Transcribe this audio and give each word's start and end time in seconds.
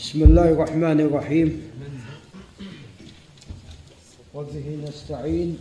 بسم 0.00 0.22
الله 0.22 0.48
الرحمن 0.48 1.00
الرحيم 1.00 1.62
وبه 4.34 4.66
نستعين 4.88 5.58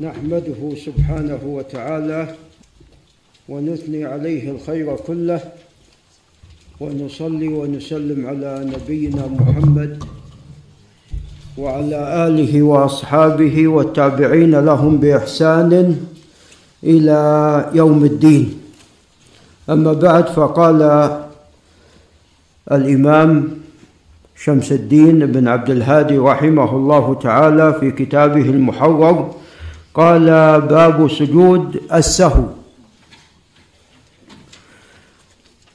نحمده 0.00 0.60
سبحانه 0.86 1.38
وتعالى 1.44 2.34
ونثني 3.48 4.04
عليه 4.04 4.50
الخير 4.50 4.96
كله 4.96 5.40
ونصلي 6.80 7.48
ونسلم 7.48 8.26
على 8.26 8.70
نبينا 8.74 9.26
محمد 9.26 10.04
وعلى 11.58 12.26
اله 12.26 12.62
واصحابه 12.62 13.68
والتابعين 13.68 14.54
لهم 14.54 14.96
باحسان 14.96 16.00
إلى 16.84 17.18
يوم 17.74 18.04
الدين 18.04 18.60
اما 19.70 19.92
بعد 19.92 20.26
فقال 20.28 21.25
الإمام 22.72 23.48
شمس 24.36 24.72
الدين 24.72 25.26
بن 25.26 25.48
عبد 25.48 25.70
الهادي 25.70 26.18
رحمه 26.18 26.76
الله 26.76 27.14
تعالى 27.14 27.74
في 27.80 27.90
كتابه 27.90 28.40
المحرر 28.40 29.34
قال 29.94 30.26
باب 30.60 31.10
سجود 31.10 31.80
السهو. 31.92 32.44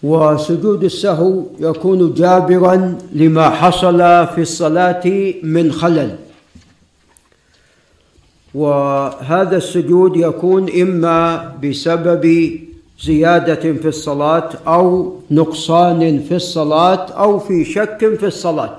وسجود 0.03 0.83
السهو 0.83 1.43
يكون 1.59 2.13
جابرا 2.13 2.97
لما 3.13 3.49
حصل 3.49 3.97
في 4.27 4.41
الصلاة 4.41 5.33
من 5.43 5.71
خلل. 5.71 6.15
وهذا 8.53 9.57
السجود 9.57 10.17
يكون 10.17 10.69
إما 10.81 11.51
بسبب 11.63 12.51
زيادة 13.03 13.55
في 13.55 13.87
الصلاة 13.87 14.49
أو 14.67 15.15
نقصان 15.31 16.19
في 16.19 16.35
الصلاة 16.35 17.11
أو 17.11 17.39
في 17.39 17.65
شك 17.65 18.15
في 18.19 18.25
الصلاة. 18.25 18.77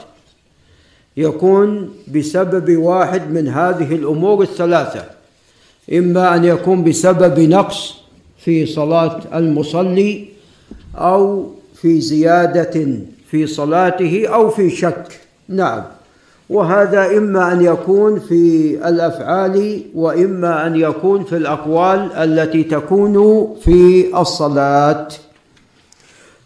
يكون 1.16 1.90
بسبب 2.14 2.76
واحد 2.76 3.30
من 3.30 3.48
هذه 3.48 3.94
الأمور 3.94 4.42
الثلاثة. 4.42 5.04
إما 5.92 6.36
أن 6.36 6.44
يكون 6.44 6.84
بسبب 6.84 7.40
نقص 7.40 7.94
في 8.38 8.66
صلاة 8.66 9.20
المصلي 9.34 10.28
أو 10.94 11.50
في 11.74 12.00
زيادة 12.00 12.98
في 13.30 13.46
صلاته 13.46 14.28
أو 14.28 14.50
في 14.50 14.70
شك. 14.70 15.20
نعم. 15.48 15.82
وهذا 16.52 17.16
إما 17.18 17.52
أن 17.52 17.62
يكون 17.62 18.20
في 18.20 18.74
الأفعال 18.88 19.82
وإما 19.94 20.66
أن 20.66 20.76
يكون 20.76 21.24
في 21.24 21.36
الأقوال 21.36 22.12
التي 22.12 22.62
تكون 22.62 23.14
في 23.64 24.10
الصلاة. 24.20 25.08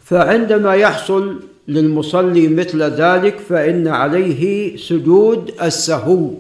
فعندما 0.04 0.74
يحصل 0.74 1.36
للمصلي 1.68 2.48
مثل 2.48 2.82
ذلك 2.82 3.38
فإن 3.48 3.88
عليه 3.88 4.76
سجود 4.76 5.50
السهو. 5.62 6.30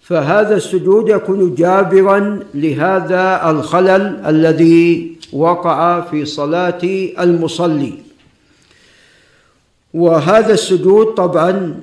فهذا 0.00 0.56
السجود 0.56 1.08
يكون 1.08 1.54
جابرا 1.54 2.40
لهذا 2.54 3.50
الخلل 3.50 4.20
الذي 4.26 5.16
وقع 5.32 6.00
في 6.00 6.24
صلاة 6.24 6.82
المصلي. 7.20 7.92
وهذا 9.94 10.52
السجود 10.52 11.06
طبعا 11.06 11.80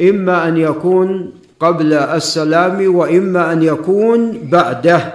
إما 0.00 0.48
أن 0.48 0.56
يكون 0.56 1.32
قبل 1.60 1.92
السلام 1.92 2.94
وإما 2.94 3.52
أن 3.52 3.62
يكون 3.62 4.38
بعده. 4.52 5.14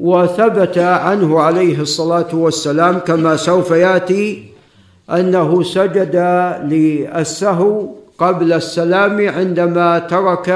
وثبت 0.00 0.78
عنه 0.78 1.40
عليه 1.40 1.80
الصلاة 1.80 2.34
والسلام 2.34 2.98
كما 2.98 3.36
سوف 3.36 3.70
يأتي 3.70 4.44
أنه 5.10 5.62
سجد 5.62 6.16
للسهو 6.64 7.88
قبل 8.18 8.52
السلام 8.52 9.28
عندما 9.28 9.98
ترك 9.98 10.48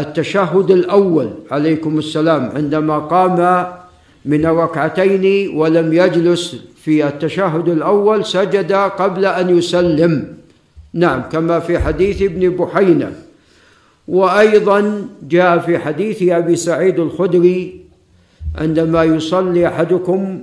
التشهد 0.00 0.70
الأول. 0.70 1.30
عليكم 1.50 1.98
السلام. 1.98 2.52
عندما 2.56 2.98
قام 2.98 3.66
من 4.24 4.46
الركعتين 4.46 5.56
ولم 5.56 5.92
يجلس 5.92 6.56
في 6.84 7.06
التشهد 7.06 7.68
الأول 7.68 8.24
سجد 8.24 8.72
قبل 8.72 9.24
أن 9.26 9.58
يسلم. 9.58 10.39
نعم 10.94 11.22
كما 11.32 11.60
في 11.60 11.78
حديث 11.78 12.22
ابن 12.22 12.50
بحينة. 12.50 13.12
وأيضا 14.08 15.08
جاء 15.22 15.58
في 15.58 15.78
حديث 15.78 16.22
أبي 16.22 16.56
سعيد 16.56 16.98
الخدري 16.98 17.80
عندما 18.58 19.04
يصلي 19.04 19.68
أحدكم 19.68 20.42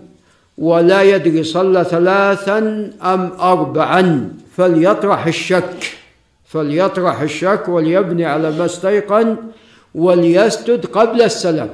ولا 0.58 1.02
يدري 1.04 1.44
صلى 1.44 1.84
ثلاثا 1.84 2.58
أم 3.04 3.32
اربعا 3.40 4.30
فليطرح 4.58 5.28
الشك 5.28 5.98
فليطرح 6.46 7.22
الشك 7.22 7.64
وليبني 7.68 8.26
على 8.26 8.52
ما 8.52 8.66
استيقن 8.66 9.36
وليسجد 9.96 10.86
قبل 10.86 11.22
السلام 11.22 11.70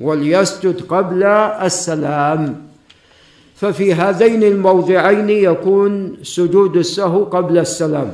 وليسجد 0.00 0.80
قبل 0.80 1.22
السلام. 1.22 2.73
ففي 3.54 3.94
هذين 3.94 4.42
الموضعين 4.42 5.30
يكون 5.30 6.16
سجود 6.22 6.76
السهو 6.76 7.24
قبل 7.24 7.58
السلام 7.58 8.12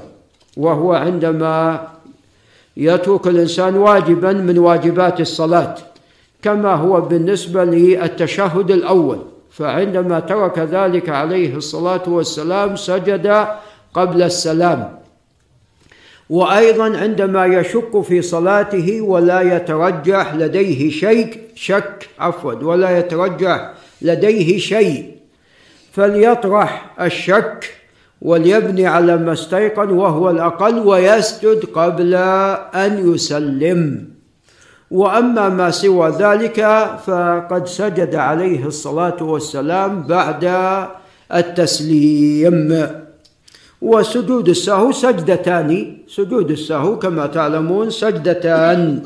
وهو 0.56 0.92
عندما 0.92 1.88
يترك 2.76 3.26
الإنسان 3.26 3.76
واجبا 3.76 4.32
من 4.32 4.58
واجبات 4.58 5.20
الصلاة 5.20 5.74
كما 6.42 6.74
هو 6.74 7.00
بالنسبة 7.00 7.64
للتشهد 7.64 8.70
الأول. 8.70 9.18
فعندما 9.50 10.20
ترك 10.20 10.58
ذلك 10.58 11.08
عليه 11.08 11.56
الصلاة 11.56 12.02
والسلام 12.06 12.76
سجد 12.76 13.46
قبل 13.94 14.22
السلام. 14.22 14.98
وأيضا 16.30 16.96
عندما 16.98 17.46
يشك 17.46 18.00
في 18.00 18.22
صلاته 18.22 19.00
ولا 19.00 19.56
يترجح 19.56 20.34
لديه 20.34 20.90
شيء 20.90 21.38
شك 21.54 22.08
عفوا 22.18 22.52
ولا 22.52 22.98
يترجح 22.98 23.70
لديه 24.02 24.58
شيء 24.58 25.19
فليطرح 25.92 26.94
الشك 27.00 27.74
وليبني 28.22 28.86
على 28.86 29.16
ما 29.16 29.32
استيقن 29.32 29.90
وهو 29.90 30.30
الأقل 30.30 30.78
ويسجد 30.78 31.64
قبل 31.74 32.14
أن 32.74 33.14
يسلم. 33.14 34.08
وأما 34.90 35.48
ما 35.48 35.70
سوى 35.70 36.08
ذلك 36.18 36.58
فقد 37.06 37.66
سجد 37.66 38.14
عليه 38.14 38.66
الصلاة 38.66 39.22
والسلام 39.22 40.02
بعد 40.02 40.44
التسليم. 41.34 42.86
وسجود 43.82 44.48
السهو 44.48 44.92
سجدتان 44.92 45.96
سجود 46.08 46.50
السهو 46.50 46.98
كما 46.98 47.26
تعلمون 47.26 47.90
سجدتان. 47.90 49.02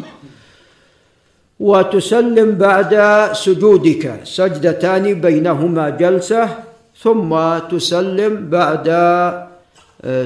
وتسلم 1.60 2.50
بعد 2.58 2.92
سجودك 3.32 4.20
سجدتان 4.24 5.20
بينهما 5.20 5.90
جلسة 5.90 6.73
ثم 7.02 7.58
تسلم 7.70 8.48
بعد 8.50 8.88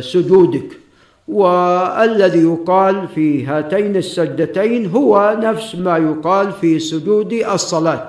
سجودك. 0.00 0.70
والذي 1.28 2.42
يقال 2.42 3.08
في 3.14 3.46
هاتين 3.46 3.96
السجدتين 3.96 4.90
هو 4.90 5.36
نفس 5.40 5.74
ما 5.76 5.98
يقال 5.98 6.52
في 6.52 6.78
سجود 6.78 7.32
الصلاة. 7.32 8.08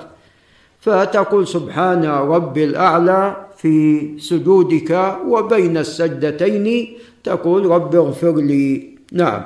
فتقول 0.80 1.48
سبحان 1.48 2.04
ربي 2.04 2.64
الأعلى 2.64 3.36
في 3.56 3.76
سجودك 4.18 5.16
وبين 5.28 5.76
السجدتين 5.76 6.96
تقول 7.24 7.66
رب 7.66 7.94
اغفر 7.94 8.36
لي. 8.36 8.96
نعم. 9.12 9.42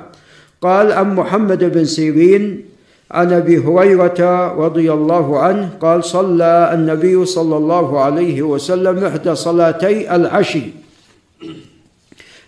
قال 0.61 0.91
عن 0.91 1.15
محمد 1.15 1.63
بن 1.63 1.85
سيرين 1.85 2.65
عن 3.11 3.33
أبي 3.33 3.57
هريرة 3.57 4.21
رضي 4.57 4.93
الله 4.93 5.39
عنه 5.39 5.69
قال 5.81 6.03
صلى 6.03 6.71
النبي 6.73 7.25
صلى 7.25 7.57
الله 7.57 7.99
عليه 7.99 8.41
وسلم 8.41 9.05
إحدى 9.05 9.35
صلاتي 9.35 10.15
العشي 10.15 10.63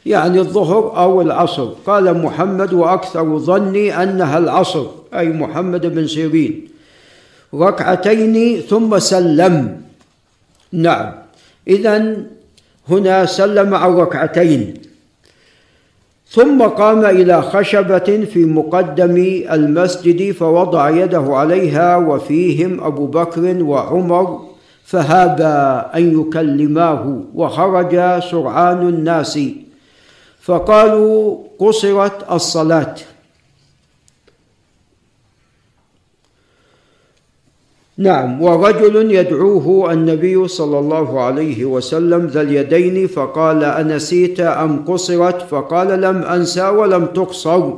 يعني 0.06 0.40
الظهر 0.40 0.98
أو 0.98 1.22
العصر. 1.22 1.66
قال 1.86 2.24
محمد 2.24 2.74
وأكثر 2.74 3.38
ظني 3.38 4.04
أنها 4.04 4.38
العصر 4.38 4.86
أي 5.14 5.30
محمد 5.30 5.86
بن 5.86 6.08
سيرين. 6.08 6.68
ركعتين 7.54 8.62
ثم 8.62 9.00
سلم. 9.00 9.82
نعم. 10.72 11.12
اذا 11.68 11.96
هنا 12.90 13.26
سلم 13.26 13.74
عن 13.76 13.92
ركعتين. 13.96 14.74
ثم 16.30 16.62
قام 16.62 17.06
إلى 17.06 17.42
خشبة 17.42 18.26
في 18.34 18.46
مقدم 18.46 19.18
المسجد 19.52 20.32
فوضع 20.32 20.90
يده 20.90 21.26
عليها 21.30 21.98
وفيهم 21.98 22.84
أبو 22.84 23.06
بكر 23.08 23.64
وعمر 23.64 24.40
فهابا 24.84 25.90
أن 25.98 26.22
يكلماه 26.22 27.22
وخرج 27.36 28.20
سرعان 28.20 28.90
الناس 28.90 29.40
فقالوا 30.42 31.38
قصرت 31.60 32.32
الصلاة. 32.32 32.96
نعم 37.98 38.42
ورجل 38.42 39.12
يدعوه 39.12 39.94
النبي 39.94 40.48
صلى 40.48 40.80
الله 40.80 41.22
عليه 41.22 41.66
وسلم 41.66 42.26
ذا 42.26 42.42
اليدين 42.42 43.08
فقال 43.08 43.64
أنسيت 43.64 44.40
أم 44.40 44.86
قصرت؟ 44.86 45.42
فقال 45.42 46.02
لم 46.02 46.18
أنسى 46.22 46.68
ولم 46.70 47.06
تقصر. 47.06 47.74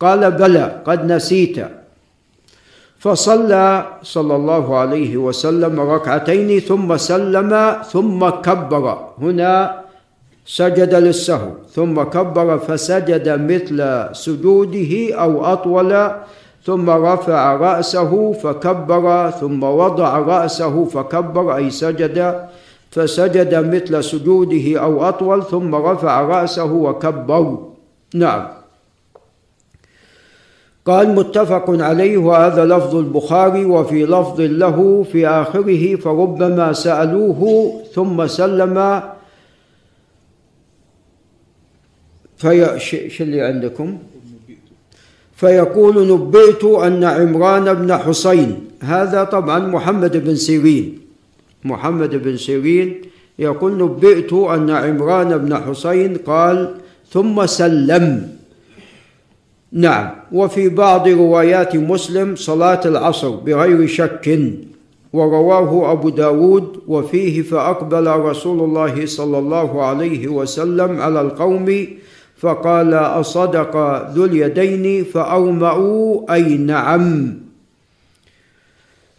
قال 0.00 0.30
بلى 0.30 0.82
قد 0.86 1.12
نسيت. 1.12 1.56
فصلى 2.98 3.86
صلى 4.02 4.36
الله 4.36 4.76
عليه 4.76 5.16
وسلم 5.16 5.80
ركعتين 5.80 6.60
ثم 6.60 6.96
سلم 6.96 7.50
ثم 7.92 8.28
كبر. 8.28 8.84
هنا 9.18 9.82
سجد 10.46 10.94
للسهو 10.94 11.50
ثم 11.74 12.02
كبر 12.02 12.58
فسجد 12.58 13.26
مثل 13.50 13.78
سجوده 14.12 14.92
أو 15.14 15.44
أطول 15.44 16.10
ثم 16.66 16.90
رفع 16.90 17.56
رأسه 17.56 18.32
فكبر 18.32 19.30
ثم 19.30 19.62
وضع 19.62 20.18
رأسه 20.18 20.84
فكبر 20.84 21.56
أي 21.56 21.70
سجد 21.70 22.48
فسجد 22.90 23.74
مثل 23.74 24.04
سجوده 24.04 24.80
أو 24.80 25.08
أطول 25.08 25.42
ثم 25.42 25.74
رفع 25.74 26.20
رأسه 26.20 26.72
وكبر 26.72 27.58
نعم. 28.14 28.48
قال 30.86 31.14
متفق 31.14 31.70
عليه 31.70 32.16
وهذا 32.16 32.64
لفظ 32.64 32.94
البخاري 32.96 33.64
وفي 33.64 34.04
لفظ 34.04 34.40
له 34.40 35.02
في 35.12 35.28
آخره 35.28 35.96
فربما 35.96 36.72
سألوه 36.72 37.72
ثم 37.94 38.26
سلم. 38.26 39.02
في 42.36 42.78
شو 43.08 43.24
اللي 43.24 43.40
عندكم؟ 43.40 43.98
فيقول 45.36 46.08
نبئت 46.08 46.64
أن 46.64 47.04
عمران 47.04 47.74
بن 47.74 47.96
حسين 47.96 48.80
هذا 48.80 49.24
طبعا 49.24 49.58
محمد 49.58 50.24
بن 50.24 50.34
سيرين. 50.36 50.98
محمد 51.64 52.22
بن 52.22 52.36
سيرين 52.36 53.02
يقول 53.38 53.78
نبئت 53.78 54.32
أن 54.32 54.70
عمران 54.70 55.38
بن 55.38 55.56
حسين 55.56 56.16
قال 56.16 56.74
ثم 57.12 57.46
سلم. 57.46 58.28
نعم 59.72 60.10
وفي 60.32 60.68
بعض 60.68 61.08
روايات 61.08 61.76
مسلم 61.76 62.36
صلاة 62.36 62.80
العصر 62.84 63.30
بغير 63.30 63.86
شك 63.86 64.40
ورواه 65.12 65.92
أبو 65.92 66.08
داود 66.08 66.80
وفيه 66.88 67.42
فأقبل 67.42 68.06
رسول 68.06 68.58
الله 68.64 69.06
صلى 69.06 69.38
الله 69.38 69.84
عليه 69.84 70.28
وسلم 70.28 71.00
على 71.00 71.20
القوم 71.20 71.86
فقال 72.36 72.94
أصدق 72.94 73.76
ذو 74.10 74.24
اليدين 74.24 75.04
فأومأوا 75.04 76.34
أي 76.34 76.56
نعم. 76.56 77.34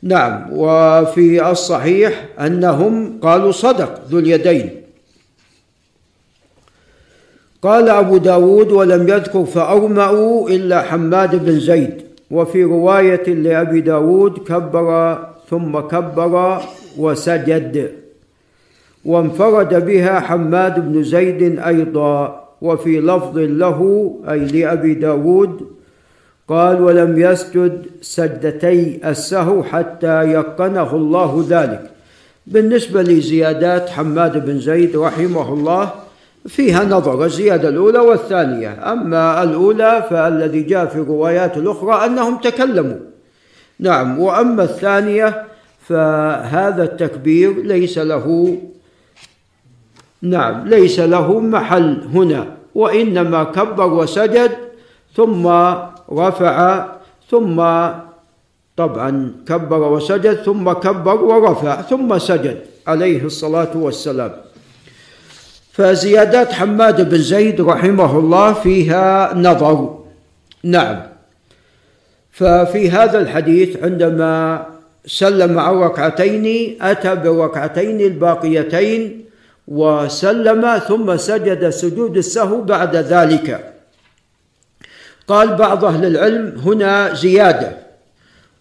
نعم 0.04 0.46
وفي 0.52 1.52
الصحيح 1.52 2.26
أنهم 2.40 3.20
قالوا 3.22 3.52
صدق 3.52 4.02
ذو 4.10 4.20
اليدين. 4.20 4.70
قال 7.62 7.90
أبو 7.90 8.18
داود 8.18 8.72
ولم 8.72 9.10
يذكر 9.10 9.46
فأومأوا 9.46 10.50
إلا 10.50 10.82
حماد 10.82 11.46
بن 11.46 11.60
زيد 11.60 12.02
وفي 12.32 12.64
رواية 12.64 13.34
لأبي 13.34 13.82
داود 13.82 14.38
كبر 14.38 15.18
ثم 15.50 15.80
كبر 15.80 16.62
وسجد 16.98 17.92
وانفرد 19.06 19.86
بها 19.86 20.20
حماد 20.20 20.80
بن 20.80 21.04
زيد 21.04 21.60
أيضا. 21.60 22.47
وفي 22.62 23.00
لفظ 23.00 23.38
له 23.38 24.12
أي 24.30 24.40
لأبي 24.40 24.94
داود 24.94 25.68
قال 26.48 26.82
ولم 26.82 27.20
يسجد 27.20 27.86
سجدتي 28.02 29.00
السهو 29.06 29.64
حتى 29.64 30.32
يقنه 30.32 30.96
الله 30.96 31.46
ذلك. 31.50 31.92
بالنسبة 32.48 33.02
لزيادات 33.02 33.90
حماد 33.90 34.46
بن 34.46 34.60
زيد 34.60 34.98
رحمه 34.98 35.54
الله 35.54 35.92
فيها 36.48 36.84
نظر 36.84 37.26
الزيادة 37.26 37.70
الأولى 37.70 38.00
والثانية. 38.00 38.92
أما 38.92 39.44
الأولى 39.44 40.08
فالذي 40.10 40.62
جاء 40.62 40.86
في 40.86 40.96
الروايات 40.96 41.58
الأخرى 41.58 42.06
أنهم 42.06 42.38
تكلموا. 42.38 42.98
نعم 43.80 44.20
وأما 44.20 44.64
الثانية 44.64 45.44
فهذا 45.88 46.84
التكبير 46.84 47.62
ليس 47.64 47.98
له 47.98 48.58
نعم 50.22 50.68
ليس 50.68 51.00
له 51.00 51.40
محل 51.40 51.98
هنا 52.14 52.48
وإنما 52.76 53.44
كبر 53.44 53.94
وسجد 53.94 54.52
ثم 55.16 55.46
رفع 56.12 56.86
ثم 57.30 57.58
طبعا 58.78 59.32
كبر 59.48 59.82
وسجد 59.82 60.34
ثم 60.34 60.72
كبر 60.72 61.18
ورفع 61.24 61.82
ثم 61.82 62.18
سجد 62.18 62.58
عليه 62.88 63.26
الصلاة 63.26 63.78
والسلام. 63.78 64.32
فزيادات 65.74 66.54
حماد 66.54 67.10
بن 67.10 67.18
زيد 67.18 67.62
رحمه 67.62 68.20
الله 68.20 68.54
فيها 68.54 69.34
نظر. 69.36 70.00
نعم. 70.64 70.98
ففي 72.32 72.90
هذا 72.90 73.20
الحديث 73.20 73.84
عندما 73.84 74.66
سلم 75.06 75.60
عن 75.60 75.74
ركعتين 75.74 76.78
أتى 76.82 77.16
بركعتين 77.16 78.02
الباقيتين 78.02 79.27
وسلم 79.68 80.78
ثم 80.78 81.18
سجد 81.18 81.70
سجود 81.70 82.18
السهو 82.18 82.62
بعد 82.62 82.96
ذلك. 82.96 83.74
قال 85.28 85.56
بعض 85.56 85.86
أهل 85.86 86.06
العلم 86.06 86.60
هنا 86.66 87.14
زيادة 87.14 87.78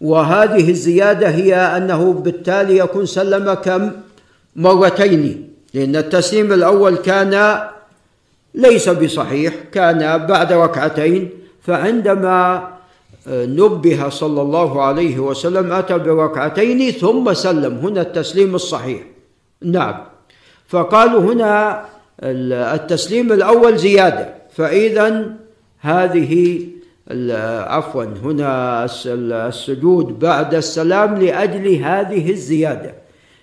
وهذه 0.01 0.69
الزيادة 0.69 1.29
هي 1.29 1.55
أنه 1.55 2.13
بالتالي 2.13 2.77
يكون 2.77 3.05
سلم 3.05 3.53
كم؟ 3.53 3.91
مرتين 4.55 5.49
لأن 5.73 5.95
التسليم 5.95 6.53
الأول 6.53 6.95
كان 6.95 7.61
ليس 8.55 8.89
بصحيح 8.89 9.53
كان 9.71 10.27
بعد 10.27 10.53
ركعتين 10.53 11.29
فعندما 11.61 12.67
نبه 13.27 14.09
صلى 14.09 14.41
الله 14.41 14.81
عليه 14.83 15.19
وسلم 15.19 15.71
أتى 15.71 15.97
بركعتين 15.97 16.91
ثم 16.91 17.33
سلم. 17.33 17.77
هنا 17.77 18.01
التسليم 18.01 18.55
الصحيح. 18.55 19.01
نعم. 19.61 20.16
فقالوا 20.67 21.21
هنا 21.21 21.85
التسليم 22.73 23.31
الأول 23.31 23.77
زيادة. 23.77 24.33
فإذا 24.55 25.25
هذه 25.79 26.61
عفوا 27.67 28.03
هنا 28.03 28.85
السجود 29.47 30.19
بعد 30.19 30.55
السلام 30.55 31.15
لأجل 31.15 31.75
هذه 31.75 32.31
الزيادة. 32.31 32.93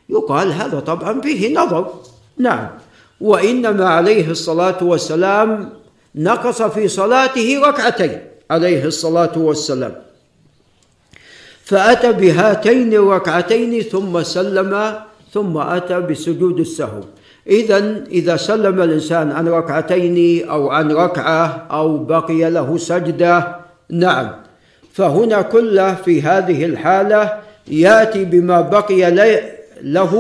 يقال 0.09 0.53
هذا 0.53 0.81
طبعا 0.81 1.21
فيه 1.21 1.55
نظر. 1.55 1.95
نعم. 2.39 2.69
وإنما 3.21 3.89
عليه 3.89 4.31
الصلاة 4.31 4.85
والسلام 4.85 5.73
نقص 6.15 6.63
في 6.63 6.89
صلاته 6.89 7.61
ركعتين 7.65 8.19
عليه 8.51 8.85
الصلاة 8.85 9.39
والسلام. 9.39 9.95
فأتى 11.65 12.13
بهاتين 12.13 12.93
الركعتين 12.93 13.83
ثم 13.83 14.23
سلم 14.23 15.01
ثم 15.35 15.59
أتى 15.59 16.01
بسجود 16.01 16.61
السهو. 16.61 17.03
اذا 17.47 18.05
إذا 18.11 18.37
سلم 18.37 18.83
الإنسان 18.83 19.33
عن 19.33 19.49
ركعتين 19.49 20.49
أو 20.49 20.71
عن 20.71 20.93
ركعة 20.93 21.67
أو 21.71 21.99
بقي 21.99 22.51
له 22.51 22.77
سجدة 22.77 23.57
نعم. 23.91 24.31
فهنا 24.93 25.43
كله 25.43 25.95
في 25.95 26.23
هذه 26.23 26.65
الحالة 26.65 27.23
يأتي 27.69 28.25
بما 28.25 28.61
بقي 28.61 29.11
له 29.83 30.13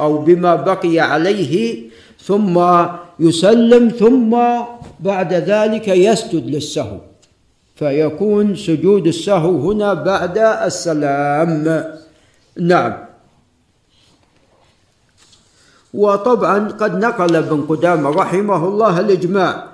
أو 0.00 0.18
بما 0.18 0.54
بقي 0.54 1.00
عليه 1.00 1.82
ثم 2.22 2.60
يسلم 3.20 3.88
ثم 3.88 4.36
بعد 5.00 5.32
ذلك 5.34 5.88
يسجد 5.88 6.46
للسهو. 6.46 6.98
فيكون 7.76 8.56
سجود 8.56 9.06
السهو 9.06 9.70
هنا 9.72 9.94
بعد 9.94 10.38
السلام. 10.38 11.84
نعم. 12.60 13.07
وطبعا 15.98 16.68
قد 16.80 17.04
نقل 17.04 17.36
ابن 17.36 17.60
قدامة 17.68 18.10
رحمه 18.10 18.64
الله 18.68 19.00
الإجماع 19.00 19.64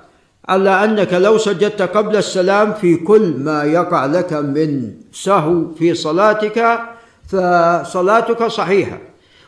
على 0.49 0.69
أنك 0.83 1.13
لو 1.13 1.37
سجدت 1.37 1.81
قبل 1.81 2.15
السلام 2.15 2.73
في 2.73 2.95
كل 2.95 3.33
ما 3.37 3.63
يقع 3.63 4.05
لك 4.05 4.33
من 4.33 4.91
سهو 5.13 5.77
في 5.77 5.93
صلاتك 5.93 6.79
فصلاتك 7.27 8.47
صحيحة. 8.47 8.97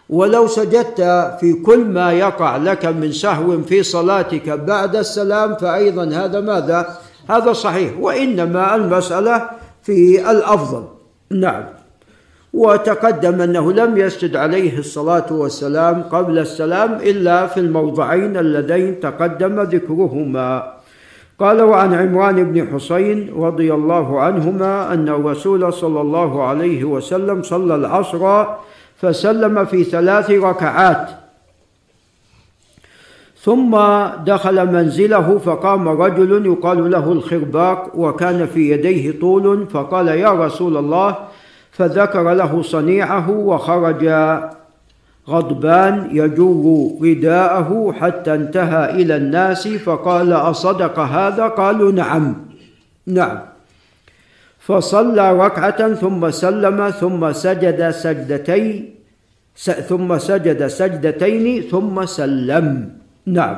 ولو 0.09 0.47
سجدت 0.47 1.01
في 1.39 1.53
كل 1.65 1.85
ما 1.85 2.11
يقع 2.11 2.57
لك 2.57 2.85
من 2.85 3.11
سهو 3.11 3.61
في 3.61 3.83
صلاتك 3.83 4.49
بعد 4.49 4.95
السلام 4.95 5.55
فأيضا 5.55 6.05
هذا 6.05 6.39
ماذا؟ 6.41 6.97
هذا 7.29 7.53
صحيح. 7.53 7.91
وإنما 7.99 8.75
المسألة 8.75 9.49
في 9.83 10.31
الأفضل. 10.31 10.83
نعم. 11.31 11.76
وتقدم 12.53 13.41
أنه 13.41 13.71
لم 13.73 13.97
يسجد 13.97 14.35
عليه 14.35 14.79
الصلاة 14.79 15.33
والسلام 15.33 16.03
قبل 16.03 16.39
السلام 16.39 16.93
إلا 16.93 17.47
في 17.47 17.59
الموضعين 17.59 18.37
اللذين 18.37 18.99
تقدم 18.99 19.61
ذكرهما. 19.61 20.73
قال 21.39 21.61
وعن 21.61 21.93
عمران 21.93 22.43
بن 22.43 22.67
حسين 22.73 23.33
رضي 23.35 23.73
الله 23.73 24.21
عنهما 24.21 24.93
أن 24.93 25.09
الرسول 25.09 25.73
صلى 25.73 26.01
الله 26.01 26.43
عليه 26.43 26.83
وسلم 26.83 27.43
صلى 27.43 27.75
العصر 27.75 28.45
فسلم 28.97 29.65
في 29.65 29.83
ثلاث 29.83 30.31
ركعات. 30.31 31.09
ثم 33.41 33.77
دخل 34.25 34.73
منزله 34.73 35.37
فقام 35.37 35.87
رجل 35.87 36.45
يقال 36.45 36.91
له 36.91 37.11
الخرباق 37.11 37.91
وكان 37.95 38.45
في 38.45 38.71
يديه 38.71 39.19
طول 39.19 39.67
فقال 39.67 40.07
يا 40.07 40.31
رسول 40.45 40.77
الله 40.77 41.15
فذكر 41.77 42.33
له 42.33 42.61
صنيعه 42.61 43.29
وخرج 43.29 44.03
غضبان 45.29 46.09
يجر 46.11 46.63
رداءه 47.01 47.93
حتى 47.99 48.33
انتهى 48.33 48.83
إلى 49.01 49.15
الناس 49.15 49.67
فقال 49.67 50.33
أصدق 50.33 50.99
هذا؟ 50.99 51.47
قالوا 51.47 51.91
نعم. 51.91 52.35
نعم. 53.07 53.39
فصلى 54.59 55.25
ركعة 55.45 55.93
ثم 55.93 56.29
سلم 56.29 56.89
ثم 56.89 57.31
سجد 57.31 57.89
سجدتين 57.89 58.95
ثم 59.89 60.17
سجد 60.17 60.67
سجدتين 60.67 61.61
ثم 61.61 62.05
سلم. 62.05 62.89
نعم. 63.25 63.57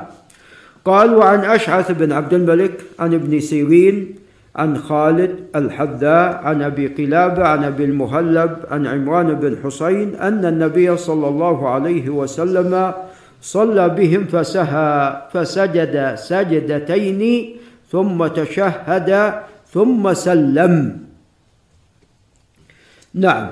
قال 0.86 1.16
وعن 1.16 1.40
أشعث 1.40 1.92
بن 1.92 2.12
عبد 2.12 2.34
الملك 2.34 2.76
عن 3.00 3.14
ابن 3.14 3.40
سيرين 3.40 4.16
عن 4.60 4.78
خالد 4.78 5.36
الحذاء 5.56 6.36
عن 6.44 6.62
أبي 6.62 6.88
قلابه 6.88 7.44
عن 7.48 7.64
أبي 7.64 7.84
المهلب 7.84 8.58
عن 8.72 8.88
عمران 8.88 9.34
بن 9.34 9.58
حسين 9.64 10.16
أن 10.16 10.46
النبي 10.46 10.98
صلى 10.98 11.28
الله 11.28 11.70
عليه 11.70 12.10
وسلم 12.10 12.94
صلى 13.42 13.90
بهم 13.90 14.26
فسهى 14.26 15.22
فسجد 15.34 16.16
سجدتين 16.16 17.56
ثم 17.92 18.28
تشهد 18.28 19.34
ثم 19.72 20.14
سلم. 20.14 21.00
نعم. 23.14 23.50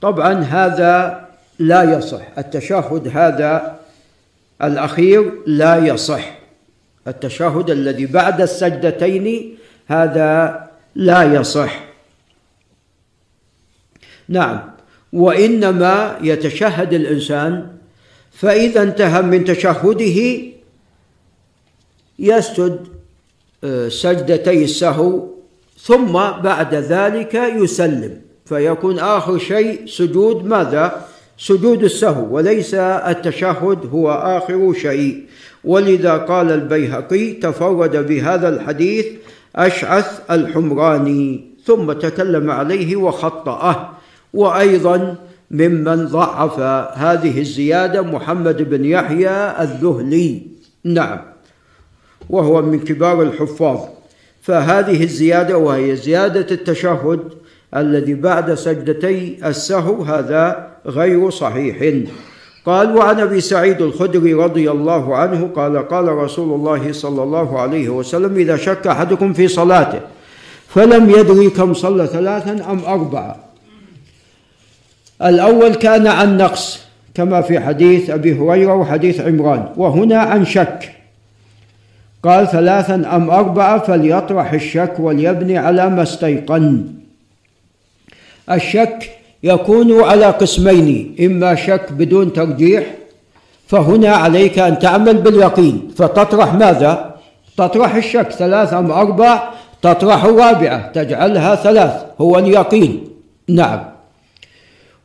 طبعا 0.00 0.32
هذا 0.32 1.26
لا 1.58 1.82
يصح. 1.98 2.22
التشهد 2.38 3.08
هذا 3.14 3.76
الأخير 4.62 5.32
لا 5.46 5.76
يصح. 5.76 6.38
التشهد 7.08 7.70
الذي 7.70 8.06
بعد 8.06 8.40
السجدتين 8.40 9.56
هذا 9.86 10.66
لا 10.94 11.40
يصح. 11.40 11.84
نعم. 14.28 14.60
وإنما 15.12 16.18
يتشهد 16.22 16.92
الإنسان 16.92 17.66
فإذا 18.32 18.82
انتهى 18.82 19.22
من 19.22 19.44
تشهده 19.44 20.42
يسجد 22.18 22.86
آه، 23.64 23.88
سجدتي 23.88 24.64
السهو 24.64 25.28
ثم 25.80 26.12
بعد 26.42 26.74
ذلك 26.74 27.34
يسلم. 27.34 28.20
فيكون 28.44 28.98
آخر 28.98 29.38
شيء 29.38 29.86
سجود 29.86 30.44
ماذا؟ 30.44 31.06
سجود 31.38 31.84
السهو. 31.84 32.36
وليس 32.36 32.74
التشهد 32.74 33.86
هو 33.92 34.10
آخر 34.12 34.72
شيء. 34.72 35.26
ولذا 35.64 36.16
قال 36.16 36.50
البيهقي 36.50 37.32
تفرد 37.32 37.96
بهذا 38.06 38.48
الحديث 38.48 39.06
أشعث 39.56 40.20
الحمراني 40.30 41.44
ثم 41.64 41.92
تكلم 41.92 42.50
عليه 42.50 42.96
وخطأه. 42.96 43.90
وأيضا 44.34 45.16
ممن 45.50 46.06
ضعف 46.06 46.60
هذه 46.98 47.40
الزيادة 47.40 48.02
محمد 48.02 48.70
بن 48.70 48.84
يحيى 48.84 49.62
الذهلي. 49.62 50.42
نعم. 50.84 51.18
وهو 52.30 52.62
من 52.62 52.80
كبار 52.80 53.22
الحفاظ. 53.22 53.78
فهذه 54.42 55.02
الزيادة 55.02 55.58
وهي 55.58 55.96
زيادة 55.96 56.46
التشهد 56.54 57.20
الذي 57.76 58.14
بعد 58.14 58.54
سجدتي 58.54 59.38
السهو 59.44 60.02
هذا 60.02 60.70
غير 60.86 61.30
صحيح. 61.30 62.06
قال 62.66 62.96
وعن 62.96 63.20
أبي 63.20 63.40
سعيد 63.40 63.82
الخدري 63.82 64.34
رضي 64.34 64.70
الله 64.70 65.16
عنه 65.16 65.50
قال 65.56 65.88
قال 65.88 66.08
رسول 66.08 66.54
الله 66.54 66.92
صلى 66.92 67.22
الله 67.22 67.60
عليه 67.60 67.88
وسلم 67.88 68.36
إذا 68.36 68.56
شك 68.56 68.86
أحدكم 68.86 69.32
في 69.32 69.48
صلاته 69.48 70.00
فلم 70.68 71.10
يدري 71.10 71.50
كم 71.50 71.74
صلى 71.74 72.06
ثلاثا 72.06 72.70
أم 72.70 72.84
أربعة. 72.84 73.36
الأول 75.22 75.74
كان 75.74 76.06
عن 76.06 76.36
نقص 76.36 76.80
كما 77.14 77.40
في 77.40 77.60
حديث 77.60 78.10
أبي 78.10 78.38
هريرة 78.38 78.74
وحديث 78.74 79.20
عمران 79.20 79.68
وهنا 79.76 80.18
عن 80.18 80.44
شك. 80.44 80.92
قال 82.22 82.48
ثلاثا 82.48 82.94
أم 82.94 83.30
أربعة 83.30 83.78
فليطرح 83.78 84.52
الشك 84.52 84.94
وليبني 84.98 85.58
على 85.58 85.90
ما 85.90 86.02
استيقن. 86.02 86.86
الشك 88.50 89.10
يكون 89.42 90.02
على 90.02 90.26
قسمين 90.26 91.16
إما 91.20 91.54
شك 91.54 91.92
بدون 91.92 92.32
ترجيح 92.32 92.84
فهنا 93.66 94.08
عليك 94.08 94.58
أن 94.58 94.78
تعمل 94.78 95.16
باليقين. 95.16 95.90
فتطرح 95.96 96.54
ماذا؟ 96.54 97.14
تطرح 97.56 97.94
الشك 97.94 98.30
ثلاث 98.30 98.74
أم 98.74 98.90
أربع 98.90 99.42
تطرح 99.82 100.24
الرابعة 100.24 100.92
تجعلها 100.92 101.54
ثلاث 101.54 101.92
هو 102.20 102.38
اليقين. 102.38 103.08
نعم. 103.48 103.80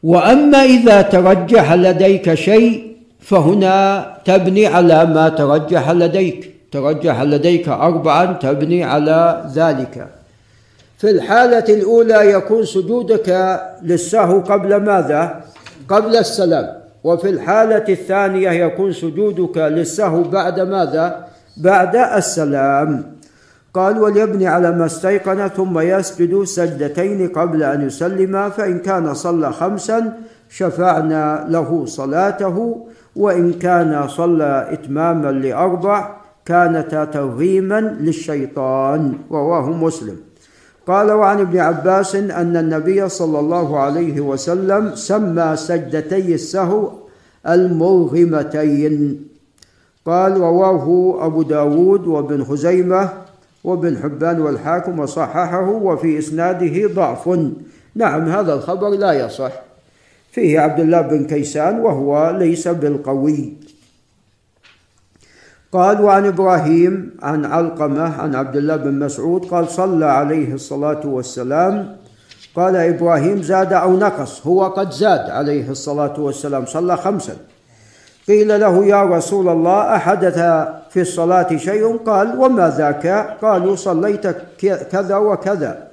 وأما 0.04 0.64
إذا 0.64 1.02
ترجح 1.02 1.74
لديك 1.74 2.34
شيء 2.34 2.96
فهنا 3.20 4.08
تبني 4.26 4.68
على 4.68 5.06
ما 5.06 5.30
ترجح 5.30 5.90
لديك. 5.90 6.52
ترجح 6.72 7.22
لديك 7.22 7.68
اربعا 7.68 8.26
تبني 8.26 8.84
على 8.84 9.46
ذلك. 9.56 10.21
في 11.02 11.10
الحالة 11.10 11.74
الأولى 11.74 12.32
يكون 12.32 12.66
سجودك 12.66 13.60
للسهو 13.84 14.40
قبل 14.40 14.76
ماذا؟ 14.76 15.42
قبل 15.90 16.16
السلام 16.16 16.68
وفي 17.04 17.30
الحالة 17.30 17.86
الثانية 17.90 18.50
يكون 18.50 18.94
سجودك 18.94 19.58
للسهو 19.58 20.24
بعد 20.24 20.60
ماذا؟ 20.60 21.26
بعد 21.58 21.96
السلام 21.96 23.04
قال 23.74 23.98
وليبني 23.98 24.48
على 24.48 24.72
ما 24.72 24.86
استيقن 24.86 25.48
ثم 25.48 25.80
يسجد 25.80 26.44
سجدتين 26.44 27.28
قبل 27.30 27.64
أن 27.64 27.88
يسلم 27.88 28.50
فإن 28.50 28.80
كان 28.80 29.14
صلى 29.14 29.52
خمسا 29.52 30.18
شفعنا 30.50 31.46
له 31.50 31.86
صلاته 31.86 32.88
وإن 33.16 33.54
كان 33.54 34.08
صلى 34.08 34.68
إتماما 34.72 35.32
لأربع 35.32 36.16
كانتا 36.46 37.06
ترغيما 37.06 37.80
للشيطان 38.00 39.14
رواه 39.32 39.70
مسلم 39.70 40.31
قال 40.88 41.12
وعن 41.12 41.40
ابن 41.40 41.60
عباس 41.60 42.16
أن 42.16 42.58
النبي 42.58 43.10
صلى 43.10 43.40
الله 43.40 43.80
عليه 43.80 44.22
وسلم 44.22 44.96
سمى 44.96 45.56
سجدتي 45.56 46.34
السهو 46.34 46.92
المرغمتين 47.48 49.28
قال 50.06 50.38
رواه 50.38 51.18
أبو 51.26 51.42
داود 51.42 52.08
وابن 52.08 52.44
خزيمة 52.44 53.10
وابن 53.64 53.98
حبان 53.98 54.42
والحاكم 54.42 55.00
وصححه 55.00 55.70
وفي 55.70 56.20
إسناده 56.20 56.88
ضعف. 56.88 57.40
نعم 57.96 58.30
هذا 58.30 58.54
الخبر 58.54 58.90
لا 58.90 59.26
يصح. 59.26 59.52
فيه 60.32 60.60
عبد 60.60 60.80
الله 60.80 61.02
بن 61.02 61.26
كيسان 61.26 61.80
وهو 61.80 62.36
ليس 62.40 62.68
بالقوي. 62.68 63.54
قال 65.72 66.02
وعن 66.02 66.26
إبراهيم 66.26 67.12
عن 67.24 67.46
علقمة 67.46 68.22
عن 68.22 68.36
عبد 68.36 68.56
الله 68.56 68.76
بن 68.76 69.00
مسعود 69.00 69.46
قال 69.46 69.70
صلى 69.70 70.06
عليه 70.06 70.54
الصلاة 70.54 71.00
والسلام. 71.06 71.96
قال 72.56 72.76
إبراهيم 72.76 73.42
زاد 73.42 73.74
أو 73.74 73.98
نقص 73.98 74.48
هو 74.48 74.68
قد 74.68 74.92
زاد 74.92 75.30
عليه 75.30 75.70
الصلاة 75.70 76.20
والسلام 76.20 76.66
صلى 76.66 76.98
خمسا. 76.98 77.34
قيل 78.28 78.60
له 78.60 78.86
يا 78.86 79.04
رسول 79.04 79.50
الله 79.50 79.96
أحدث 79.96 80.38
في 80.90 81.02
الصلاة 81.02 81.58
شيء 81.58 81.98
قال 81.98 82.40
وما 82.40 82.70
ذاك 82.78 83.38
قالوا 83.42 83.76
صليت 83.76 84.28
كذا 84.92 85.18
وكذا. 85.18 85.88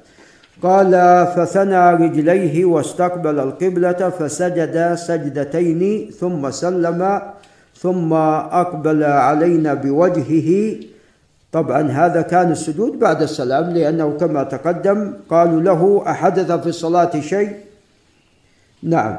قال 0.62 0.92
فثنى 1.36 1.90
رجليه 1.90 2.64
واستقبل 2.64 3.38
القبلة 3.38 4.10
فسجد 4.10 4.94
سجدتين 4.94 6.10
ثم 6.20 6.50
سلم 6.50 7.20
ثم 7.80 8.12
أقبل 8.62 9.04
علينا 9.04 9.74
بوجهه. 9.74 10.76
طبعا 11.52 11.82
هذا 11.82 12.22
كان 12.22 12.52
السجود 12.52 12.98
بعد 12.98 13.22
السلام 13.22 13.70
لأنه 13.70 14.16
كما 14.20 14.42
تقدم 14.42 15.12
قالوا 15.30 15.60
له 15.60 16.02
أحدث 16.06 16.52
في 16.52 16.66
الصلاة 16.66 17.20
شيء؟ 17.20 17.50
نعم. 18.82 19.16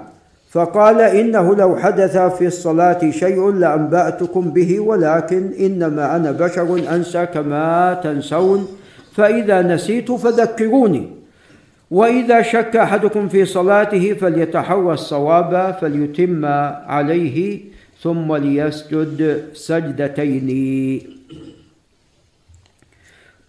فقال 0.49 1.01
إنه 1.01 1.55
لو 1.55 1.75
حدث 1.75 2.17
في 2.17 2.47
الصلاة 2.47 3.09
شيء 3.09 3.51
لأنبأتكم 3.51 4.49
به 4.49 4.79
ولكن 4.79 5.51
إنما 5.59 6.15
أنا 6.15 6.31
بشر 6.31 6.95
أنسى 6.95 7.25
كما 7.25 7.93
تنسون. 8.03 8.67
فإذا 9.15 9.61
نسيت 9.61 10.11
فذكروني. 10.11 11.09
وإذا 11.91 12.41
شك 12.41 12.75
أحدكم 12.75 13.29
في 13.29 13.45
صلاته 13.45 14.13
فليتحرى 14.13 14.93
الصواب 14.93 15.77
فليتم 15.81 16.45
عليه. 16.85 17.61
ثم 18.03 18.35
ليسجد 18.35 19.43
سجدتين. 19.53 20.49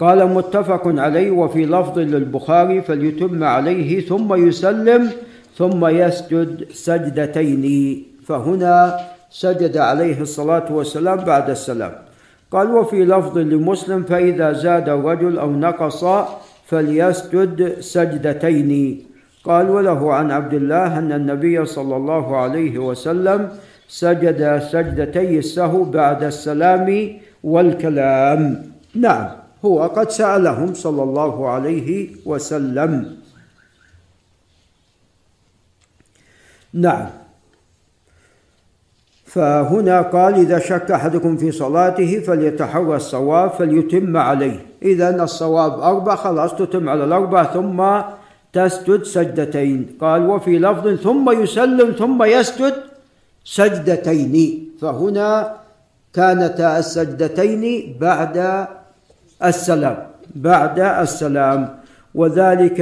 قال 0.01 0.27
متفق 0.27 0.85
عليه 0.87 1.31
وفي 1.31 1.67
لفظ 1.67 1.99
للبخاري 1.99 2.83
فليتم 2.83 3.45
عليه 3.45 4.01
ثم 4.01 4.35
يسلم 4.49 5.11
ثم 5.59 5.87
يسجد 5.87 6.73
سجدتين. 6.73 7.65
فهنا 8.27 8.99
سجد 9.31 9.77
عليه 9.77 10.21
الصلاة 10.21 10.73
والسلام 10.73 11.17
بعد 11.17 11.51
السلام. 11.51 11.93
قال 12.51 12.67
وفي 12.71 13.05
لفظ 13.05 13.39
لمسلم 13.39 14.03
فإذا 14.03 14.53
زاد 14.53 14.89
الرجل 14.89 15.39
أو 15.39 15.51
نقص 15.53 16.05
فليسجد 16.67 17.81
سجدتين. 17.81 18.71
قال 19.45 19.71
وله 19.71 20.15
عن 20.15 20.31
عبد 20.31 20.55
الله 20.55 20.99
أن 20.99 21.13
النبي 21.13 21.65
صلى 21.65 21.97
الله 21.97 22.37
عليه 22.37 22.79
وسلم 22.79 23.49
سجد 23.91 24.63
سجدتي 24.71 25.39
السهو 25.39 25.85
بعد 25.85 26.23
السلام 26.23 27.19
والكلام. 27.43 28.71
نعم 28.95 29.29
هو 29.65 29.83
قد 29.83 30.11
سألهم 30.11 30.75
صلى 30.75 31.03
الله 31.03 31.49
عليه 31.49 32.23
وسلم. 32.27 33.17
نعم. 36.75 37.07
فهنا 39.27 40.03
قال 40.03 40.35
إذا 40.35 40.59
شك 40.59 40.91
أحدكم 40.91 41.37
في 41.37 41.51
صلاته 41.53 42.21
فليتحرى 42.21 42.97
الصواب 42.97 43.51
فليتم 43.51 44.17
عليه. 44.17 44.67
إذا 44.83 45.23
الصواب 45.23 45.81
أربع 45.81 46.15
خلاص 46.15 46.55
تتم 46.55 46.89
على 46.89 47.05
الأربع 47.05 47.43
ثم 47.45 47.79
تسجد 48.53 49.03
سجدتين. 49.03 49.99
قال 50.01 50.27
وفي 50.31 50.59
لفظ 50.59 50.95
ثم 50.95 51.43
يسلم 51.43 51.91
ثم 51.91 52.23
يسجد 52.23 52.90
سجدتين. 53.45 54.35
فهنا 54.81 55.57
كانتا 56.15 56.79
السجدتين 56.79 57.97
بعد 58.01 58.67
السلام 59.45 59.97
بعد 60.35 60.81
السلام. 60.81 61.61
وذلك 62.15 62.81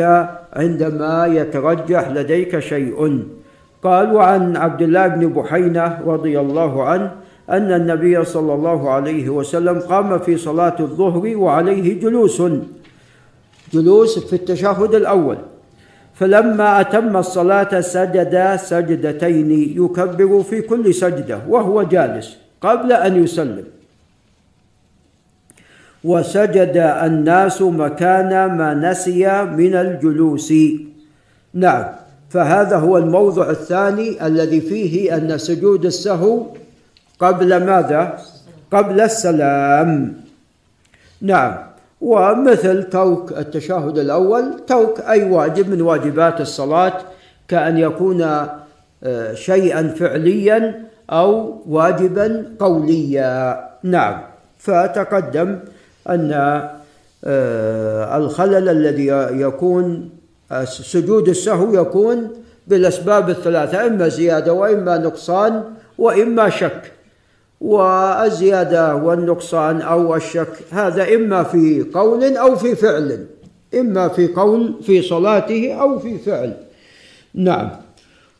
عندما 0.52 1.26
يترجح 1.26 2.08
لديك 2.08 2.58
شيء. 2.58 3.22
قال 3.82 4.14
وعن 4.14 4.56
عبد 4.56 4.82
الله 4.82 5.06
بن 5.08 5.28
بحينة 5.28 5.98
رضي 6.06 6.40
الله 6.40 6.84
عنه 6.84 7.10
أن 7.50 7.72
النبي 7.72 8.24
صلى 8.24 8.54
الله 8.54 8.90
عليه 8.90 9.28
وسلم 9.28 9.78
قام 9.80 10.18
في 10.18 10.36
صلاة 10.36 10.76
الظهر 10.80 11.36
وعليه 11.36 12.00
جلوس. 12.00 12.42
جلوس 13.72 14.18
في 14.18 14.32
التشهد 14.32 14.94
الأول. 14.94 15.38
فلما 16.18 16.80
أتم 16.80 17.16
الصلاة 17.16 17.80
سجد 17.80 18.56
سجدتين 18.56 19.50
يكبر 19.78 20.42
في 20.42 20.60
كل 20.60 20.94
سجدة 20.94 21.38
وهو 21.48 21.82
جالس 21.82 22.36
قبل 22.60 22.92
أن 22.92 23.24
يسلم. 23.24 23.64
وسجد 26.04 26.76
الناس 26.76 27.62
مكان 27.62 28.32
ما 28.58 28.74
نسي 28.74 29.42
من 29.44 29.74
الجلوس. 29.74 30.52
نعم 31.54 31.84
فهذا 32.30 32.76
هو 32.76 32.98
الموضع 32.98 33.50
الثاني 33.50 34.26
الذي 34.26 34.60
فيه 34.60 35.16
أن 35.16 35.38
سجود 35.38 35.86
السهو 35.86 36.46
قبل 37.18 37.64
ماذا؟ 37.66 38.18
قبل 38.70 39.00
السلام. 39.00 40.14
نعم. 41.22 41.67
ومثل 42.00 42.82
ترك 42.82 43.38
التشهد 43.38 43.98
الأول 43.98 44.66
ترك 44.66 45.00
أي 45.00 45.30
واجب 45.30 45.70
من 45.70 45.82
واجبات 45.82 46.40
الصلاة 46.40 46.92
كأن 47.48 47.78
يكون 47.78 48.22
آه، 49.04 49.34
شيئا 49.34 49.88
فعليا 49.88 50.82
أو 51.10 51.62
واجبا 51.66 52.46
قوليا. 52.58 53.60
نعم. 53.82 54.20
فتقدم 54.58 55.58
أن 56.08 56.32
آه، 57.24 58.16
الخلل 58.16 58.68
الذي 58.68 59.06
يكون 59.40 60.10
سجود 60.64 61.28
السهو 61.28 61.74
يكون 61.74 62.30
بالأسباب 62.66 63.30
الثلاثة 63.30 63.86
إما 63.86 64.08
زيادة 64.08 64.52
وإما 64.52 64.98
نقصان 64.98 65.64
وإما 65.98 66.48
شك. 66.50 66.92
والزيادة 67.60 68.96
والنقصان 68.96 69.80
أو 69.80 70.16
الشك. 70.16 70.52
هذا 70.70 71.14
إما 71.14 71.42
في 71.42 71.86
قول 71.94 72.36
أو 72.36 72.56
في 72.56 72.74
فعل. 72.74 73.26
إما 73.74 74.08
في 74.08 74.28
قول 74.28 74.74
في 74.82 75.02
صلاته 75.02 75.72
أو 75.72 75.98
في 75.98 76.18
فعل. 76.18 76.52
نعم. 77.34 77.70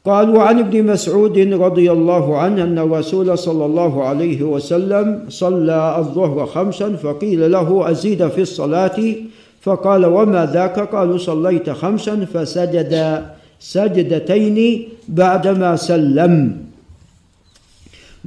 قال 0.04 0.36
وعن 0.36 0.58
ابن 0.58 0.86
مسعود 0.86 1.38
رضي 1.38 1.92
الله 1.92 2.38
عنه 2.38 2.62
أن 2.64 2.78
الرسول 2.78 3.38
صلى 3.38 3.64
الله 3.64 4.04
عليه 4.04 4.42
وسلم 4.42 5.24
صلى 5.28 5.94
الظهر 5.98 6.46
خمسا 6.46 6.96
فقيل 6.96 7.52
له 7.52 7.90
أزيد 7.90 8.28
في 8.28 8.40
الصلاة؟ 8.40 9.14
فقال 9.60 10.06
وما 10.06 10.50
ذاك؟ 10.52 10.78
قالوا 10.78 11.18
صليت 11.18 11.70
خمسا 11.70 12.26
فسجد 12.34 13.22
سجدتين 13.60 14.88
بعدما 15.08 15.76
سلم. 15.76 16.67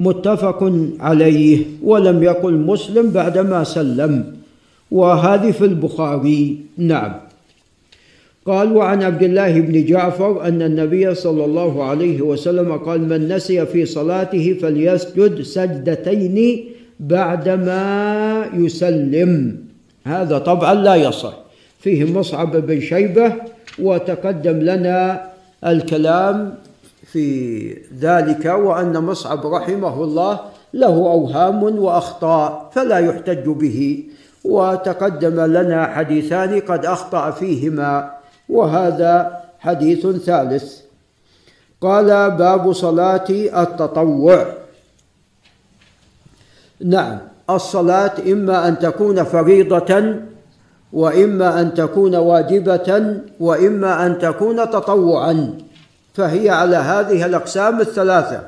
متفق 0.01 0.61
عليه 0.99 1.57
ولم 1.83 2.23
يقل 2.23 2.53
مسلم 2.53 3.09
بعدما 3.09 3.63
سلم. 3.63 4.13
وهذه 4.91 5.51
في 5.51 5.65
البخاري. 5.65 6.41
نعم. 6.77 7.13
قال 8.45 8.67
وعن 8.75 9.03
عبد 9.03 9.23
الله 9.23 9.59
بن 9.59 9.85
جعفر 9.85 10.47
أن 10.47 10.61
النبي 10.61 11.15
صلى 11.15 11.43
الله 11.45 11.83
عليه 11.83 12.21
وسلم 12.21 12.69
قال 12.81 12.99
من 13.05 13.29
نسي 13.29 13.65
في 13.65 13.85
صلاته 13.85 14.57
فليسجد 14.61 15.41
سجدتين 15.41 16.37
بعدما 16.99 17.85
يسلم. 18.57 19.31
هذا 20.03 20.37
طبعا 20.37 20.73
لا 20.73 20.95
يصح. 20.95 21.33
فيه 21.79 22.13
مصعب 22.13 22.57
بن 22.57 22.79
شيبة 22.81 23.33
وتقدم 23.79 24.57
لنا 24.59 25.21
الكلام 25.65 26.53
في 27.11 27.77
ذلك 27.99 28.45
وأن 28.45 29.03
مصعب 29.03 29.45
رحمه 29.47 30.03
الله 30.03 30.39
له 30.73 30.95
أوهام 30.95 31.63
وأخطاء 31.63 32.71
فلا 32.75 32.99
يحتج 32.99 33.45
به 33.49 34.03
وتقدم 34.43 35.41
لنا 35.41 35.85
حديثان 35.85 36.59
قد 36.59 36.85
أخطأ 36.85 37.31
فيهما 37.31 38.11
وهذا 38.49 39.41
حديث 39.59 40.07
ثالث. 40.07 40.81
قال 41.81 42.31
باب 42.31 42.73
صلاة 42.73 43.29
التطوع. 43.29 44.45
نعم 46.81 47.17
الصلاة 47.49 48.13
إما 48.31 48.67
أن 48.67 48.79
تكون 48.79 49.23
فريضة 49.23 50.15
وإما 50.93 51.61
أن 51.61 51.73
تكون 51.73 52.15
واجبة 52.15 53.19
وإما 53.39 54.05
أن 54.05 54.19
تكون 54.19 54.57
تطوعا. 54.69 55.57
فهي 56.13 56.49
على 56.49 56.75
هذه 56.75 57.25
الأقسام 57.25 57.81
الثلاثة. 57.81 58.41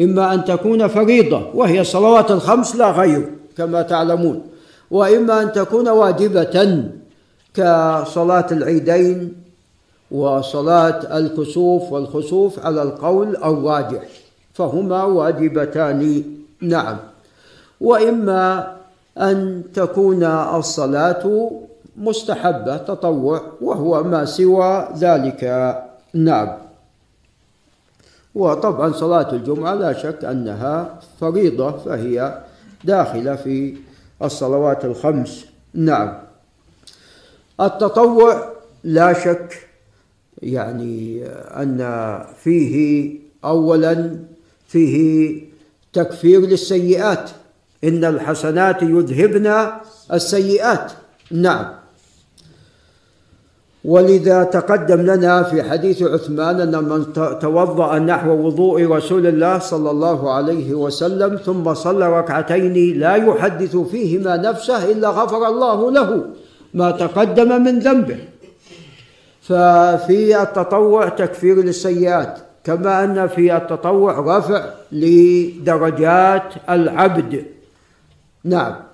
إما 0.00 0.34
أن 0.34 0.44
تكون 0.44 0.88
فريضة 0.88 1.46
وهي 1.54 1.80
الصلوات 1.80 2.30
الخمس 2.30 2.76
لا 2.76 2.90
غير 2.90 3.28
كما 3.56 3.82
تعلمون. 3.82 4.42
وإما 4.90 5.42
أن 5.42 5.52
تكون 5.52 5.88
واجبة 5.88 6.84
كصلاة 7.54 8.46
العيدين 8.52 9.32
وصلاة 10.10 11.18
الكسوف 11.18 11.92
والخسوف 11.92 12.66
على 12.66 12.82
القول 12.82 13.36
الراجح. 13.36 14.02
فهما 14.54 15.04
واجبتان 15.04 16.24
نعم. 16.60 16.96
وإما 17.80 18.76
أن 19.18 19.62
تكون 19.74 20.24
الصلاة 20.24 21.50
مستحبة 21.96 22.76
تطوع 22.76 23.40
وهو 23.60 24.02
ما 24.02 24.24
سوى 24.24 24.88
ذلك 24.98 25.40
نعم. 26.14 26.48
وطبعا 28.34 28.92
صلاة 28.92 29.32
الجمعة 29.32 29.74
لا 29.74 29.92
شك 29.92 30.24
أنها 30.24 31.00
فريضة 31.20 31.70
فهي 31.72 32.42
داخلة 32.84 33.36
في 33.36 33.76
الصلوات 34.22 34.84
الخمس. 34.84 35.46
نعم. 35.74 36.18
التطوع 37.60 38.52
لا 38.84 39.12
شك 39.12 39.68
يعني 40.42 41.26
أن 41.34 41.78
فيه 42.44 43.18
اولا 43.44 44.16
فيه 44.66 45.42
تكفير 45.92 46.40
للسيئات. 46.40 47.30
إن 47.84 48.04
الحسنات 48.04 48.82
يذهبن 48.82 49.66
السيئات. 50.12 50.92
نعم. 51.30 51.79
ولذا 53.84 54.44
تقدم 54.44 55.00
لنا 55.00 55.42
في 55.42 55.62
حديث 55.62 56.02
عثمان 56.02 56.60
أن 56.60 56.84
من 56.84 57.12
توضأ 57.40 57.98
نحو 57.98 58.30
وضوء 58.30 58.86
رسول 58.86 59.26
الله 59.26 59.58
صلى 59.58 59.90
الله 59.90 60.32
عليه 60.32 60.74
وسلم 60.74 61.36
ثم 61.36 61.74
صلى 61.74 62.18
ركعتين 62.18 62.98
لا 62.98 63.14
يحدث 63.14 63.76
فيهما 63.76 64.36
نفسه 64.36 64.92
إلا 64.92 65.08
غفر 65.08 65.46
الله 65.46 65.90
له 65.90 66.24
ما 66.74 66.90
تقدم 66.90 67.64
من 67.64 67.78
ذنبه. 67.78 68.18
ففي 69.42 70.42
التطوع 70.42 71.08
تكفير 71.08 71.56
للسيئات 71.56 72.38
كما 72.64 73.04
أن 73.04 73.26
في 73.26 73.56
التطوع 73.56 74.38
رفع 74.38 74.64
لدرجات 74.92 76.54
العبد. 76.70 77.44
نعم. 78.44 78.89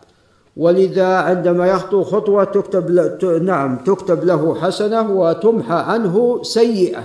ولذا 0.57 1.07
عندما 1.07 1.66
يخطو 1.66 2.05
خطوة 2.05 2.45
تكتب 2.45 2.90
ل... 2.90 3.45
نعم 3.45 3.77
تكتب 3.77 4.25
له 4.25 4.55
حسنة 4.55 5.11
وتمحى 5.11 5.75
عنه 5.75 6.42
سيئة. 6.42 7.05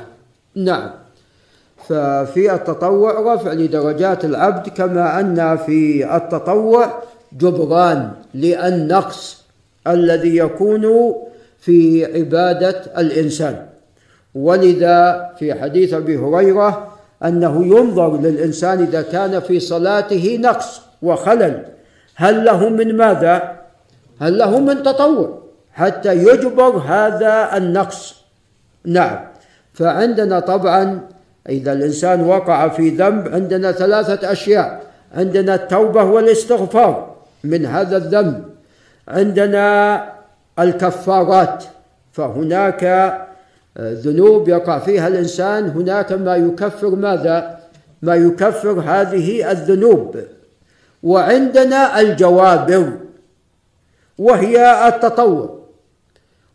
نعم. 0.55 0.91
ففي 1.87 2.53
التطوع 2.53 3.33
رفع 3.33 3.53
لدرجات 3.53 4.25
العبد 4.25 4.69
كما 4.69 5.19
أن 5.19 5.57
في 5.57 6.15
التطوع 6.15 7.03
جبران 7.39 8.11
للنقص 8.35 9.43
الذي 9.87 10.37
يكون 10.37 11.13
في 11.59 12.05
عبادة 12.05 12.83
الإنسان. 12.97 13.65
ولذا 14.35 15.29
في 15.39 15.53
حديث 15.53 15.93
أبي 15.93 16.17
هريرة 16.17 16.87
أنه 17.23 17.65
ينظر 17.65 18.17
للإنسان 18.17 18.79
إذا 18.79 19.01
كان 19.01 19.39
في 19.39 19.59
صلاته 19.59 20.37
نقص 20.41 20.81
وخلل. 21.01 21.65
هل 22.21 22.45
له 22.45 22.69
من 22.69 22.97
ماذا؟ 22.97 23.57
هل 24.19 24.37
له 24.37 24.59
من 24.59 24.83
تطوع. 24.83 25.41
حتى 25.73 26.13
يجبر 26.15 26.77
هذا 26.77 27.57
النقص. 27.57 28.15
نعم. 28.85 29.19
فعندنا 29.73 30.39
طبعا 30.39 31.01
إذا 31.49 31.73
الإنسان 31.73 32.21
وقع 32.21 32.67
في 32.67 32.89
ذنب 32.89 33.27
عندنا 33.33 33.71
ثلاثة 33.71 34.31
أشياء. 34.31 34.81
عندنا 35.17 35.55
التوبة 35.55 36.03
والاستغفار 36.03 37.15
من 37.43 37.65
هذا 37.65 37.97
الذنب. 37.97 38.43
عندنا 39.07 39.65
الكفارات. 40.59 41.63
فهناك 42.11 42.83
ذنوب 43.79 44.49
يقع 44.49 44.79
فيها 44.79 45.07
الإنسان. 45.07 45.69
هناك 45.69 46.11
ما 46.11 46.35
يكفر 46.35 46.89
ماذا؟ 46.89 47.59
ما 48.01 48.15
يكفر 48.15 48.79
هذه 48.79 49.51
الذنوب. 49.51 50.17
وعندنا 51.03 51.99
الجوابر 51.99 52.91
وهي 54.17 54.87
التطوع 54.87 55.61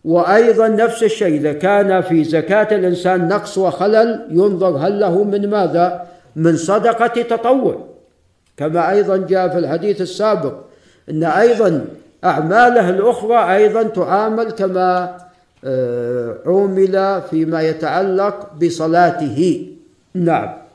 وأيضا 0.04 0.68
نفس 0.68 1.02
الشيء 1.02 1.36
إذا 1.36 1.52
كان 1.52 2.00
في 2.00 2.24
زكاة 2.24 2.76
الإنسان 2.76 3.28
نقص 3.28 3.58
وخلل 3.58 4.26
ينظر 4.30 4.76
هل 4.76 5.00
له 5.00 5.24
من 5.24 5.50
ماذا؟ 5.50 6.06
من 6.36 6.56
صدقة 6.56 7.22
تطوع 7.22 7.86
كما 8.56 8.90
أيضا 8.90 9.16
جاء 9.16 9.48
في 9.48 9.58
الحديث 9.58 10.00
السابق 10.00 10.54
أن 11.10 11.24
أيضا 11.24 11.84
أعماله 12.24 12.90
الأخرى 12.90 13.56
أيضا 13.56 13.82
تعامل 13.82 14.50
كما 14.50 15.16
آه، 15.64 16.36
عومل 16.46 17.22
فيما 17.30 17.62
يتعلق 17.62 18.52
بصلاته. 18.62 19.66
نعم. 20.14 20.65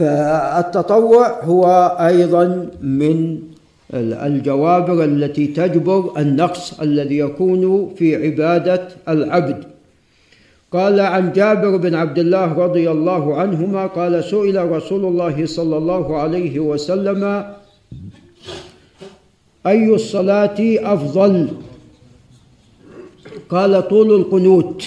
فالتطوع 0.00 1.44
هو 1.44 1.66
أيضا 2.00 2.70
من 2.82 3.38
الجوابر 3.94 5.04
التي 5.04 5.46
تجبر 5.46 6.12
النقص 6.18 6.80
الذي 6.80 7.18
يكون 7.18 7.94
في 7.96 8.16
عبادة 8.16 8.88
العبد. 9.08 9.64
قال 10.72 11.00
عن 11.00 11.32
جابر 11.32 11.76
بن 11.76 11.94
عبد 11.94 12.18
الله 12.18 12.52
رضي 12.52 12.90
الله 12.90 13.36
عنهما 13.36 13.86
قال 13.86 14.24
سئل 14.24 14.70
رسول 14.70 15.04
الله 15.04 15.46
صلى 15.46 15.76
الله 15.76 16.16
عليه 16.16 16.60
وسلم 16.60 17.44
أي 19.66 19.94
الصلاة 19.94 20.58
أفضل؟ 20.94 21.48
قال 23.50 23.88
طول 23.88 24.14
القنوت. 24.20 24.84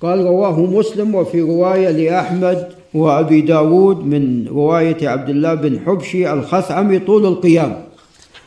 قال 0.00 0.18
رواه 0.18 0.60
مسلم 0.60 1.14
وفي 1.14 1.40
رواية 1.40 1.90
لأحمد 1.90 2.77
وأبي 2.94 3.40
داود 3.40 3.96
من 4.04 4.48
رواية 4.48 5.08
عبد 5.08 5.28
الله 5.28 5.54
بن 5.54 5.80
حبشي 5.80 6.32
الخثعمي 6.32 6.98
طول 6.98 7.26
القيام. 7.26 7.82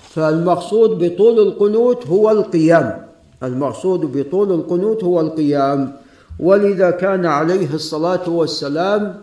فالمقصود 0.09 1.03
بطول 1.03 1.39
القنوت 1.39 2.07
هو 2.07 2.31
القيام. 2.31 2.97
المقصود 3.43 4.17
بطول 4.17 4.51
القنوت 4.51 5.03
هو 5.03 5.21
القيام. 5.21 5.93
ولذا 6.39 6.91
كان 6.91 7.25
عليه 7.25 7.73
الصلاة 7.73 8.29
والسلام 8.29 9.15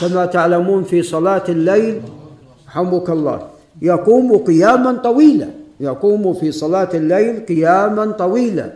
كما 0.00 0.26
تعلمون 0.26 0.82
في 0.82 1.02
صلاة 1.02 1.42
الليل 1.48 2.00
حمك 2.66 3.10
الله 3.10 3.40
يقوم 3.82 4.36
قياما 4.36 4.92
طويلا. 4.92 5.48
يقوم 5.80 6.34
في 6.34 6.52
صلاة 6.52 6.88
الليل 6.94 7.46
قياما 7.46 8.06
طويلا. 8.06 8.72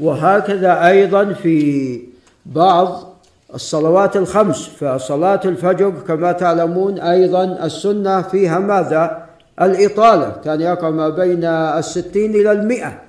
وهكذا 0.00 0.86
أيضا 0.86 1.32
في 1.32 2.00
بعض 2.46 3.09
الصلوات 3.54 4.16
الخمس 4.16 4.68
فصلاة 4.68 5.40
الفجر 5.44 5.90
كما 5.90 6.32
تعلمون 6.32 6.98
أيضا 6.98 7.44
السنة 7.44 8.22
فيها 8.22 8.58
ماذا؟ 8.58 9.26
الإطالة 9.62 10.32
كان 10.44 10.60
يقرأ 10.60 10.90
ما 10.90 11.08
بين 11.08 11.44
الستين 11.44 12.30
إلى 12.34 12.52
المئة. 12.52 13.00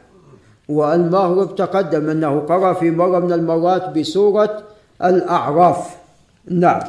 والمغرب 0.69 1.56
تقدم 1.56 2.10
أنه 2.10 2.39
قرأ 2.39 2.73
في 2.73 2.91
مرة 2.91 3.19
من 3.19 3.34
المرات 3.34 3.89
بسورة 3.89 4.63
الأعراف. 5.04 5.95
نعم. 6.47 6.82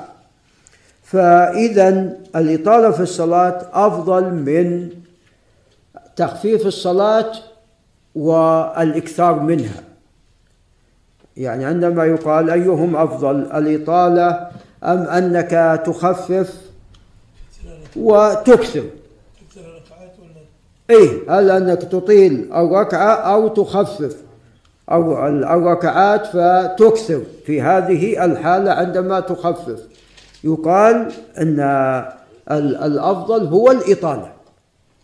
فإذا 1.03 2.17
الإطالة 2.37 2.91
في 2.91 3.01
الصلاة 3.01 3.67
أفضل 3.73 4.25
من 4.35 4.89
تخفيف 6.17 6.67
الصلاة 6.67 7.33
والإكثار 8.15 9.41
منها. 9.41 9.92
يعني 11.37 11.65
عندما 11.65 12.05
يقال 12.05 12.51
أيهم 12.51 12.97
أفضل 12.97 13.37
الإطالة 13.37 14.49
أم 14.85 14.99
أنك 14.99 15.83
تخفف 15.87 16.55
وتكثر؟ 17.97 18.85
إيه 20.91 21.09
هل 21.29 21.51
أنك 21.51 21.83
تطيل 21.83 22.51
الركعة 22.55 23.15
أو 23.15 23.49
تخفف؟ 23.49 24.17
أو 24.91 25.27
الركعات 25.29 26.27
فتكثر 26.27 27.23
في 27.47 27.63
هذه 27.63 28.25
الحالة 28.25 28.71
عندما 28.73 29.21
تخفف. 29.21 29.81
يقال 30.45 31.13
أن 31.39 31.61
الأفضل 32.51 33.47
هو 33.47 33.71
الإطالة. 33.71 34.33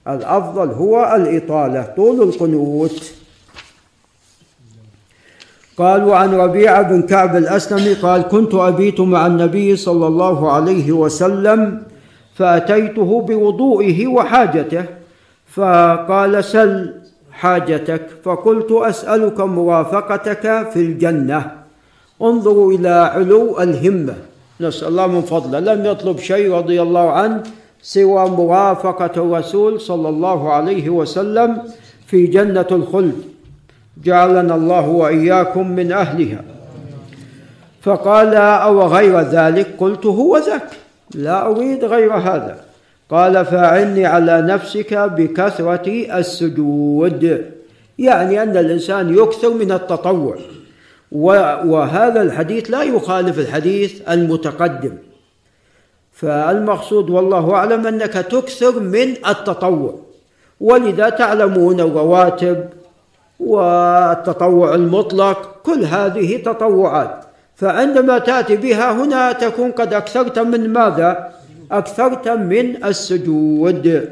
الأفضل 0.08 0.70
هو 0.70 1.14
الإطالة 1.16 1.82
طول 1.96 2.22
القنوت. 2.22 3.12
قال 5.78 6.04
وعن 6.04 6.34
ربيعة 6.34 6.82
بن 6.82 7.02
كعب 7.02 7.36
الأسلمي 7.36 7.94
قال 7.94 8.22
كنت 8.22 8.54
أبيت 8.54 9.00
مع 9.00 9.26
النبي 9.26 9.76
صلى 9.76 10.06
الله 10.06 10.52
عليه 10.52 10.92
وسلم 10.92 11.82
فأتيته 12.34 13.20
بوضوئه 13.20 14.06
وحاجته 14.06 14.84
فقال 15.46 16.44
سل 16.44 16.94
حاجتك. 17.32 18.02
فقلت 18.24 18.72
أسألك 18.72 19.40
مرافقتك 19.40 20.70
في 20.72 20.76
الجنة 20.76 21.50
انظروا 22.22 22.72
إلى 22.72 22.88
علو 22.88 23.60
الهمة. 23.60 24.14
نسأل 24.60 24.88
الله 24.88 25.06
من 25.06 25.22
فضله. 25.22 25.60
لم 25.60 25.86
يطلب 25.86 26.18
شيء 26.18 26.52
رضي 26.54 26.82
الله 26.82 27.10
عنه 27.10 27.42
سوى 27.82 28.28
مرافقة 28.30 29.14
الرسول 29.16 29.80
صلى 29.80 30.08
الله 30.08 30.52
عليه 30.52 30.90
وسلم 30.90 31.62
في 32.06 32.26
جنة 32.26 32.66
الخلد. 32.72 33.37
جعلنا 34.04 34.54
الله 34.54 34.88
وإياكم 34.88 35.70
من 35.70 35.92
أهلها. 35.92 36.44
فقال 37.82 38.34
أو 38.34 38.82
غير 38.82 39.20
ذلك. 39.20 39.66
قلت 39.78 40.06
هو 40.06 40.38
ذاك 40.38 40.70
لا 41.14 41.46
أريد 41.46 41.84
غير 41.84 42.14
هذا. 42.14 42.56
قال 43.10 43.46
فأعني 43.46 44.06
على 44.06 44.42
نفسك 44.42 44.94
بكثرة 44.94 46.18
السجود. 46.18 47.44
يعني 47.98 48.42
أن 48.42 48.56
الإنسان 48.56 49.18
يكثر 49.18 49.54
من 49.54 49.72
التطوع. 49.72 50.36
وهذا 51.12 52.22
الحديث 52.22 52.70
لا 52.70 52.82
يخالف 52.82 53.38
الحديث 53.38 54.10
المتقدم. 54.10 54.92
فالمقصود 56.12 57.10
والله 57.10 57.54
أعلم 57.54 57.86
أنك 57.86 58.12
تكثر 58.12 58.80
من 58.80 59.14
التطوع. 59.28 59.94
ولذا 60.60 61.08
تعلمون 61.08 61.80
الرواتب 61.80 62.64
والتطوع 63.40 64.74
المطلق 64.74 65.56
كل 65.62 65.84
هذه 65.84 66.42
تطوعات. 66.42 67.24
فعندما 67.56 68.18
تأتي 68.18 68.56
بها 68.56 68.92
هنا 68.92 69.32
تكون 69.32 69.70
قد 69.70 69.94
أكثرت 69.94 70.38
من 70.38 70.72
ماذا؟ 70.72 71.32
أكثرت 71.72 72.28
من 72.28 72.84
السجود. 72.84 74.08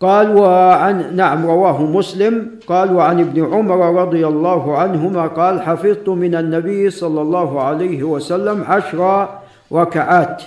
قال 0.00 0.36
وعن 0.36 1.16
نعم 1.16 1.46
رواه 1.46 1.82
مسلم. 1.82 2.50
قال 2.66 2.92
وعن 2.92 3.20
ابن 3.20 3.54
عمر 3.54 4.02
رضي 4.02 4.26
الله 4.26 4.78
عنهما 4.78 5.26
قال 5.26 5.62
حفظت 5.62 6.08
من 6.08 6.34
النبي 6.34 6.90
صلى 6.90 7.20
الله 7.20 7.62
عليه 7.62 8.02
وسلم 8.02 8.64
عشر 8.68 9.28
ركعات. 9.72 10.42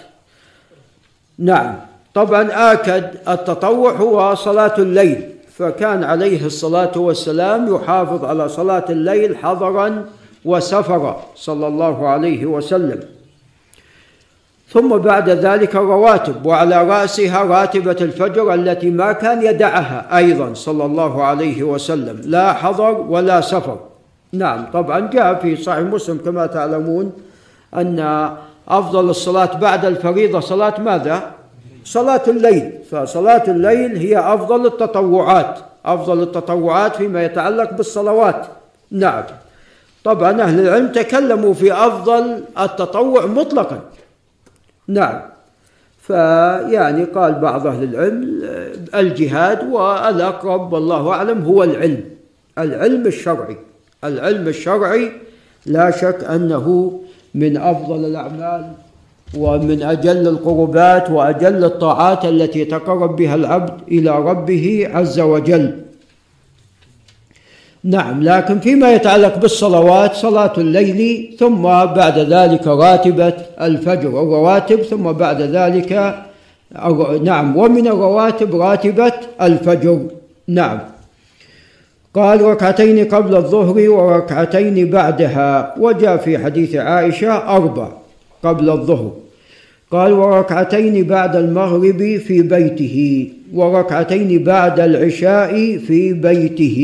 نعم. 1.40 1.76
طبعا 2.14 2.74
آكد 2.74 3.04
التطوع 3.28 3.92
هو 3.92 4.36
صلاة 4.36 4.78
الليل. 4.78 5.37
فكان 5.58 6.04
عليه 6.04 6.46
الصلاة 6.46 6.92
والسلام 6.96 7.76
يحافظ 7.76 8.26
على 8.26 8.50
صلاة 8.50 8.86
الليل 8.90 9.38
حضرا 9.38 10.06
وسفرا 10.46 11.24
صلى 11.36 11.68
الله 11.68 12.08
عليه 12.08 12.46
وسلم. 12.46 13.00
ثم 14.70 14.98
بعد 14.98 15.30
ذلك 15.30 15.76
رواتب 15.76 16.46
وعلى 16.46 16.84
رأسها 16.84 17.44
راتبة 17.44 17.98
الفجر 18.02 18.54
التي 18.54 18.90
ما 18.90 19.12
كان 19.12 19.42
يدعها 19.46 20.18
أيضا 20.18 20.54
صلى 20.54 20.86
الله 20.86 21.24
عليه 21.24 21.64
وسلم. 21.64 22.22
لا 22.26 22.54
حضر 22.54 23.06
ولا 23.10 23.42
سفر. 23.42 23.80
نعم 24.34 24.66
طبعا 24.74 25.00
جاء 25.00 25.36
في 25.36 25.56
صحيح 25.56 25.80
مسلم 25.80 26.18
كما 26.18 26.46
تعلمون 26.46 27.12
أن 27.76 28.30
أفضل 28.68 29.10
الصلاة 29.10 29.58
بعد 29.58 29.86
الفريضة 29.86 30.40
صلاة 30.40 30.82
ماذا؟ 30.82 31.37
صلاة 31.88 32.22
الليل. 32.28 32.72
فصلاة 32.92 33.44
الليل 33.48 33.98
هي 33.98 34.20
أفضل 34.20 34.66
التطوعات 34.66 35.60
أفضل 35.86 36.24
التطوعات 36.24 36.96
فيما 36.96 37.26
يتعلق 37.26 37.74
بالصلوات. 37.74 38.48
نعم. 38.92 39.24
طبعا 40.04 40.42
أهل 40.42 40.60
العلم 40.60 40.92
تكلموا 40.92 41.54
في 41.54 41.74
أفضل 41.74 42.44
التطوع 42.60 43.26
مطلقا. 43.26 43.82
نعم. 44.88 45.22
فيعني 46.02 47.04
قال 47.04 47.34
بعض 47.34 47.68
أهل 47.68 47.84
العلم 47.84 48.42
الجهاد 48.96 49.72
والأقرب 49.72 50.74
والله 50.74 51.10
أعلم 51.10 51.44
هو 51.44 51.64
العلم 51.64 52.04
العلم 52.58 53.08
الشرعي. 53.08 53.58
العلم 54.04 54.48
الشرعي 54.48 55.12
لا 55.66 55.92
شك 55.92 56.24
أنه 56.24 57.00
من 57.36 57.58
أفضل 57.58 58.06
الأعمال 58.06 58.72
ومن 59.38 59.84
أجل 59.84 60.28
القربات 60.28 61.10
وأجل 61.10 61.64
الطاعات 61.64 62.26
التي 62.26 62.66
تقرب 62.66 63.16
بها 63.16 63.36
العبد 63.36 63.74
إلى 63.92 64.10
ربه 64.10 64.88
عز 64.94 65.20
وجل. 65.20 65.76
نعم 67.84 68.24
لكن 68.24 68.60
فيما 68.60 68.94
يتعلق 68.94 69.38
بالصلوات 69.38 70.14
صلاة 70.14 70.54
الليل 70.58 71.36
ثم 71.40 71.62
بعد 71.86 72.20
ذلك 72.20 72.68
راتبة 72.68 73.34
الفجر 73.62 74.10
الرواتب 74.10 74.82
ثم 74.82 75.12
بعد 75.12 75.42
ذلك 75.42 76.24
نعم 77.24 77.58
ومن 77.58 77.88
الرواتب 77.88 78.56
راتبة 78.56 79.14
الفجر. 79.42 80.00
نعم. 80.48 80.80
قال 82.14 82.42
ركعتين 82.42 83.06
قبل 83.06 83.36
الظهر 83.36 83.90
وركعتين 83.90 84.90
بعدها. 84.90 85.76
وجاء 85.80 86.18
في 86.18 86.38
حديث 86.38 86.76
عائشة 86.76 87.32
أربع. 87.32 87.97
قبل 88.44 88.70
الظهر. 88.70 89.12
قال 89.92 90.12
وركعتين 90.12 91.04
بعد 91.04 91.36
المغرب 91.36 92.18
في 92.28 92.42
بيته 92.42 93.28
وركعتين 93.54 94.44
بعد 94.44 94.80
العشاء 94.80 95.78
في 95.78 96.14
بيته 96.14 96.80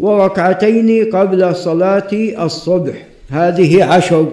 وركعتين 0.00 1.10
قبل 1.10 1.56
صلاة 1.56 2.08
الصبح. 2.44 3.06
هذه 3.30 3.84
عشر. 3.84 4.26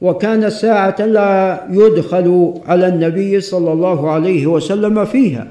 وكان 0.00 0.50
ساعة 0.50 0.96
لا 1.00 1.60
يدخل 1.70 2.54
على 2.66 2.88
النبي 2.88 3.40
صلى 3.40 3.72
الله 3.72 4.10
عليه 4.10 4.46
وسلم 4.46 5.04
فيها. 5.04 5.46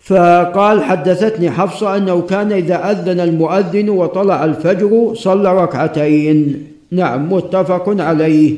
فقال 0.00 0.84
حدثتني 0.84 1.50
حفصة 1.50 1.96
أنه 1.96 2.20
كان 2.20 2.52
إذا 2.52 2.90
أذن 2.90 3.20
المؤذن 3.20 3.88
وطلع 3.88 4.44
الفجر 4.44 5.12
صلى 5.14 5.62
ركعتين. 5.62 6.66
نعم 6.90 7.32
متفق 7.32 8.00
عليه. 8.00 8.56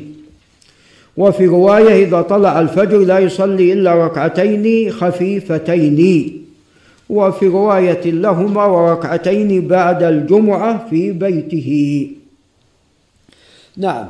وفي 1.17 1.45
رواية 1.47 2.05
إذا 2.05 2.21
طلع 2.21 2.59
الفجر 2.59 2.97
لا 2.97 3.19
يصلي 3.19 3.73
إلا 3.73 4.05
ركعتين 4.05 4.91
خفيفتين. 4.91 6.37
وفي 7.09 7.47
رواية 7.47 8.11
لهما 8.11 8.65
وركعتين 8.65 9.67
بعد 9.67 10.03
الجمعة 10.03 10.89
في 10.89 11.11
بيته. 11.11 12.11
نعم. 13.77 14.07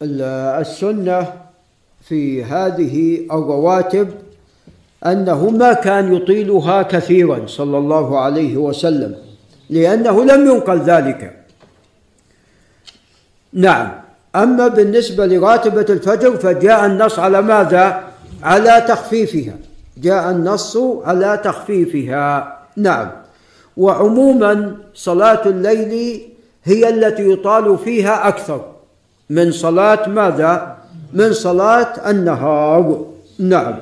فالسنة 0.00 1.32
في 2.02 2.44
هذه 2.44 3.20
الرواتب 3.32 4.08
أنه 5.06 5.50
ما 5.50 5.72
كان 5.72 6.14
يطيلها 6.14 6.82
كثيرا 6.82 7.46
صلى 7.46 7.78
الله 7.78 8.18
عليه 8.18 8.56
وسلم 8.56 9.16
لأنه 9.70 10.24
لم 10.24 10.46
ينقل 10.50 10.78
ذلك. 10.78 11.37
نعم. 13.52 13.88
أما 14.36 14.68
بالنسبة 14.68 15.26
لراتبة 15.26 15.86
الفجر 15.90 16.36
فجاء 16.36 16.86
النص 16.86 17.18
على 17.18 17.42
ماذا؟ 17.42 18.04
على 18.42 18.84
تخفيفها. 18.88 19.56
جاء 19.98 20.30
النص 20.30 20.76
على 21.04 21.40
تخفيفها. 21.44 22.58
نعم. 22.76 23.10
وعموما 23.76 24.76
صلاة 24.94 25.48
الليل 25.48 26.22
هي 26.64 26.88
التي 26.88 27.30
يطال 27.32 27.78
فيها 27.78 28.28
أكثر. 28.28 28.64
من 29.30 29.52
صلاة 29.52 30.08
ماذا؟ 30.08 30.76
من 31.12 31.32
صلاة 31.32 32.10
النهار. 32.10 33.06
نعم. 33.38 33.74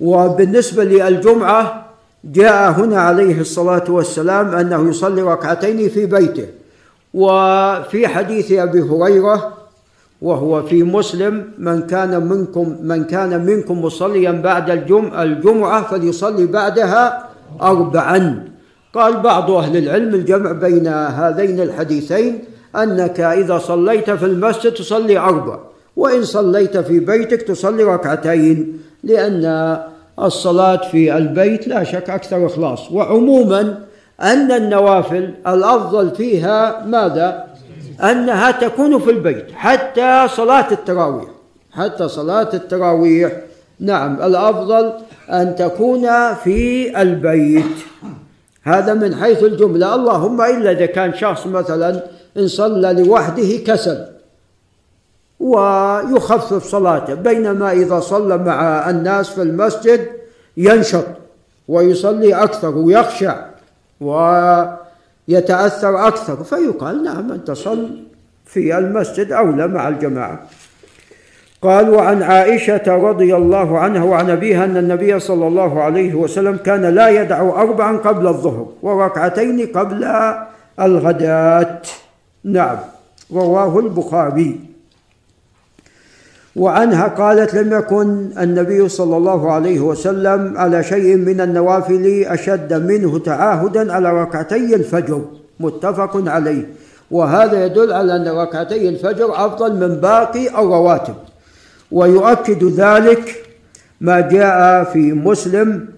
وبالنسبة 0.00 0.84
للجمعة 0.84 1.86
جاء 2.24 2.70
هنا 2.70 3.00
عليه 3.00 3.40
الصلاة 3.40 3.84
والسلام 3.88 4.54
أنه 4.54 4.90
يصلي 4.90 5.22
ركعتين 5.22 5.88
في 5.88 6.06
بيته. 6.06 6.61
وفي 7.14 8.08
حديث 8.08 8.52
أبي 8.52 8.80
هريرة 8.80 9.52
وهو 10.22 10.62
في 10.62 10.82
مسلم 10.82 11.44
من 11.58 11.82
كان 11.82 12.26
منكم 12.26 12.76
من 12.82 13.04
كان 13.04 13.46
منكم 13.46 13.84
مصليا 13.84 14.30
بعد 14.30 14.70
الجمعة, 14.70 15.22
الجمعة 15.22 15.82
فليصلي 15.82 16.46
بعدها 16.46 17.28
أربعا. 17.62 18.48
قال 18.94 19.20
بعض 19.20 19.50
أهل 19.50 19.76
العلم 19.76 20.14
الجمع 20.14 20.52
بين 20.52 20.86
هذين 20.88 21.60
الحديثين 21.60 22.38
أنك 22.76 23.20
إذا 23.20 23.58
صليت 23.58 24.10
في 24.10 24.26
المسجد 24.26 24.72
تصلي 24.72 25.18
أربع 25.18 25.58
وإن 25.96 26.24
صليت 26.24 26.76
في 26.76 27.00
بيتك 27.00 27.42
تصلي 27.42 27.84
ركعتين 27.84 28.78
لأن 29.04 29.78
الصلاة 30.18 30.88
في 30.90 31.16
البيت 31.16 31.68
لا 31.68 31.84
شك 31.84 32.10
أكثر 32.10 32.46
إخلاص. 32.46 32.92
وعموما 32.92 33.78
أن 34.22 34.52
النوافل 34.52 35.34
الأفضل 35.46 36.10
فيها 36.10 36.84
ماذا؟ 36.86 37.46
أنها 38.02 38.50
تكون 38.50 38.98
في 38.98 39.10
البيت 39.10 39.46
حتى 39.54 40.28
صلاة 40.28 40.72
التراويح. 40.72 41.28
حتى 41.72 42.08
صلاة 42.08 42.48
التراويح. 42.54 43.32
نعم 43.80 44.22
الأفضل 44.22 44.92
أن 45.30 45.56
تكون 45.56 46.34
في 46.34 47.02
البيت. 47.02 47.76
هذا 48.62 48.94
من 48.94 49.14
حيث 49.14 49.42
الجملة. 49.42 49.94
اللهم 49.94 50.40
إلا 50.40 50.70
إذا 50.70 50.86
كان 50.86 51.14
شخص 51.14 51.46
مثلا 51.46 52.02
إن 52.36 52.48
صلى 52.48 52.92
لوحده 52.92 53.56
كسل 53.66 54.04
ويخفف 55.40 56.66
صلاته 56.66 57.14
بينما 57.14 57.72
إذا 57.72 58.00
صلى 58.00 58.38
مع 58.38 58.90
الناس 58.90 59.30
في 59.30 59.42
المسجد 59.42 60.06
ينشط 60.56 61.04
ويصلي 61.68 62.34
أكثر 62.34 62.78
ويخشع. 62.78 63.51
ويتأثر 64.02 66.08
أكثر. 66.08 66.44
فيقال 66.44 67.04
نعم 67.04 67.32
أنت 67.32 67.50
صل 67.50 68.04
في 68.46 68.78
المسجد 68.78 69.32
أولى 69.32 69.68
مع 69.68 69.88
الجماعة. 69.88 70.40
قال 71.62 71.90
وعن 71.90 72.22
عائشة 72.22 72.82
رضي 72.86 73.36
الله 73.36 73.78
عنها 73.78 74.04
وعن 74.04 74.30
أبيها 74.30 74.64
أن 74.64 74.76
النبي 74.76 75.20
صلى 75.20 75.46
الله 75.46 75.82
عليه 75.82 76.14
وسلم 76.14 76.56
كان 76.56 76.82
لا 76.82 77.08
يدع 77.08 77.40
أربعا 77.40 77.96
قبل 77.96 78.26
الظهر 78.26 78.66
وركعتين 78.82 79.66
قبل 79.66 80.08
الغداة. 80.80 81.82
نعم 82.44 82.76
رواه 83.32 83.78
البخاري. 83.78 84.60
وعنها 86.56 87.08
قالت 87.08 87.54
لم 87.54 87.72
يكن 87.72 88.30
النبي 88.38 88.88
صلى 88.88 89.16
الله 89.16 89.52
عليه 89.52 89.80
وسلم 89.80 90.56
على 90.56 90.82
شيء 90.82 91.16
من 91.16 91.40
النوافل 91.40 92.24
أشد 92.26 92.72
منه 92.72 93.18
تعاهدا 93.18 93.92
على 93.92 94.22
ركعتي 94.22 94.74
الفجر 94.74 95.24
متفق 95.60 96.28
عليه. 96.28 96.68
وهذا 97.10 97.66
يدل 97.66 97.92
على 97.92 98.16
أن 98.16 98.28
ركعتي 98.28 98.88
الفجر 98.88 99.46
أفضل 99.46 99.88
من 99.88 99.96
باقي 100.00 100.48
الرواتب. 100.48 101.14
ويؤكد 101.92 102.64
ذلك 102.64 103.44
ما 104.00 104.20
جاء 104.20 104.84
في 104.84 105.12
مسلم 105.12 105.88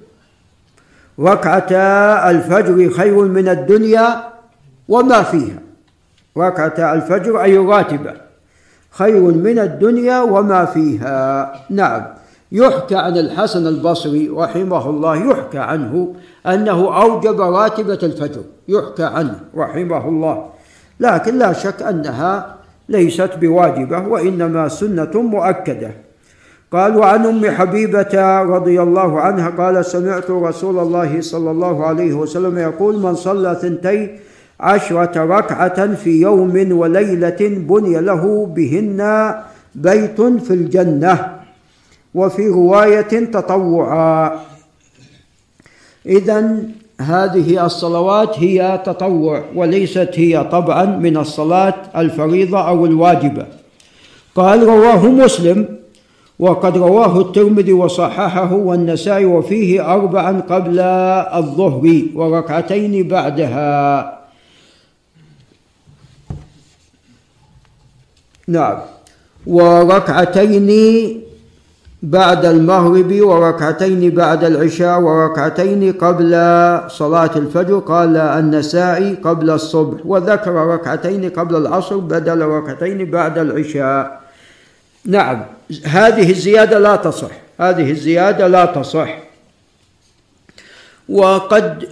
ركعتا 1.21 2.31
الفجر 2.31 2.91
خير 2.91 3.15
من 3.15 3.49
الدنيا 3.49 4.17
وما 4.89 5.23
فيها. 5.23 5.59
ركعتا 6.39 6.93
الفجر 6.93 7.43
أي 7.43 7.57
راتبة. 7.57 8.24
خير 8.99 9.21
من 9.21 9.59
الدنيا 9.59 10.21
وما 10.23 10.65
فيها. 10.65 11.53
نعم. 11.71 12.03
يحكى 12.53 12.97
عن 12.97 13.17
الحسن 13.19 13.67
البصري 13.67 14.29
رحمه 14.29 14.91
الله 14.91 15.17
يحكى 15.17 15.59
عنه 15.59 16.15
أنه 16.47 17.03
أوجب 17.03 17.41
راتبة 17.41 17.99
الفجر 18.03 18.43
يحكى 18.69 19.05
عنه 19.05 19.41
رحمه 19.57 20.09
الله. 20.09 20.47
لكن 21.01 21.39
لا 21.39 21.53
شك 21.53 21.83
أنها 21.83 22.57
ليست 22.89 23.31
بواجبة 23.41 23.99
وإنما 24.09 24.69
سنة 24.69 25.23
مؤكدة. 25.23 25.91
قال 26.73 26.97
وعن 26.97 27.27
أم 27.27 27.51
حبيبة 27.51 28.43
رضي 28.43 28.83
الله 28.83 29.21
عنها 29.21 29.51
قال 29.51 29.85
سمعت 29.85 30.31
رسول 30.31 30.79
الله 30.79 31.21
صلى 31.21 31.51
الله 31.51 31.87
عليه 31.87 32.15
وسلم 32.15 32.59
يقول 32.59 32.99
من 32.99 33.15
صلى 33.15 33.59
ثنتي 33.63 34.19
عشرة 34.65 35.25
ركعة 35.25 35.95
في 35.95 36.21
يوم 36.21 36.73
وليلة 36.73 37.37
بني 37.41 38.01
له 38.01 38.47
بهن 38.47 39.35
بيت 39.75 40.21
في 40.21 40.51
الجنة. 40.51 41.31
وفي 42.15 42.49
رواية 42.49 43.13
تطوعا. 43.25 44.41
إذا 46.07 46.59
هذه 47.01 47.67
الصلوات 47.67 48.39
هي 48.39 48.81
تطوع 48.85 49.43
وليست 49.55 50.11
هي 50.15 50.45
طبعا 50.53 50.85
من 50.85 51.17
الصلاة 51.17 51.75
الفريضة 51.97 52.69
أو 52.69 52.87
الواجبة. 52.87 53.47
قال 54.35 54.63
رواه 54.63 55.07
مسلم 55.07 55.67
وقد 56.39 56.79
رواه 56.79 57.21
الترمذي 57.21 57.73
وصححه 57.73 58.55
والنسائي 58.55 59.25
وفيه 59.25 59.93
أربعا 59.95 60.41
قبل 60.41 60.81
الظهر 61.35 62.03
وركعتين 62.15 63.09
بعدها. 63.09 64.24
نعم. 68.49 68.79
وركعتين 69.47 70.71
بعد 72.03 72.45
المغرب 72.45 73.21
وركعتين 73.21 74.11
بعد 74.11 74.45
العشاء 74.45 75.01
وركعتين 75.01 75.93
قبل 75.93 76.31
صلاة 76.89 77.31
الفجر. 77.37 77.79
قال 77.79 78.17
النسائي 78.17 79.15
قبل 79.15 79.51
الصبح 79.51 80.07
وذكر 80.07 80.53
ركعتين 80.53 81.31
قبل 81.31 81.57
العصر 81.57 81.97
بدل 81.97 82.41
ركعتين 82.43 83.11
بعد 83.11 83.39
العشاء. 83.39 84.21
نعم. 85.05 85.45
هذه 85.85 86.31
الزيادة 86.31 86.79
لا 86.79 86.97
تصح. 86.97 87.31
هذه 87.61 87.91
الزيادة 87.91 88.47
لا 88.47 88.65
تصح. 88.65 89.19
وقد 91.09 91.89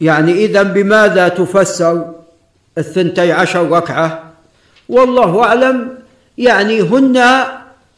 يعني 0.00 0.32
إذا 0.32 0.62
بماذا 0.62 1.28
تفسر 1.28 2.06
الثنتي 2.78 3.32
عشر 3.32 3.70
ركعة؟ 3.70 4.27
والله 4.88 5.42
أعلم. 5.44 5.98
يعني 6.38 6.80
هن 6.80 7.44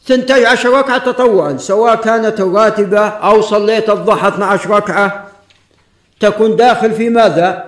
ثنتي 0.07 0.45
عشر 0.45 0.69
ركعة 0.69 0.97
تطوعا 0.97 1.57
سواء 1.57 1.95
كانت 1.95 2.39
الراتبة 2.39 3.07
أو 3.07 3.41
صليت 3.41 3.89
الضحى 3.89 4.27
12 4.27 4.69
ركعة. 4.69 5.27
تكون 6.19 6.55
داخل 6.55 6.91
في 6.91 7.09
ماذا؟ 7.09 7.63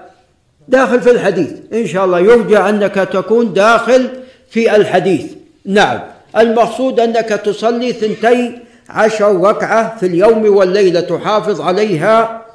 داخل 0.68 1.02
في 1.02 1.12
الحديث. 1.12 1.52
إن 1.74 1.88
شاء 1.88 2.06
الله 2.06 2.20
يرجى 2.20 2.58
أنك 2.58 2.96
تكون 2.96 3.54
داخل 3.54 4.10
في 4.50 4.76
الحديث. 4.76 5.26
نعم. 5.66 6.00
المقصود 6.38 7.00
أنك 7.00 7.30
تصلي 7.30 7.94
ثنتي 7.94 8.60
عشر 8.90 9.42
ركعة 9.42 9.98
في 9.98 10.06
اليوم 10.06 10.56
والليلة 10.56 11.02
تحافظ 11.02 11.62
عليها. 11.62 12.46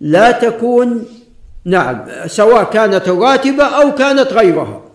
لا 0.00 0.30
تكون 0.30 1.04
نعم 1.64 2.04
سواء 2.26 2.64
كانت 2.64 3.08
الراتبة 3.08 3.64
أو 3.64 3.94
كانت 3.94 4.32
غيرها. 4.32 4.85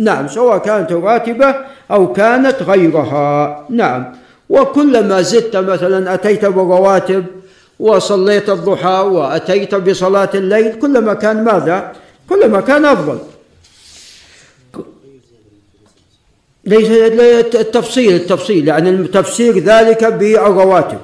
نعم 0.00 0.28
سواء 0.28 0.58
كانت 0.58 0.92
راتبة 0.92 1.54
أو 1.90 2.12
كانت 2.12 2.62
غيرها. 2.62 3.64
نعم. 3.70 4.12
وكلما 4.50 5.22
زدت 5.22 5.56
مثلا 5.56 6.14
أتيت 6.14 6.44
بالرواتب 6.44 7.24
وصليت 7.80 8.50
الضحى 8.50 9.00
وأتيت 9.00 9.74
بصلاة 9.74 10.30
الليل 10.34 10.78
كلما 10.78 11.14
كان 11.14 11.44
ماذا؟ 11.44 11.92
كلما 12.28 12.60
كان 12.60 12.84
أفضل. 12.84 13.18
ليس 16.64 16.90
التفصيل 17.54 18.14
التفصيل 18.14 18.68
يعني 18.68 19.06
تفسير 19.08 19.58
ذلك 19.58 20.04
بالرواتب. 20.04 20.98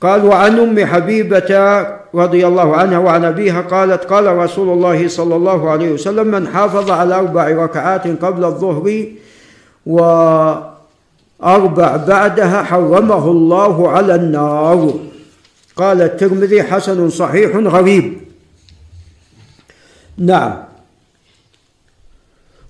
قال 0.00 0.24
وعن 0.24 0.58
أم 0.58 0.86
حبيبة 0.86 1.97
رضي 2.14 2.46
الله 2.46 2.76
عنها 2.76 2.98
وعن 2.98 3.24
أبيها 3.24 3.60
قالت 3.60 4.04
قال 4.04 4.36
رسول 4.36 4.68
الله 4.68 5.08
صلى 5.08 5.36
الله 5.36 5.70
عليه 5.70 5.92
وسلم 5.92 6.26
من 6.26 6.48
حافظ 6.48 6.90
على 6.90 7.14
أربع 7.14 7.48
ركعات 7.48 8.24
قبل 8.24 8.44
الظهر 8.44 9.06
وأربع 9.86 11.96
بعدها 11.96 12.62
حرمه 12.62 13.30
الله 13.30 13.90
على 13.90 14.14
النار. 14.14 14.94
قال 15.76 16.02
الترمذي 16.02 16.62
حسن 16.62 17.10
صحيح 17.10 17.56
غريب. 17.56 18.18
نعم. 20.18 20.54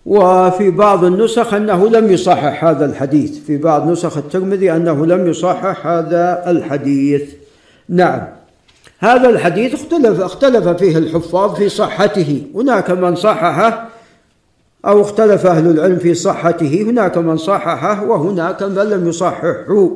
وفي 0.07 0.70
بعض 0.70 1.05
النسخ 1.05 1.55
أنه 1.55 1.88
لم 1.88 2.12
يصحح 2.12 2.64
هذا 2.64 2.85
الحديث. 2.85 3.44
في 3.44 3.57
بعض 3.57 3.90
نسخ 3.90 4.16
الترمذي 4.16 4.72
أنه 4.72 5.07
لم 5.07 5.31
يصحح 5.31 5.87
هذا 5.87 6.51
الحديث. 6.51 7.35
نعم. 7.88 8.38
هذا 8.99 9.29
الحديث 9.29 9.75
اختلف 9.75 10.21
اختلف 10.21 10.69
فيه 10.69 10.99
الحفاظ 10.99 11.55
في 11.55 11.69
صحته. 11.69 12.43
هناك 12.55 12.91
من 12.91 13.17
صححه 13.17 13.89
أو 14.87 15.01
اختلف 15.01 15.47
أهل 15.47 15.71
العلم 15.71 15.97
في 15.97 16.15
صحته 16.15 16.83
هناك 16.83 17.19
من 17.19 17.37
صححه 17.37 18.05
وهناك 18.05 18.63
من 18.63 18.75
لم 18.75 19.09
يصححه. 19.09 19.91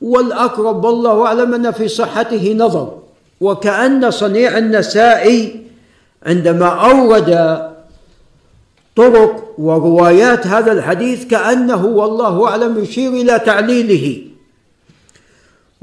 والأقرب 0.00 0.84
والله 0.84 1.26
أعلم 1.26 1.54
أن 1.54 1.70
في 1.70 1.88
صحته 1.88 2.54
نظر. 2.58 2.98
وكأن 3.40 4.10
صنيع 4.10 4.58
النسائي 4.58 5.62
عندما 6.26 6.66
أورد 6.66 7.60
طرق 8.96 9.54
وروايات 9.58 10.46
هذا 10.46 10.72
الحديث 10.72 11.26
كأنه 11.26 11.86
والله 11.86 12.48
أعلم 12.48 12.78
يشير 12.78 13.10
إلى 13.12 13.38
تعليله. 13.38 14.27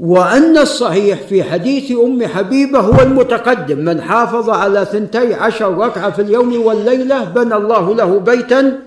وأن 0.00 0.58
الصحيح 0.58 1.22
في 1.22 1.44
حديث 1.44 1.92
أم 1.92 2.26
حبيبة 2.26 2.80
هو 2.80 3.02
المتقدم 3.02 3.78
من 3.78 4.02
حافظ 4.02 4.50
على 4.50 4.84
ثنتي 4.84 5.34
عشر 5.34 5.78
ركعة 5.78 6.10
في 6.10 6.22
اليوم 6.22 6.66
والليلة 6.66 7.24
بنى 7.24 7.54
الله 7.54 7.94
له 7.94 8.18
بيتا 8.18 8.78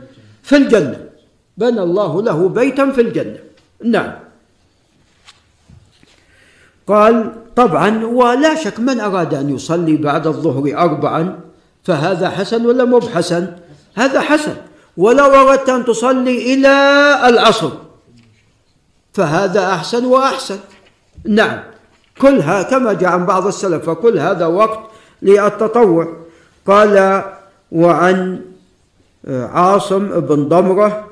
في 0.43 0.58
الجنة. 0.58 1.00
بنى 1.58 1.82
الله 1.82 2.22
له 2.22 2.50
بيتا 2.50 2.91
في 2.91 3.02
الجنة. 3.02 3.38
نعم. 3.84 4.12
قال 6.88 7.34
طبعا 7.56 8.06
ولا 8.06 8.56
شك 8.56 8.80
من 8.80 9.00
أراد 9.00 9.34
أن 9.34 9.56
يصلي 9.56 9.98
بعد 9.98 10.28
الظهر 10.28 10.78
أربعا 10.78 11.39
فهذا 11.84 12.30
حسن 12.30 12.65
ولا 12.65 12.86
مو 12.86 13.00
بحسن؟ 13.00 13.48
هذا 13.95 14.22
حسن. 14.22 14.56
ولو 14.98 15.26
أردت 15.26 15.69
أن 15.69 15.86
تصلي 15.86 16.54
إلى 16.54 16.69
العصر 17.30 17.72
فهذا 19.13 19.74
أحسن 19.74 20.06
وأحسن. 20.06 20.60
نعم. 21.25 21.60
كلها 22.21 22.63
كما 22.63 22.93
جاء 22.93 23.10
عن 23.10 23.25
بعض 23.25 23.47
السلف 23.47 23.89
فكل 23.89 24.19
هذا 24.19 24.45
وقت 24.45 24.79
للتطوع. 25.21 26.08
قال 26.67 27.23
وعن 27.71 28.41
عاصم 29.27 30.19
بن 30.19 30.47
ضمرة 30.47 31.08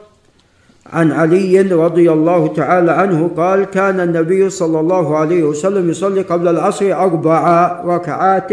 عن 0.94 1.12
علي 1.12 1.62
رضي 1.62 2.12
الله 2.12 2.48
تعالى 2.48 2.92
عنه 2.92 3.32
قال 3.38 3.64
كان 3.64 4.00
النبي 4.00 4.50
صلى 4.50 4.80
الله 4.80 5.18
عليه 5.18 5.44
وسلم 5.44 5.90
يصلي 5.90 6.22
قبل 6.22 6.48
العصر 6.48 6.94
أربع 6.94 7.42
ركعات 7.86 8.52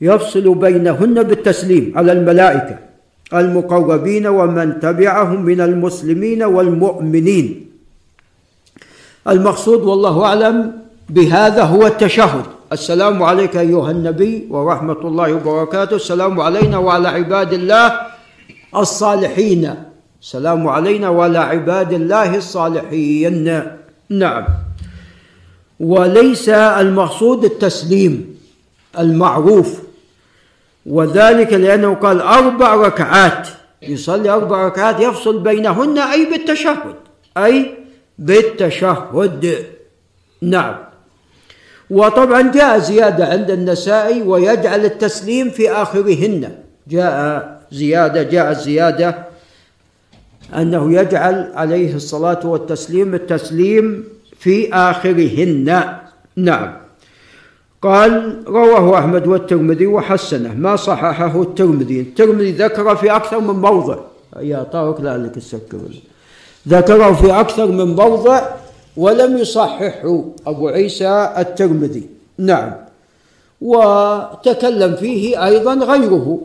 يفصل 0.00 0.54
بينهن 0.54 1.22
بالتسليم 1.22 1.92
على 1.96 2.12
الملائكة 2.12 2.78
المقربين 3.34 4.26
ومن 4.26 4.80
تبعهم 4.80 5.42
من 5.44 5.60
المسلمين 5.60 6.42
والمؤمنين. 6.42 7.71
المقصود 9.28 9.80
والله 9.82 10.24
أعلم 10.24 10.72
بهذا 11.10 11.62
هو 11.62 11.86
التشهد. 11.86 12.44
السلام 12.72 13.22
عليك 13.22 13.56
أيها 13.56 13.90
النبي 13.90 14.46
ورحمة 14.50 15.00
الله 15.04 15.32
وبركاته. 15.32 15.96
السلام 15.96 16.40
علينا 16.40 16.78
وعلى 16.78 17.08
عباد 17.08 17.52
الله 17.52 18.00
الصالحين. 18.76 19.74
السلام 20.22 20.68
علينا 20.68 21.08
وعلى 21.08 21.38
عباد 21.38 21.92
الله 21.92 22.36
الصالحين. 22.36 23.62
نعم. 24.10 24.44
وليس 25.80 26.48
المقصود 26.48 27.44
التسليم 27.44 28.38
المعروف 28.98 29.78
وذلك 30.86 31.52
لأنه 31.52 31.94
قال 31.94 32.20
أربع 32.20 32.74
ركعات. 32.74 33.48
يصلي 33.82 34.30
أربع 34.30 34.66
ركعات 34.66 35.00
يفصل 35.00 35.38
بينهن 35.38 35.98
أي 35.98 36.24
بالتشهد 36.30 36.94
أي 37.36 37.81
بالتشهد. 38.18 39.56
نعم. 40.42 40.74
وطبعا 41.90 42.52
جاء 42.52 42.78
زيادة 42.78 43.26
عند 43.26 43.50
النسائي 43.50 44.22
ويجعل 44.22 44.84
التسليم 44.84 45.50
في 45.50 45.70
آخرهن. 45.70 46.50
جاء 46.88 47.62
زيادة 47.72 48.22
جاء 48.22 48.50
الزيادة 48.50 49.18
أنه 50.56 50.92
يجعل 50.92 51.52
عليه 51.54 51.94
الصلاة 51.94 52.46
والتسليم 52.46 53.14
التسليم 53.14 54.04
في 54.38 54.74
آخرهن. 54.74 55.84
نعم. 56.36 56.76
قال 57.82 58.42
رواه 58.46 58.98
أحمد 58.98 59.26
والترمذي 59.26 59.86
وحسنه. 59.86 60.54
ما 60.54 60.76
صححه 60.76 61.42
الترمذي؟ 61.42 62.00
الترمذي 62.00 62.52
ذكر 62.52 62.96
في 62.96 63.16
أكثر 63.16 63.40
من 63.40 63.54
موضع. 63.54 63.98
يا 64.40 64.62
طارق 64.62 65.00
لعلك 65.00 65.36
السكر. 65.36 65.78
ذكره 66.68 67.12
في 67.12 67.40
أكثر 67.40 67.66
من 67.66 67.96
موضع 67.96 68.42
ولم 68.96 69.38
يصححه 69.38 70.24
أبو 70.46 70.68
عيسى 70.68 71.34
الترمذي. 71.38 72.06
نعم. 72.38 72.72
وتكلم 73.60 74.96
فيه 74.96 75.46
أيضا 75.46 75.74
غيره. 75.74 76.40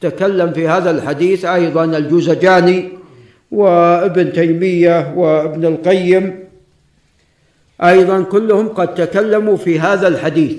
تكلم 0.00 0.52
في 0.52 0.68
هذا 0.68 0.90
الحديث 0.90 1.44
أيضا 1.44 1.84
الجوزجاني 1.84 2.88
وابن 3.52 4.32
تيمية 4.32 5.14
وابن 5.16 5.64
القيم. 5.64 6.44
أيضا 7.82 8.22
كلهم 8.22 8.68
قد 8.68 8.94
تكلموا 8.94 9.56
في 9.56 9.80
هذا 9.80 10.08
الحديث. 10.08 10.56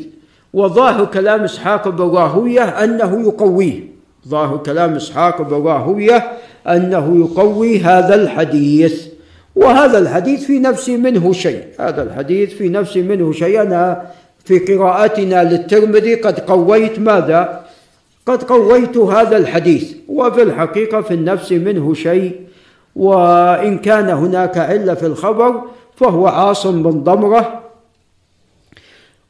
وظاهر 0.54 1.06
كلام 1.06 1.44
إسحاق 1.44 1.88
بن 1.88 2.04
راهوية 2.04 2.64
أنه 2.64 3.22
يقويه. 3.22 3.80
ظاهر 4.28 4.58
كلام 4.58 4.96
إسحاق 4.96 5.42
بن 5.42 5.68
راهوية 5.68 6.37
أنه 6.68 7.20
يقوي 7.20 7.80
هذا 7.80 8.16
الحديث 8.16 9.08
وهذا 9.56 9.98
الحديث 9.98 10.46
في 10.46 10.60
نفسي 10.60 10.98
منه 10.98 11.34
شيء. 11.34 11.64
هذا 11.80 12.04
الحديث 12.04 12.54
في 12.54 12.70
نفسي 12.70 13.02
منه 13.02 13.32
شيء. 13.32 13.62
أنا 13.62 14.02
في 14.46 14.60
قراءتنا 14.60 15.44
للترمذي 15.44 16.16
قد 16.16 16.40
قويت 16.40 17.00
ماذا؟ 17.00 17.66
قد 18.26 18.44
قويت 18.44 18.98
هذا 18.98 19.38
الحديث 19.38 19.94
وفي 20.08 20.42
الحقيقة 20.42 21.02
في 21.02 21.14
النفس 21.14 21.52
منه 21.52 21.94
شيء. 21.94 22.32
وإن 22.96 23.78
كان 23.78 24.10
هناك 24.10 24.58
علة 24.58 24.94
في 24.94 25.06
الخبر 25.06 25.62
فهو 25.96 26.28
عاصم 26.28 26.84
بن 26.84 27.04
ضمرة. 27.04 27.64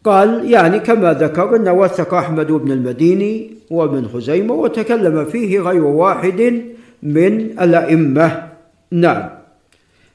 قال 0.05 0.51
يعني 0.51 0.79
كما 0.79 1.13
ذكر 1.13 1.55
أنه 1.55 1.73
وثق 1.73 2.13
أحمد 2.13 2.47
بن 2.51 2.71
المديني 2.71 3.51
وابن 3.71 4.07
خزيمة 4.07 4.53
وتكلم 4.53 5.25
فيه 5.25 5.59
غير 5.59 5.83
واحد 5.83 6.61
من 7.03 7.41
الأئمة. 7.61 8.47
نعم. 8.91 9.29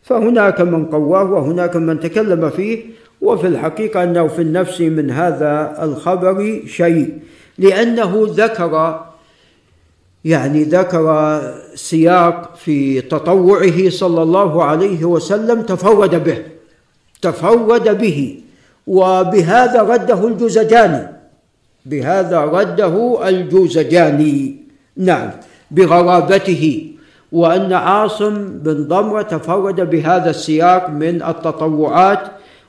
فهناك 0.03 0.61
من 0.61 0.85
قواه 0.85 1.25
وهناك 1.25 1.77
من 1.77 2.01
تكلم 2.01 2.51
فيه 2.51 2.83
وفي 3.21 3.47
الحقيقة 3.47 4.03
أنه 4.03 4.27
في 4.27 4.43
النفس 4.43 4.81
من 4.81 5.11
هذا 5.11 5.79
الخبر 5.83 6.61
شيء 6.67 7.19
لأنه 7.59 8.27
ذكر 8.31 9.05
يعني 10.25 10.65
ذكر 10.65 11.41
سياق 11.75 12.57
في 12.57 13.01
تطوعه 13.01 13.89
صلى 13.89 14.23
الله 14.23 14.65
عليه 14.65 15.05
وسلم 15.05 15.63
تفرد 15.63 16.25
به 16.25 16.39
تفرد 17.23 17.99
به 17.99 18.41
وبهذا 18.87 19.83
رده 19.83 20.29
الجوزجاني 20.29 21.09
بهذا 21.87 22.41
رده 22.41 23.29
الجوزجاني. 23.29 24.57
نعم. 24.97 25.31
بغرابته 25.73 26.93
وأن 27.33 27.73
عاصم 27.73 28.35
بن 28.59 28.89
ضمرة 28.89 29.23
تفرد 29.23 29.81
بهذا 29.91 30.31
السياق 30.31 30.91
من 30.91 31.23
التطوعات 31.23 32.23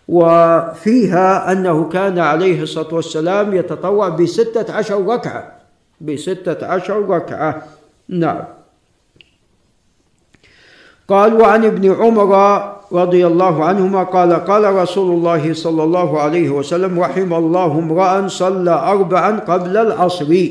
وفيها 0.08 1.52
أنه 1.52 1.90
كان 1.90 2.20
عليه 2.20 2.64
الصلاة 2.64 2.94
والسلام 2.94 3.56
يتطوع 3.56 4.10
بستة 4.10 4.74
عشر 4.74 5.06
ركعة. 5.06 5.52
بستة 6.02 6.68
عشر 6.68 7.10
ركعة. 7.10 7.64
نعم. 8.10 8.44
قال 11.08 11.42
وعن 11.42 11.66
ابن 11.66 11.92
عمر 11.92 12.32
رضي 12.92 13.28
الله 13.28 13.66
عنهما 13.66 14.04
قال 14.04 14.34
قال 14.34 14.76
رسول 14.76 15.16
الله 15.16 15.54
صلى 15.54 15.84
الله 15.84 16.20
عليه 16.20 16.50
وسلم 16.50 17.00
رحم 17.00 17.34
الله 17.34 17.72
امرأ 17.72 18.28
صلى 18.28 18.72
أربعا 18.72 19.40
قبل 19.40 19.78
العصر. 19.78 20.50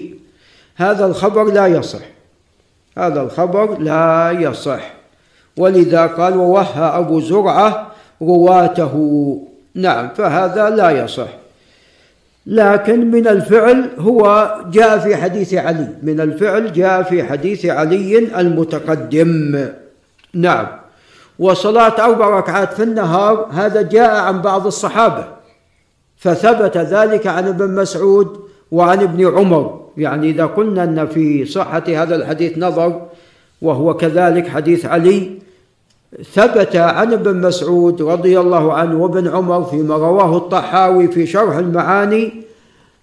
هذا 0.76 1.06
الخبر 1.06 1.44
لا 1.44 1.66
يصح. 1.66 2.12
هذا 2.98 3.22
الخبر 3.22 3.78
لا 3.78 4.30
يصح. 4.30 4.92
ولذا 5.56 6.06
قال 6.06 6.36
ووهى 6.36 6.84
أبو 6.98 7.20
زرعة 7.20 7.92
رواته. 8.22 8.94
نعم 9.74 10.08
فهذا 10.08 10.70
لا 10.70 10.90
يصح. 10.90 11.28
لكن 12.46 13.10
من 13.10 13.26
الفعل 13.28 13.90
هو 13.98 14.54
جاء 14.70 14.98
في 14.98 15.16
حديث 15.16 15.54
علي. 15.54 15.88
من 16.02 16.20
الفعل 16.20 16.72
جاء 16.72 17.02
في 17.02 17.24
حديث 17.24 17.66
علي 17.66 18.18
المتقدم. 18.18 19.68
نعم. 20.34 20.66
وصلاة 21.38 22.04
أربع 22.04 22.28
ركعات 22.28 22.72
في 22.72 22.82
النهار 22.82 23.48
هذا 23.52 23.82
جاء 23.82 24.16
عن 24.16 24.42
بعض 24.42 24.66
الصحابة 24.66 25.24
فثبت 26.16 26.76
ذلك 26.76 27.26
عن 27.26 27.48
ابن 27.48 27.74
مسعود 27.74 28.40
وعن 28.70 29.00
ابن 29.00 29.36
عمر. 29.36 29.81
يعني 29.96 30.30
إذا 30.30 30.46
قلنا 30.46 30.84
أن 30.84 31.06
في 31.06 31.44
صحة 31.44 31.84
هذا 31.88 32.16
الحديث 32.16 32.58
نظر 32.58 33.06
وهو 33.62 33.94
كذلك 33.94 34.48
حديث 34.48 34.86
علي 34.86 35.30
ثبت 36.32 36.76
عن 36.76 37.12
ابن 37.12 37.36
مسعود 37.40 38.02
رضي 38.02 38.40
الله 38.40 38.72
عنه 38.72 39.02
وابن 39.02 39.28
عمر 39.28 39.64
فيما 39.64 39.96
رواه 39.96 40.36
الطحاوي 40.36 41.08
في 41.08 41.26
شرح 41.26 41.56
المعاني 41.56 42.42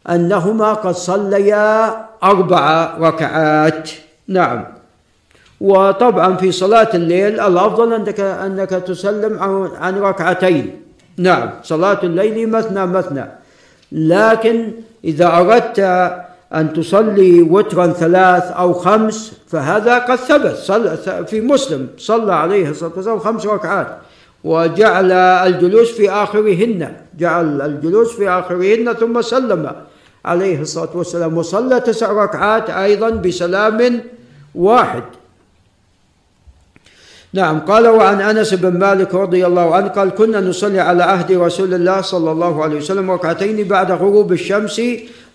أنهما 0.10 0.74
قد 0.74 0.94
صليا 0.96 1.96
أربع 2.24 2.98
ركعات. 3.00 3.90
نعم. 4.28 4.66
وطبعا 5.62 6.36
في 6.36 6.52
صلاة 6.52 6.90
الليل 6.94 7.40
الأفضل 7.40 7.94
أنك 7.94 8.20
أنك 8.20 8.70
تسلم 8.70 9.40
عن 9.80 10.00
ركعتين. 10.00 10.82
نعم. 11.18 11.50
صلاة 11.64 12.00
الليل 12.04 12.50
مثنى 12.50 12.86
مثنى. 12.86 13.26
لكن 13.92 14.72
إذا 15.04 15.28
أردت 15.38 15.80
أن 16.56 16.74
تصلي 16.74 17.41
وترا 17.41 17.88
ثلاث 17.88 18.43
أو 18.43 18.74
خمس 18.74 19.34
فهذا 19.47 20.00
قد 20.00 20.16
ثبت. 20.16 20.56
صل 20.56 20.97
في 21.26 21.41
مسلم 21.41 21.88
صلى 21.97 22.34
عليه 22.34 22.70
الصلاة 22.70 22.91
والسلام 22.95 23.20
خمس 23.20 23.45
ركعات. 23.45 23.97
وجعل 24.43 25.12
الجلوس 25.12 25.91
في 25.91 26.10
آخرهن. 26.10 26.95
جعل 27.20 27.62
الجلوس 27.62 28.16
في 28.16 28.30
آخرهن 28.30 28.93
ثم 28.93 29.22
سلم 29.22 29.72
عليه 30.26 30.62
الصلاة 30.62 30.89
والسلام. 30.93 31.38
وصلى 31.38 31.80
تسع 31.80 32.12
ركعات 32.12 32.70
أيضا 32.70 33.10
بسلام 33.10 34.02
واحد. 34.56 35.04
نعم 37.34 37.60
قال 37.60 37.88
وعن 37.88 38.22
أنس 38.22 38.54
بن 38.54 38.80
مالك 38.80 39.16
رضي 39.16 39.45
الله 39.45 39.76
عنه 39.76 39.88
قال 39.88 40.10
كنا 40.10 40.41
نصلي 40.41 40.80
على 40.80 41.04
عهد 41.04 41.32
رسول 41.32 41.74
الله 41.74 42.02
صلى 42.02 42.32
الله 42.32 42.64
عليه 42.64 42.78
وسلم 42.78 43.12
ركعتين 43.12 43.68
بعد 43.68 43.91
غروب 43.91 44.32
الشمس 44.32 44.82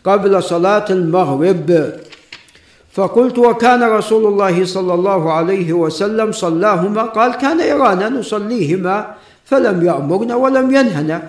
قبل 0.05 0.43
صلاة 0.43 0.85
المغرب. 0.91 1.93
فقلت 2.93 3.39
وكان 3.39 3.83
رسول 3.83 4.27
الله 4.27 4.65
صلى 4.65 4.95
الله 4.95 5.33
عليه 5.33 5.73
وسلم 5.73 6.33
صلاهما 6.33 7.03
قال 7.03 7.35
كان 7.35 7.61
يرانا 7.61 8.09
نصليهما 8.09 9.15
فلم 9.45 9.87
يأمرنا 9.87 10.35
ولم 10.35 10.75
ينهنا 10.75 11.23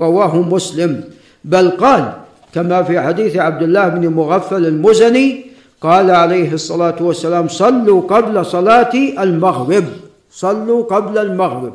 رواه 0.00 0.36
مسلم. 0.36 1.04
بل 1.44 1.70
قال 1.70 2.12
كما 2.54 2.82
في 2.82 3.00
حديث 3.00 3.36
عبد 3.36 3.62
الله 3.62 3.88
بن 3.88 4.08
مغفل 4.08 4.66
المزني 4.66 5.46
قال 5.80 6.10
عليه 6.10 6.52
الصلاة 6.52 6.96
والسلام 7.00 7.48
صلوا 7.48 8.00
قبل 8.00 8.46
صلاة 8.46 8.92
المغرب 9.18 9.84
صلوا 10.32 10.84
قبل 10.84 11.18
المغرب. 11.18 11.74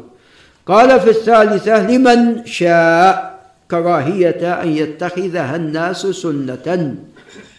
قال 0.68 1.00
في 1.00 1.10
الثالثة 1.10 1.92
لمن 1.92 2.46
شاء؟ 2.46 3.35
كراهية 3.72 4.62
أن 4.64 4.68
يتخذها 4.68 5.56
الناس 5.56 6.02
سنة. 6.02 6.96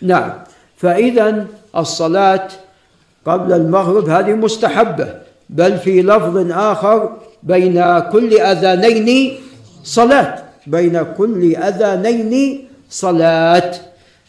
نعم. 0.02 0.32
فإذا 0.76 1.46
الصلاة 1.76 2.48
قبل 3.26 3.52
المغرب 3.52 4.08
هذه 4.08 4.32
مستحبة 4.32 5.08
بل 5.50 5.78
في 5.78 6.02
لفظ 6.02 6.50
آخر 6.52 7.16
بين 7.42 7.98
كل 8.12 8.40
أذانين 8.40 9.34
صلاة 9.84 10.38
بين 10.66 11.02
كل 11.18 11.56
أذانين 11.56 12.68
صلاة. 12.90 13.72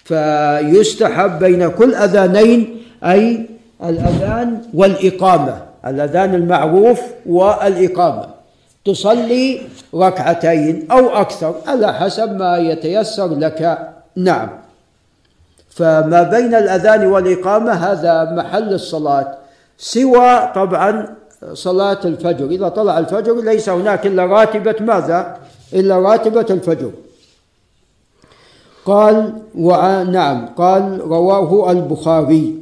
فيستحب 0.08 1.40
بين 1.40 1.68
كل 1.68 1.96
أذانين 1.96 2.82
أي 3.04 3.50
الأذان 3.84 4.62
والإقامة 4.74 5.62
الأذان 5.88 6.36
المعروف 6.36 7.02
والإقامة. 7.26 8.37
تصلي 8.88 9.62
ركعتين 9.96 10.92
أو 10.92 11.04
أكثر 11.10 11.56
على 11.68 11.94
حسب 11.94 12.30
ما 12.40 12.58
يتيسر 12.58 13.30
لك. 13.36 13.60
نعم. 14.16 14.50
فما 15.70 16.24
بين 16.24 16.56
الأذان 16.56 17.06
والإقامة 17.06 17.72
هذا 17.72 18.32
محل 18.32 18.74
الصلاة 18.74 19.28
سوى 19.78 20.52
طبعا 20.56 21.16
صلاة 21.54 22.02
الفجر. 22.06 22.46
إذا 22.46 22.68
طلع 22.70 23.00
الفجر 23.00 23.36
ليس 23.42 23.70
هناك 23.70 24.08
إلا 24.08 24.26
راتبة 24.26 24.76
ماذا؟ 24.80 25.38
إلا 25.74 25.96
راتبة 26.00 26.46
الفجر. 26.50 26.92
قال 28.86 29.34
نعم 30.12 30.48
قال 30.58 31.02
رواه 31.02 31.72
البخاري. 31.72 32.56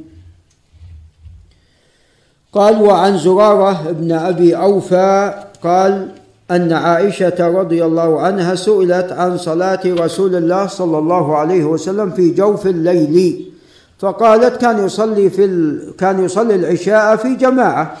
قال 2.52 2.82
وعن 2.82 3.18
زرارة 3.18 3.90
بن 3.90 4.12
أبي 4.12 4.56
أوفى 4.56 5.34
قال 5.64 6.08
أن 6.50 6.72
عائشة 6.72 7.48
رضي 7.60 7.84
الله 7.84 8.20
عنها 8.20 8.54
سئلت 8.54 9.12
عن 9.12 9.36
صلاة 9.38 9.80
رسول 9.84 10.34
الله 10.34 10.66
صلى 10.66 10.98
الله 10.98 11.36
عليه 11.36 11.64
وسلم 11.64 12.10
في 12.10 12.30
جوف 12.30 12.66
الليل. 12.66 13.52
فقالت 13.98 14.60
كان 14.60 14.86
يصلي 14.86 15.30
في 15.30 15.44
ال... 15.44 15.92
كان 15.98 16.24
يصلي 16.24 16.54
العشاء 16.54 17.16
في 17.16 17.34
جماعة. 17.34 17.96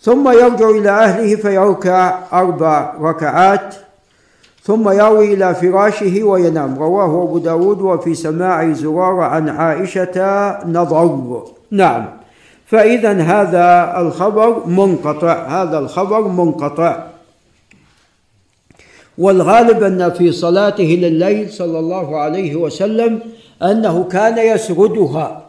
ثم 0.00 0.28
يرجع 0.28 0.70
إلى 0.70 0.90
أهله 0.90 1.36
فيركع 1.36 2.18
أربع 2.32 2.94
ركعات. 3.00 3.74
ثم 4.62 4.88
ياوي 4.88 5.34
إلى 5.34 5.54
فراشه 5.54 6.22
وينام. 6.22 6.78
رواه 6.78 7.22
أبو 7.22 7.38
داود 7.38 7.80
وفي 7.82 8.14
سماع 8.14 8.72
زرار 8.72 9.20
عن 9.20 9.48
عائشة 9.48 10.16
نظر. 10.66 11.44
نعم. 11.70 12.17
فإذا 12.68 13.12
هذا 13.12 13.94
الخبر 14.00 14.66
منقطع 14.66 15.62
هذا 15.62 15.78
الخبر 15.78 16.20
منقطع. 16.28 17.06
والغالب 19.18 19.82
أن 19.82 20.12
في 20.12 20.32
صلاته 20.32 20.84
لليل 20.84 21.50
صلى 21.52 21.78
الله 21.78 22.16
عليه 22.16 22.56
وسلم 22.56 23.20
أنه 23.62 24.04
كان 24.04 24.38
يسردها 24.38 25.42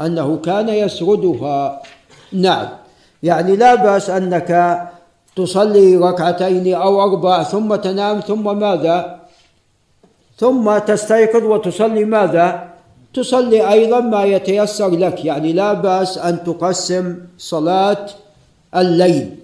أنه 0.00 0.36
كان 0.36 0.68
يسردها. 0.68 1.82
نعم. 2.32 2.68
يعني 3.22 3.56
لا 3.56 3.74
بأس 3.74 4.10
أنك 4.10 4.50
تصلي 5.36 5.96
ركعتين 5.96 6.74
أو 6.74 7.02
أربع 7.02 7.42
ثم 7.42 7.74
تنام 7.74 8.20
ثم 8.20 8.58
ماذا؟ 8.58 9.20
ثم 10.38 10.78
تستيقظ 10.78 11.44
وتصلي 11.44 12.04
ماذا؟ 12.04 12.71
تصلي 13.14 13.72
أيضا 13.72 14.00
ما 14.00 14.24
يتيسر 14.24 14.90
لك. 14.90 15.24
يعني 15.24 15.52
لا 15.52 15.72
بأس 15.72 16.18
أن 16.18 16.44
تقسم 16.44 17.16
صلاة 17.38 18.06
الليل. 18.76 19.36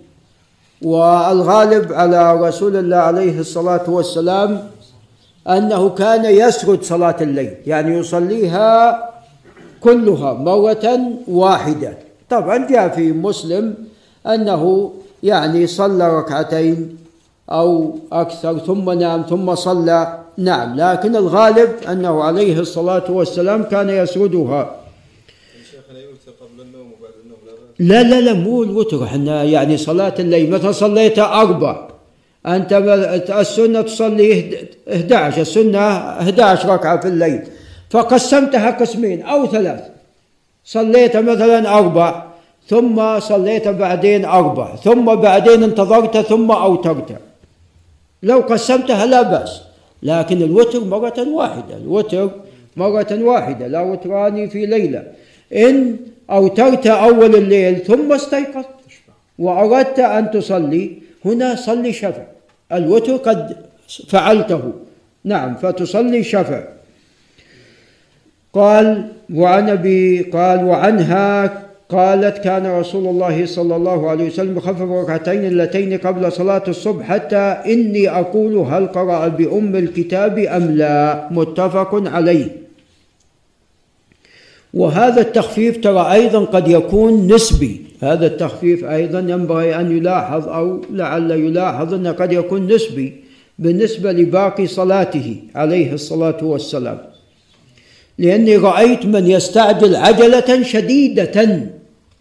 والغالب 0.83 1.93
على 1.93 2.41
رسول 2.41 2.77
الله 2.77 2.97
عليه 2.97 3.41
الصلاة 3.41 3.91
والسلام 3.91 4.71
أنه 5.49 5.89
كان 5.89 6.25
يسرد 6.25 6.83
صلاة 6.83 7.17
الليل. 7.21 7.55
يعني 7.67 7.99
يصليها 7.99 8.71
كلها 9.81 10.33
مرة 10.33 10.87
واحدة. 11.29 11.99
طبعا 12.31 12.67
جاء 12.67 12.89
في 12.89 13.13
مسلم 13.13 13.75
أنه 14.27 14.93
يعني 15.23 15.67
صلى 15.67 16.19
ركعتين 16.19 16.97
أو 17.51 17.99
أكثر 18.13 18.59
ثم 18.59 18.91
نام 18.91 19.23
ثم 19.23 19.55
صلى 19.55 20.19
نعم 20.39 20.81
لكن 20.81 21.17
الغالب 21.17 21.71
أنه 21.91 22.23
عليه 22.23 22.61
الصلاة 22.61 23.11
والسلام 23.11 23.63
كان 23.63 23.91
يسردها. 23.91 24.77
لا 27.79 28.03
لا 28.03 28.21
لا 28.21 28.33
مو 28.33 28.63
الوتر 28.63 29.05
إحنا 29.05 29.43
يعني 29.43 29.77
صلاة 29.77 30.15
الليل. 30.19 30.51
مثلا 30.51 30.73
صليت؟ 30.73 31.19
أربع. 31.19 31.89
أنت 32.47 32.73
السنة 33.31 33.81
تصلي 33.83 34.59
11 34.89 35.41
السنة 35.41 35.79
11 35.79 36.69
ركعة 36.69 37.01
في 37.01 37.09
الليل. 37.09 37.43
فقسمتها 37.91 38.71
قسمين 38.71 39.23
أو 39.23 39.47
ثلاث. 39.47 39.81
صليت 40.65 41.17
مثلا 41.17 41.79
أربع 41.79 42.25
ثم 42.69 43.21
صليت 43.21 43.69
بعدين 43.69 44.25
أربع 44.25 44.77
ثم 44.77 45.15
بعدين 45.15 45.63
انتظرت 45.63 46.17
ثم 46.17 46.51
أوترت. 46.51 47.17
لو 48.23 48.39
قسمتها 48.39 49.07
لا 49.07 49.23
بأس. 49.23 49.68
لكن 50.03 50.43
الوتر 50.43 50.85
مرة 50.85 51.29
واحدة 51.29 51.77
الوتر 51.77 52.31
مرة 52.77 53.07
واحدة 53.13 53.67
لا 53.67 53.81
وتران 53.81 54.49
في 54.49 54.67
ليلة. 54.67 55.03
إن 55.53 55.97
أوترت 56.31 56.87
أول 56.87 57.37
الليل 57.37 57.79
ثم 57.79 58.13
استيقظت 58.13 58.69
وأردت 59.39 59.99
أن 59.99 60.31
تصلي 60.31 60.93
هنا 61.25 61.55
صلي 61.55 61.93
شفع. 61.93 62.25
الوتر 62.73 63.17
قد 63.17 63.57
فعلته. 64.09 64.73
نعم 65.25 65.55
فتصلي 65.55 66.23
شفع. 66.25 66.65
قال 68.53 69.09
وعن 69.35 69.69
أبي 69.69 70.23
قال 70.23 70.65
وعنها 70.65 71.68
قالت 71.89 72.39
كان 72.39 72.67
رسول 72.67 73.07
الله 73.07 73.47
صلى 73.47 73.77
الله 73.77 74.11
عليه 74.11 74.27
وسلم 74.27 74.57
يخفف 74.57 74.83
ركعتين 74.83 75.45
اللتين 75.45 75.99
قبل 75.99 76.33
صلاة 76.33 76.63
الصبح 76.69 77.07
حتى 77.07 77.37
إني 77.67 78.09
أقول 78.09 78.57
هل 78.57 78.87
قرأ 78.87 79.29
بأم 79.29 79.77
الكتاب 79.77 80.39
أم 80.39 80.71
لا. 80.71 81.29
متفق 81.31 81.95
عليه. 81.95 82.57
وهذا 84.75 85.21
التخفيف 85.21 85.77
ترى 85.77 86.13
أيضا 86.13 86.45
قد 86.45 86.69
يكون 86.69 87.35
نسبي. 87.35 87.81
هذا 88.03 88.27
التخفيف 88.27 88.85
أيضا 88.85 89.19
ينبغي 89.19 89.77
أن 89.81 89.97
يلاحظ 89.97 90.49
أو 90.49 90.81
لعل 90.93 91.31
يلاحظ 91.31 91.95
أنه 91.95 92.13
قد 92.13 92.33
يكون 92.33 92.73
نسبي 92.73 93.25
بالنسبة 93.59 94.13
لباقي 94.13 94.67
صلاته 94.67 95.37
عليه 95.55 95.93
الصلاة 95.93 96.45
والسلام. 96.45 96.99
لأني 98.19 98.57
رأيت 98.57 99.07
من 99.07 99.27
يستعجل 99.27 99.97
عجلة 99.97 100.63
شديدة. 100.63 101.61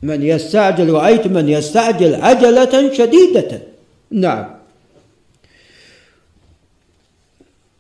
من 0.04 0.24
يستعجل 0.24 0.90
رأيت 0.94 1.28
من 1.28 1.50
يستعجل 1.50 2.16
عجلة 2.16 2.94
شديدة. 2.94 3.62
نعم. 4.12 4.46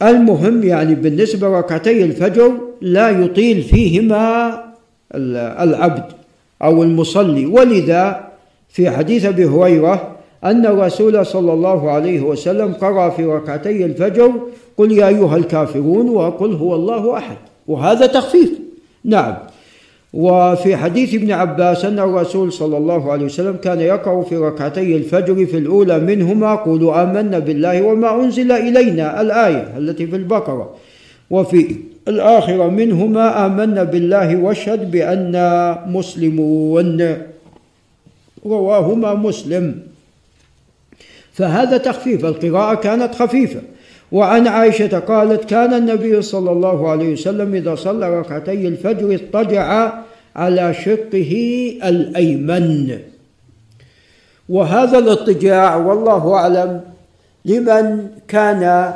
المهم 0.02 0.64
يعني 0.64 0.96
بالنسبة 0.96 1.48
ركعتي 1.48 2.04
الفجر 2.04 2.52
لا 2.82 3.10
يطيل 3.10 3.64
فيهما 3.64 4.64
العبد 5.64 6.04
أو 6.62 6.84
المصلي. 6.84 7.46
ولذا 7.46 8.28
في 8.70 8.90
حديث 8.90 9.26
أبي 9.26 9.46
هريرة 9.46 10.16
أن 10.44 10.66
الرسول 10.66 11.26
صلى 11.26 11.54
الله 11.54 11.92
عليه 11.92 12.22
وسلم 12.22 12.74
قرأ 12.74 13.10
في 13.10 13.26
ركعتي 13.26 13.86
الفجر 13.86 14.34
قل 14.78 14.92
يا 14.92 15.08
أيها 15.08 15.38
الكافرون 15.38 16.10
وقل 16.10 16.54
هو 16.54 16.76
الله 16.76 17.18
أحد. 17.18 17.38
وهذا 17.68 18.06
تخفيف. 18.06 18.52
نعم. 19.04 19.36
وفي 20.14 20.76
حديث 20.76 21.14
ابن 21.14 21.32
عباس 21.32 21.86
أن 21.86 22.00
الرسول 22.00 22.54
صلى 22.54 22.78
الله 22.78 23.12
عليه 23.12 23.26
وسلم 23.26 23.56
كان 23.56 23.80
يقرأ 23.80 24.24
في 24.24 24.38
ركعتي 24.38 24.96
الفجر 24.96 25.46
في 25.46 25.58
الأولى 25.58 26.00
منهما 26.00 26.56
قولوا 26.56 27.04
آمنا 27.04 27.40
بالله 27.40 27.82
وما 27.82 28.24
أنزل 28.24 28.52
إلينا 28.52 29.22
الآية 29.22 29.78
التي 29.78 30.08
في 30.08 30.16
البقرة. 30.16 30.76
وفي 31.30 31.76
الآخرة 32.08 32.70
منهما 32.70 33.46
آمنا 33.46 33.84
بالله 33.84 34.36
واشهد 34.36 34.92
بأننا 34.92 35.84
مسلمون. 35.88 37.18
رواهما 38.46 39.14
مسلم. 39.14 39.76
فهذا 41.34 41.78
تخفيف 41.78 42.26
القراءة 42.26 42.76
كانت 42.76 43.16
خفيفة. 43.16 43.62
وعن 44.12 44.48
عائشة 44.48 45.00
قالت 45.00 45.50
كان 45.50 45.74
النبي 45.74 46.22
صلى 46.22 46.52
الله 46.52 46.90
عليه 46.90 47.14
وسلم 47.14 47.56
إذا 47.56 47.76
صلى 47.76 48.20
ركعتي 48.20 48.68
الفجر 48.68 49.14
اضطجع 49.14 49.94
على 50.36 50.74
شقه 50.74 51.32
الأيمن. 51.84 53.00
وهذا 54.50 54.98
الاضطجاع 54.98 55.76
والله 55.76 56.34
أعلم 56.34 56.82
لمن 57.46 58.08
كان 58.28 58.94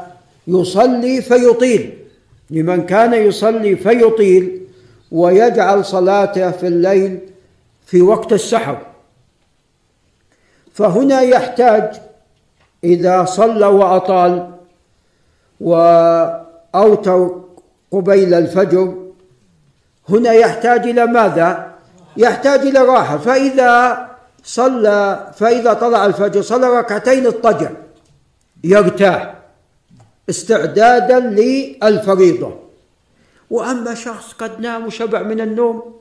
يصلي 0.48 1.22
فيطيل 1.22 1.94
لمن 2.50 2.86
كان 2.86 3.14
يصلي 3.14 3.76
فيطيل 3.76 4.62
ويجعل 5.12 5.86
صلاته 5.86 6.52
في 6.52 6.68
الليل 6.68 7.20
في 7.86 8.02
وقت 8.02 8.34
السحر. 8.34 8.78
فهنا 10.74 11.22
يحتاج 11.22 11.92
إذا 12.84 13.26
صلى 13.26 13.66
وأطال 13.66 14.61
وأوتر 15.62 17.42
قبيل 17.92 18.34
الفجر 18.34 18.96
هنا 20.10 20.32
يحتاج 20.32 20.88
إلى 20.88 21.06
ماذا؟ 21.06 21.72
يحتاج 22.18 22.60
إلى 22.60 22.80
راحة. 22.80 23.18
فإذا 23.18 24.08
صلى 24.44 25.32
فإذا 25.36 25.74
طلع 25.74 26.06
الفجر 26.06 26.42
صلى 26.42 26.80
ركعتين 26.80 27.26
اضطجع 27.26 27.70
يرتاح 28.64 29.36
استعدادا 30.30 31.20
للفريضة. 31.20 32.52
وأما 33.50 33.96
شخص 33.96 34.34
قد 34.34 34.60
نام 34.60 34.86
وشبع 34.86 35.22
من 35.22 35.42
النوم 35.42 35.96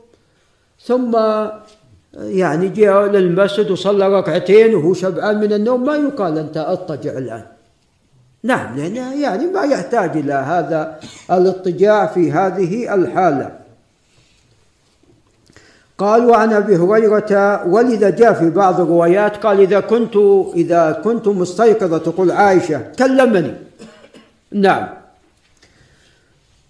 ثم 0.83 1.19
يعني 2.15 2.69
جاء 2.69 3.07
للمسجد 3.07 3.71
وصلى 3.71 4.09
ركعتين 4.09 4.75
وهو 4.75 4.95
شبعان 4.95 5.41
من 5.41 5.53
النوم 5.53 5.85
ما 5.85 5.97
يقال 5.97 6.39
أنت 6.39 6.57
اضطجع 6.57 7.19
الآن. 7.19 7.47
نعم 8.43 8.77
لأن 8.77 8.97
يعني 8.97 9.47
ما 9.47 9.63
يحتاج 9.63 10.17
إلى 10.17 10.33
هذا 10.33 11.01
الاضطجاع 11.31 12.07
في 12.07 12.33
هذه 12.33 12.95
الحالة. 12.95 13.51
قال 15.99 16.27
وعن 16.27 16.53
أبي 16.53 16.77
هريرة 16.77 17.67
ولذا 17.67 18.11
جاء 18.11 18.33
في 18.33 18.51
بعض 18.51 18.81
الروايات 18.81 19.37
قال 19.37 19.61
إذا 19.61 19.81
كنت 19.81 20.17
إذا 20.55 21.01
كنت 21.05 21.29
مستيقظة 21.29 21.99
تقول 21.99 22.31
عائشة 22.31 22.83
كلمني. 22.99 23.55
نعم. 24.53 24.89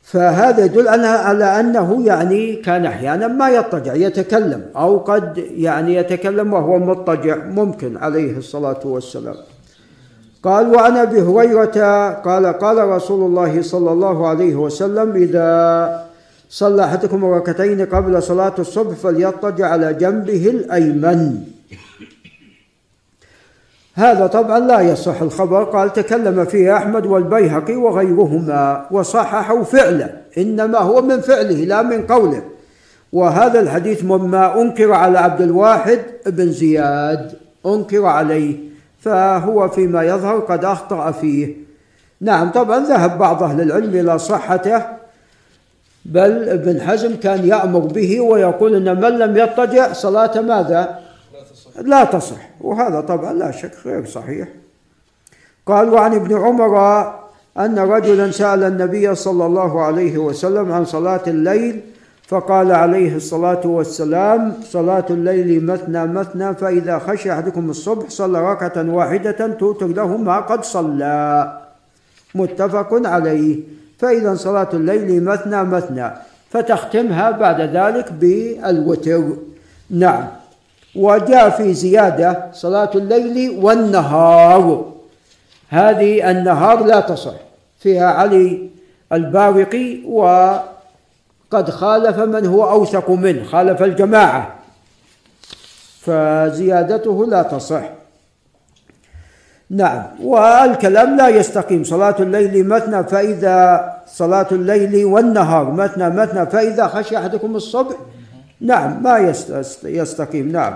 فهذا 0.03 0.65
يدل 0.65 0.89
على 0.89 1.61
أنه 1.61 2.07
يعني 2.07 2.57
كان 2.57 2.87
أحيانا 2.87 3.27
ما 3.27 3.51
يضطجع 3.51 3.95
يتكلم 3.95 4.67
أو 4.77 4.99
قد 4.99 5.39
يعني 5.39 5.95
يتكلم 5.95 6.53
وهو 6.53 6.79
مضطجع 6.79 7.37
ممكن 7.37 7.97
عليه 7.97 8.39
الصلاة 8.39 8.81
والسلام. 8.85 9.37
قال 10.43 10.75
وعن 10.75 10.97
ابي 10.97 11.21
هريره 11.23 12.11
قال 12.25 12.47
قال 12.47 12.89
رسول 12.89 13.27
الله 13.27 13.63
صلى 13.63 13.93
الله 13.93 14.29
عليه 14.29 14.55
وسلم 14.55 15.13
إذا 15.13 16.11
صلى 16.51 16.85
أحدكم 16.85 17.25
ركعتين 17.25 17.87
قبل 17.87 18.23
صلاة 18.23 18.55
الصبح 18.59 18.97
فليضطجع 18.97 19.67
على 19.69 19.95
جنبه 19.95 20.51
الأيمن. 20.51 21.39
هذا 23.95 24.27
طبعا 24.27 24.59
لا 24.59 24.81
يصح 24.81 25.23
الخبر. 25.23 25.65
قال 25.65 25.93
تكلم 25.93 26.45
فيه 26.45 26.77
أحمد 26.77 27.07
والبيهقي 27.07 27.77
وغيرهما 27.77 28.87
وصححوا 28.91 29.65
فعله 29.65 30.11
إنما 30.39 30.79
هو 30.79 31.03
من 31.03 31.21
فعله 31.21 31.65
لا 31.65 31.83
من 31.83 32.07
قوله. 32.07 32.43
وهذا 33.13 33.61
الحديث 33.61 34.05
مما 34.05 34.63
أنكر 34.63 34.93
على 34.93 35.19
عبد 35.19 35.41
الواحد 35.41 36.01
بن 36.27 36.53
زياد 36.53 37.33
أنكر 37.67 38.07
عليه. 38.07 38.70
فهو 39.01 39.69
فيما 39.69 40.03
يظهر 40.03 40.39
قد 40.39 40.65
أخطأ 40.65 41.11
فيه. 41.11 41.57
نعم 42.21 42.51
طبعا 42.51 42.79
ذهب 42.79 43.19
بعض 43.19 43.43
أهل 43.43 43.61
العلم 43.61 43.95
إلى 43.95 44.19
صحته 44.19 44.83
بل 46.05 46.49
ابن 46.49 46.81
حزم 46.81 47.17
كان 47.17 47.49
يأمر 47.49 47.79
به 47.81 48.21
ويقول 48.21 48.75
أن 48.75 49.01
من 49.01 49.19
لم 49.19 49.37
يضطجع 49.37 49.93
صلاة 49.93 50.41
ماذا؟ 50.41 50.99
لا 51.81 52.05
تصح. 52.05 52.51
وهذا 52.61 53.01
طبعا 53.01 53.33
لا 53.33 53.51
شك 53.51 53.73
غير 53.85 54.07
صحيح. 54.07 54.49
قال 55.67 55.89
وعن 55.89 56.15
ابن 56.15 56.37
عمر 56.37 57.01
أن 57.59 57.79
رجلا 57.79 58.31
سأل 58.31 58.65
النبي 58.65 59.15
صلى 59.15 59.47
الله 59.47 59.83
عليه 59.83 60.19
وسلم 60.19 60.73
عن 60.73 60.85
صلاة 60.85 61.23
الليل 61.27 61.81
فقال 62.31 62.73
عليه 62.73 63.17
الصلاة 63.17 63.61
والسلام 63.65 64.55
صلاة 64.63 65.05
الليل 65.11 65.67
مثنى 65.67 66.07
مثنى 66.07 66.55
فإذا 66.55 66.99
خشي 66.99 67.33
أحدكم 67.33 67.71
الصبح 67.71 68.09
صلى 68.09 68.53
ركعة 68.53 68.91
واحدة 68.91 69.47
توتر 69.59 69.87
له 69.87 70.17
ما 70.17 70.41
قد 70.41 70.65
صلى. 70.65 71.59
متفق 72.35 72.89
عليه. 73.07 73.57
فإذا 73.99 74.35
صلاة 74.35 74.69
الليل 74.75 75.25
مثنى 75.25 75.65
مثنى 75.65 76.11
فتختمها 76.51 77.31
بعد 77.31 77.61
ذلك 77.61 78.13
بالوتر. 78.13 79.25
نعم. 79.91 80.25
وجاء 80.97 81.51
في 81.51 81.75
زيادة 81.75 82.47
صلاة 82.53 82.91
الليل 82.95 83.59
والنهار. 83.59 84.93
هذه 85.69 86.31
النهار 86.31 86.85
لا 86.85 87.01
تصح. 87.01 87.35
فيها 87.79 88.07
علي 88.07 88.69
البارقي 89.13 90.01
وقد 91.53 91.71
خالف 91.71 92.19
من 92.19 92.47
هو 92.47 92.71
أوثق 92.71 93.11
منه 93.11 93.45
خالف 93.45 93.83
الجماعة. 93.83 94.55
فزيادته 96.01 97.27
لا 97.27 97.43
تصح. 97.43 97.83
نعم. 99.71 100.03
والكلام 100.23 101.17
لا 101.17 101.29
يستقيم. 101.29 101.85
صلاة 101.85 102.15
الليل 102.21 102.69
مثنى 102.69 103.05
فإذا 103.05 103.91
صلاة 104.07 104.47
الليل 104.53 105.05
والنهار 105.05 105.71
مثنى 105.71 106.11
مثنى 106.11 106.47
فإذا 106.47 106.87
خشي 106.87 107.19
أحدكم 107.19 107.57
الصبح 107.57 107.97
نعم 108.61 109.03
ما 109.03 109.35
يستقيم. 109.85 110.53
نعم. 110.53 110.75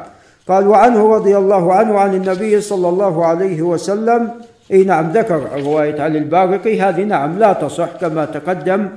قال 0.49 0.67
وعنه 0.69 1.15
رضي 1.15 1.37
الله 1.37 1.75
عنه 1.75 1.99
عن 1.99 2.15
النبي 2.15 2.61
صلى 2.61 2.89
الله 2.89 3.27
عليه 3.27 3.63
وسلم 3.63 4.31
إي 4.71 4.85
نعم 4.85 5.11
ذكر 5.13 5.41
رواية 5.65 6.03
علي 6.03 6.19
البارقي 6.19 6.81
هذه 6.81 7.03
نعم 7.05 7.39
لا 7.39 7.53
تصح 7.53 7.89
كما 8.01 8.25
تقدم. 8.25 8.89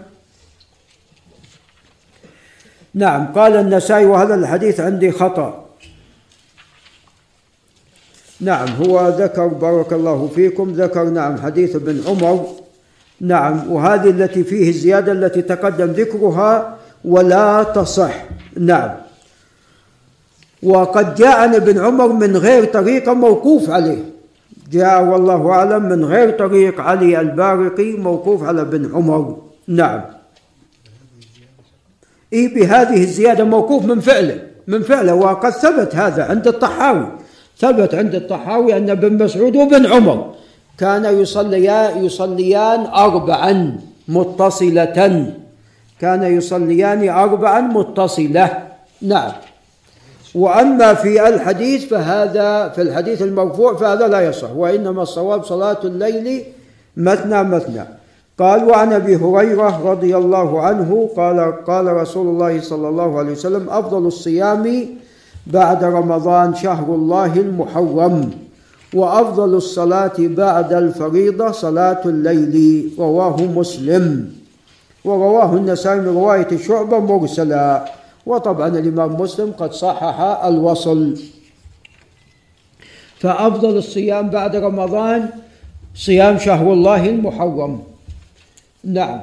نعم 2.98 3.28
قال 3.36 3.56
النسائي 3.56 4.06
وهذا 4.06 4.36
الحديث 4.36 4.80
عندي 4.80 5.12
خطأ. 5.12 5.66
نعم 8.42 8.68
هو 8.68 9.10
ذكر 9.18 9.48
بارك 9.48 9.94
الله 9.94 10.30
فيكم 10.36 10.74
ذكر 10.74 11.04
نعم 11.04 11.38
حديث 11.38 11.76
ابن 11.76 12.02
عمر. 12.08 12.46
نعم 13.22 13.72
وهذه 13.72 14.10
التي 14.10 14.44
فيه 14.44 14.70
الزيادة 14.70 15.12
التي 15.12 15.42
تقدم 15.42 15.86
ذكرها 15.86 16.78
ولا 17.06 17.64
تصح. 17.64 18.26
نعم. 18.58 18.92
وقد 20.64 21.16
جاء 21.16 21.40
عن 21.40 21.56
ابن 21.56 21.80
عمر 21.80 22.08
من 22.08 22.38
غير 22.38 22.66
طريقة 22.66 23.14
موقوف 23.14 23.70
عليه. 23.70 24.04
جاء 24.72 25.04
والله 25.04 25.52
أعلم 25.52 25.84
من 25.84 26.06
غير 26.06 26.30
طريق 26.30 26.82
علي 26.82 27.22
البارقي 27.22 27.94
موقوف 27.94 28.44
على 28.44 28.62
ابن 28.62 28.90
عمر. 28.94 29.38
نعم. 29.68 30.17
إيه 32.34 32.56
بهذه 32.56 33.04
الزيادة 33.04 33.44
موقوف 33.44 33.86
من 33.86 34.00
فعله. 34.00 34.40
من 34.68 34.82
فعله. 34.82 35.14
وقد 35.14 35.50
ثبت 35.50 35.96
هذا 35.96 36.24
عند 36.24 36.48
الطحاوي. 36.48 37.08
ثبت 37.58 37.96
عند 37.96 38.16
الطحاوي 38.16 38.78
أن 38.78 38.90
ابن 38.90 39.24
مسعود 39.24 39.56
وابن 39.56 39.86
عمر 39.86 40.34
كان 40.78 41.06
يصليان 41.06 42.06
يصليان 42.06 42.86
أربعا 42.86 43.78
متصلة. 44.08 45.34
كان 46.02 46.24
يصليان 46.24 47.10
أربعا 47.10 47.62
متصلة. 47.62 48.68
نعم. 49.02 49.32
وأما 50.36 50.94
في 50.94 51.28
الحديث 51.28 51.86
فهذا 51.86 52.70
في 52.70 52.82
الحديث 52.82 53.22
المرفوع 53.22 53.76
فهذا 53.76 54.08
لا 54.08 54.22
يصح 54.22 54.52
وإنما 54.52 55.02
الصواب 55.02 55.44
صلاة 55.44 55.78
الليل 55.84 56.44
مثنى 56.98 57.44
مثنى. 57.44 57.97
قال 58.40 58.64
وعن 58.70 58.94
أبي 58.94 59.16
هريرة 59.16 59.92
رضي 59.92 60.18
الله 60.18 60.62
عنه 60.62 61.10
قال 61.18 61.66
قال 61.66 61.86
رسول 61.94 62.28
الله 62.28 62.62
صلى 62.62 62.90
الله 62.90 63.20
عليه 63.20 63.32
وسلم 63.32 63.70
أفضل 63.70 64.08
الصيام 64.08 64.86
بعد 65.48 65.84
رمضان 65.84 66.56
شهر 66.56 66.96
الله 66.96 67.34
المحرم 67.36 68.32
وأفضل 68.94 69.56
الصلاة 69.56 70.18
بعد 70.20 70.74
الفريضة 70.74 71.52
صلاة 71.52 72.02
الليل 72.06 72.90
رواه 73.00 73.42
مسلم. 73.42 74.30
ورواه 75.06 75.56
النسائي 75.56 76.00
من 76.00 76.08
رواية 76.08 76.58
شعبة 76.58 77.00
مرسلا. 77.00 77.86
وطبعا 78.26 78.68
الإمام 78.68 79.22
مسلم 79.22 79.52
قد 79.58 79.74
صحح 79.74 80.22
الوصل. 80.46 81.18
فأفضل 83.20 83.78
الصيام 83.78 84.30
بعد 84.30 84.56
رمضان 84.56 85.30
صيام 85.96 86.38
شهر 86.38 86.74
الله 86.74 87.10
المحرم. 87.10 87.97
نعم. 88.88 89.20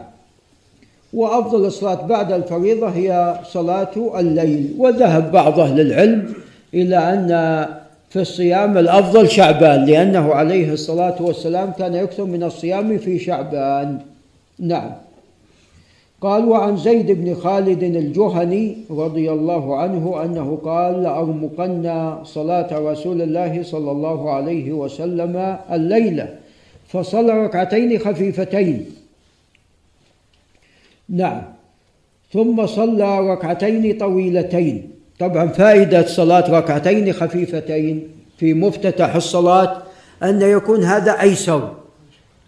وأفضل 1.12 1.64
الصلاة 1.64 2.06
بعد 2.06 2.32
الفريضة 2.32 2.88
هي 2.88 3.40
صلاة 3.52 4.20
الليل 4.20 4.74
وذهب 4.78 5.32
بعض 5.32 5.60
أهل 5.60 5.80
العلم 5.80 6.34
إلى 6.74 6.96
أن 6.96 7.28
في 8.10 8.20
الصيام 8.20 8.78
الأفضل 8.78 9.30
شعبان 9.30 9.84
لأنه 9.84 10.34
عليه 10.34 10.72
الصلاة 10.72 11.22
والسلام 11.22 11.70
كان 11.70 11.94
يكثر 11.94 12.24
من 12.24 12.42
الصيام 12.42 12.98
في 12.98 13.18
شعبان. 13.18 13.98
نعم. 14.58 14.90
قال 16.20 16.44
وعن 16.48 16.76
زيد 16.76 17.10
بن 17.10 17.34
خالد 17.34 17.82
الجهني 17.82 18.76
رضي 18.90 19.30
الله 19.30 19.76
عنه 19.76 20.24
أنه 20.24 20.58
قال 20.64 21.02
لأرمقن 21.02 22.14
صلاة 22.24 22.78
رسول 22.90 23.22
الله 23.22 23.62
صلى 23.62 23.90
الله 23.90 24.30
عليه 24.30 24.72
وسلم 24.72 25.56
الليلة 25.72 26.28
فصلى 26.88 27.44
ركعتين 27.44 27.98
خفيفتين 27.98 28.86
نعم. 31.08 31.42
ثم 32.32 32.66
صلى 32.66 33.32
ركعتين 33.32 33.98
طويلتين. 33.98 34.90
طبعا 35.20 35.48
فائدة 35.48 36.06
صلاة 36.06 36.58
ركعتين 36.58 37.12
خفيفتين 37.12 38.08
في 38.38 38.54
مفتتح 38.54 39.14
الصلاة 39.14 39.82
أن 40.22 40.42
يكون 40.42 40.84
هذا 40.84 41.20
أيسر 41.20 41.74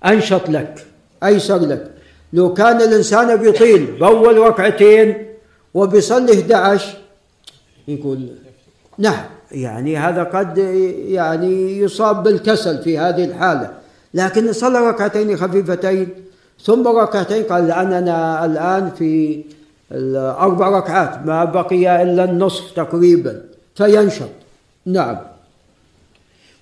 أنشط 0.06 0.48
لك 0.48 0.86
أيسر 1.24 1.58
لك. 1.58 1.90
لو 2.32 2.54
كان 2.54 2.76
الإنسان 2.76 3.36
بيطيل 3.36 3.86
بأول 3.86 4.38
ركعتين 4.38 5.26
وبيصلي 5.74 6.32
11 6.32 6.96
يقول 7.88 8.28
نعم 8.98 9.24
يعني 9.52 9.96
هذا 9.96 10.22
قد 10.22 10.58
يعني 11.08 11.78
يصاب 11.78 12.22
بالكسل 12.22 12.82
في 12.82 12.98
هذه 12.98 13.24
الحالة. 13.24 13.70
لكن 14.14 14.52
صلى 14.52 14.78
ركعتين 14.78 15.36
خفيفتين 15.36 16.08
ثم 16.62 16.88
ركعتين 16.88 17.42
قال 17.42 17.64
الآن 17.64 17.92
أنا 17.92 18.44
الآن 18.44 18.90
في 18.98 19.44
الأربع 19.92 20.68
ركعات 20.68 21.26
ما 21.26 21.44
بقي 21.44 22.02
إلا 22.02 22.24
النصف 22.24 22.70
تقريبا 22.76 23.42
فينشط. 23.74 24.28
نعم. 24.86 25.16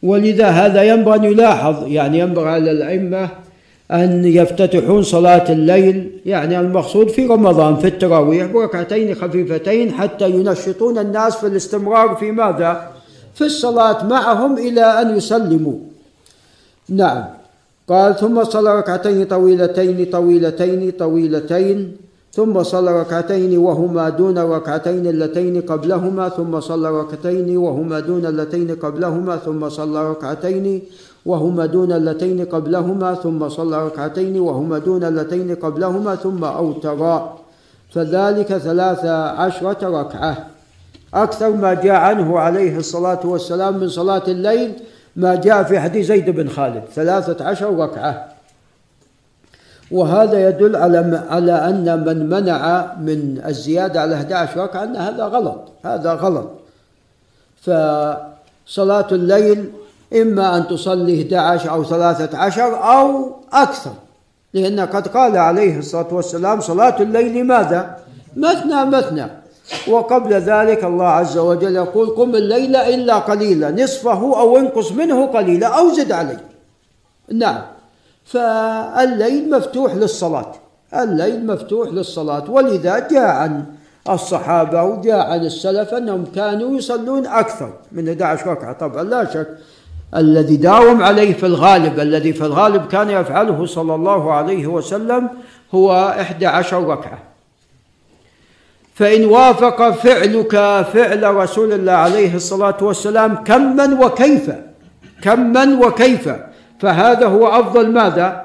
ولذا 0.03 0.49
هذا 0.49 0.82
ينبغي 0.82 1.16
أن 1.16 1.24
يلاحظ 1.24 1.86
يعني 1.86 2.18
ينبغي 2.18 2.49
على 2.49 2.70
الأئمة 2.70 3.28
أن 3.90 4.24
يفتتحون 4.24 5.03
صلاة 5.03 5.53
الليل 5.53 6.20
يعني 6.26 6.61
المقصود 6.61 7.09
في 7.09 7.26
رمضان 7.26 7.76
في 7.76 7.86
التراويح 7.86 8.47
بركعتين 8.47 9.14
خفيفتين 9.14 9.92
حتى 9.92 10.30
ينشطون 10.30 10.99
الناس 10.99 11.36
في 11.36 11.47
الاستمرار 11.47 12.14
في 12.14 12.30
ماذا؟ 12.30 12.90
في 13.34 13.45
الصلاة 13.45 14.07
معهم 14.07 14.59
إلى 14.59 14.80
أن 14.80 15.16
يسلموا. 15.16 15.78
نعم. 16.88 17.24
قال 17.89 18.16
ثم 18.16 18.45
صلى 18.45 18.78
ركعتين 18.78 19.24
طويلتين 19.24 20.11
طويلتين 20.12 20.91
طويلتين 20.91 21.97
ثم 22.32 22.62
صلى 22.62 23.01
ركعتين 23.01 23.59
وهما 23.59 24.09
دون 24.09 24.39
الركعتين 24.39 25.07
اللتين 25.07 25.61
قبلهما 25.61 26.28
ثم 26.28 26.61
صلى 26.61 26.91
ركعتين 27.01 27.57
وهما 27.57 28.01
دون 28.01 28.26
اللتين 28.26 28.70
قبلهما 28.70 29.37
ثم 29.37 29.68
صلى 29.68 30.11
ركعتين 30.11 30.82
وهما 31.26 31.66
دون 31.66 31.93
اللتين 31.93 32.45
قبلهما 32.45 33.14
ثم 33.14 33.49
صلى 33.49 33.87
ركعتين 33.87 34.41
وهما 34.41 34.78
دون 34.78 35.05
اللتين 35.05 35.55
قبلهما 35.55 36.14
ثم 36.14 36.45
أوترا 36.45 37.39
فذلك 37.95 38.57
ثلاث 38.57 39.05
عشرة 39.39 40.01
ركعة. 40.01 40.47
أكثر 41.14 41.51
ما 41.51 41.74
جاء 41.74 41.95
عنه 41.95 42.39
عليه 42.39 42.78
الصلاة 42.78 43.20
والسلام 43.24 43.78
من 43.78 43.89
صلاة 43.89 44.22
الليل 44.28 44.72
ما 45.16 45.34
جاء 45.34 45.62
في 45.62 45.80
حديث 45.80 46.06
زيد 46.06 46.30
بن 46.30 46.48
خالد 46.48 46.82
ثلاثة 46.94 47.44
عشر 47.44 47.78
ركعة 47.78 48.34
وهذا 49.90 50.48
يدل 50.48 50.76
على 50.76 51.24
على 51.30 51.52
أن 51.52 52.04
من 52.06 52.28
منع 52.28 52.92
من 53.00 53.42
الزيادة 53.46 54.00
على 54.00 54.14
11 54.14 54.60
ركعة 54.60 54.84
أن 54.84 54.96
هذا 54.96 55.24
غلط 55.24 55.72
هذا 55.84 56.14
غلط. 56.14 56.50
فصلاة 57.60 59.06
الليل 59.12 59.70
إما 60.14 60.56
أن 60.56 60.68
تصلي 60.68 61.22
11 61.22 61.70
أو 61.70 61.84
13 61.84 62.62
أو 62.62 63.36
أكثر. 63.52 63.92
لأن 64.54 64.80
قد 64.80 65.08
قال 65.08 65.36
عليه 65.36 65.78
الصلاة 65.78 66.14
والسلام 66.14 66.60
صلاة 66.60 67.02
الليل 67.02 67.46
ماذا؟ 67.46 67.98
مثنى 68.36 68.84
مثنى. 68.84 69.26
وقبل 69.88 70.32
ذلك 70.32 70.84
الله 70.84 71.06
عز 71.06 71.38
وجل 71.38 71.76
يقول 71.76 72.10
قم 72.10 72.34
الليل 72.34 72.76
إلا 72.76 73.18
قليلا 73.18 73.70
نصفه 73.70 74.40
أو 74.40 74.58
انقص 74.58 74.92
منه 74.92 75.26
قليلا 75.26 75.66
أو 75.66 75.92
زد 75.92 76.12
عليه. 76.12 76.44
نعم. 77.32 77.62
فالليل 78.24 79.50
مفتوح 79.50 79.94
للصلاة. 79.94 80.52
الليل 80.94 81.46
مفتوح 81.46 81.88
للصلاة. 81.88 82.50
ولذا 82.50 83.08
جاء 83.08 83.26
عن 83.26 83.64
الصحابة 84.10 84.82
وجاء 84.82 85.30
عن 85.30 85.40
السلف 85.40 85.94
أنهم 85.94 86.24
كانوا 86.34 86.78
يصلون 86.78 87.26
أكثر 87.26 87.72
من 87.92 88.08
11 88.08 88.46
ركعة. 88.46 88.72
طبعا 88.72 89.02
لا 89.02 89.24
شك 89.24 89.48
الذي 90.16 90.56
داوم 90.56 91.02
عليه 91.02 91.32
في 91.32 91.46
الغالب 91.46 92.00
الذي 92.00 92.32
في 92.32 92.44
الغالب 92.44 92.86
كان 92.86 93.10
يفعله 93.10 93.66
صلى 93.66 93.94
الله 93.94 94.32
عليه 94.32 94.66
وسلم 94.66 95.28
هو 95.74 96.14
11 96.20 96.88
ركعة. 96.88 97.34
فإن 98.95 99.24
وافق 99.24 99.90
فعلك 99.90 100.53
فعل 100.92 101.34
رسول 101.34 101.72
الله 101.72 101.92
عليه 101.92 102.34
الصلاة 102.34 102.76
والسلام 102.80 103.34
كما 103.34 104.07
وكيف 104.07 104.51
كما 105.22 105.86
وكيف. 105.86 106.28
فهذا 106.80 107.26
هو 107.26 107.47
أفضل 107.47 107.90
ماذا؟ 107.90 108.45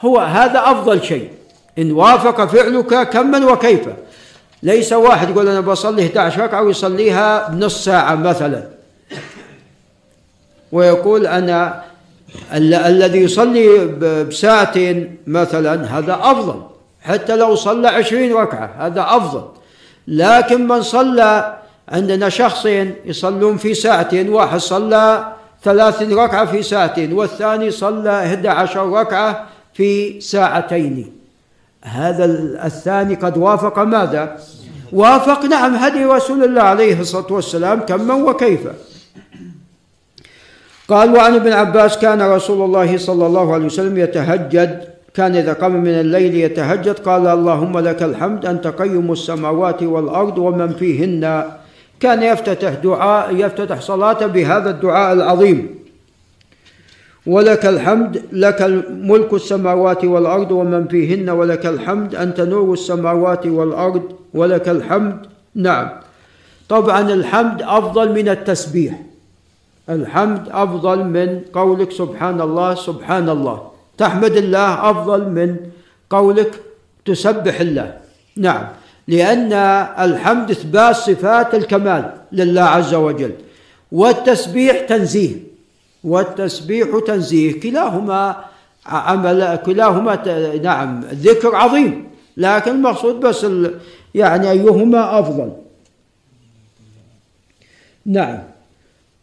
هو 0.00 0.18
هذا 0.18 0.58
أفضل 0.58 1.02
شيء. 1.02 1.30
إن 1.78 1.92
وافق 1.92 2.44
فعلك 2.44 3.08
كما 3.08 3.52
وكيف. 3.52 3.80
ليس 4.62 4.92
واحد 4.92 5.30
يقول 5.30 5.48
أنا 5.48 5.60
بصلي 5.60 6.06
11 6.06 6.42
ركعة 6.42 6.62
ويصليها 6.62 7.48
بنص 7.48 7.84
ساعة 7.84 8.14
مثلا. 8.14 8.62
ويقول 10.72 11.26
أنا 11.26 11.82
الذي 12.54 13.18
يصلي 13.18 13.86
بساعتين 14.28 15.16
مثلا 15.26 15.98
هذا 15.98 16.14
أفضل. 16.22 16.62
حتى 17.02 17.36
لو 17.36 17.54
صلى 17.54 17.88
عشرين 17.88 18.32
ركعة 18.32 18.70
هذا 18.78 19.06
أفضل. 19.08 19.59
لكن 20.08 20.68
من 20.68 20.82
صلى 20.82 21.58
عندنا 21.88 22.28
شخصين 22.28 22.94
يصلون 23.04 23.56
في 23.56 23.74
ساعتين 23.74 24.28
واحد 24.28 24.58
صلى 24.58 25.32
ثلاثين 25.62 26.14
ركعة 26.14 26.46
في 26.46 26.62
ساعتين 26.62 27.12
والثاني 27.12 27.70
صلى 27.70 28.10
11 28.10 28.90
ركعة 28.90 29.46
في 29.74 30.20
ساعتين 30.20 31.12
هذا 31.82 32.24
الثاني 32.64 33.14
قد 33.14 33.38
وافق 33.38 33.78
ماذا؟ 33.78 34.38
وافق 34.92 35.44
نعم 35.44 35.74
هدي 35.74 36.04
رسول 36.04 36.44
الله 36.44 36.62
عليه 36.62 37.00
الصلاة 37.00 37.32
والسلام 37.32 37.80
كما 37.80 38.14
وكيف 38.14 38.60
قال 40.88 41.14
وعن 41.16 41.34
ابن 41.34 41.52
عباس 41.52 41.98
كان 41.98 42.22
رسول 42.22 42.64
الله 42.64 42.98
صلى 42.98 43.26
الله 43.26 43.54
عليه 43.54 43.64
وسلم 43.64 43.98
يتهجد 43.98 44.89
كان 45.14 45.36
إذا 45.36 45.52
قام 45.52 45.82
من 45.82 45.88
الليل 45.88 46.34
يتهجد 46.34 46.98
قال 46.98 47.26
اللهم 47.26 47.78
لك 47.78 48.02
الحمد 48.02 48.46
أنت 48.46 48.66
قيم 48.66 49.12
السماوات 49.12 49.82
والأرض 49.82 50.38
ومن 50.38 50.68
فيهن. 50.68 51.44
كان 52.00 52.22
يفتتح 52.22 52.74
دعاء 52.74 53.34
يفتتح 53.36 53.80
صلاته 53.80 54.26
بهذا 54.26 54.70
الدعاء 54.70 55.12
العظيم. 55.12 55.80
ولك 57.26 57.66
الحمد 57.66 58.22
لك 58.32 58.62
ملك 58.90 59.32
السماوات 59.34 60.04
والأرض 60.04 60.50
ومن 60.52 60.88
فيهن 60.88 61.30
ولك 61.30 61.66
الحمد 61.66 62.14
أنت 62.14 62.40
نور 62.40 62.72
السماوات 62.72 63.46
والأرض 63.46 64.02
ولك 64.34 64.68
الحمد. 64.68 65.16
نعم. 65.54 65.88
طبعا 66.68 67.00
الحمد 67.00 67.62
أفضل 67.62 68.12
من 68.14 68.28
التسبيح. 68.28 69.02
الحمد 69.88 70.48
أفضل 70.50 71.04
من 71.04 71.40
قولك 71.52 71.90
سبحان 71.92 72.40
الله 72.40 72.74
سبحان 72.74 73.28
الله. 73.28 73.69
تحمد 74.00 74.36
الله 74.36 74.90
أفضل 74.90 75.20
من 75.28 75.56
قولك 76.10 76.52
تسبح 77.04 77.60
الله. 77.60 77.88
نعم. 78.36 78.64
لأن 79.08 79.52
الحمد 80.06 80.50
إثبات 80.50 80.96
صفات 80.96 81.54
الكمال 81.54 82.04
لله 82.32 82.62
عز 82.62 82.94
وجل. 82.94 83.32
والتسبيح 83.92 84.80
تنزيه. 84.88 85.36
والتسبيح 86.04 86.88
تنزيه. 87.06 87.60
كلاهما 87.60 88.44
عمل 88.86 89.58
كلاهما 89.66 90.14
نعم 90.62 91.00
ذكر 91.12 91.56
عظيم. 91.56 91.92
لكن 92.36 92.70
المقصود 92.70 93.20
بس 93.20 93.46
يعني 94.14 94.50
أيهما 94.50 95.18
أفضل. 95.20 95.52
نعم. 98.06 98.38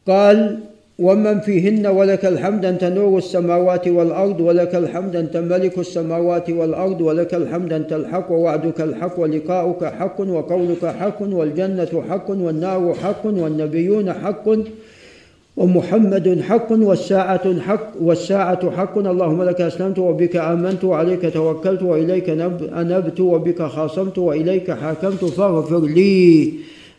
قال 0.08 0.60
ومن 1.00 1.40
فيهن 1.40 1.88
ولك 1.88 2.26
الحمد 2.26 2.66
أنت 2.66 2.84
نور 2.84 3.18
السماوات 3.18 3.88
والأرض 3.88 4.40
ولك 4.42 4.76
الحمد 4.76 5.16
أنت 5.16 5.38
ملك 5.38 5.78
السماوات 5.78 6.50
والأرض 6.50 7.02
ولك 7.02 7.34
الحمد 7.34 7.74
أنت 7.74 7.94
الحق 7.94 8.32
ووعدك 8.32 8.82
الحق 8.82 9.20
ولقاؤك 9.20 9.86
حق 9.86 10.22
وقولك 10.22 10.86
حق 10.86 11.22
والجنة 11.22 12.04
حق 12.10 12.30
والنار 12.30 12.94
حق 13.04 13.26
والنبيون 13.26 14.14
حق 14.14 14.50
ومحمد 15.58 16.42
حق 16.42 16.72
والساعة 16.72 17.60
حق 17.60 17.92
والساعة 18.02 18.72
حق. 18.72 18.98
اللهم 18.98 19.44
لك 19.44 19.62
أسلمت 19.62 20.00
وبك 20.00 20.36
آمنت 20.36 20.84
وعليك 20.84 21.34
توكلت 21.34 21.84
وإليك 21.84 22.30
أنبت 22.30 23.20
وبك 23.20 23.62
خاصمت 23.62 24.18
وإليك 24.18 24.72
حاكمت. 24.72 25.26
فاغفر 25.26 25.80
لي 25.80 26.54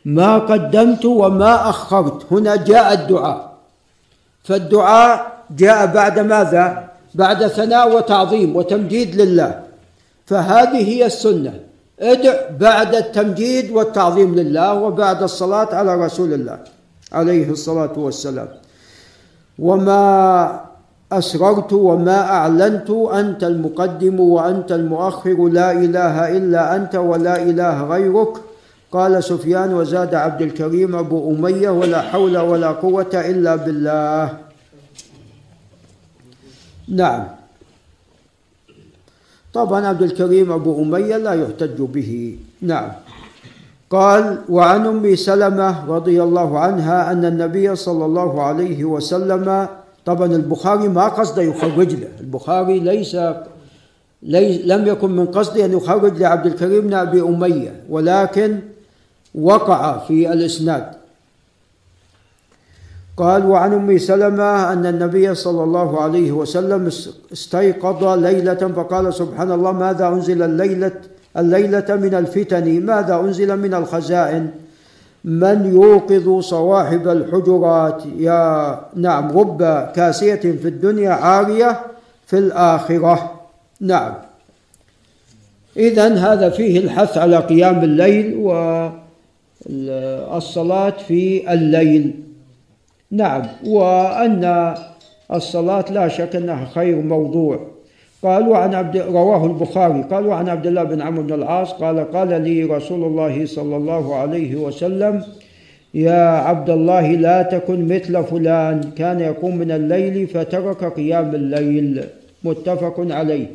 ما 0.04 0.38
قدمت 0.38 1.04
وما 1.04 1.54
أخرت. 1.54 2.32
هنا 2.32 2.56
جاء 2.56 2.92
الدعاء. 2.92 3.47
فالدعاء 4.48 5.44
جاء 5.50 5.86
بعد 5.86 6.18
ماذا؟ 6.18 6.88
بعد 7.14 7.46
ثناء 7.46 7.96
وتعظيم 7.96 8.56
وتمجيد 8.56 9.20
لله. 9.20 9.60
فهذه 10.26 10.80
هي 10.88 11.06
السنة. 11.06 11.54
ادع 12.00 12.34
بعد 12.60 12.94
التمجيد 12.94 13.70
والتعظيم 13.70 14.34
لله 14.34 14.74
وبعد 14.74 15.22
الصلاة 15.22 15.74
على 15.74 15.92
رسول 16.04 16.32
الله 16.32 16.58
عليه 17.12 17.50
الصلاة 17.50 17.92
والسلام. 17.96 18.48
وما 19.58 20.00
أسررت 21.12 21.72
وما 21.72 22.20
أعلنت 22.20 22.90
أنت 22.90 23.44
المقدم 23.44 24.20
وأنت 24.20 24.72
المؤخر 24.72 25.48
لا 25.48 25.72
إله 25.72 26.36
إلا 26.36 26.76
أنت 26.76 26.94
ولا 26.96 27.42
إله 27.42 27.84
غيرك. 27.84 28.32
قال 28.92 29.24
سفيان 29.24 29.74
وزاد 29.74 30.14
عبد 30.14 30.42
الكريم 30.42 30.96
أبو 30.96 31.30
أمية 31.30 31.70
ولا 31.70 32.00
حول 32.02 32.38
ولا 32.38 32.68
قوة 32.68 33.12
إلا 33.14 33.56
بالله. 33.56 34.38
نعم. 36.88 37.24
طبعا 39.54 39.86
عبد 39.86 40.02
الكريم 40.02 40.52
أبو 40.52 40.82
أمية 40.82 41.16
لا 41.16 41.32
يحتج 41.34 41.80
به. 41.80 42.38
نعم. 42.62 42.90
قال 43.90 44.38
وعن 44.48 44.86
أم 44.86 45.16
سلمة 45.16 45.90
رضي 45.90 46.22
الله 46.22 46.58
عنها 46.58 47.12
أن 47.12 47.24
النبي 47.24 47.76
صلى 47.76 48.04
الله 48.04 48.42
عليه 48.42 48.84
وسلم 48.84 49.68
طبعا 50.04 50.26
البخاري 50.26 50.88
ما 50.88 51.08
قصده 51.08 51.42
يخرج 51.42 51.94
له. 51.94 52.08
البخاري 52.20 52.80
ليس 52.80 53.16
لي 54.22 54.62
لم 54.62 54.86
يكن 54.86 55.10
من 55.10 55.26
قصده 55.26 55.64
أن 55.64 55.72
يخرج 55.72 56.18
لعبد 56.18 56.46
الكريم 56.46 56.80
بن 56.80 56.94
أبي 56.94 57.20
أمية 57.20 57.84
ولكن 57.88 58.58
وقع 59.42 59.98
في 59.98 60.32
الإسناد. 60.32 60.98
قال 63.16 63.46
وعن 63.46 63.72
أم 63.72 63.98
سلمة 63.98 64.72
أن 64.72 64.86
النبي 64.86 65.34
صلى 65.34 65.62
الله 65.64 66.02
عليه 66.02 66.32
وسلم 66.32 66.90
استيقظ 67.32 68.04
ليلة 68.04 68.54
فقال 68.54 69.14
سبحان 69.14 69.52
الله 69.52 69.72
ماذا 69.72 70.08
أنزل 70.08 70.42
الليلة 70.42 70.92
الليلة 71.36 71.86
من 71.88 72.14
الفتن؟ 72.14 72.86
ماذا 72.86 73.20
أنزل 73.20 73.56
من 73.56 73.74
الخزائن؟ 73.74 74.50
من 75.24 75.72
يوقظ 75.74 76.40
صواحب 76.40 77.08
الحجرات؟ 77.08 78.02
يا 78.16 78.80
نعم 78.96 79.38
رب 79.38 79.62
كاسية 79.96 80.34
في 80.34 80.68
الدنيا 80.68 81.10
عارية 81.10 81.80
في 82.26 82.38
الآخرة. 82.38 83.32
نعم. 83.80 84.14
اذا 85.76 86.14
هذا 86.14 86.50
فيه 86.50 86.78
الحث 86.78 87.18
على 87.18 87.36
قيام 87.36 87.84
الليل 87.84 88.34
والصلاه 89.68 90.90
في 90.90 91.52
الليل. 91.52 92.14
نعم 93.10 93.42
وأن 93.66 94.74
الصلاة 95.32 95.84
لا 95.92 96.08
شك 96.08 96.36
أنها 96.36 96.64
خير 96.64 96.96
موضوع. 96.96 97.66
قال 98.22 98.48
وعن 98.48 98.74
عبد 98.74 98.96
رواه 98.96 99.46
البخاري 99.46 100.02
قال 100.02 100.26
وعن 100.26 100.48
عبد 100.48 100.66
الله 100.66 100.84
بن 100.84 101.02
عمرو 101.02 101.22
بن 101.22 101.34
العاص 101.34 101.72
قال 101.72 102.12
قال 102.12 102.42
لي 102.42 102.64
رسول 102.64 103.04
الله 103.04 103.46
صلى 103.46 103.76
الله 103.76 104.14
عليه 104.14 104.56
وسلم 104.56 105.22
يا 105.94 106.28
عبد 106.28 106.70
الله 106.70 107.12
لا 107.12 107.42
تكن 107.42 107.88
مثل 107.88 108.24
فلان 108.24 108.80
كان 108.96 109.20
يقوم 109.20 109.56
من 109.56 109.70
الليل 109.70 110.26
فترك 110.26 110.84
قيام 110.84 111.34
الليل. 111.34 112.04
متفق 112.44 113.06
عليه. 113.10 113.46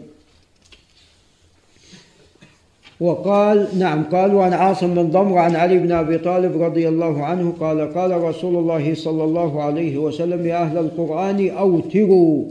وقال 3.04 3.80
نعم 3.80 4.04
قال 4.04 4.36
وعن 4.36 4.54
عاصم 4.54 4.96
بن 4.96 5.10
ضمر 5.10 5.38
عن 5.38 5.56
علي 5.56 5.78
بن 5.78 5.92
أبي 5.92 6.18
طالب 6.18 6.62
رضي 6.62 6.88
الله 6.88 7.26
عنه 7.26 7.54
قال 7.60 7.94
قال 7.94 8.12
رسول 8.24 8.56
الله 8.56 8.96
صلى 8.96 9.24
الله 9.24 9.64
عليه 9.64 9.98
وسلم 9.98 10.46
يا 10.46 10.64
أهل 10.64 10.78
القرآن 10.78 11.50
أوتروا 11.50 12.46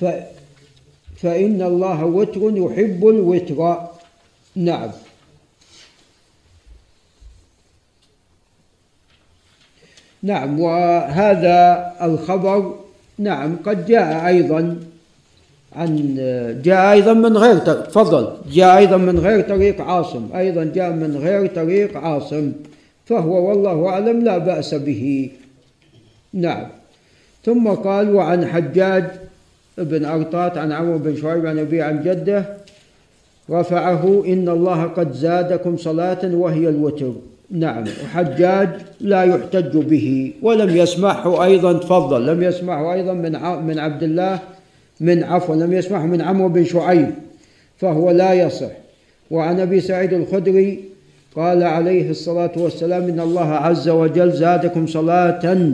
ف 0.00 0.04
فإن 1.16 1.62
الله 1.62 2.04
وتر 2.04 2.40
يحب 2.42 3.08
الوتر. 3.08 3.76
نعم. 4.56 4.90
نعم 10.22 10.60
وهذا 10.60 11.92
الخبر 12.02 12.74
نعم 13.18 13.56
قد 13.64 13.86
جاء 13.86 14.26
أيضا. 14.26 14.89
عن 15.76 16.14
جاء 16.64 16.92
أيضا 16.92 17.12
من 17.12 17.36
غير 17.36 17.58
تفضل. 17.58 18.28
جاء 18.52 18.78
أيضا 18.78 18.96
من 18.96 19.18
غير 19.18 19.40
طريق 19.40 19.80
عاصم. 19.80 20.28
أيضا 20.36 20.64
جاء 20.64 20.92
من 20.92 21.16
غير 21.16 21.46
طريق 21.46 21.96
عاصم. 21.96 22.52
فهو 23.06 23.48
والله 23.48 23.88
أعلم 23.88 24.24
لا 24.24 24.38
بأس 24.38 24.74
به. 24.74 25.30
نعم. 26.32 26.66
ثم 27.44 27.68
قال 27.68 28.14
وعن 28.14 28.46
حجاج 28.46 29.04
بن 29.78 30.04
ارطاط 30.04 30.58
عن 30.58 30.72
عمرو 30.72 30.98
بن 30.98 31.16
شعيب 31.16 31.46
عن 31.46 31.58
ابي 31.58 31.82
عن 31.82 32.02
جده 32.02 32.44
رفعه 33.50 34.24
إن 34.26 34.48
الله 34.48 34.84
قد 34.84 35.12
زادكم 35.12 35.76
صلاة 35.76 36.34
وهي 36.34 36.68
الوتر. 36.68 37.12
نعم. 37.50 37.84
وحجاج 38.04 38.68
لا 39.00 39.22
يحتج 39.24 39.76
به. 39.76 40.32
ولم 40.42 40.76
يسمعه 40.76 41.44
أيضا 41.44 41.72
تفضل. 41.72 42.26
لم 42.26 42.42
يسمعه 42.42 42.92
أيضا 42.92 43.12
من 43.12 43.32
من 43.66 43.78
عبد 43.78 44.02
الله 44.02 44.38
من 45.00 45.24
عفوا 45.24 45.56
لم 45.56 45.72
يسمعه 45.72 46.06
من 46.06 46.20
عمرو 46.20 46.48
بن 46.48 46.64
شعيب 46.64 47.10
فهو 47.76 48.10
لا 48.10 48.32
يصح. 48.32 48.70
وعن 49.30 49.60
أبي 49.60 49.80
سعيد 49.80 50.12
الخدري 50.12 50.84
قال 51.36 51.62
عليه 51.62 52.10
الصلاة 52.10 52.52
والسلام 52.56 53.02
إن 53.02 53.20
الله 53.20 53.50
عز 53.50 53.88
وجل 53.88 54.32
زادكم 54.32 54.86
صلاة 54.86 55.72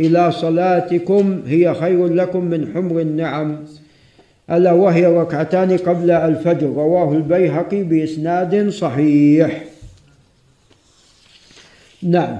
إلى 0.00 0.32
صلاتكم 0.32 1.42
هي 1.46 1.74
خير 1.74 2.06
لكم 2.06 2.44
من 2.44 2.72
حمر 2.74 3.00
النعم. 3.00 3.58
ألا 4.50 4.72
وهي 4.72 5.06
ركعتان 5.06 5.76
قبل 5.76 6.10
الفجر. 6.10 6.66
رواه 6.66 7.12
البيهقي 7.12 7.82
بإسناد 7.82 8.68
صحيح. 8.68 9.64
نعم. 12.02 12.38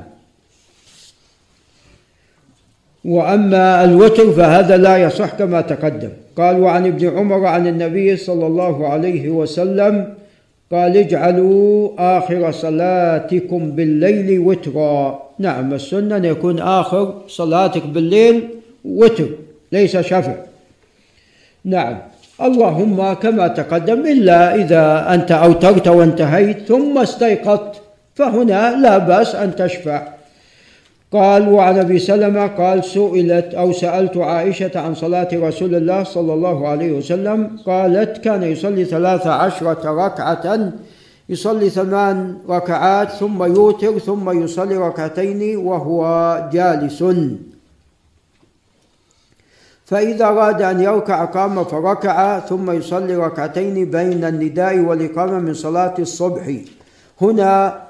وأما 3.06 3.84
الوتر 3.84 4.32
فهذا 4.32 4.76
لا 4.76 4.96
يصح 4.96 5.30
كما 5.38 5.60
تقدم. 5.60 6.08
قال 6.36 6.60
وعن 6.60 6.86
ابن 6.86 7.18
عمر 7.18 7.46
عن 7.46 7.66
النبي 7.66 8.16
صلى 8.16 8.46
الله 8.46 8.88
عليه 8.88 9.30
وسلم 9.30 10.14
قال 10.72 10.96
اجعلوا 10.96 11.90
آخر 11.98 12.50
صلاتكم 12.50 13.70
بالليل 13.70 14.38
وترا. 14.38 15.22
نعم 15.38 15.74
السنة 15.74 16.16
أن 16.16 16.24
يكون 16.24 16.58
آخر 16.58 17.14
صلاتك 17.28 17.86
بالليل 17.86 18.42
وتر 18.84 19.28
ليس 19.72 19.96
شفع. 19.96 20.34
نعم 21.64 21.96
اللهم 22.42 23.12
كما 23.12 23.48
تقدم 23.48 24.00
إلا 24.06 24.54
إذا 24.54 25.14
أنت 25.14 25.32
أوترت 25.32 25.88
وانتهيت 25.88 26.58
ثم 26.68 26.98
استيقظت 26.98 27.74
فهنا 28.14 28.76
لا 28.82 28.98
بأس 28.98 29.34
أن 29.34 29.56
تشفع. 29.56 30.15
قال 31.12 31.48
وعن 31.48 31.78
ابي 31.78 31.98
سلمه 31.98 32.46
قال 32.46 32.84
سئلت 32.84 33.54
أو 33.54 33.72
سألت 33.72 34.16
عائشة 34.16 34.70
عن 34.74 34.94
صلاة 34.94 35.28
رسول 35.32 35.74
الله 35.74 36.04
صلى 36.04 36.34
الله 36.34 36.68
عليه 36.68 36.92
وسلم 36.98 37.58
قالت 37.66 38.18
كان 38.18 38.42
يصلي 38.42 38.84
ثلاث 38.84 39.26
عشرة 39.26 40.06
ركعة 40.06 40.72
يصلي 41.28 41.70
ثمان 41.70 42.38
ركعات 42.48 43.10
ثم 43.10 43.42
يوتر 43.42 43.98
ثم 43.98 44.42
يصلي 44.44 44.76
ركعتين 44.76 45.56
وهو 45.56 46.02
جالس. 46.52 47.04
فإذا 49.86 50.24
أراد 50.24 50.62
أن 50.62 50.80
يركع 50.80 51.24
قام 51.24 51.64
فركع 51.64 52.40
ثم 52.40 52.70
يصلي 52.70 53.16
ركعتين 53.16 53.90
بين 53.90 54.24
النداء 54.24 54.78
والإقامة 54.78 55.38
من 55.38 55.54
صلاة 55.54 55.94
الصبح. 55.98 56.54
هنا 57.22 57.82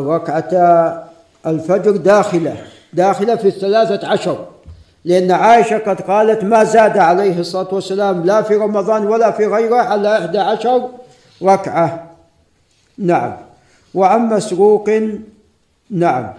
ركعتا 0.00 1.04
الفجر 1.46 1.90
داخلة 1.90 2.56
داخلة 2.92 3.36
في 3.36 3.48
الثلاثة 3.48 4.08
عشر. 4.08 4.46
لأن 5.04 5.30
عائشة 5.30 5.78
قد 5.78 6.00
قالت 6.00 6.44
ما 6.44 6.64
زاد 6.64 6.98
عليه 6.98 7.40
الصلاة 7.40 7.74
والسلام 7.74 8.24
لا 8.24 8.42
في 8.42 8.54
رمضان 8.54 9.06
ولا 9.06 9.30
في 9.30 9.46
غيره 9.46 9.76
على 9.76 10.18
إحدى 10.18 10.38
عشر 10.38 10.88
ركعة. 11.42 12.10
نعم. 12.98 13.36
وعن 13.94 14.20
مسروق 14.26 14.90
نعم. 15.90 16.32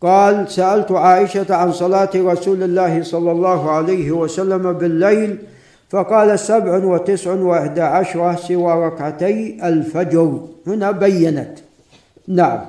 قال 0.00 0.50
سألت 0.50 0.92
عائشة 0.92 1.54
عن 1.54 1.72
صلاة 1.72 2.10
رسول 2.14 2.62
الله 2.62 3.02
صلى 3.02 3.32
الله 3.32 3.70
عليه 3.70 4.10
وسلم 4.10 4.72
بالليل 4.72 5.38
فقال 5.90 6.38
سبع 6.38 6.84
وتسع 6.84 7.32
وإحدى 7.32 7.80
عشرة 7.80 8.36
سوى 8.36 8.86
ركعتي 8.86 9.58
الفجر. 9.62 10.40
هنا 10.66 10.90
بينت. 10.90 11.58
نعم. 12.28 12.60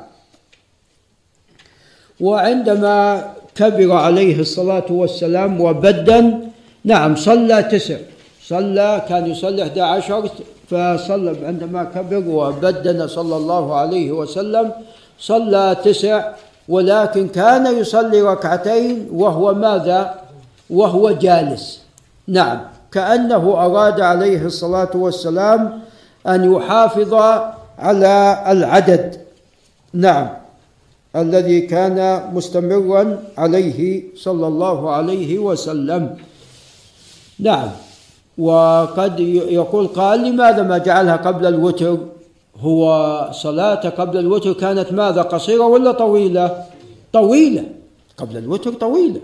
وعندما 2.22 3.26
كبر 3.55 3.91
عليه 3.91 4.39
الصلاة 4.39 4.86
والسلام 4.89 5.61
وبدن 5.61 6.39
نعم 6.86 7.15
صلى 7.15 7.63
تسع. 7.63 7.97
صلى 8.47 9.01
كان 9.09 9.32
يصلي 9.32 9.63
11 9.63 10.30
فصلى 10.69 11.36
عندما 11.47 11.84
كبر 11.84 12.24
وبدن 12.28 13.07
صلى 13.07 13.36
الله 13.36 13.76
عليه 13.76 14.11
وسلم 14.11 14.72
صلى 15.19 15.76
تسع 15.84 16.32
ولكن 16.69 17.28
كان 17.28 17.78
يصلي 17.78 18.22
ركعتين 18.22 19.07
وهو 19.13 19.53
ماذا؟ 19.53 20.15
وهو 20.69 21.11
جالس. 21.11 21.82
نعم 22.28 22.59
كأنه 22.91 23.65
أراد 23.65 24.01
عليه 24.01 24.45
الصلاة 24.45 24.89
والسلام 24.95 25.80
أن 26.28 26.53
يحافظ 26.53 27.13
على 27.80 28.43
العدد. 28.47 29.22
نعم. 29.93 30.40
الذي 31.16 31.62
كان 31.62 32.30
مستمرا 32.34 33.24
عليه 33.38 34.03
صلى 34.16 34.47
الله 34.47 34.89
عليه 34.91 35.39
وسلم. 35.39 36.16
نعم. 37.39 37.70
وقد 38.38 39.20
يقول 39.59 39.88
قال 39.88 40.32
لماذا 40.32 40.64
ما 40.64 40.78
جعلها 40.78 41.16
قبل 41.16 41.45
الوتر؟ 41.45 41.97
هو 42.59 42.86
صلاة 43.34 43.89
قبل 43.89 44.18
الوتر 44.18 44.53
كانت 44.53 44.93
ماذا 44.93 45.22
قصيرة 45.22 45.66
ولا 45.66 45.91
طويلة؟ 45.91 46.64
طويلة. 47.14 47.64
قبل 48.18 48.38
الوتر 48.38 48.74
طويلة. 48.74 49.22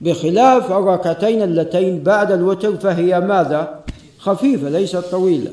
بخلاف 0.00 0.72
الركعتين 0.72 1.42
اللتين 1.42 2.02
بعد 2.02 2.32
الوتر 2.32 2.76
فهي 2.76 3.20
ماذا؟ 3.20 3.80
خفيفة 4.18 4.68
ليست 4.68 4.96
طويلة. 4.96 5.50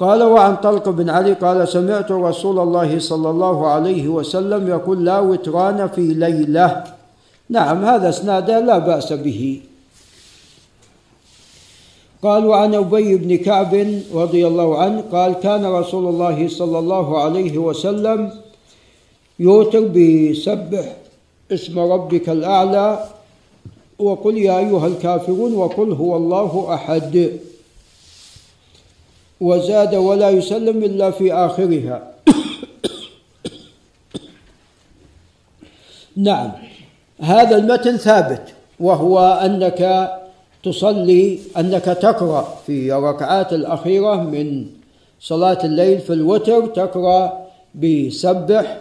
قال 0.00 0.22
وعن 0.22 0.56
طلق 0.56 0.88
بن 0.88 1.10
علي 1.10 1.32
قال 1.32 1.68
سمعت 1.68 2.12
رسول 2.12 2.58
الله 2.58 2.98
صلى 2.98 3.30
الله 3.30 3.66
عليه 3.66 4.08
وسلم 4.08 4.68
يقول 4.68 5.04
لا 5.04 5.18
وتران 5.20 5.88
في 5.88 6.00
ليلة. 6.00 6.84
نعم 7.50 7.84
هذا 7.84 8.08
إسناد 8.08 8.50
لا 8.50 8.78
بأس 8.78 9.12
به. 9.12 9.60
قال 12.22 12.46
وعن 12.46 12.74
أبي 12.74 13.16
بن 13.16 13.36
كعب 13.36 14.00
رضي 14.14 14.46
الله 14.46 14.78
عنه 14.78 15.04
قال 15.12 15.32
كان 15.32 15.66
رسول 15.66 16.08
الله 16.08 16.48
صلى 16.48 16.78
الله 16.78 17.20
عليه 17.20 17.58
وسلم 17.58 18.32
يوتر 19.38 19.80
بسبح 19.80 20.96
اسم 21.52 21.78
ربك 21.78 22.28
الأعلى 22.28 23.04
وقل 23.98 24.38
يا 24.38 24.58
أيها 24.58 24.86
الكافرون 24.86 25.54
وقل 25.54 25.92
هو 25.92 26.16
الله 26.16 26.74
أحد. 26.74 27.40
وزاد 29.40 29.94
ولا 29.94 30.30
يسلم 30.30 30.84
إلا 30.84 31.10
في 31.10 31.32
آخرها. 31.32 32.10
نعم. 36.16 36.52
هذا 37.20 37.56
المتن 37.56 37.96
ثابت 37.96 38.42
وهو 38.80 39.18
أنك 39.18 40.10
تصلي 40.64 41.38
أنك 41.58 41.84
تقرأ 41.84 42.58
في 42.66 42.94
الركعات 42.94 43.52
الأخيرة 43.52 44.14
من 44.14 44.66
صلاة 45.20 45.58
الليل 45.64 45.98
في 45.98 46.12
الوتر 46.12 46.66
تقرأ 46.66 47.46
بسبح 47.74 48.78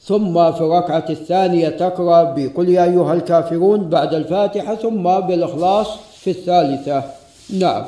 ثم 0.00 0.52
في 0.52 0.60
الركعة 0.60 1.04
الثانية 1.10 1.68
تقرأ 1.68 2.22
بقل 2.22 2.68
يا 2.68 2.84
أيها 2.84 3.14
الكافرون 3.14 3.88
بعد 3.88 4.14
الفاتحة 4.14 4.74
ثم 4.74 5.02
بالإخلاص 5.02 5.88
في 6.20 6.30
الثالثة. 6.30 7.02
نعم. 7.58 7.84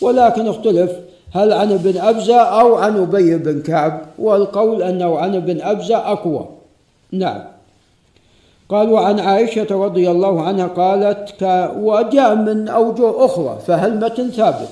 ولكن 0.00 0.48
اختلف. 0.48 0.90
هل 1.32 1.52
عن 1.52 1.72
ابن 1.72 1.98
أبزة 1.98 2.40
أو 2.40 2.74
عن 2.74 2.96
أبي 2.96 3.36
بن 3.36 3.62
كعب؟ 3.62 4.00
والقول 4.18 4.82
أنه 4.82 5.18
عن 5.18 5.34
ابن 5.34 5.60
أبزة 5.60 5.96
أقوى. 5.96 6.46
نعم. 7.12 7.42
قال 8.68 8.92
وعن 8.92 9.20
عائشة 9.20 9.66
رضي 9.70 10.10
الله 10.10 10.42
عنها 10.42 10.66
قالت 10.66 11.34
ك... 11.40 11.70
وجاء 11.78 12.34
من 12.34 12.68
أوجه 12.68 13.24
أخرى 13.24 13.58
فهل 13.66 14.00
متن 14.00 14.30
ثابت. 14.30 14.68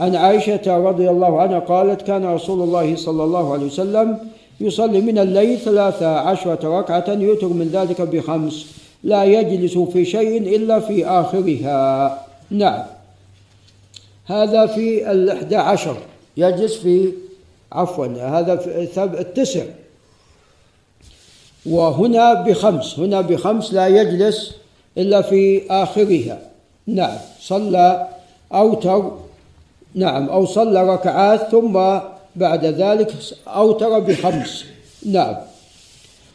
عن 0.00 0.16
عائشة 0.16 0.76
رضي 0.76 1.10
الله 1.10 1.40
عنها 1.40 1.58
قالت 1.58 2.02
كان 2.02 2.24
رسول 2.24 2.62
الله 2.62 2.96
صلى 2.96 3.24
الله 3.24 3.52
عليه 3.52 3.66
وسلم 3.66 4.18
يصلي 4.60 5.00
من 5.00 5.18
الليل 5.18 5.58
ثلاث 5.58 6.02
عشرة 6.02 6.78
ركعة 6.78 7.04
يوتر 7.08 7.48
من 7.48 7.68
ذلك 7.72 8.00
بخمس 8.00 8.66
لا 9.04 9.24
يجلس 9.24 9.78
في 9.78 10.04
شيء 10.04 10.56
إلا 10.56 10.80
في 10.80 11.06
آخرها. 11.06 12.18
نعم. 12.50 12.82
هذا 14.24 14.66
في 14.66 15.12
الإحدى 15.12 15.56
عشر 15.56 15.96
يجلس 16.36 16.76
في 16.76 17.12
عفوا 17.72 18.06
هذا 18.06 18.56
في 18.56 19.04
التسع. 19.04 19.64
وهنا 21.66 22.34
بخمس 22.34 22.98
هنا 22.98 23.20
بخمس 23.20 23.72
لا 23.74 23.86
يجلس 23.86 24.52
إلا 24.98 25.22
في 25.22 25.62
آخرها. 25.70 26.38
نعم 26.86 27.18
صلى 27.40 28.08
أوتر 28.52 29.12
نعم 29.94 30.28
أو 30.28 30.46
صلى 30.46 30.94
ركعات 30.94 31.50
ثم 31.50 31.72
بعد 32.36 32.64
ذلك 32.64 33.14
أوتر 33.46 33.98
بخمس. 33.98 34.64
نعم. 35.06 35.36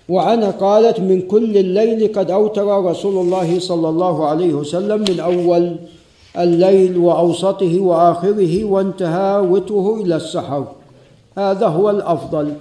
وعنها 0.10 0.52
قالت 0.52 1.00
من 1.00 1.22
كل 1.22 1.58
الليل 1.58 2.14
قد 2.14 2.32
أوتر 2.32 2.86
رسول 2.86 3.26
الله 3.26 3.60
صلى 3.60 3.90
الله 3.90 4.28
عليه 4.28 4.54
وسلم 4.54 5.02
من 5.02 5.20
أول 5.20 5.76
الليل 6.38 6.98
وأوسطه 6.98 7.80
وآخره 7.80 8.64
وانتهى 8.64 9.40
وتره 9.40 10.02
إلى 10.02 10.16
السحر. 10.16 10.64
هذا 11.38 11.68
هو 11.68 11.90
الأفضل. 11.90 12.54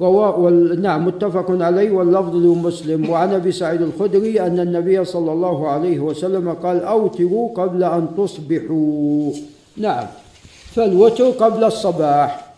رواه 0.00 0.50
نعم 0.80 1.06
متفق 1.06 1.46
عليه 1.50 1.90
واللفظ 1.90 2.36
لمسلم. 2.36 3.10
وعن 3.10 3.34
أبي 3.34 3.52
سعيد 3.52 3.82
الخدري 3.82 4.40
أن 4.40 4.60
النبي 4.60 5.04
صلى 5.04 5.32
الله 5.32 5.68
عليه 5.68 5.98
وسلم 6.00 6.52
قال 6.52 6.84
أوتروا 6.84 7.54
قبل 7.54 7.84
أن 7.84 8.06
تصبحوا. 8.18 9.32
نعم. 9.76 10.06
فالوتر 10.74 11.30
قبل 11.30 11.64
الصباح. 11.64 12.54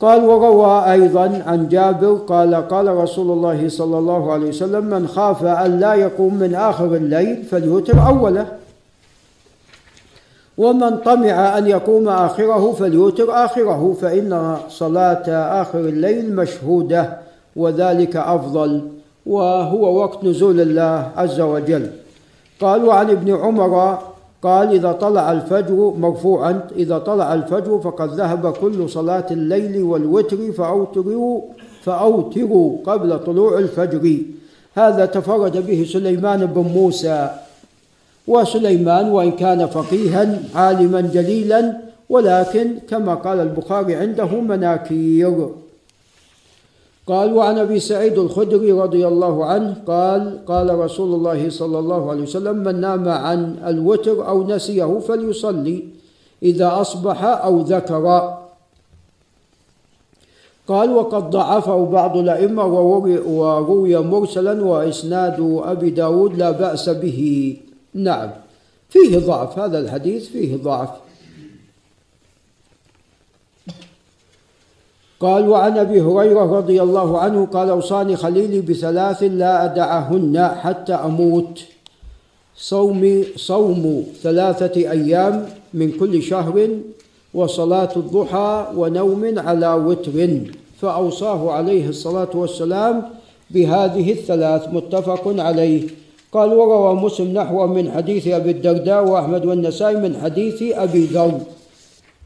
قال 0.00 0.24
وروى 0.24 0.92
أيضا 0.92 1.42
عن 1.46 1.68
جابر 1.68 2.14
قال 2.14 2.54
قال 2.54 2.96
رسول 2.96 3.30
الله 3.30 3.68
صلى 3.68 3.98
الله 3.98 4.32
عليه 4.32 4.48
وسلم 4.48 4.84
من 4.84 5.06
خاف 5.08 5.44
أن 5.44 5.80
لا 5.80 5.94
يقوم 5.94 6.34
من 6.34 6.54
آخر 6.54 6.94
الليل 6.94 7.42
فليوتر 7.42 8.06
أوله. 8.06 8.46
ومن 10.58 10.96
طمع 10.96 11.58
أن 11.58 11.66
يقوم 11.66 12.08
آخره 12.08 12.72
فليوتر 12.72 13.44
آخره 13.44 13.96
فإن 14.00 14.56
صلاة 14.68 15.24
آخر 15.62 15.78
الليل 15.78 16.36
مشهودة 16.36 17.18
وذلك 17.56 18.16
أفضل 18.16 18.80
وهو 19.26 20.00
وقت 20.00 20.24
نزول 20.24 20.60
الله 20.60 21.08
عز 21.16 21.40
وجل. 21.40 21.86
قال 22.60 22.84
وعن 22.84 23.10
ابن 23.10 23.34
عمر 23.34 23.98
قال 24.42 24.70
إذا 24.70 24.92
طلع 24.92 25.32
الفجر 25.32 25.94
مرفوعا 25.98 26.60
إذا 26.76 26.98
طلع 26.98 27.34
الفجر 27.34 27.78
فقد 27.78 28.08
ذهب 28.14 28.52
كل 28.52 28.90
صلاة 28.90 29.26
الليل 29.30 29.82
والوتر 29.82 30.52
فأوتروا 30.52 31.40
فأوتروا 31.82 32.76
قبل 32.86 33.18
طلوع 33.18 33.58
الفجر. 33.58 34.18
هذا 34.74 35.06
تفرد 35.06 35.66
به 35.66 35.86
سليمان 35.92 36.46
بن 36.46 36.60
موسى 36.60 37.30
وسليمان 38.26 39.10
وإن 39.10 39.32
كان 39.32 39.66
فقيها 39.66 40.38
عالما 40.54 41.00
جليلا 41.00 41.78
ولكن 42.08 42.78
كما 42.88 43.14
قال 43.14 43.40
البخاري 43.40 43.94
عنده 43.94 44.40
مناكير. 44.40 45.48
قال 47.06 47.34
وعن 47.34 47.58
أبي 47.58 47.80
سعيد 47.80 48.18
الخدري 48.18 48.72
رضي 48.72 49.06
الله 49.06 49.44
عنه 49.44 49.76
قال 49.86 50.46
قال 50.46 50.78
رسول 50.78 51.14
الله 51.14 51.50
صلى 51.50 51.78
الله 51.78 52.10
عليه 52.10 52.22
وسلم 52.22 52.56
من 52.56 52.80
نام 52.80 53.08
عن 53.08 53.56
الوتر 53.66 54.28
أو 54.28 54.46
نسيه 54.46 54.98
فليصلي 54.98 55.84
إذا 56.42 56.80
أصبح 56.80 57.24
أو 57.24 57.60
ذكر. 57.60 58.34
قال 60.68 60.90
وقد 60.90 61.30
ضعفه 61.30 61.84
بعض 61.84 62.16
الأئمة 62.16 62.64
وروي 63.26 63.98
مرسلا 63.98 64.64
وإسناد 64.64 65.60
أبي 65.64 65.90
داود 65.90 66.38
لا 66.38 66.50
بأس 66.50 66.88
به. 66.88 67.56
نعم. 67.94 68.30
فيه 68.88 69.18
ضعف. 69.18 69.58
هذا 69.58 69.78
الحديث 69.78 70.28
فيه 70.28 70.56
ضعف. 70.56 70.88
قال 75.20 75.48
وعن 75.48 75.78
أبي 75.78 76.00
هريرة 76.00 76.56
رضي 76.56 76.82
الله 76.82 77.18
عنه 77.18 77.46
قال 77.46 77.70
أوصاني 77.70 78.16
خليلي 78.16 78.60
بثلاث 78.60 79.22
لا 79.22 79.64
أدعهن 79.64 80.48
حتى 80.62 80.92
أموت. 80.92 81.60
صوم 82.56 83.24
صوم 83.36 84.06
ثلاثة 84.22 84.90
أيام 84.90 85.48
من 85.74 85.92
كل 85.92 86.22
شهر 86.22 86.68
وصلاة 87.34 87.96
الضحى 87.96 88.72
ونوم 88.76 89.38
على 89.38 89.74
وتر. 89.74 90.40
فأوصاه 90.80 91.50
عليه 91.52 91.88
الصلاة 91.88 92.30
والسلام 92.34 93.02
بهذه 93.50 94.12
الثلاث. 94.12 94.68
متفق 94.68 95.40
عليه. 95.40 96.01
قال 96.32 96.48
وروى 96.52 96.94
مسلم 96.94 97.28
نحو 97.36 97.66
من 97.66 97.90
حديث 97.90 98.28
أبي 98.28 98.50
الدرداء 98.50 99.04
وأحمد 99.04 99.46
والنسائي 99.46 99.96
من 99.96 100.16
حديث 100.16 100.62
أبي 100.72 101.06
ذر. 101.06 101.40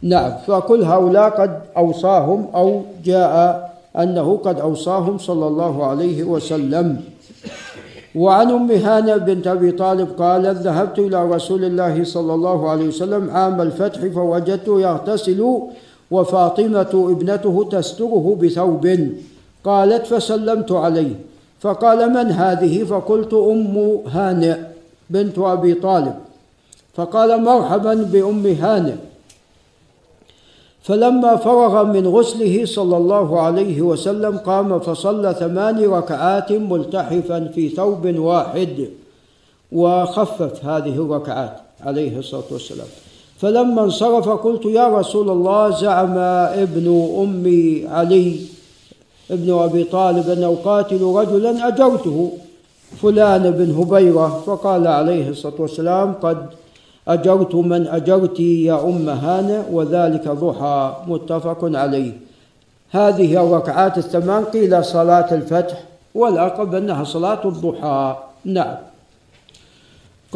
نعم 0.02 0.32
فكل 0.46 0.82
هؤلاء 0.82 1.30
قد 1.30 1.60
أوصاهم 1.76 2.46
أو 2.54 2.82
جاء 3.04 3.34
أنه 3.98 4.36
قد 4.36 4.60
أوصاهم 4.60 5.18
صلى 5.18 5.46
الله 5.46 5.86
عليه 5.86 6.24
وسلم. 6.24 7.00
وعن 8.14 8.50
أم 8.50 8.70
هانة 8.70 9.16
بنت 9.16 9.46
أبي 9.46 9.70
طالب 9.72 10.08
قالت 10.18 10.58
ذهبت 10.62 10.98
إلى 10.98 11.18
رسول 11.26 11.64
الله 11.64 12.04
صلى 12.04 12.34
الله 12.34 12.70
عليه 12.70 12.86
وسلم 12.88 13.30
عام 13.30 13.60
الفتح 13.60 14.00
فوجدته 14.06 14.80
يغتسل 14.80 15.40
وفاطمة 16.10 16.92
ابنته 16.94 17.68
تستره 17.72 18.38
بثوب. 18.42 18.84
قالت 19.64 20.06
فسلمت 20.06 20.72
عليه. 20.72 21.14
فقال 21.66 22.10
من 22.12 22.30
هذه؟ 22.30 22.84
فقلت 22.84 23.34
أم 23.34 24.00
هانئ 24.06 24.56
بنت 25.10 25.38
أبي 25.38 25.74
طالب. 25.74 26.14
فقال 26.94 27.42
مرحبا 27.42 27.94
بأم 27.94 28.46
هانئ. 28.46 28.94
فلما 30.82 31.36
فرغ 31.36 31.84
من 31.84 32.06
غسله 32.06 32.64
صلى 32.64 32.96
الله 32.96 33.40
عليه 33.40 33.82
وسلم 33.82 34.38
قام 34.38 34.78
فصلى 34.80 35.34
ثمان 35.34 35.84
ركعات 35.84 36.52
ملتحفا 36.52 37.50
في 37.54 37.68
ثوب 37.68 38.18
واحد 38.18 38.88
وخفف 39.72 40.64
هذه 40.64 40.94
الركعات 40.94 41.56
عليه 41.82 42.18
الصلاة 42.18 42.50
والسلام. 42.50 42.86
فلما 43.38 43.84
انصرف 43.84 44.28
قلت 44.28 44.64
يا 44.64 44.88
رسول 44.88 45.30
الله 45.30 45.70
زعم 45.70 46.18
ابن 46.64 46.86
ام 47.22 47.44
علي 47.90 48.55
ابن 49.30 49.58
أبي 49.58 49.84
طالب 49.84 50.30
أنه 50.30 50.56
قاتل 50.64 51.02
رجلا 51.02 51.68
أجرته 51.68 52.32
فلان 53.02 53.50
بن 53.50 53.74
هبيرة 53.74 54.42
فقال 54.46 54.86
عليه 54.86 55.28
الصلاة 55.28 55.54
والسلام 55.58 56.12
قد 56.12 56.46
أجرت 57.08 57.54
من 57.54 57.86
أجرت 57.86 58.40
يا 58.40 58.84
أم 58.84 59.08
هانة 59.08 59.64
وذلك 59.72 60.28
ضحى 60.28 60.96
متفق 61.06 61.58
عليه. 61.62 62.12
هذه 62.90 63.44
الركعات 63.44 63.98
الثمان 63.98 64.44
قيل 64.44 64.84
صلاة 64.84 65.34
الفتح 65.34 65.82
والأقرب 66.14 66.74
أنها 66.74 67.04
صلاة 67.04 67.40
الضحى. 67.44 68.16
نعم. 68.44 68.76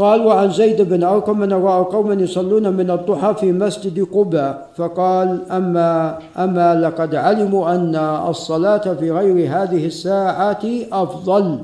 قال 0.01 0.26
وعن 0.26 0.51
زيد 0.51 0.82
بن 0.82 1.03
أرقم 1.05 1.42
أن 1.42 1.53
رأى 1.53 1.84
قوما 1.84 2.14
يصلون 2.14 2.72
من 2.72 2.90
الضحى 2.90 3.34
في 3.40 3.53
مسجد 3.53 4.07
قباء 4.12 4.70
فقال 4.76 5.51
أما 5.51 6.18
أما 6.36 6.74
لقد 6.74 7.14
علموا 7.14 7.74
أن 7.74 7.96
الصلاة 8.28 8.94
في 8.94 9.11
غير 9.11 9.36
هذه 9.57 9.86
الساعة 9.86 10.64
أفضل. 10.92 11.59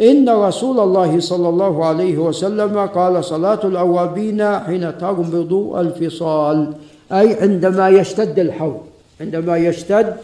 إن 0.00 0.28
رسول 0.28 0.80
الله 0.80 1.20
صلى 1.20 1.48
الله 1.48 1.84
عليه 1.84 2.18
وسلم 2.18 2.78
قال 2.78 3.24
صلاة 3.24 3.60
الأوابين 3.64 4.58
حين 4.58 4.98
تربض 4.98 5.52
الفصال 5.76 6.74
أي 7.12 7.34
عندما 7.40 7.88
يشتد 7.88 8.38
الحر 8.38 8.80
عندما 9.20 9.56
يشتد 9.56 10.16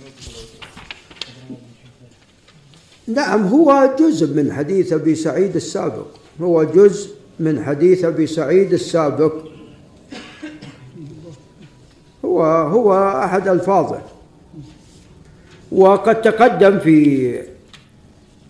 نعم 3.07 3.47
هو 3.47 3.95
جزء 3.99 4.33
من 4.33 4.53
حديث 4.53 4.93
أبي 4.93 5.15
سعيد 5.15 5.55
السابق. 5.55 6.05
هو 6.41 6.63
جزء 6.63 7.15
من 7.39 7.63
حديث 7.63 8.05
أبي 8.05 8.27
سعيد 8.27 8.73
السابق. 8.73 9.33
هو 12.25 12.43
هو 12.43 13.19
أحد 13.23 13.47
ألفاظه. 13.47 14.01
وقد 15.71 16.21
تقدم 16.21 16.79
في 16.79 17.39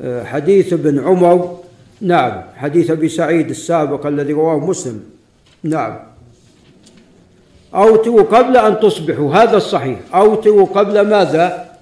آه، 0.02 0.24
حديث 0.24 0.74
ابن 0.74 1.00
عمر. 1.00 1.60
نعم 2.02 2.44
حديث 2.56 2.92
أبي 2.92 3.10
سعيد 3.10 3.50
السابق 3.50 4.06
الذي 4.06 4.34
رواه 4.34 4.60
مسلم. 4.60 5.13
نعم. 5.64 6.00
اوتروا 7.76 8.24
قبل 8.24 8.58
أن 8.58 8.80
تصبحوا 8.80 9.36
هذا 9.36 9.58
الصحيح. 9.58 10.00
اوتروا 10.16 10.66
قبل 10.66 11.02
ماذا؟ 11.02 11.78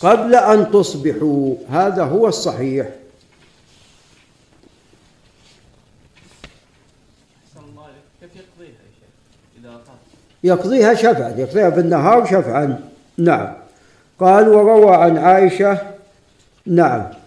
قبل 0.00 0.34
أن 0.34 0.70
تصبحوا 0.70 1.54
هذا 1.70 2.02
هو 2.04 2.28
الصحيح. 2.28 2.88
يقضيها 10.44 10.94
شفعا 10.94 11.34
يقضيها 11.36 11.68
بالنهار 11.68 12.26
شفعا. 12.26 12.90
نعم. 13.18 13.54
قال 14.20 14.48
وروى 14.48 14.96
عن 14.96 15.18
عائشة 15.18 15.78
نعم. 16.66 17.17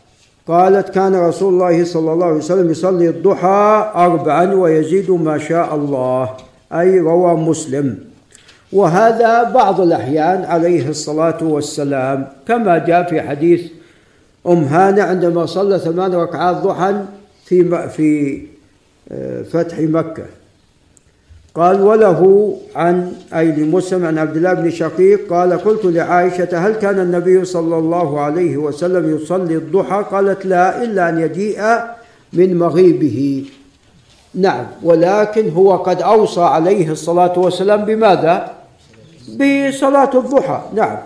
قالت 0.51 0.89
كان 0.89 1.15
رسول 1.15 1.53
الله 1.53 1.83
صلى 1.83 2.13
الله 2.13 2.25
عليه 2.25 2.37
وسلم 2.37 2.71
يصلي 2.71 3.09
الضحى 3.09 3.91
أربعا 3.95 4.53
ويزيد 4.53 5.11
ما 5.11 5.37
شاء 5.37 5.75
الله. 5.75 6.29
أي 6.73 6.99
روى 6.99 7.35
مسلم. 7.35 7.97
وهذا 8.73 9.43
بعض 9.43 9.81
الأحيان 9.81 10.43
عليه 10.43 10.89
الصلاة 10.89 11.43
والسلام. 11.43 12.27
كما 12.47 12.77
جاء 12.77 13.09
في 13.09 13.21
حديث 13.21 13.71
أم 14.47 14.63
هانة 14.63 15.03
عندما 15.03 15.45
صلى 15.45 15.79
ثمان 15.79 16.13
ركعات 16.13 16.55
ضحى 16.55 17.05
في 17.45 17.87
في 17.87 18.41
آه، 19.11 19.41
فتح 19.41 19.79
مكة. 19.79 20.25
قال 21.55 21.81
وله 21.81 22.53
عن 22.75 23.13
أي 23.33 23.51
لمسلم 23.51 24.05
عن 24.05 24.17
عبد 24.17 24.37
الله 24.37 24.53
بن 24.53 24.69
شقيق 24.69 25.33
قال 25.33 25.53
قلت 25.53 25.85
لعائشة 25.85 26.67
هل 26.67 26.73
كان 26.73 26.99
النبي 26.99 27.45
صلى 27.45 27.77
الله 27.77 28.19
عليه 28.19 28.57
وسلم 28.57 29.15
يصلي 29.15 29.55
الضحى؟ 29.55 30.05
قالت 30.11 30.45
لا 30.45 30.83
إلا 30.83 31.09
أن 31.09 31.19
يجيء 31.19 31.61
من 32.33 32.57
مغيبه. 32.57 33.45
نعم 34.35 34.65
ولكن 34.83 35.49
هو 35.49 35.75
قد 35.75 36.01
أوصى 36.01 36.41
عليه 36.41 36.91
الصلاة 36.91 37.39
والسلام 37.39 37.85
بماذا؟ 37.85 38.51
بصلاة 39.35 40.11
الضحى. 40.13 40.61
نعم. 40.75 40.97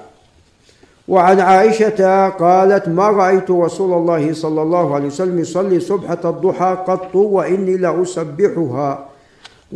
وعن 1.08 1.40
عائشة 1.40 2.30
قالت 2.30 2.88
ما 2.88 3.10
رأيت 3.10 3.52
رسول 3.52 3.94
الله 3.94 4.34
صلى 4.34 4.62
الله 4.62 4.96
عليه 4.96 5.08
وسلم 5.08 5.40
يصلي 5.40 5.80
سبحة 5.80 6.20
الضحى 6.26 6.78
قط 6.88 7.16
وإني 7.16 7.78
لأسبحها. 7.78 9.15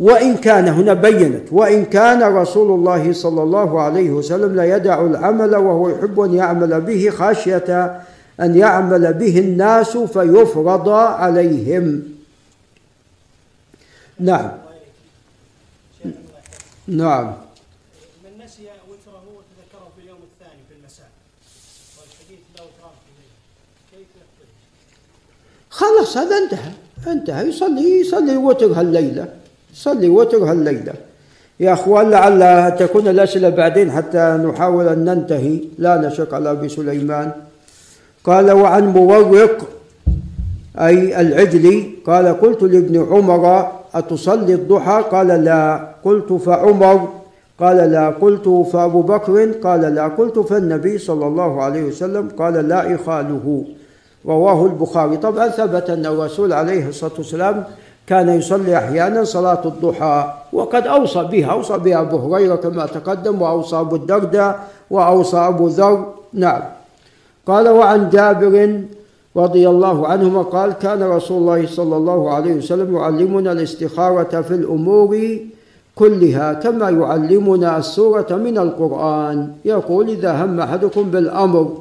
وإن 0.00 0.36
كان 0.36 0.68
هنا 0.68 0.94
بينت 0.94 1.52
وإن 1.52 1.84
كان 1.84 2.22
رسول 2.22 2.70
الله 2.78 3.12
صلى 3.12 3.42
الله 3.42 3.80
عليه 3.80 4.10
وسلم 4.10 4.56
لا 4.56 4.76
يدع 4.76 5.00
العمل 5.00 5.56
وهو 5.56 5.88
يحب 5.88 6.20
أن 6.20 6.34
يعمل 6.34 6.80
به 6.80 7.10
خشية 7.10 8.00
أن 8.40 8.56
يعمل 8.56 9.12
به 9.12 9.38
الناس 9.38 9.96
فيفرض 9.96 10.88
عليهم. 10.88 12.02
نعم. 14.20 14.52
نعم. 16.88 17.26
من 18.24 18.44
نسي 18.44 18.62
وتره 18.88 19.24
وتذكره 19.36 19.88
في 19.96 20.02
اليوم 20.04 20.18
الثاني 20.32 20.60
في 20.68 20.74
المساء. 20.80 21.08
والحديث 21.98 22.38
كيف 23.90 24.08
يقضي؟ 24.16 24.48
خلاص 25.70 26.16
هذا 26.16 26.38
انتهى. 26.38 26.72
انتهى. 27.06 27.48
يصلي 27.48 28.00
يصلي 28.00 28.36
وتر 28.36 28.72
هالليلة 28.72 29.40
يصلي 29.74 30.08
وتر 30.08 30.44
هالليلة 30.44 30.92
يا 31.60 31.72
أخوان 31.72 32.10
لعل 32.10 32.76
تكون 32.76 33.08
الأسئلة 33.08 33.48
بعدين 33.48 33.92
حتى 33.92 34.40
نحاول 34.44 34.88
أن 34.88 35.04
ننتهي. 35.04 35.60
لا 35.78 35.96
نشق 35.96 36.34
على 36.34 36.50
أبي 36.50 36.68
سليمان. 36.68 37.30
قال 38.24 38.50
وعن 38.50 38.86
مورق 38.86 39.68
أي 40.78 41.20
العجلي 41.20 41.90
قال 42.06 42.40
قلت 42.40 42.62
لابن 42.62 43.06
عمر 43.10 43.72
أتصلي 43.94 44.54
الضحى 44.54 45.04
قال 45.10 45.26
لا. 45.26 45.94
قلت 46.04 46.32
فعمر 46.32 47.08
قال 47.60 47.76
لا. 47.76 48.08
قلت 48.08 48.48
فأبو 48.72 49.02
بكر 49.02 49.52
قال 49.64 49.80
لا. 49.80 50.08
قلت 50.08 50.38
فالنبي 50.38 50.98
صلى 50.98 51.26
الله 51.26 51.62
عليه 51.62 51.82
وسلم 51.82 52.28
قال 52.38 52.54
لا 52.68 52.94
إخاله. 52.94 53.64
رواه 54.26 54.66
البخاري. 54.66 55.16
طبعا 55.16 55.48
ثبت 55.48 55.90
أن 55.90 56.06
الرسول 56.06 56.52
عليه 56.52 56.88
الصلاة 56.88 57.12
والسلام 57.18 57.64
كان 58.10 58.28
يصلي 58.28 58.76
أحيانا 58.78 59.24
صلاة 59.24 59.62
الضحى 59.64 60.32
وقد 60.52 60.86
أوصى 60.86 61.22
بها 61.22 61.46
أوصى 61.46 61.78
بها 61.78 62.00
أبو 62.00 62.16
هريرة 62.16 62.56
كما 62.56 62.86
تقدم 62.86 63.42
وأوصى 63.42 63.76
أبو 63.76 63.96
الدرداء 63.96 64.68
وأوصى 64.90 65.36
أبو 65.36 65.66
ذر 65.68 66.06
نعم. 66.34 66.62
قال 67.46 67.68
وعن 67.68 68.10
جابر 68.10 68.80
رضي 69.36 69.68
الله 69.68 70.08
عنهما 70.08 70.42
قال 70.42 70.72
كان 70.72 71.02
رسول 71.02 71.38
الله 71.38 71.66
صلى 71.66 71.96
الله 71.96 72.30
عليه 72.34 72.54
وسلم 72.54 72.96
يعلمنا 72.96 73.52
الاستخارة 73.52 74.40
في 74.40 74.54
الأمور 74.54 75.38
كلها 75.94 76.52
كما 76.52 76.90
يعلمنا 76.90 77.78
السورة 77.78 78.30
من 78.30 78.58
القرآن. 78.58 79.52
يقول 79.64 80.08
إذا 80.08 80.44
هم 80.44 80.60
أحدكم 80.60 81.02
بالأمر 81.10 81.78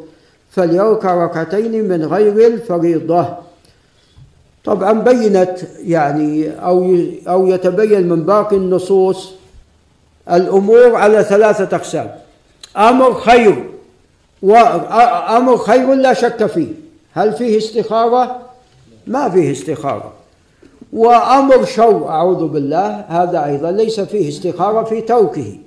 فليركع 0.52 1.26
ركعتين 1.26 1.88
من 1.90 2.06
غير 2.06 2.48
الفريضة. 2.48 3.49
طبعا 4.70 4.94
بينت 4.94 5.58
يعني 5.84 6.52
أو 6.66 6.96
أو 7.28 7.48
يتبين 7.48 8.10
من 8.10 8.24
باقي 8.24 8.56
النصوص 8.56 9.32
الأمور 10.32 10.96
على 10.96 11.24
ثلاثة 11.24 11.76
أقسام. 11.78 12.12
أمر 12.78 13.14
خير 13.14 13.64
وأمر 14.42 15.58
خير 15.58 15.94
لا 15.94 16.14
شك 16.14 16.46
فيه. 16.46 16.68
هل 17.14 17.34
فيه 17.34 17.58
استخارة؟ 17.58 18.40
ما 19.08 19.30
فيه 19.30 19.52
استخارة. 19.52 20.14
وأمر 20.94 21.66
شر 21.66 22.10
أعوذ 22.10 22.48
بالله 22.48 23.06
هذا 23.08 23.46
أيضا 23.46 23.72
ليس 23.72 24.00
فيه 24.00 24.30
استخارة 24.30 24.84
في 24.84 25.02
تركه 25.02 25.58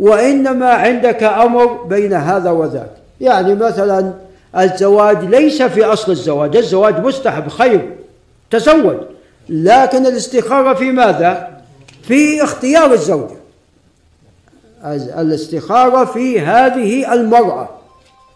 وإنما 0.00 0.70
عندك 0.70 1.22
أمر 1.22 1.66
بين 1.66 2.12
هذا 2.12 2.50
وذاك. 2.50 2.90
يعني 3.20 3.54
مثلا 3.54 4.12
الزواج 4.58 5.24
ليس 5.24 5.62
في 5.62 5.84
أصل 5.84 6.12
الزواج. 6.12 6.56
الزواج 6.56 7.06
مستحب 7.06 7.48
خير. 7.48 8.01
تزوج. 8.52 8.96
لكن 9.48 10.06
الاستخارة 10.06 10.74
في 10.74 10.92
ماذا؟ 10.92 11.48
في 12.02 12.44
اختيار 12.44 12.92
الزوجة. 12.92 13.36
الاستخارة 15.18 16.04
في 16.04 16.40
هذه 16.40 17.12
المرأة. 17.12 17.68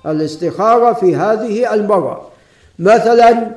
الاستخارة 0.07 0.93
في 0.93 1.17
هذه 1.17 1.75
المرأة. 1.75 2.21
مثلا 2.79 3.51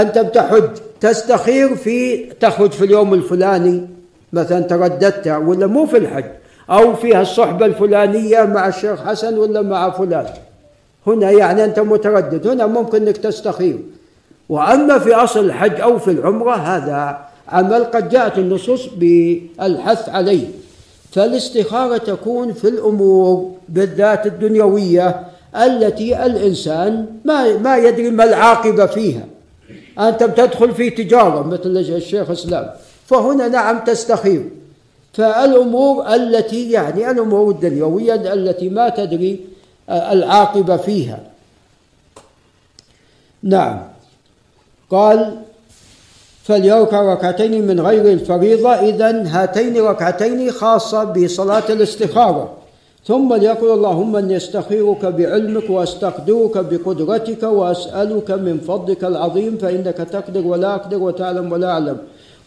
أنت 0.00 0.18
بتحج 0.18 0.70
تستخير 1.00 1.76
في 1.76 2.24
تخرج 2.40 2.70
في 2.70 2.84
اليوم 2.84 3.14
الفلاني 3.14 3.88
مثلا 4.32 4.60
ترددت 4.60 5.28
ولا 5.28 5.66
مو 5.66 5.86
في 5.86 5.96
الحج 5.96 6.24
أو 6.70 6.96
فيها 6.96 7.22
الصحبة 7.22 7.66
الفلانية 7.66 8.42
مع 8.42 8.68
الشيخ 8.68 9.04
حسن 9.06 9.38
ولا 9.38 9.62
مع 9.62 9.90
فلان. 9.90 10.26
هنا 11.06 11.30
يعني 11.30 11.64
أنت 11.64 11.80
متردد 11.80 12.46
هنا 12.46 12.66
ممكن 12.66 13.06
أنك 13.06 13.16
تستخير. 13.16 13.78
وأما 14.50 14.98
في 14.98 15.14
أصل 15.14 15.44
الحج 15.44 15.80
أو 15.80 15.98
في 15.98 16.10
العمرة 16.10 16.54
هذا 16.54 17.18
عمل 17.48 17.84
قد 17.84 18.08
جاءت 18.08 18.38
النصوص 18.38 18.86
بالحث 18.86 20.08
عليه. 20.08 20.46
فالاستخارة 21.12 21.96
تكون 21.96 22.52
في 22.52 22.68
الأمور 22.68 23.52
بالذات 23.68 24.26
الدنيوية 24.26 25.26
التي 25.56 26.26
الإنسان 26.26 27.06
ما 27.24 27.58
ما 27.58 27.76
يدري 27.76 28.10
ما 28.10 28.24
العاقبة 28.24 28.86
فيها. 28.86 29.24
أنت 29.98 30.22
بتدخل 30.22 30.74
في 30.74 30.90
تجارة 30.90 31.42
مثل 31.46 31.76
الشيخ 31.76 32.30
إسلام 32.30 32.70
فهنا 33.06 33.48
نعم 33.48 33.78
تستخير. 33.78 34.50
فالأمور 35.12 36.14
التي 36.14 36.70
يعني 36.70 37.10
الأمور 37.10 37.50
الدنيوية 37.50 38.14
التي 38.14 38.68
ما 38.68 38.88
تدري 38.88 39.40
العاقبة 39.90 40.76
فيها. 40.76 41.20
نعم. 43.42 43.89
قال 44.90 45.36
فليركع 46.42 47.12
ركعتين 47.12 47.66
من 47.66 47.80
غير 47.80 48.12
الفريضة 48.12 48.70
إذا 48.70 49.22
هاتين 49.26 49.76
ركعتين 49.76 50.50
خاصة 50.50 51.04
بصلاة 51.04 51.62
الاستخارة. 51.70 52.50
ثم 53.06 53.34
ليقول 53.34 53.70
اللهم 53.72 54.16
إني 54.16 54.36
أستخيرك 54.36 55.04
بعلمك 55.06 55.70
وأستقدرك 55.70 56.58
بقدرتك 56.58 57.42
وأسألك 57.42 58.30
من 58.30 58.58
فضلك 58.58 59.04
العظيم 59.04 59.56
فإنك 59.56 59.96
تقدر 59.96 60.46
ولا 60.46 60.74
أقدر 60.74 61.02
وتعلم 61.02 61.52
ولا 61.52 61.70
أعلم 61.70 61.96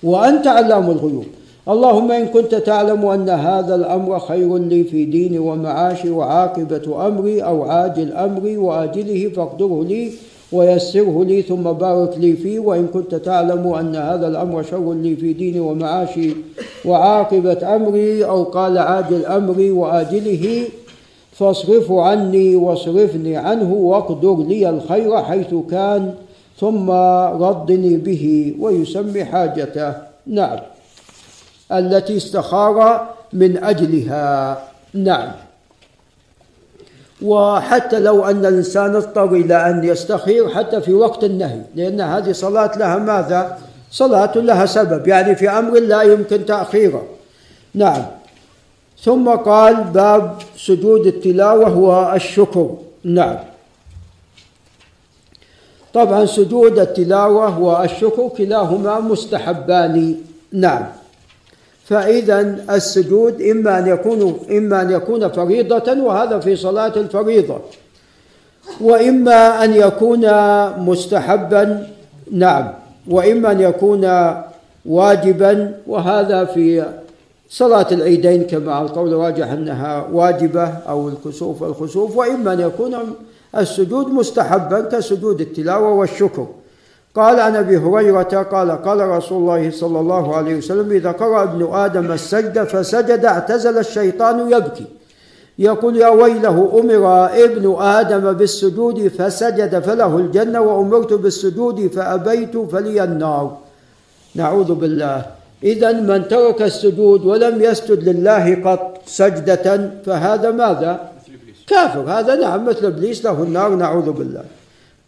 وأنت 0.03 0.47
علام 0.47 0.91
الغيوب. 0.91 1.25
اللهم 1.69 2.11
إن 2.11 2.25
كنت 2.25 2.55
تعلم 2.55 3.05
أن 3.05 3.29
هذا 3.29 3.75
الأمر 3.75 4.19
خير 4.19 4.57
لي 4.57 4.83
في 4.83 5.05
ديني 5.05 5.39
ومعاشي 5.39 6.09
وعاقبة 6.09 7.07
أمري 7.07 7.43
أو 7.43 7.63
عاجل 7.63 8.13
أمري 8.13 8.57
وآجله 8.57 9.31
فاقدره 9.35 9.83
لي 9.83 10.11
ويسره 10.53 11.23
لي 11.23 11.41
ثم 11.41 11.63
بارك 11.63 12.17
لي 12.17 12.33
فيه 12.33 12.59
وإن 12.59 12.87
كنت 12.87 13.15
تعلم 13.15 13.73
أن 13.73 13.95
هذا 13.95 14.27
الأمر 14.27 14.63
شر 14.63 14.93
لي 14.93 15.15
في 15.15 15.33
ديني 15.33 15.59
ومعاشي. 15.59 16.35
وعاقبة 16.85 17.75
أمري 17.75 18.25
أو 18.25 18.43
قال 18.43 18.77
عاجل 18.77 19.25
أمري 19.25 19.71
وآجله 19.71 20.67
فاصرفه 21.31 22.01
عني 22.01 22.55
واصرفني 22.55 23.37
عنه 23.37 23.73
واقدر 23.73 24.37
لي 24.43 24.69
الخير 24.69 25.17
حيث 25.23 25.53
كان 25.71 26.13
ثم 26.59 26.91
ردني 27.43 27.97
به 27.97 28.55
ويسمي 28.59 29.25
حاجته. 29.25 29.93
نعم. 30.27 30.59
التي 31.71 32.17
استخار 32.17 33.07
من 33.33 33.63
أجلها. 33.63 34.57
نعم. 34.93 35.31
وحتى 37.23 37.99
لو 37.99 38.25
أن 38.25 38.45
الإنسان 38.45 38.95
اضطر 38.95 39.33
إلى 39.33 39.69
أن 39.69 39.83
يستخير 39.83 40.49
حتى 40.49 40.81
في 40.81 40.93
وقت 40.93 41.23
النهي 41.23 41.61
لأن 41.75 42.01
هذه 42.01 42.31
صلاة 42.31 42.77
لها 42.77 42.97
ماذا؟ 42.97 43.57
صلاة 43.91 44.31
لها 44.35 44.65
سبب 44.65 45.07
يعني 45.07 45.35
في 45.35 45.49
أمر 45.49 45.79
لا 45.79 46.01
يمكن 46.01 46.45
تأخيره. 46.45 47.03
نعم. 47.73 48.05
ثم 49.03 49.29
قال 49.29 49.83
باب 49.83 50.37
سجود 50.57 51.07
التلاوة 51.07 51.77
والشكر 51.77 52.75
نعم. 53.03 53.37
طبعا 55.93 56.25
سجود 56.25 56.79
التلاوة 56.79 57.59
والشكر 57.59 58.27
كلاهما 58.27 58.99
مستحبان. 58.99 60.15
نعم. 60.51 60.85
فإذا 61.85 62.65
السجود 62.69 63.41
إما 63.41 63.79
أن 63.79 63.87
يكون 63.87 64.39
إما 64.51 64.81
أن 64.81 64.91
يكون 64.91 65.27
فريضة 65.29 66.03
وهذا 66.03 66.39
في 66.39 66.55
صلاة 66.55 66.93
الفريضة. 66.95 67.57
وإما 68.81 69.63
أن 69.63 69.73
يكون 69.73 70.27
مستحبا 70.79 71.87
نعم. 72.31 72.73
وإما 73.07 73.51
أن 73.51 73.61
يكون 73.61 74.33
واجبا 74.85 75.75
وهذا 75.87 76.45
في 76.45 76.85
صلاة 77.49 77.87
العيدين 77.91 78.43
كما 78.43 78.81
القول 78.81 79.13
راجح 79.13 79.51
أنها 79.51 80.07
واجبة 80.11 80.63
أو 80.63 81.09
الكسوف 81.09 81.63
الخسوف 81.63 82.17
وإما 82.17 82.53
أن 82.53 82.59
يكون 82.59 82.95
السجود 83.57 84.07
مستحبا 84.07 84.81
كسجود 84.81 85.41
التلاوة 85.41 85.93
والشكر. 85.93 86.47
قال 87.15 87.39
عن 87.39 87.55
أبي 87.55 87.77
هريرة 87.77 88.47
قال 88.51 88.71
قال 88.71 88.99
رسول 88.99 89.37
الله 89.41 89.71
صلى 89.71 89.99
الله 89.99 90.35
عليه 90.35 90.55
وسلم 90.55 90.91
إذا 90.91 91.11
قرأ 91.11 91.43
ابن 91.43 91.73
آدم 91.73 92.11
السجده 92.11 92.65
فسجد 92.65 93.25
اعتزل 93.25 93.77
الشيطان 93.77 94.51
يبكي. 94.51 94.85
يقول 95.59 95.97
يا 95.97 96.07
ويله 96.07 96.79
أمر 96.79 97.29
ابن 97.45 97.75
آدم 97.79 98.33
بالسجود 98.33 99.07
فسجد 99.07 99.79
فله 99.79 100.17
الجنة 100.17 100.61
وأمرت 100.61 101.13
بالسجود 101.13 101.87
فأبيت 101.87 102.57
فلي 102.57 103.03
النار. 103.03 103.57
نعوذ 104.35 104.73
بالله. 104.73 105.25
اذا 105.63 105.91
من 105.91 106.27
ترك 106.27 106.61
السجود 106.61 107.25
ولم 107.25 107.61
يسجد 107.61 108.09
لله 108.09 108.45
قط 108.65 109.01
سجدة 109.05 109.91
فهذا 110.05 110.51
ماذا؟ 110.51 111.11
كافر. 111.67 112.01
هذا 112.01 112.35
نعم 112.35 112.65
مثل 112.65 112.85
إبليس 112.85 113.25
له 113.25 113.43
النار. 113.43 113.75
نعوذ 113.75 114.11
بالله. 114.11 114.43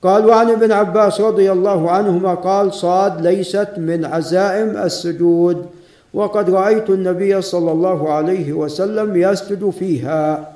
قال 0.04 0.26
وعن 0.26 0.50
ابن 0.50 0.72
عباس 0.72 1.22
رضي 1.22 1.52
الله 1.52 1.92
عنهما 1.92 2.34
قال 2.34 2.74
صاد 2.74 3.22
ليست 3.28 3.70
من 3.78 4.06
عزائم 4.06 4.78
السجود 4.78 5.66
وقد 6.14 6.50
رأيت 6.50 6.90
النبي 6.90 7.42
صلى 7.42 7.72
الله 7.72 8.14
عليه 8.14 8.54
وسلم 8.54 9.16
يسجد 9.16 9.70
فيها. 9.70 10.52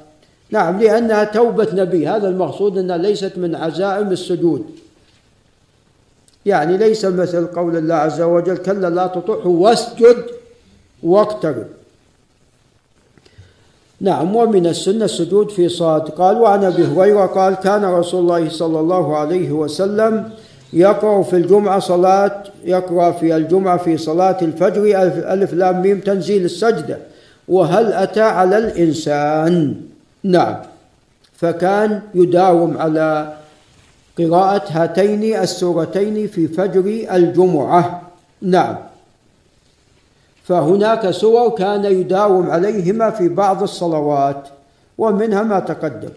نعم 0.51 0.79
لأنها 0.79 1.23
توبة 1.23 1.67
نبي. 1.73 2.07
هذا 2.07 2.27
المقصود 2.27 2.77
أنها 2.77 2.97
ليست 2.97 3.37
من 3.37 3.55
عزائم 3.55 4.11
السجود. 4.11 4.65
يعني 6.45 6.77
ليس 6.77 7.05
مثل 7.05 7.47
قول 7.47 7.77
الله 7.77 7.95
عز 7.95 8.21
وجل 8.21 8.57
كلا 8.57 8.89
لا 8.89 9.07
تطعه 9.07 9.47
واسجد 9.47 10.23
واقترب. 11.03 11.67
نعم 14.01 14.35
ومن 14.35 14.67
السنة 14.67 15.05
السجود 15.05 15.51
في 15.51 15.69
صاد 15.69 16.01
قال 16.01 16.37
وعن 16.37 16.63
أبي 16.63 16.85
هريرة 16.85 17.25
قال 17.25 17.53
كان 17.55 17.85
رسول 17.85 18.21
الله 18.21 18.49
صلى 18.49 18.79
الله 18.79 19.17
عليه 19.17 19.51
وسلم 19.51 20.29
يقرأ 20.73 21.23
في 21.23 21.35
الجمعة 21.35 21.79
صلاة 21.79 22.43
يقرأ 22.63 23.11
في 23.11 23.35
الجمعة 23.35 23.77
في 23.77 23.97
صلاة 23.97 24.37
الفجر 24.41 25.03
ألف 25.33 25.53
لام 25.53 25.81
ميم 25.81 25.99
تنزيل 25.99 26.45
السجدة. 26.45 26.97
وهل 27.47 27.93
أتى 27.93 28.21
على 28.21 28.57
الإنسان؟ 28.57 29.75
نعم. 30.23 30.55
فكان 31.35 32.01
يداوم 32.15 32.77
على 32.77 33.33
قراءة 34.17 34.63
هاتين 34.69 35.35
السورتين 35.35 36.27
في 36.27 36.47
فجر 36.47 37.05
الجمعة. 37.11 38.01
نعم. 38.41 38.75
فهناك 40.49 41.09
سور 41.09 41.49
كان 41.49 41.85
يداوم 41.85 42.49
عليهما 42.49 43.09
في 43.09 43.29
بعض 43.29 43.63
الصلوات 43.63 44.47
ومنها 44.97 45.43
ما 45.43 45.59
تقدم. 45.59 46.09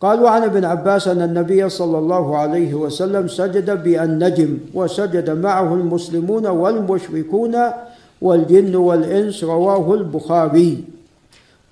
قال 0.00 0.22
وعن 0.22 0.42
ابن 0.42 0.64
عباس 0.64 1.08
أن 1.08 1.22
النبي 1.22 1.68
صلى 1.68 1.98
الله 1.98 2.36
عليه 2.36 2.74
وسلم 2.74 3.28
سجد 3.28 3.82
بالنجم 3.82 4.58
وسجد 4.74 5.30
معه 5.30 5.74
المسلمون 5.74 6.46
والمشركون 6.46 7.56
والجن 8.22 8.76
والإنس 8.76 9.44
رواه 9.44 9.94
البخاري. 9.94 10.84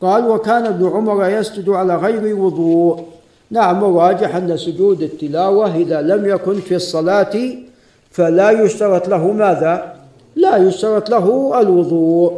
قال 0.00 0.28
وكان 0.28 0.66
ابن 0.66 0.88
عمر 0.88 1.28
يسجد 1.28 1.68
على 1.68 1.96
غير 1.96 2.36
وضوء. 2.36 3.04
نعم 3.50 3.84
الراجح 3.84 4.36
أن 4.36 4.56
سجود 4.56 5.02
التلاوة 5.02 5.76
إذا 5.76 6.02
لم 6.02 6.26
يكن 6.26 6.54
في 6.54 6.74
الصلاة 6.74 7.34
فلا 8.10 8.50
يشترط 8.50 9.08
له 9.08 9.32
ماذا؟ 9.32 9.95
لا 10.36 10.56
يشترط 10.56 11.10
له 11.10 11.60
الوضوء. 11.60 12.32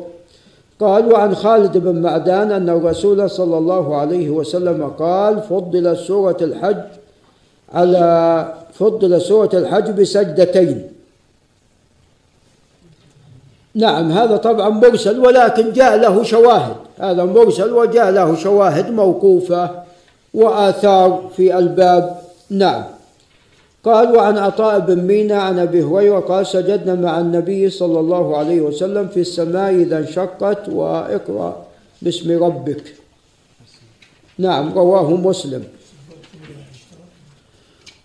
قال 0.80 1.12
وعن 1.12 1.34
خالد 1.34 1.78
بن 1.78 2.02
معدان 2.02 2.52
أن 2.52 2.68
الرسول 2.68 3.30
صلى 3.30 3.58
الله 3.58 3.96
عليه 3.96 4.30
وسلم 4.30 4.92
قال 4.98 5.42
فضل 5.42 5.96
سورة 5.96 6.36
الحج 6.40 6.84
على 7.74 8.54
فضل 8.72 9.20
سورة 9.20 9.50
الحج 9.54 9.90
بسجدتين. 9.90 10.82
نعم 13.74 14.10
هذا 14.12 14.36
طبعا 14.36 14.68
مرسل 14.68 15.18
ولكن 15.18 15.72
جاء 15.72 15.96
له 15.96 16.22
شواهد. 16.22 16.76
هذا 16.98 17.24
مرسل 17.24 17.72
وجاء 17.72 18.10
له 18.10 18.36
شواهد 18.36 18.90
موقوفة 18.90 19.70
وآثار 20.34 21.30
في 21.36 21.58
الباب. 21.58 22.18
نعم. 22.50 22.84
قال 23.84 24.16
وعن 24.16 24.38
عطاء 24.38 24.78
بن 24.78 24.98
مينا 25.02 25.42
عن 25.42 25.58
أبي 25.58 25.82
هريرة 25.82 26.20
قال 26.20 26.46
سجدنا 26.46 26.94
مع 26.94 27.20
النبي 27.20 27.70
صلى 27.70 28.00
الله 28.00 28.36
عليه 28.36 28.60
وسلم 28.60 29.08
في 29.08 29.20
السماء 29.20 29.74
إذا 29.74 29.98
انشقت 29.98 30.68
وإقرأ 30.68 31.66
باسم 32.02 32.44
ربك. 32.44 32.94
نعم 34.38 34.72
رواه 34.78 35.10
مسلم. 35.10 35.64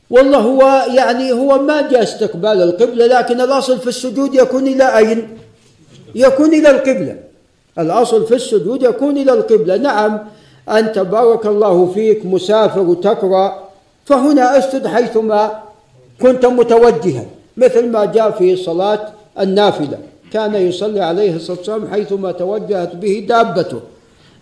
والله 0.09 0.37
هو 0.37 0.85
يعني 0.95 1.31
هو 1.31 1.57
ما 1.57 1.89
جاء 1.89 2.03
استقبال 2.03 2.61
القبلة 2.61 3.05
لكن 3.05 3.41
الأصل 3.41 3.79
في 3.79 3.87
السجود 3.87 4.35
يكون 4.35 4.67
إلى 4.67 4.97
أين؟ 4.97 5.37
يكون 6.15 6.53
إلى 6.53 6.69
القبلة. 6.69 7.17
الأصل 7.79 8.27
في 8.27 8.35
السجود 8.35 8.83
يكون 8.83 9.17
إلى 9.17 9.33
القبلة. 9.33 9.77
نعم 9.77 10.19
أنت 10.69 10.99
بارك 10.99 11.45
الله 11.45 11.91
فيك 11.93 12.25
مسافر 12.25 12.79
وتقرأ 12.79 13.62
فهنا 14.05 14.57
أسجد 14.57 14.88
حيثما 14.88 15.51
كنت 16.21 16.45
متوجها 16.45 17.25
مثل 17.57 17.91
ما 17.91 18.05
جاء 18.05 18.31
في 18.31 18.55
صلاة 18.55 18.99
النافلة. 19.39 19.97
كان 20.31 20.55
يصلي 20.55 21.01
عليه 21.01 21.35
الصلاة 21.35 21.57
والسلام 21.57 21.88
حيثما 21.91 22.31
توجهت 22.31 22.95
به 22.95 23.25
دابته. 23.30 23.80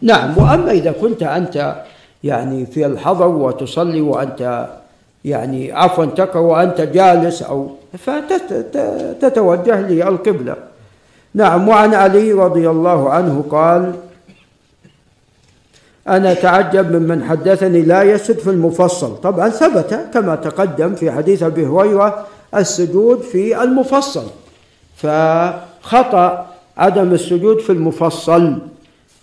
نعم 0.01 0.37
وأما 0.37 0.71
إذا 0.71 0.91
كنت 0.91 1.23
أنت 1.23 1.75
يعني 2.23 2.65
في 2.65 2.85
الحضر 2.85 3.27
وتصلي 3.27 4.01
وأنت 4.01 4.67
يعني 5.25 5.71
عفوا 5.71 6.05
تقرأ 6.05 6.39
وأنت 6.39 6.81
جالس 6.81 7.41
أو 7.41 7.69
فتتوجه 7.97 9.81
للقبلة. 9.81 10.55
نعم 11.33 11.67
وعن 11.69 11.93
علي 11.93 12.31
رضي 12.33 12.69
الله 12.69 13.09
عنه 13.09 13.43
قال 13.51 13.93
أنا 16.07 16.31
أتعجب 16.31 16.95
ممن 16.95 17.23
حدثني 17.23 17.81
لا 17.81 18.03
يسجد 18.03 18.37
في 18.37 18.49
المفصل. 18.49 19.21
طبعا 19.21 19.49
ثبت 19.49 19.99
كما 20.13 20.35
تقدم 20.35 20.95
في 20.95 21.11
حديث 21.11 21.43
أبي 21.43 21.65
هريرة 21.65 22.25
السجود 22.55 23.21
في 23.21 23.63
المفصل. 23.63 24.23
فخطأ 24.95 26.47
عدم 26.77 27.13
السجود 27.13 27.59
في 27.59 27.69
المفصل. 27.69 28.57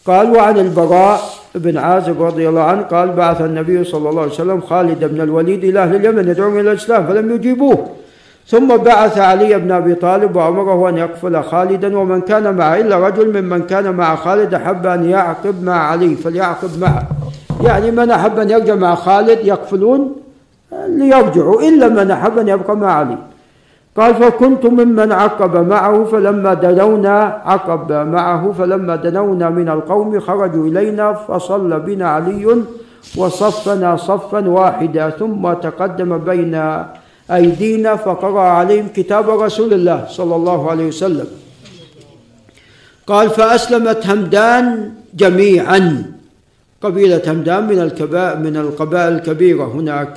قال 0.07 0.37
وعن 0.37 0.59
البراء 0.59 1.21
بن 1.55 1.77
عازب 1.77 2.23
رضي 2.23 2.49
الله 2.49 2.63
عنه 2.63 2.83
قال 2.83 3.09
بعث 3.09 3.41
النبي 3.41 3.85
صلى 3.85 4.09
الله 4.09 4.23
عليه 4.23 4.33
وسلم 4.33 4.61
خالد 4.61 5.05
بن 5.05 5.21
الوليد 5.21 5.65
إلى 5.65 5.83
أهل 5.83 5.97
اليمن 5.97 6.29
يدعوهم 6.29 6.59
إلى 6.59 6.73
الإسلام 6.73 7.07
فلم 7.07 7.35
يجيبوه. 7.35 7.89
ثم 8.49 8.77
بعث 8.77 9.19
علي 9.19 9.59
بن 9.59 9.73
أبي 9.73 9.95
طالب 9.95 10.37
وامره 10.37 10.89
أن 10.89 10.97
يقفل 10.97 11.43
خالدا 11.43 11.99
ومن 11.99 12.21
كان 12.21 12.57
معه 12.57 12.77
إلا 12.77 13.09
رجل 13.09 13.43
ممن 13.43 13.63
كان 13.63 13.95
مع 13.95 14.17
خالد 14.17 14.55
أحب 14.55 14.87
أن 14.87 15.11
يعقب 15.11 15.65
مع 15.65 15.91
علي 15.91 16.15
فليعقب 16.15 16.81
معه 16.81 17.03
يعني 17.63 17.91
من 17.91 18.11
أحب 18.11 18.39
أن 18.39 18.51
يرجع 18.51 18.75
مع 18.75 18.95
خالد 18.95 19.39
يقفلون 19.45 20.17
ليرجعوا 20.89 21.63
إلا 21.63 21.89
من 21.89 22.11
أحب 22.11 22.39
أن 22.39 22.49
يبقى 22.49 22.77
مع 22.77 22.93
علي. 22.93 23.19
قال 23.97 24.15
فكنت 24.15 24.67
ممن 24.67 25.13
عقب 25.13 25.69
معه 25.69 26.05
فلما 26.05 26.55
دنونا 26.55 27.43
عقب 27.45 27.93
معه 27.93 28.53
فلما 28.59 28.97
دنونا 28.97 29.51
من 29.51 29.69
القوم 29.69 30.21
خرجوا 30.21 30.67
إلينا 30.67 31.13
فصلى 31.13 31.79
بنا 31.79 32.09
علي 32.09 32.63
وصفنا 33.17 33.97
صفا 33.97 34.49
واحدا 34.49 35.11
ثم 35.11 35.53
تقدم 35.53 36.19
بين 36.19 36.85
أيدينا 37.31 37.97
فقرأ 37.97 38.41
عليهم 38.41 38.89
كتاب 38.97 39.31
رسول 39.31 39.75
الله 39.75 40.07
صلى 40.11 40.37
الله 40.37 40.71
عليه 40.71 40.87
وسلم. 40.87 41.27
قال 43.07 43.31
فأسلمت 43.31 44.07
همدان 44.07 44.91
جميعا. 45.15 46.13
قبيلة 46.83 47.23
همدان 47.27 47.67
من 47.67 47.79
الكبائر 47.79 48.39
من 48.39 48.57
القبائل 48.57 49.13
الكبيرة 49.13 49.65
هناك. 49.65 50.15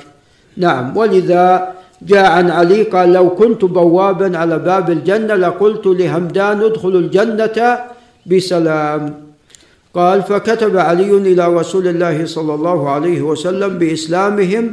نعم. 0.56 0.96
ولذا 0.96 1.72
جاء 2.02 2.30
عن 2.30 2.50
علي 2.50 2.82
قال 2.82 3.12
لو 3.12 3.30
كنت 3.30 3.64
بوابا 3.64 4.38
على 4.38 4.58
باب 4.58 4.90
الجنة 4.90 5.34
لقلت 5.34 5.86
لهمدان 5.86 6.60
ادخل 6.62 6.88
الجنة 6.88 7.78
بسلام. 8.26 9.14
قال 9.94 10.22
فكتب 10.22 10.76
علي 10.76 11.10
إلى 11.10 11.54
رسول 11.54 11.88
الله 11.88 12.26
صلى 12.26 12.54
الله 12.54 12.90
عليه 12.90 13.22
وسلم 13.22 13.78
بإسلامهم 13.78 14.64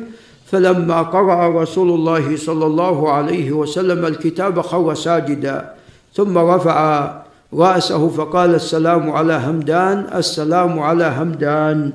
فلما 0.52 1.02
قرأ 1.02 1.62
رسول 1.62 1.90
الله 1.90 2.38
صلى 2.38 2.66
الله 2.66 3.12
عليه 3.12 3.52
وسلم 3.52 4.06
الكتاب 4.06 4.62
خر 4.62 4.94
ساجدا 4.94 5.74
ثم 6.14 6.38
رفع 6.38 7.12
رأسه 7.54 8.08
فقال 8.08 8.56
السلام 8.56 9.12
على 9.12 9.34
همدان 9.34 10.08
السلام 10.16 10.80
على 10.80 11.06
همدان. 11.06 11.92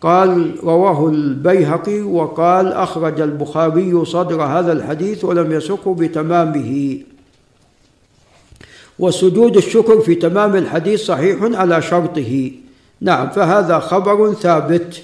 قال 0.00 0.52
رواه 0.64 1.08
البيهقي 1.08 2.00
وقال 2.00 2.72
أخرج 2.72 3.20
البخاري 3.20 4.04
صدر 4.04 4.42
هذا 4.42 4.72
الحديث 4.72 5.24
ولم 5.24 5.52
يسقه 5.52 5.94
بتمامه. 5.94 6.98
وسجود 8.98 9.56
الشكر 9.56 10.00
في 10.00 10.14
تمام 10.14 10.56
الحديث 10.56 11.00
صحيح 11.00 11.38
على 11.42 11.82
شرطه. 11.82 12.52
نعم 13.00 13.28
فهذا 13.28 13.78
خبر 13.78 14.32
ثابت. 14.32 15.02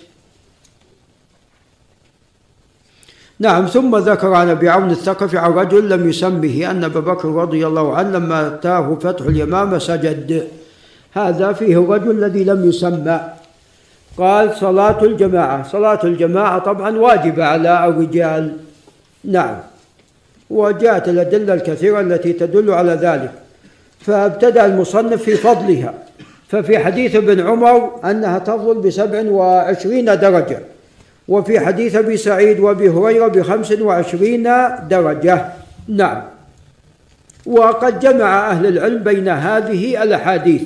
نعم 3.39 3.67
ثم 3.67 3.97
ذكر 3.97 4.33
عن 4.33 4.49
أبي 4.49 4.69
عون 4.69 4.91
الثقفي 4.91 5.39
عن 5.39 5.53
رجل 5.53 5.89
لم 5.89 6.09
يسمه 6.09 6.71
أن 6.71 6.85
أبا 6.85 7.01
بكر 7.01 7.29
رضي 7.29 7.67
الله 7.67 7.97
عنه 7.97 8.19
لما 8.19 8.47
أتاه 8.47 8.99
فتح 9.01 9.27
اليمامه 9.27 9.79
سجد. 9.79 10.49
هذا 11.13 11.53
فيه 11.53 11.81
الرجل 11.81 12.11
الذي 12.11 12.45
لم 12.45 12.69
يسمى 12.69 13.21
قال 14.19 14.57
صلاة 14.57 15.05
الجماعة. 15.05 15.69
صلاة 15.69 16.01
الجماعة 16.05 16.59
طبعا 16.59 16.99
واجبة 16.99 17.45
على 17.45 17.87
الرجال. 17.89 18.57
نعم. 19.25 19.57
وجاءت 20.51 21.09
الأدلة 21.09 21.55
الكثيرة 21.55 22.01
التي 22.01 22.33
تدل 22.33 22.71
على 22.71 22.93
ذلك. 22.93 23.33
فابتدأ 24.01 24.67
المصنف 24.67 25.23
في 25.23 25.35
فضلها. 25.35 25.95
ففي 26.49 26.79
حديث 26.79 27.17
ابن 27.17 27.41
عمر 27.41 28.01
أنها 28.05 28.39
تفضل 28.39 28.75
بسبع 28.75 29.31
وعشرين 29.31 30.05
درجة. 30.05 30.72
وفي 31.33 31.61
حديث 31.61 31.97
أبي 31.97 32.17
سعيد 32.17 32.61
وأبي 32.61 32.89
هريرة 32.89 33.29
بخمس 33.29 33.73
وعشرين 33.73 34.43
درجة. 34.89 35.45
نعم. 35.89 36.23
وقد 37.47 38.01
جمع 38.01 38.51
أهل 38.51 38.67
العلم 38.67 39.03
بين 39.03 39.29
هذه 39.29 40.03
الأحاديث. 40.03 40.63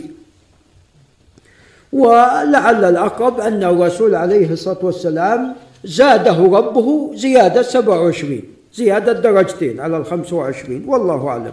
ولعل 1.92 2.84
الأقرب 2.84 3.40
أن 3.40 3.64
الرسول 3.64 4.14
عليه 4.14 4.52
الصلاة 4.52 4.78
والسلام 4.82 5.54
زاده 5.84 6.38
ربه 6.58 7.10
زيادة 7.14 7.62
27 7.62 8.42
زيادة 8.74 9.12
درجتين 9.12 9.80
على 9.80 9.96
ال 9.96 10.04
25 10.06 10.84
والله 10.86 11.28
أعلم. 11.28 11.52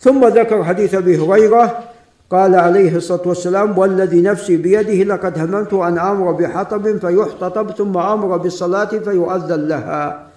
ثم 0.00 0.28
ذكر 0.28 0.64
حديث 0.64 0.94
أبي 0.94 1.18
هريرة 1.18 1.84
قال 2.30 2.54
عليه 2.54 2.96
الصلاة 2.96 3.22
والسلام 3.26 3.78
والذي 3.78 4.20
نفسي 4.20 4.56
بيده 4.56 5.14
لقد 5.14 5.38
هممت 5.38 5.72
أن 5.72 5.98
آمر 5.98 6.32
بحطب 6.32 6.98
فيحتطب 6.98 7.70
ثم 7.70 7.96
آمر 7.96 8.36
بالصلاة 8.36 8.84
فيؤذن 8.84 9.68
لها. 9.68 10.28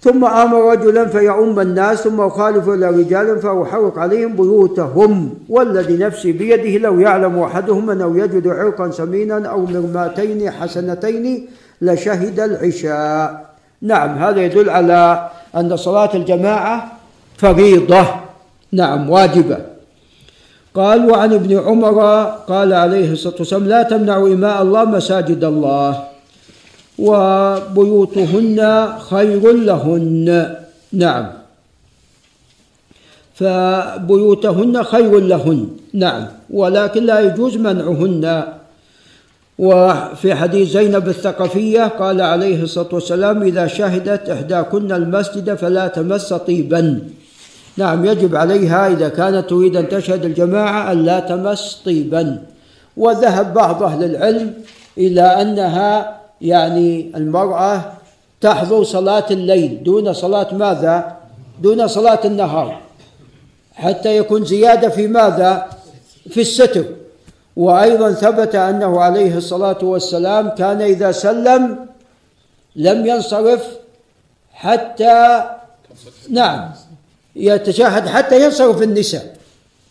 ثم 0.00 0.24
آمر 0.24 0.72
رجلا 0.72 1.06
فيؤم 1.06 1.60
الناس 1.60 2.00
ثم 2.00 2.20
أخالف 2.20 2.68
إلى 2.68 2.90
رجال 2.90 3.40
فأحرق 3.40 3.98
عليهم 3.98 4.36
بيوتهم. 4.36 5.34
والذي 5.48 5.96
نفسي 5.96 6.32
بيده 6.32 6.78
لو 6.78 7.00
يعلم 7.00 7.38
أحدهم 7.38 7.90
أنه 7.90 8.18
يجد 8.18 8.48
عرقا 8.48 8.90
سمينا 8.90 9.48
أو 9.48 9.66
مرماتين 9.66 10.50
حسنتين 10.50 11.48
لشهد 11.82 12.40
العشاء. 12.40 13.46
نعم 13.82 14.18
هذا 14.18 14.40
يدل 14.40 14.70
على 14.70 15.30
أن 15.56 15.76
صلاة 15.76 16.16
الجماعة 16.16 16.92
فريضة. 17.38 18.06
نعم 18.72 19.10
واجبة. 19.10 19.71
قال 20.74 21.10
وعن 21.10 21.32
ابن 21.32 21.58
عمر 21.58 21.98
قال 22.48 22.72
عليه 22.72 23.12
الصلاة 23.12 23.34
والسلام 23.38 23.68
لا 23.68 23.82
تمنعوا 23.82 24.28
إماء 24.28 24.62
الله 24.62 24.84
مساجد 24.84 25.44
الله 25.44 26.04
وبيوتهن 26.98 28.60
خير 28.98 29.52
لهن. 29.52 30.56
نعم. 30.92 31.26
فبيوتهن 33.34 34.82
خير 34.82 35.12
لهن. 35.20 35.68
نعم. 35.92 36.26
ولكن 36.50 37.02
لا 37.04 37.20
يجوز 37.20 37.56
منعهن. 37.56 38.42
وفي 39.58 40.34
حديث 40.34 40.68
زينب 40.68 41.08
الثقفية 41.08 41.82
قال 42.00 42.20
عليه 42.20 42.62
الصلاة 42.62 42.88
والسلام 42.92 43.42
إذا 43.42 43.66
شهدت 43.66 44.28
إحداكن 44.30 44.92
المسجد 44.92 45.54
فلا 45.54 45.88
تمس 45.88 46.32
طيبا. 46.32 47.00
نعم 47.76 48.04
يجب 48.04 48.36
عليها 48.36 48.88
إذا 48.88 49.08
كانت 49.08 49.50
تريد 49.50 49.76
أن 49.76 49.88
تشهد 49.88 50.24
الجماعة 50.24 50.92
أن 50.92 51.04
لا 51.04 51.20
تمس 51.20 51.82
طيبا. 51.84 52.42
وذهب 52.96 53.54
بعض 53.54 53.82
أهل 53.82 54.04
العلم 54.04 54.54
إلى 54.98 55.22
أنها 55.22 56.20
يعني 56.40 57.12
المرأة 57.16 57.92
تحضر 58.40 58.84
صلاة 58.84 59.26
الليل. 59.30 59.82
دون 59.82 60.12
صلاة 60.12 60.54
ماذا؟ 60.54 61.16
دون 61.62 61.88
صلاة 61.88 62.20
النهار. 62.24 62.80
حتى 63.74 64.16
يكون 64.16 64.44
زيادة 64.44 64.88
في 64.88 65.06
ماذا؟ 65.08 65.66
في 66.30 66.40
الستر. 66.40 66.84
وأيضا 67.56 68.12
ثبت 68.12 68.54
أنه 68.54 69.00
عليه 69.00 69.36
الصلاة 69.36 69.78
والسلام 69.82 70.48
كان 70.48 70.80
إذا 70.80 71.12
سلم 71.12 71.86
لم 72.76 73.06
ينصرف 73.06 73.66
حتى 74.52 75.44
نعم. 76.30 76.70
يتشهد 77.36 78.08
حتى 78.08 78.44
ينصرف 78.44 78.82
النساء. 78.82 79.26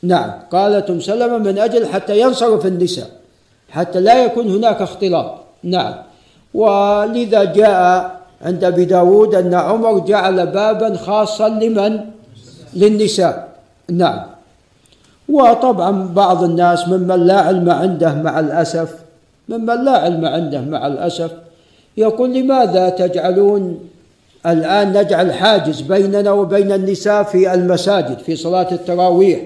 نعم 0.04 0.32
قالت 0.52 0.90
أم 0.90 1.00
سلمة 1.00 1.38
من 1.38 1.58
أجل 1.58 1.88
حتى 1.88 2.22
ينصرف 2.22 2.66
النساء 2.66 3.10
حتى 3.70 4.00
لا 4.00 4.26
يكون 4.26 4.50
هناك 4.50 4.82
اختلاط. 4.82 5.36
نعم. 5.64 5.94
ولذا 6.54 7.44
جاء 7.44 7.82
عند 8.42 8.64
أبي 8.64 8.86
داود 8.86 9.36
أن 9.36 9.54
عمر 9.54 10.00
جعل 10.00 10.48
بابا 10.48 10.98
خاصا 10.98 11.50
لمن؟ 11.50 12.00
للنساء. 12.74 13.48
نعم. 13.90 14.22
وطبعا 15.30 15.92
بعض 16.16 16.44
الناس 16.44 16.88
ممن 16.88 17.28
لا 17.28 17.40
علم 17.42 17.70
عنده 17.70 18.14
مع 18.14 18.40
الأسف 18.40 18.90
ممن 19.50 19.86
لا 19.86 19.98
علم 19.98 20.26
عنده 20.26 20.62
مع 20.62 20.88
الأسف 20.88 21.32
يقول 21.98 22.34
لماذا 22.34 22.90
تجعلون 22.90 23.90
الآن 24.46 24.98
نجعل 24.98 25.34
حاجز 25.34 25.82
بيننا 25.82 26.32
وبين 26.32 26.72
النساء 26.72 27.24
في 27.24 27.54
المساجد 27.54 28.20
في 28.20 28.36
صلاة 28.36 28.72
التراويح. 28.72 29.40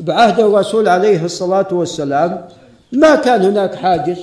بعهد 0.00 0.40
الرسول 0.40 0.88
عليه 0.88 1.24
الصلاة 1.24 1.68
والسلام 1.72 2.44
ما 2.92 3.14
كان 3.14 3.42
هناك 3.42 3.74
حاجز. 3.74 4.18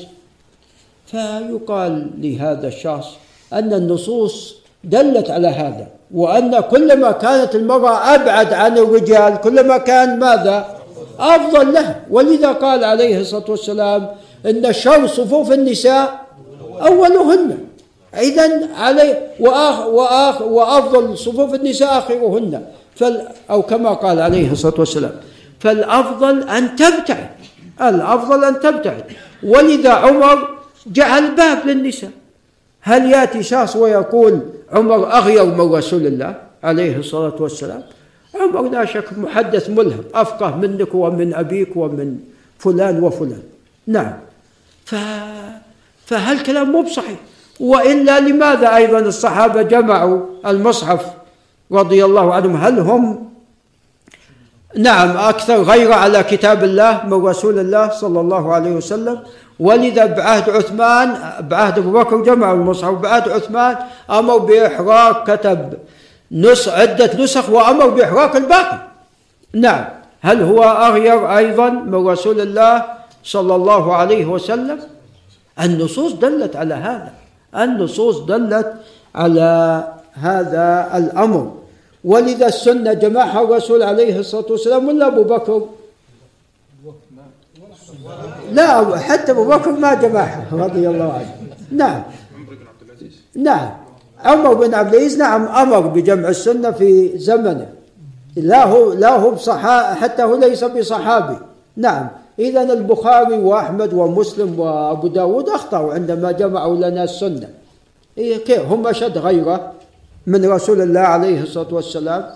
فيقال 1.05 2.09
لهذا 2.17 2.67
الشخص 2.67 3.07
أن 3.53 3.73
النصوص 3.73 4.55
دلت 4.83 5.29
على 5.29 5.47
هذا 5.47 5.87
وأن 6.13 6.59
كلما 6.59 7.11
كانت 7.11 7.55
المرأة 7.55 8.15
أبعد 8.15 8.53
عن 8.53 8.77
الرجال 8.77 9.37
كلما 9.41 9.77
كان 9.77 10.19
ماذا؟ 10.19 10.75
أفضل 11.19 11.73
له 11.73 11.95
ولذا 12.09 12.51
قال 12.51 12.83
عليه 12.83 13.19
الصلاة 13.19 13.45
والسلام 13.49 14.07
إن 14.45 14.73
شر 14.73 15.07
صفوف 15.07 15.51
النساء 15.51 16.25
أولهن. 16.81 17.57
إذا 18.17 18.69
علي 18.75 19.17
وآخ 19.39 19.87
وآخ 19.87 20.41
وأفضل 20.41 21.17
صفوف 21.17 21.53
النساء 21.53 21.97
آخرهن. 21.97 22.65
فال 22.95 23.27
أو 23.49 23.61
كما 23.61 23.93
قال 23.93 24.19
عليه 24.19 24.51
الصلاة 24.51 24.73
والسلام 24.77 25.11
فالأفضل 25.59 26.49
أن 26.49 26.75
تبتعد. 26.75 27.29
الأفضل 27.81 28.43
أن 28.43 28.59
تبتعد. 28.59 29.03
ولذا 29.43 29.91
عمر 29.91 30.49
جعل 30.87 31.35
باب 31.35 31.67
للنساء. 31.67 32.11
هل 32.81 33.11
يأتي 33.11 33.43
شخص 33.43 33.75
ويقول 33.75 34.39
عمر 34.71 35.11
أغير 35.11 35.45
من 35.45 35.73
رسول 35.73 36.07
الله 36.07 36.35
عليه 36.63 36.97
الصلاة 36.97 37.35
والسلام؟ 37.39 37.83
عمر 38.35 38.69
لا 38.69 38.85
شك 38.85 39.17
محدث 39.17 39.69
ملهم 39.69 40.03
أفقه 40.13 40.55
منك 40.55 40.95
ومن 40.95 41.33
أبيك 41.33 41.75
ومن 41.75 42.19
فلان 42.59 43.03
وفلان. 43.03 43.43
نعم. 43.87 44.13
ف... 44.85 44.95
فهالكلام 46.05 46.71
مو 46.71 46.81
بصحيح؟ 46.81 47.19
وإلا 47.59 48.19
لماذا 48.19 48.75
أيضا 48.75 48.99
الصحابة 48.99 49.61
جمعوا 49.61 50.21
المصحف 50.45 51.05
رضي 51.71 52.05
الله 52.05 52.33
عنهم؟ 52.33 52.55
هل 52.55 52.79
هم 52.79 53.29
نعم 54.77 55.17
أكثر 55.17 55.61
غير 55.61 55.93
على 55.93 56.23
كتاب 56.23 56.63
الله 56.63 57.01
من 57.05 57.25
رسول 57.25 57.59
الله 57.59 57.89
صلى 57.89 58.19
الله 58.19 58.53
عليه 58.53 58.71
وسلم. 58.71 59.19
ولذا 59.59 60.05
بعهد 60.05 60.49
عثمان 60.49 61.17
بعهد 61.39 61.77
أبو 61.77 61.91
بكر 61.91 62.23
جمعوا 62.23 62.55
المصحف 62.55 62.93
بعهد 62.93 63.29
عثمان 63.29 63.75
أمر 64.11 64.37
بإحراق 64.37 65.31
كتب 65.31 65.73
نص 66.31 66.67
عدة 66.67 67.23
نسخ 67.23 67.49
وأمر 67.49 67.89
بإحراق 67.89 68.35
الباقي. 68.35 68.77
نعم 69.53 69.85
هل 70.21 70.41
هو 70.41 70.63
أغير 70.63 71.37
أيضا 71.37 71.69
من 71.69 72.07
رسول 72.07 72.41
الله 72.41 72.83
صلى 73.23 73.55
الله 73.55 73.95
عليه 73.95 74.25
وسلم؟ 74.25 74.79
النصوص 75.61 76.13
دلت 76.13 76.55
على 76.55 76.73
هذا. 76.73 77.24
النصوص 77.63 78.19
دلت 78.19 78.73
على 79.15 79.83
هذا 80.13 80.91
الأمر. 80.97 81.51
ولذا 82.03 82.47
السنة 82.47 82.93
جمعها 82.93 83.43
الرسول 83.43 83.83
عليه 83.83 84.19
الصلاة 84.19 84.45
والسلام 84.49 84.87
ولا 84.87 85.07
أبو 85.07 85.23
بكر؟ 85.23 85.61
لا 88.51 88.97
حتى 88.97 89.31
أبو 89.31 89.45
بكر 89.45 89.71
ما 89.71 89.93
جمعها 89.93 90.45
رضي 90.51 90.89
الله 90.89 91.13
عنه. 91.13 91.35
نعم. 91.71 92.03
نعم. 93.35 93.69
عمر 94.25 94.53
بن 94.53 94.73
عبد 94.73 94.93
العزيز 94.93 95.17
نعم 95.17 95.47
أمر 95.47 95.79
بجمع 95.79 96.29
السنة 96.29 96.71
في 96.71 97.17
زمنه. 97.17 97.69
لا 98.35 98.65
هو 98.65 98.93
لا 98.93 99.15
هو 99.15 99.31
بصحا 99.31 99.93
حتى 99.93 100.23
هو 100.23 100.35
ليس 100.35 100.63
بصحابي. 100.63 101.37
نعم. 101.77 102.07
إذا 102.39 102.73
البخاري 102.73 103.37
وأحمد 103.37 103.93
ومسلم 103.93 104.59
وأبو 104.59 105.07
داود 105.07 105.49
أخطأوا 105.49 105.93
عندما 105.93 106.31
جمعوا 106.31 106.75
لنا 106.75 107.03
السنة. 107.03 107.49
إيه 108.17 108.37
كيف؟ 108.37 108.61
هم 108.61 108.87
أشد 108.87 109.17
غيرة 109.17 109.71
من 110.27 110.45
رسول 110.45 110.81
الله 110.81 110.99
عليه 110.99 111.41
الصلاة 111.41 111.73
والسلام. 111.73 112.29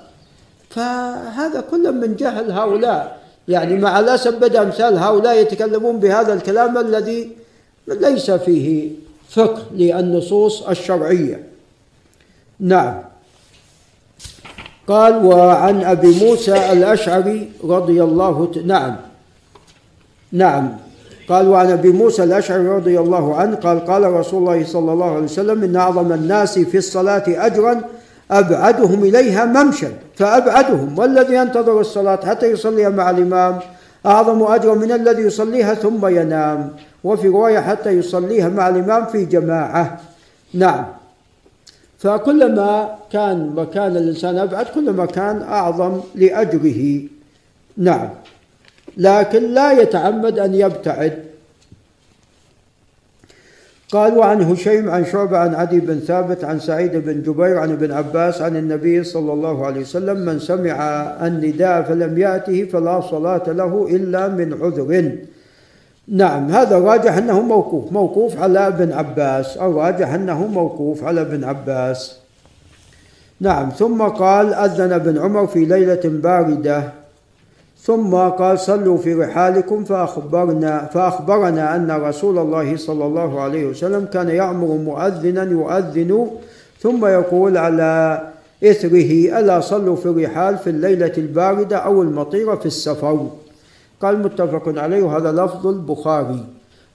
فهذا 0.69 1.63
كله 1.71 1.91
من 1.91 2.15
جهل 2.15 2.51
هؤلاء. 2.51 3.19
يعني 3.47 3.77
مع 3.77 3.99
الأسف 3.99 4.35
بدا 4.35 4.61
أمثال 4.61 4.97
هؤلاء 4.97 5.41
يتكلمون 5.41 5.99
بهذا 5.99 6.33
الكلام 6.33 6.77
الذي 6.77 7.31
ليس 7.87 8.31
فيه 8.31 8.91
فقه 9.29 9.61
للنصوص 9.71 10.67
الشرعية. 10.67 11.43
نعم. 12.59 13.01
قال 14.87 15.25
وعن 15.25 15.83
أبي 15.83 16.25
موسى 16.25 16.71
الأشعري 16.71 17.51
رضي 17.63 18.03
الله. 18.03 18.51
نعم. 18.65 18.95
نعم. 20.31 20.77
قال 21.29 21.47
وعن 21.47 21.71
أبي 21.71 21.91
موسى 21.91 22.23
الأشعري 22.23 22.67
رضي 22.67 22.99
الله 22.99 23.35
عنه 23.35 23.55
قال 23.55 23.85
قال 23.85 24.13
رسول 24.13 24.39
الله 24.39 24.65
صلى 24.65 24.93
الله 24.93 25.11
عليه 25.11 25.23
وسلم 25.23 25.63
إن 25.63 25.75
أعظم 25.75 26.13
الناس 26.13 26.59
في 26.59 26.77
الصلاة 26.77 27.23
أجرا 27.27 27.81
أبعدهم 28.31 29.03
إليها 29.03 29.45
ممشى 29.45 29.87
فأبعدهم 30.15 30.99
والذي 30.99 31.33
ينتظر 31.33 31.79
الصلاة 31.81 32.25
حتى 32.25 32.51
يصليها 32.51 32.89
مع 32.89 33.09
الإمام. 33.09 33.59
أعظم 34.05 34.43
اجرا 34.43 34.75
من 34.75 34.91
الذي 34.91 35.21
يصليها 35.21 35.73
ثم 35.73 36.07
ينام 36.07 36.71
وفي 37.03 37.27
رواية 37.27 37.59
حتى 37.59 37.89
يصليها 37.89 38.49
مع 38.49 38.69
الإمام 38.69 39.05
في 39.05 39.25
جماعة. 39.25 39.99
نعم. 40.53 40.85
فكلما 41.99 42.95
كان 43.11 43.53
مكان 43.55 43.97
الإنسان 43.97 44.37
أبعد 44.37 44.65
كلما 44.65 45.05
كان 45.05 45.41
أعظم 45.41 45.99
لأجره. 46.15 47.01
نعم. 47.77 48.09
لكن 48.99 49.53
لا 49.53 49.71
يتعمد 49.71 50.39
أن 50.39 50.55
يبتعد. 50.55 51.13
قال 53.91 54.17
وعن 54.17 54.41
هشيم 54.41 54.89
عن 54.89 55.05
شعبة 55.05 55.37
عن 55.37 55.55
عدي 55.55 55.79
بن 55.79 55.99
ثابت 55.99 56.43
عن 56.43 56.59
سعيد 56.59 56.95
بن 56.95 57.21
جبير 57.21 57.57
عن 57.57 57.71
ابن 57.71 57.91
عباس 57.91 58.41
عن 58.41 58.55
النبي 58.55 59.03
صلى 59.03 59.33
الله 59.33 59.65
عليه 59.65 59.81
وسلم 59.81 60.17
من 60.17 60.39
سمع 60.39 60.75
النداء 61.25 61.81
فلم 61.81 62.17
يأته 62.17 62.65
فلا 62.65 63.01
صلاة 63.01 63.43
له 63.47 63.87
إلا 63.89 64.27
من 64.27 64.53
عذر. 64.53 65.11
نعم 66.07 66.51
هذا 66.51 66.79
راجح 66.79 67.17
أنه 67.17 67.41
موقوف 67.41 67.91
موقوف 67.91 68.41
على 68.41 68.67
ابن 68.67 68.91
عباس 68.91 69.57
الراجح 69.57 70.13
أنه 70.13 70.47
موقوف 70.47 71.03
على 71.03 71.21
ابن 71.21 71.43
عباس. 71.43 72.19
نعم 73.41 73.69
ثم 73.69 74.01
قال 74.01 74.53
أذن 74.53 74.91
ابن 74.93 75.17
عمر 75.17 75.47
في 75.47 75.65
ليلة 75.65 76.01
باردة. 76.05 76.98
ثم 77.81 78.15
قال 78.15 78.59
صلوا 78.59 78.97
في 78.97 79.13
رحالكم 79.13 79.83
فأخبرنا 79.83 80.85
فأخبرنا 80.85 81.75
أن 81.75 81.91
رسول 81.91 82.37
الله 82.37 82.77
صلى 82.77 83.05
الله 83.05 83.41
عليه 83.41 83.65
وسلم 83.65 84.05
كان 84.05 84.29
يأمر 84.29 84.67
مؤذنا 84.67 85.43
يؤذن 85.43 86.29
ثم 86.79 87.05
يقول 87.05 87.57
على 87.57 88.21
إثره 88.63 89.39
ألا 89.39 89.59
صلوا 89.59 89.95
في 89.95 90.05
الرحال 90.05 90.57
في 90.57 90.69
الليلة 90.69 91.13
الباردة 91.17 91.77
أو 91.77 92.01
المطيرة 92.01 92.55
في 92.55 92.65
السفر؟ 92.65 93.27
قال 94.01 94.19
متفق 94.19 94.79
عليه 94.79 95.03
وهذا 95.03 95.31
لفظ 95.31 95.67
البخاري. 95.67 96.45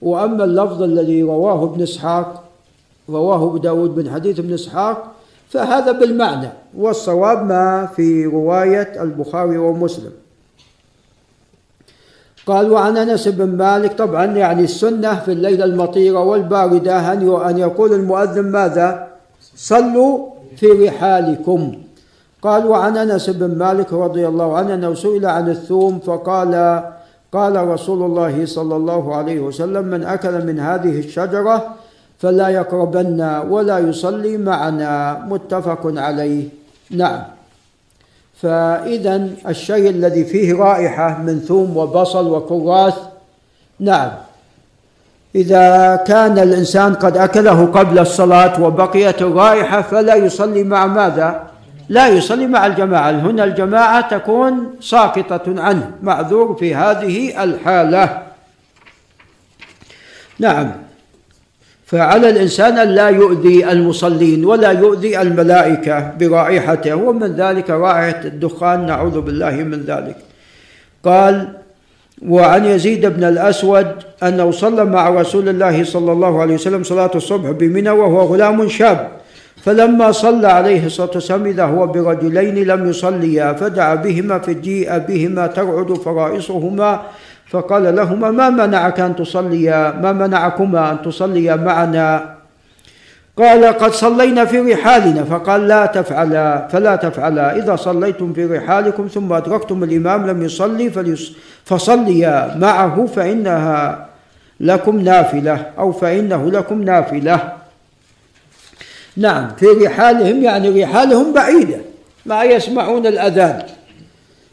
وأما 0.01 0.43
اللفظ 0.43 0.81
الذي 0.81 1.23
رواه 1.23 1.63
ابن 1.63 1.81
إسحاق 1.81 2.43
رواه 3.09 3.43
أبو 3.43 3.57
داود 3.57 3.95
بن 3.95 4.11
حديث 4.11 4.39
ابن 4.39 4.53
إسحاق 4.53 5.11
فهذا 5.49 5.91
بالمعنى. 5.91 6.49
والصواب 6.77 7.45
ما 7.45 7.85
في 7.95 8.25
رواية 8.25 9.01
البخاري 9.03 9.57
ومسلم. 9.57 10.11
قال 12.45 12.71
وعن 12.71 12.97
أنس 12.97 13.27
بن 13.27 13.57
مالك 13.57 13.93
طبعا 13.93 14.25
يعني 14.25 14.63
السنة 14.63 15.15
في 15.15 15.31
الليلة 15.31 15.65
المطيرة 15.65 16.19
والباردة 16.19 17.13
أن 17.13 17.41
أن 17.49 17.57
يقول 17.57 17.93
المؤذن 17.93 18.51
ماذا؟ 18.51 19.07
صلوا 19.55 20.29
في 20.57 20.67
رحالكم. 20.67 21.75
قال 22.41 22.65
وعن 22.65 22.97
أنس 22.97 23.29
بن 23.29 23.57
مالك 23.57 23.93
رضي 23.93 24.27
الله 24.27 24.57
عنه 24.57 24.73
أنه 24.73 24.93
سئل 24.93 25.25
عن 25.25 25.49
الثوم 25.49 25.99
فقال 25.99 26.83
قال 27.33 27.67
رسول 27.67 28.03
الله 28.03 28.45
صلى 28.45 28.75
الله 28.75 29.15
عليه 29.15 29.39
وسلم 29.39 29.85
من 29.85 30.03
أكل 30.03 30.45
من 30.45 30.59
هذه 30.59 30.99
الشجرة 30.99 31.65
فلا 32.19 32.49
يقربن 32.49 33.21
ولا 33.49 33.79
يصلي 33.79 34.37
معنا. 34.37 35.25
متفق 35.29 35.81
عليه. 35.85 36.49
نعم. 36.91 37.34
فإذا 38.41 39.29
الشيء 39.47 39.89
الذي 39.89 40.25
فيه 40.25 40.55
رائحة 40.55 41.21
من 41.21 41.39
ثوم 41.39 41.77
وبصل 41.77 42.27
وكراث 42.27 42.97
نعم. 43.79 44.11
إذا 45.35 45.95
كان 46.07 46.39
الإنسان 46.39 46.93
قد 46.93 47.17
أكله 47.17 47.65
قبل 47.65 47.99
الصلاة 47.99 48.61
وبقيت 48.61 49.21
الرائحة 49.21 49.81
فلا 49.81 50.15
يصلي 50.15 50.63
مع 50.63 50.85
ماذا؟ 50.85 51.43
لا 51.89 52.07
يصلي 52.07 52.47
مع 52.47 52.65
الجماعة. 52.65 53.11
هنا 53.11 53.43
الجماعة 53.43 54.17
تكون 54.17 54.75
ساقطة 54.81 55.61
عنه 55.61 55.91
معذور 56.01 56.55
في 56.55 56.75
هذه 56.75 57.43
الحالة. 57.43 58.23
نعم. 60.39 60.71
فعلى 61.95 62.29
الإنسان 62.29 62.77
أن 62.77 62.87
لا 62.87 63.09
يؤذي 63.09 63.71
المصلين 63.71 64.45
ولا 64.45 64.71
يؤذي 64.71 65.21
الملائكة 65.21 66.11
برائحته 66.19 66.95
ومن 66.95 67.35
ذلك 67.35 67.69
رائحة 67.69 68.21
الدخان 68.25 68.85
نعوذ 68.85 69.21
بالله 69.21 69.51
من 69.63 69.79
ذلك. 69.87 70.15
قال 71.03 71.47
وعن 72.27 72.65
يزيد 72.65 73.05
بن 73.05 73.23
الأسود 73.23 73.87
أنه 74.23 74.51
صلى 74.51 74.85
مع 74.85 75.09
رسول 75.09 75.49
الله 75.49 75.83
صلى 75.83 76.11
الله 76.11 76.41
عليه 76.41 76.53
وسلم 76.53 76.83
صلاة 76.83 77.11
الصبح 77.15 77.51
بمنى 77.51 77.89
وهو 77.89 78.19
غلام 78.35 78.67
شاب. 78.67 79.09
فلما 79.63 80.11
صلى 80.11 80.47
عليه 80.47 80.85
الصلاة 80.85 81.11
والسلام 81.15 81.45
إذا 81.45 81.65
هو 81.65 81.87
برجلين 81.87 82.67
لم 82.67 82.89
يصليا 82.89 83.53
فدعا 83.53 83.95
بهما 83.95 84.39
فجيء 84.39 84.97
بهما 84.97 85.47
ترعد 85.47 85.93
فرائصهما 85.93 87.01
فقال 87.47 87.95
لهما 87.95 88.31
ما 88.31 88.49
منعك 88.49 88.99
أن 88.99 89.15
تصليا؟ 89.15 89.91
ما 89.91 90.11
منعكما 90.11 90.91
أن 90.91 91.01
تصليا 91.01 91.55
معنا؟ 91.55 92.35
قال 93.37 93.65
قد 93.65 93.91
صلينا 93.91 94.45
في 94.45 94.73
رحالنا. 94.73 95.23
فقال 95.23 95.67
لا 95.67 95.85
تفعلا 95.85 96.67
فلا 96.67 96.95
تفعلا. 96.95 97.57
إذا 97.57 97.75
صليتم 97.75 98.33
في 98.33 98.45
رحالكم 98.45 99.07
ثم 99.07 99.33
أدركتم 99.33 99.83
الإمام 99.83 100.27
لم 100.27 100.43
يصلي 100.43 100.91
فصليا 101.65 102.55
معه 102.57 103.05
فإنها 103.15 104.05
لكم 104.59 104.99
نافلة 104.99 105.65
أو 105.77 105.91
فإنه 105.91 106.51
لكم 106.51 106.81
نافلة. 106.81 107.53
نعم 109.17 109.47
في 109.57 109.65
رحالهم 109.65 110.43
يعني 110.43 110.83
رحالهم 110.83 111.33
بعيدة 111.33 111.77
ما 112.25 112.43
يسمعون 112.43 113.07
الأذان. 113.07 113.63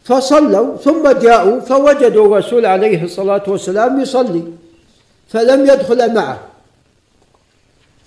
فصلوا 0.05 0.77
ثم 0.77 1.13
جاءوا 1.13 1.61
فوجدوا 1.61 2.27
الرسول 2.27 2.67
عليه 2.67 3.05
الصلاة 3.05 3.43
والسلام 3.47 4.01
يصلي 4.01 4.45
فلم 5.29 5.61
يدخل 5.65 6.15
معه. 6.15 6.39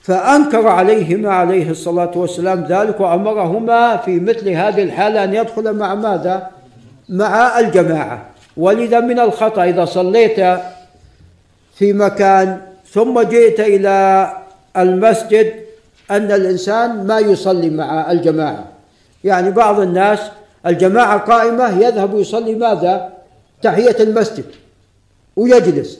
فأنكر 0.01 0.67
عليهما 0.67 1.33
عليه 1.33 1.69
الصلاة 1.69 2.11
والسلام 2.15 2.65
ذلك 2.69 2.99
وأمرهما 2.99 3.97
في 3.97 4.19
مثل 4.19 4.49
هذه 4.49 4.83
الحالة 4.83 5.23
أن 5.23 5.33
يدخل 5.33 5.73
مع 5.73 5.95
ماذا؟ 5.95 6.49
مع 7.09 7.59
الجماعة. 7.59 8.25
ولذا 8.57 8.99
من 8.99 9.19
الخطأ 9.19 9.63
إذا 9.63 9.85
صليت 9.85 10.59
في 11.75 11.93
مكان 11.93 12.61
ثم 12.91 13.21
جئت 13.21 13.59
إلى 13.59 14.29
المسجد 14.77 15.53
أن 16.11 16.31
الإنسان 16.31 17.07
ما 17.07 17.19
يصلي 17.19 17.69
مع 17.69 18.11
الجماعة. 18.11 18.65
يعني 19.23 19.51
بعض 19.51 19.79
الناس 19.79 20.19
الجماعة 20.67 21.17
قائمة 21.17 21.79
يذهب 21.79 22.17
يصلي 22.17 22.55
ماذا؟ 22.55 23.13
تحية 23.61 23.95
المسجد 23.99 24.45
ويجلس 25.35 25.99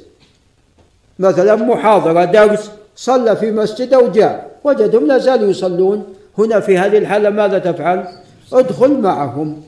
مثلا 1.19 1.55
محاضرة 1.55 2.25
درس 2.25 2.71
صلى 2.95 3.35
في 3.35 3.51
مسجده 3.51 3.99
وجاء 3.99 4.51
وجدهم 4.63 5.07
لا 5.07 5.17
زالوا 5.17 5.49
يصلون 5.49 6.13
هنا 6.37 6.59
في 6.59 6.77
هذه 6.77 6.97
الحالة 6.97 7.29
ماذا 7.29 7.59
تفعل؟ 7.59 8.07
ادخل 8.53 9.01
معهم. 9.01 9.63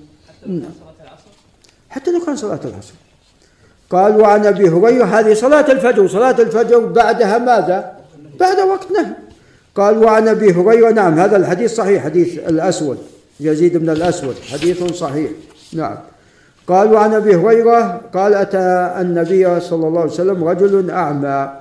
حتى 1.90 2.12
لو 2.12 2.20
كان 2.26 2.36
صلاة 2.36 2.60
العصر 2.66 2.94
قال 3.90 4.22
وعن 4.22 4.46
أبي 4.46 4.70
هريرة 4.70 5.06
هذه 5.06 5.34
صلاة 5.34 5.72
الفجر 5.72 6.04
وصلاه 6.04 6.36
الفجر 6.40 6.80
بعدها 6.80 7.38
ماذا؟ 7.38 7.98
بعد 8.40 8.60
وقت 8.60 8.92
نهي 8.92 9.14
قال 9.76 9.98
وعن 9.98 10.28
أبي 10.28 10.52
هريرة 10.54 10.92
نعم 10.92 11.20
هذا 11.20 11.38
الحديث 11.38 11.76
صحيح 11.76 12.04
حديث 12.04 12.40
الأسود 12.40 12.98
يزيد 13.40 13.78
بن 13.78 13.90
الأسود 13.90 14.36
حديث 14.52 14.84
صحيح. 14.84 15.32
نعم. 15.74 15.98
قال 16.68 16.94
وعن 16.94 17.14
أبي 17.14 17.36
هريرة 17.36 18.02
قال 18.14 18.34
أتى 18.34 18.94
النبي 19.02 19.60
صلى 19.60 19.88
الله 19.88 20.02
عليه 20.02 20.12
وسلم 20.12 20.44
رجل 20.44 20.92
أعمى. 20.92 21.52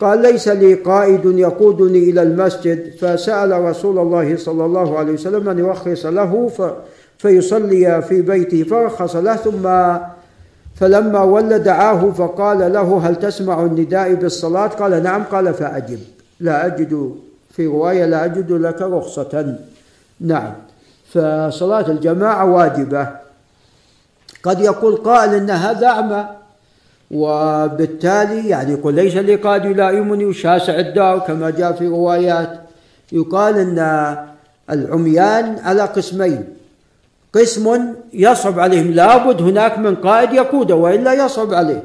قال 0.00 0.22
ليس 0.22 0.48
لي 0.48 0.74
قائد 0.74 1.24
يقودني 1.24 1.98
إلى 1.98 2.22
المسجد. 2.22 2.92
فسأل 3.00 3.52
رسول 3.64 3.98
الله 3.98 4.36
صلى 4.36 4.64
الله 4.64 4.98
عليه 4.98 5.12
وسلم 5.12 5.48
أن 5.48 5.58
يرخص 5.58 6.06
له 6.06 6.48
ف 6.48 6.62
فيصلي 7.18 8.02
في 8.02 8.22
بيته 8.22 8.62
فرخص 8.62 9.16
له 9.16 9.36
ثم 9.36 9.96
فلما 10.74 11.22
ولى 11.22 11.58
دعاه 11.58 12.10
فقال 12.10 12.72
له 12.72 12.98
هل 12.98 13.16
تسمع 13.16 13.62
النداء 13.62 14.14
بالصلاة؟ 14.14 14.66
قال 14.66 15.02
نعم. 15.02 15.22
قال 15.22 15.54
فأجب. 15.54 15.98
لا 16.40 16.66
أجد 16.66 17.14
في 17.50 17.66
رواية 17.66 18.06
لا 18.06 18.24
أجد 18.24 18.52
لك 18.52 18.82
رخصة. 18.82 19.56
نعم. 20.20 20.52
فصلاة 21.12 21.90
الجماعة 21.90 22.44
واجبة. 22.44 23.08
قد 24.42 24.60
يقول 24.60 24.96
قائل 24.96 25.34
إن 25.34 25.50
هذا 25.50 25.86
أعمى 25.86 26.24
وبالتالي 27.10 28.48
يعني 28.48 28.72
يقول 28.72 28.94
ليس 28.94 29.14
لي 29.14 29.36
قائد 29.36 29.64
يلائمني 29.64 30.24
وشاسع 30.24 30.78
الدار 30.78 31.18
كما 31.18 31.50
جاء 31.50 31.72
في 31.72 31.86
روايات. 31.86 32.60
يقال 33.12 33.58
إن 33.58 33.78
العميان 34.70 35.58
على 35.58 35.82
قسمين. 35.82 36.44
قسم 37.34 37.94
يصعب 38.12 38.60
عليهم 38.60 38.90
لابد 38.90 39.42
هناك 39.42 39.78
من 39.78 39.94
قائد 39.94 40.32
يقوده 40.32 40.74
وإلا 40.74 41.12
يصعب 41.12 41.54
عليه. 41.54 41.82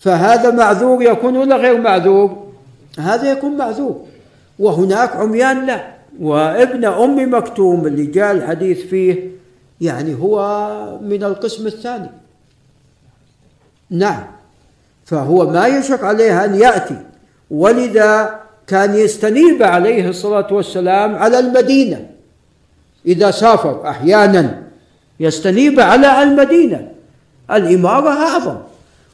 فهذا 0.00 0.50
معذور 0.50 1.02
يكون 1.02 1.36
ولا 1.36 1.56
غير 1.56 1.80
معذور؟ 1.80 2.46
هذا 2.98 3.30
يكون 3.30 3.56
معذور. 3.56 4.00
وهناك 4.58 5.16
عميان 5.16 5.66
لا. 5.66 5.93
وابن 6.20 6.84
أم 6.84 7.34
مكتوم 7.34 7.86
اللي 7.86 8.06
جاء 8.06 8.32
الحديث 8.32 8.86
فيه 8.86 9.30
يعني 9.80 10.14
هو 10.14 10.38
من 11.02 11.24
القسم 11.24 11.66
الثاني. 11.66 12.10
نعم. 13.90 14.24
فهو 15.04 15.50
ما 15.50 15.66
يشق 15.66 16.04
عليه 16.04 16.44
أن 16.44 16.54
يأتي. 16.54 16.96
ولذا 17.50 18.40
كان 18.66 18.94
يستنيب 18.94 19.62
عليه 19.62 20.08
الصلاة 20.08 20.52
والسلام 20.52 21.14
على 21.14 21.38
المدينة. 21.38 22.06
إذا 23.06 23.30
سافر 23.30 23.88
أحيانا 23.88 24.62
يستنيب 25.20 25.80
على 25.80 26.22
المدينة. 26.22 26.88
الإمارة 27.50 28.10
أعظم. 28.10 28.56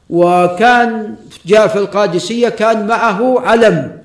وكان 0.09 1.15
جاء 1.45 1.67
في 1.67 1.75
القادسية 1.79 2.49
كان 2.49 2.87
معه 2.87 3.39
علم. 3.39 4.01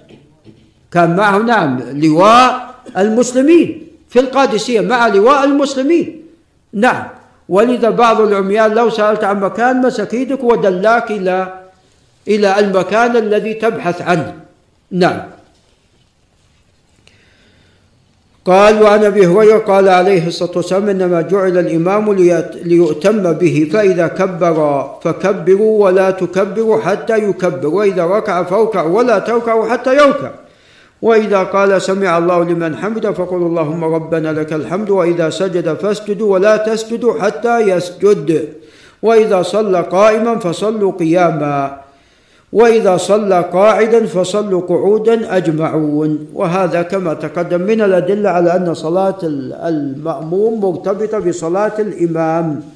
كان 0.90 1.16
معه 1.16 1.39
نعم 1.39 1.81
لواء 1.81 2.65
المسلمين 2.96 3.88
في 4.08 4.20
القادسية 4.20 4.80
مع 4.80 5.06
لواء 5.08 5.44
المسلمين. 5.44 6.22
نعم. 6.72 7.04
ولذا 7.48 7.90
بعض 7.90 8.20
العميان 8.20 8.70
لو 8.74 8.90
سألت 8.90 9.24
عن 9.24 9.40
مكان 9.40 9.80
مسك 9.80 10.14
يدك 10.14 10.44
ودلاك 10.44 11.10
إلى 11.10 11.60
إلى 12.28 12.58
المكان 12.58 13.16
الذي 13.16 13.54
تبحث 13.54 14.02
عنه. 14.02 14.34
نعم. 14.90 15.20
قال 18.46 18.82
وعن 18.82 19.04
أبي 19.04 19.26
هريرة 19.26 19.58
قال 19.58 19.88
عليه 19.88 20.26
الصلاة 20.26 20.50
والسلام 20.56 20.88
إنما 20.88 21.20
جعل 21.20 21.58
الإمام 21.58 22.12
ليؤتم 22.64 23.32
به 23.32 23.68
فإذا 23.72 24.06
كبر 24.06 24.90
فكبروا 25.02 25.84
ولا 25.84 26.10
تكبروا 26.10 26.80
حتى 26.82 27.18
يكبر 27.18 27.66
وإذا 27.66 28.06
ركع 28.06 28.42
فاركعوا 28.42 28.96
ولا 28.96 29.18
تركعوا 29.18 29.68
حتى 29.68 29.94
يركع. 29.96 30.30
وإذا 31.02 31.43
قال 31.43 31.82
سمع 31.82 32.18
الله 32.18 32.44
لمن 32.44 32.77
حمده 32.77 33.12
فقل 33.12 33.36
اللهم 33.36 33.85
ربنا 33.85 34.32
لك 34.32 34.52
الحمد 34.52 34.90
وإذا 34.90 35.31
سجد 35.31 35.74
فاسجدوا 35.74 36.32
ولا 36.32 36.56
تسجدوا 36.56 37.20
حتى 37.20 37.60
يسجد. 37.60 38.48
وإذا 39.02 39.43
صلى 39.43 39.81
قائما 39.81 40.39
فصلوا 40.39 40.93
قياما. 40.93 41.81
وإذا 42.52 42.97
صلى 42.97 43.44
قاعدا 43.52 44.06
فصلوا 44.06 44.60
قعودا 44.60 45.36
أجمعون. 45.36 46.27
وهذا 46.35 46.82
كما 46.82 47.14
تقدم 47.14 47.60
من 47.60 47.81
الأدلة 47.81 48.31
على 48.31 48.56
أن 48.56 48.74
صلاة 48.74 49.18
المأموم 49.68 50.60
مرتبطة 50.60 51.18
بصلاة 51.18 51.73
الإمام. 51.78 52.76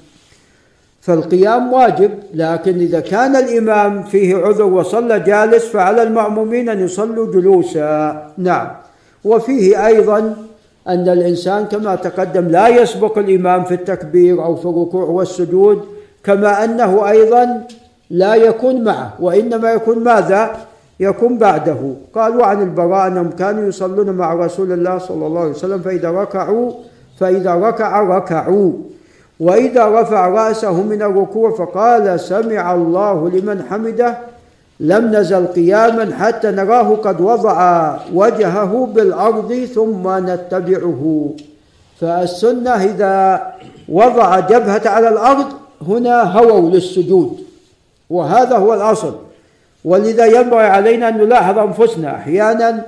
فالقيام 1.01 1.73
واجب 1.73 2.11
لكن 2.35 2.75
إذا 2.75 3.01
كان 3.01 3.37
الإمام 3.37 4.03
فيه 4.03 4.37
عذر 4.37 4.65
وصلى 4.65 5.21
جالس 5.21 5.65
فعلى 5.65 6.03
المأمومين 6.03 6.69
أن 6.69 6.81
يصلوا 6.81 7.33
جلوسا. 7.33 8.27
نعم. 8.39 8.69
وفيه 9.25 9.87
أيضا 9.87 10.37
أن 10.89 11.09
الإنسان 11.09 11.65
كما 11.65 11.95
تقدم 11.95 12.49
لا 12.49 12.69
يسبق 12.69 13.19
الإمام 13.19 13.65
في 13.65 13.75
التكبير 13.75 14.45
أو 14.45 14.57
في 14.57 14.65
الركوع 14.65 15.05
والسجود 15.05 15.83
كما 16.25 16.65
أنه 16.65 17.09
أيضا 17.11 17.67
لا 18.11 18.35
يكون 18.35 18.85
معه. 18.85 19.15
وإنما 19.21 19.71
يكون 19.73 20.05
ماذا؟ 20.05 20.57
يكون 21.01 21.39
بعده. 21.39 21.95
قالوا 22.15 22.45
عن 22.45 22.63
البراء 22.63 23.07
أنهم 23.07 23.31
كانوا 23.31 23.69
يصلون 23.69 24.11
مع 24.11 24.35
رسول 24.35 24.73
الله 24.73 24.99
صلى 24.99 25.27
الله 25.27 25.41
عليه 25.41 25.51
وسلم 25.51 25.79
فإذا 25.79 26.11
ركعوا 26.11 26.73
فإذا 27.21 27.55
ركع 27.55 28.01
ركعوا. 28.01 28.73
وإذا 29.41 29.87
رفع 30.01 30.29
رأسه 30.29 30.83
من 30.83 31.03
الركوع 31.03 31.51
فقال 31.51 32.21
سمع 32.21 32.75
الله 32.75 33.31
لمن 33.31 33.65
حمده 33.71 34.19
لم 34.81 35.17
نزل 35.17 35.47
قياما 35.47 36.17
حتى 36.17 36.51
نراه 36.51 36.97
قد 36.97 37.21
وضع 37.21 37.97
وجهه 38.15 38.89
بالأرض 38.95 39.55
ثم 39.75 40.27
نتبعه. 40.31 41.31
فالسنة 42.01 42.71
إذا 42.71 43.47
وضع 43.89 44.41
جبهة 44.41 44.83
على 44.89 45.09
الأرض 45.09 45.47
هنا 45.89 46.23
هووا 46.23 46.71
للسجود 46.71 47.41
وهذا 48.11 48.57
هو 48.57 48.75
الأصل. 48.75 49.15
ولذا 49.85 50.27
ينبغي 50.27 50.67
علينا 50.67 51.09
أن 51.09 51.19
نلاحظ 51.19 51.59
أنفسنا 51.59 52.17
أحيانا. 52.17 52.87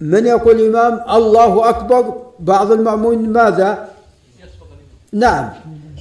من 0.00 0.26
يقول 0.26 0.60
الإمام 0.60 1.00
الله 1.16 1.68
أكبر 1.68 2.14
بعض 2.40 2.72
المأمون 2.72 3.28
ماذا؟ 3.28 3.88
نعم. 5.12 5.48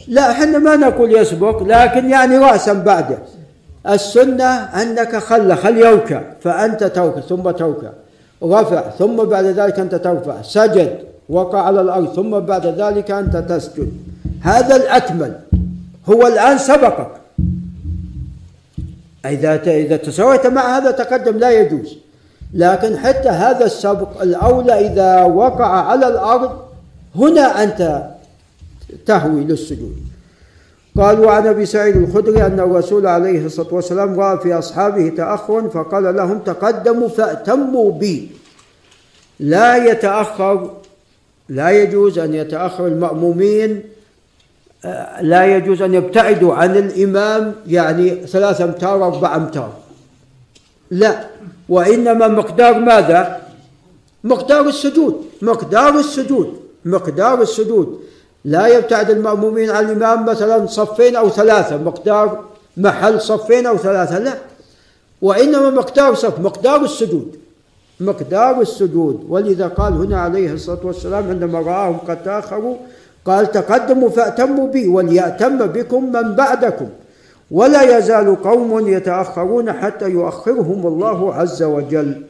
لا 0.08 0.32
إحنا 0.32 0.58
ما 0.58 0.76
نقول 0.76 1.18
يسبق 1.18 1.64
لكن 1.64 2.10
يعني 2.10 2.38
رأسا 2.38 2.74
بعده. 2.74 3.18
السنة 3.90 4.54
أنك 4.54 5.16
خل 5.16 5.56
خل 5.56 5.78
يركع 5.78 6.22
فأنت 6.42 6.84
توكع 6.84 7.20
ثم 7.20 7.52
توكع 7.52 7.90
رفع 8.44 8.90
ثم 8.90 9.16
بعد 9.16 9.46
ذلك 9.46 9.80
أنت 9.80 9.96
ترفع. 9.96 10.42
سجد 10.42 11.00
وقع 11.30 11.62
على 11.62 11.82
الأرض 11.82 12.14
ثم 12.14 12.40
بعد 12.40 12.66
ذلك 12.66 13.12
أنت 13.12 13.38
تسجد. 13.38 13.92
هذا 14.42 14.76
الأكمل. 14.76 15.40
هو 16.10 16.28
الآن 16.28 16.58
سبقك. 16.58 17.12
إذا 19.26 19.56
إذا 19.56 19.98
تساويت 19.98 20.48
مع 20.48 20.78
هذا 20.78 20.92
تقدم 20.92 21.38
لا 21.38 21.52
يجوز. 21.52 22.03
لكن 22.54 22.98
حتى 22.98 23.30
هذا 23.30 23.66
السبق 23.66 24.22
الأولى 24.22 24.88
إذا 24.88 25.24
وقع 25.24 25.66
على 25.66 26.08
الأرض 26.08 26.60
هنا 27.16 27.64
أنت 27.64 28.04
تهوي 29.06 29.44
للسجود. 29.44 29.96
قال 30.98 31.20
وعن 31.20 31.48
أبي 31.48 31.66
سعيد 31.66 31.98
الخدري 31.98 32.46
أن 32.46 32.60
الرسول 32.60 33.08
عليه 33.08 33.46
الصلاة 33.46 33.74
والسلام 33.74 34.20
رأى 34.20 34.40
في 34.40 34.54
أصحابه 34.54 35.10
تأخرا 35.10 35.68
فقال 35.68 36.16
لهم 36.16 36.40
تقدموا 36.40 37.10
فأتموا 37.10 37.92
بي. 37.92 38.32
لا 39.40 39.92
يتأخر 39.92 40.72
لا 41.50 41.70
يجوز 41.70 42.20
أن 42.20 42.34
يتأخر 42.34 42.88
المأمومين 42.88 43.84
لا 45.22 45.58
يجوز 45.58 45.82
أن 45.82 45.94
يبتعدوا 45.94 46.54
عن 46.54 46.78
الإمام 46.78 47.56
يعني 47.68 48.28
ثلاثة 48.28 48.64
أمتار 48.64 49.06
أربع 49.08 49.36
أمتار. 49.36 49.74
لا. 50.92 51.33
وإنما 51.70 52.28
مقدار 52.28 52.80
ماذا؟ 52.80 53.42
مقدار 54.24 54.68
السجود. 54.68 55.26
مقدار 55.42 56.00
السجود. 56.00 56.60
مقدار 56.86 57.42
السجود. 57.42 58.00
لا 58.46 58.68
يبتعد 58.68 59.10
المأمومين 59.10 59.70
عن 59.70 59.86
الإمام 59.86 60.26
مثلا 60.26 60.66
صفين 60.66 61.16
أو 61.16 61.30
ثلاثة. 61.30 61.78
مقدار 61.78 62.44
محل 62.78 63.22
صفين 63.22 63.66
أو 63.66 63.78
ثلاثة. 63.78 64.20
لا. 64.20 64.34
وإنما 65.22 65.70
مقدار 65.70 66.16
صف. 66.16 66.40
مقدار 66.40 66.82
السجود. 66.82 67.36
مقدار 68.00 68.62
السجود. 68.62 69.26
ولذا 69.30 69.68
قال 69.68 69.94
هنا 69.94 70.22
عليه 70.22 70.54
الصلاة 70.54 70.80
والسلام 70.84 71.30
عندما 71.30 71.60
رآهم 71.60 71.98
قد 71.98 72.24
تأخروا 72.24 72.76
قال 73.26 73.52
تقدموا 73.52 74.10
فأتموا 74.10 74.68
بي 74.68 74.88
وليأتم 74.88 75.58
بكم 75.58 76.12
من 76.12 76.36
بعدكم. 76.36 76.90
ولا 77.52 77.98
يزال 77.98 78.42
قوم 78.42 78.88
يتأخرون 78.88 79.74
حتى 79.74 80.10
يؤخرهم 80.10 80.88
الله 80.88 81.36
عز 81.36 81.64
وجل. 81.64 82.22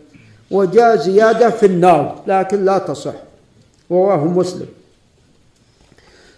وجاء 0.52 0.96
زيادة 0.96 1.50
في 1.50 1.66
النار 1.66 2.16
لكن 2.28 2.66
لا 2.66 2.78
تصح. 2.78 3.14
رواه 3.92 4.26
مسلم. 4.26 4.68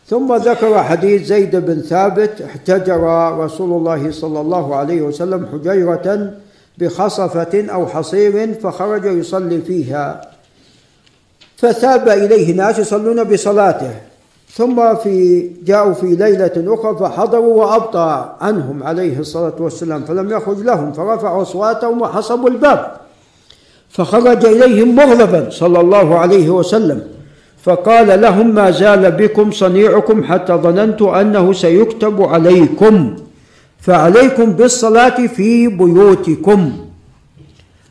ثم 0.07 0.35
ذكر 0.35 0.83
حديث 0.83 1.23
زيد 1.23 1.55
بن 1.55 1.81
ثابت 1.81 2.41
احتجر 2.41 3.31
رسول 3.39 3.77
الله 3.77 4.11
صلى 4.11 4.41
الله 4.41 4.75
عليه 4.75 5.01
وسلم 5.01 5.47
حجيرة 5.51 6.33
بخصفة 6.77 7.65
أو 7.73 7.87
حصير 7.87 8.53
فخرج 8.53 9.05
يصلي 9.05 9.61
فيها. 9.61 10.21
فثاب 11.57 12.09
إليه 12.09 12.53
ناس 12.55 12.79
يصلون 12.79 13.23
بصلاته. 13.23 13.91
ثم 14.57 14.95
في 14.95 15.47
جاءوا 15.63 15.93
في 15.93 16.05
ليلة 16.05 16.51
أخرى 16.57 16.97
فحضروا 16.97 17.65
وأبطأ 17.65 18.37
عنهم 18.41 18.83
عليه 18.83 19.19
الصلاة 19.19 19.53
والسلام 19.59 20.05
فلم 20.05 20.31
يخرج 20.31 20.59
لهم 20.59 20.91
فرفعوا 20.91 21.41
أصواتهم 21.41 22.01
وحصبوا 22.01 22.49
الباب 22.49 22.91
فخرج 23.89 24.45
إليهم 24.45 24.95
مغضبا 24.95 25.49
صلى 25.49 25.79
الله 25.79 26.19
عليه 26.19 26.49
وسلم 26.49 27.01
فقال 27.63 28.21
لهم 28.21 28.55
ما 28.55 28.71
زال 28.71 29.11
بكم 29.11 29.51
صنيعكم 29.51 30.23
حتى 30.23 30.53
ظننت 30.53 31.01
أنه 31.01 31.53
سيكتب 31.53 32.21
عليكم 32.21 33.15
فعليكم 33.79 34.51
بالصلاة 34.53 35.27
في 35.27 35.67
بيوتكم. 35.67 36.71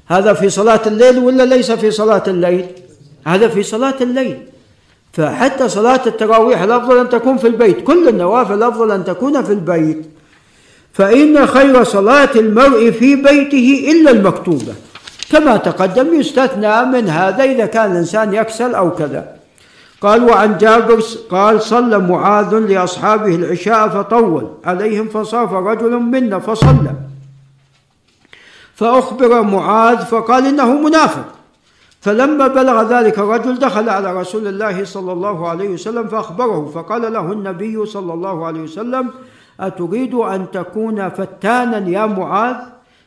هذا 0.07 0.33
في 0.33 0.51
صلاة 0.51 0.81
الليل 0.87 1.19
ولا 1.19 1.43
ليس 1.43 1.73
في 1.73 1.91
صلاة 1.91 2.23
الليل؟ 2.29 2.67
هذا 3.27 3.49
في 3.49 3.63
صلاة 3.63 3.95
الليل. 4.01 4.54
فحتى 5.17 5.69
صلاة 5.69 6.01
التراويح 6.07 6.63
الأفضل 6.63 6.99
أن 6.99 7.09
تكون 7.09 7.37
في 7.37 7.47
البيت 7.47 7.85
كل 7.85 8.09
النوافل 8.09 8.55
الأفضل 8.55 8.91
أن 8.91 9.05
تكون 9.05 9.43
في 9.43 9.53
البيت. 9.53 10.07
فإن 10.93 11.47
خير 11.47 11.85
صلاة 11.85 12.31
المرء 12.37 12.91
في 12.91 13.17
بيته 13.17 13.93
إلا 13.93 14.11
المكتوبة 14.11 14.75
كما 15.31 15.57
تقدم 15.57 16.21
يستثنى 16.21 16.85
من 16.85 17.09
هذا 17.09 17.45
إذا 17.45 17.67
كان 17.67 17.93
الإنسان 17.93 18.35
يكسل 18.35 18.75
أو 18.75 18.91
كذا. 18.91 19.37
قال 20.01 20.25
وعن 20.25 20.59
جابر 20.59 21.03
قال 21.31 21.63
صلى 21.63 21.99
معاذ 21.99 22.55
لأصحابه 22.55 23.35
العشاء 23.35 23.89
فطول 23.89 24.49
عليهم 24.65 25.09
فصاف 25.09 25.53
رجل 25.53 25.91
منا 25.91 26.39
فصلى. 26.39 26.93
فأخبر 28.75 29.43
معاذ 29.43 29.99
فقال 29.99 30.47
إنه 30.47 30.75
منافق. 30.75 31.34
فلما 32.05 32.47
بلغ 32.47 32.83
ذلك 32.83 33.19
الرجل 33.19 33.59
دخل 33.59 33.89
على 33.89 34.21
رسول 34.21 34.47
الله 34.47 34.85
صلى 34.85 35.13
الله 35.13 35.49
عليه 35.49 35.69
وسلم 35.69 36.09
فأخبره 36.09 36.67
فقال 36.67 37.13
له 37.13 37.33
النبي 37.33 37.87
صلى 37.87 38.13
الله 38.13 38.47
عليه 38.47 38.61
وسلم 38.61 39.11
أتريد 39.61 40.15
أن 40.15 40.51
تكون 40.51 41.09
فتانا 41.09 41.89
يا 41.89 42.07
معاذ؟ 42.07 42.57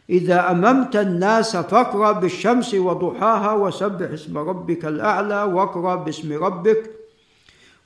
إذا 0.10 0.52
أممت 0.52 0.96
الناس 0.96 1.58
فاقرأ 1.58 2.12
بالشمس 2.12 2.74
وضحاها 2.74 3.54
وسبح 3.54 4.12
اسم 4.12 4.38
ربك 4.38 4.86
الأعلى 4.86 5.44
واقرأ 5.44 5.96
باسم 5.96 6.44
ربك. 6.44 6.92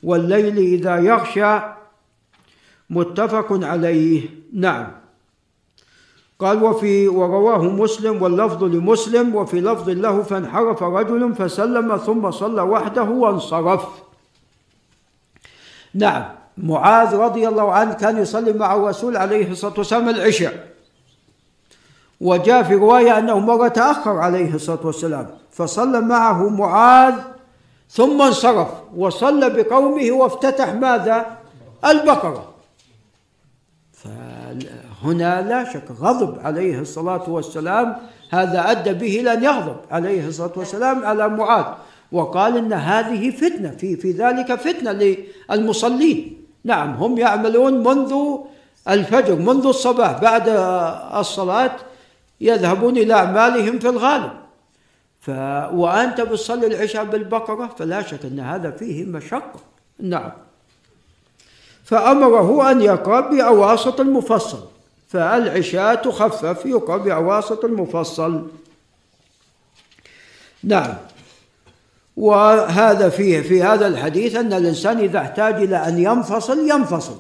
والليل 0.03 0.57
إذا 0.57 0.97
يغشى 0.97 1.59
متفق 2.89 3.47
عليه. 3.51 4.29
نعم. 4.53 5.00
قال 6.41 6.63
وفي 6.63 7.07
ورواه 7.07 7.63
مسلم 7.63 8.21
واللفظ 8.21 8.63
لمسلم 8.63 9.35
وفي 9.35 9.61
لفظ 9.61 9.89
له 9.89 10.23
فانحرف 10.23 10.83
رجل 10.83 11.35
فسلم 11.35 11.97
ثم 11.97 12.31
صلى 12.31 12.61
وحده 12.61 13.03
وانصرف. 13.03 13.85
نعم 15.93 16.23
معاذ 16.57 17.15
رضي 17.15 17.47
الله 17.47 17.71
عنه 17.71 17.93
كان 17.93 18.17
يصلي 18.17 18.53
مع 18.53 18.75
الرسول 18.75 19.17
عليه 19.17 19.51
الصلاة 19.51 19.73
والسلام 19.77 20.09
العشاء. 20.09 20.71
وجاء 22.21 22.63
في 22.63 22.75
رواية 22.75 23.17
أنه 23.17 23.39
مرة 23.39 23.67
تأخر 23.67 24.17
عليه 24.17 24.55
الصلاة 24.55 24.85
والسلام 24.85 25.27
فصلى 25.51 26.01
معه 26.01 26.49
معاذ 26.49 27.15
ثم 27.89 28.21
انصرف 28.21 28.67
وصلى 28.97 29.49
بقومه 29.49 30.11
وافتتح 30.11 30.73
ماذا؟ 30.73 31.37
البقرة. 31.85 32.50
فهنا 35.01 35.41
لا 35.41 35.73
شك 35.73 35.91
غضب 35.99 36.39
عليه 36.39 36.79
الصلاة 36.79 37.29
والسلام 37.29 37.95
هذا 38.29 38.71
أدى 38.71 38.93
به 38.93 39.19
إلى 39.19 39.33
أن 39.33 39.43
يغضب 39.43 39.75
عليه 39.91 40.27
الصلاة 40.27 40.51
والسلام 40.55 41.05
على 41.05 41.29
معاذ. 41.29 41.65
وقال 42.11 42.57
إن 42.57 42.73
هذه 42.73 43.31
فتنة 43.31 43.69
في 43.69 43.95
في 43.95 44.11
ذلك 44.11 44.55
فتنة 44.55 44.91
للمصلين. 45.49 46.45
نعم 46.63 46.93
هم 46.93 47.17
يعملون 47.17 47.73
منذ 47.73 48.13
الفجر 48.89 49.35
منذ 49.35 49.65
الصباح 49.65 50.21
بعد 50.21 50.43
الصلاة 51.19 51.71
يذهبون 52.41 52.97
إلى 52.97 53.13
أعمالهم 53.13 53.79
في 53.79 53.89
الغالب. 53.89 54.31
ف... 55.19 55.29
وأنت 55.73 56.21
بتصلي 56.21 56.67
العشاء 56.67 57.05
بالبقرة 57.05 57.75
فلا 57.77 58.01
شك 58.01 58.25
أن 58.25 58.39
هذا 58.39 58.71
فيه 58.71 59.05
مشقة. 59.05 59.59
نعم. 59.99 60.31
فأمره 61.83 62.71
أن 62.71 62.81
يقرأ 62.81 63.19
بأواسط 63.19 63.99
المفصل. 63.99 64.59
فالعشاء 65.11 65.95
تخفف 65.95 66.65
يقرأ 66.65 66.97
بأواسط 66.97 67.65
المفصل. 67.65 68.47
نعم. 70.63 70.93
وهذا 72.17 73.09
فيه 73.09 73.41
في 73.41 73.63
هذا 73.63 73.87
الحديث 73.87 74.35
أن 74.35 74.53
الإنسان 74.53 74.99
إذا 74.99 75.19
احتاج 75.19 75.53
إلى 75.53 75.87
أن 75.87 75.97
ينفصل 75.97 76.69
ينفصل. 76.69 77.15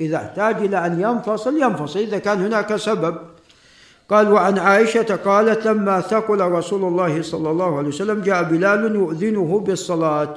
إذا 0.00 0.16
احتاج 0.16 0.56
إلى 0.56 0.86
أن 0.86 1.00
ينفصل 1.00 1.62
ينفصل. 1.62 1.98
إذا 1.98 2.18
كان 2.18 2.44
هناك 2.44 2.76
سبب. 2.76 3.16
قال 4.10 4.32
وعن 4.32 4.58
عائشة 4.58 5.16
قالت 5.16 5.66
لما 5.66 6.00
ثقل 6.00 6.40
رسول 6.40 6.84
الله 6.84 7.22
صلى 7.22 7.50
الله 7.50 7.78
عليه 7.78 7.88
وسلم 7.88 8.22
جاء 8.22 8.42
بلال 8.42 8.94
يؤذنه 8.94 9.60
بالصلاة. 9.60 10.34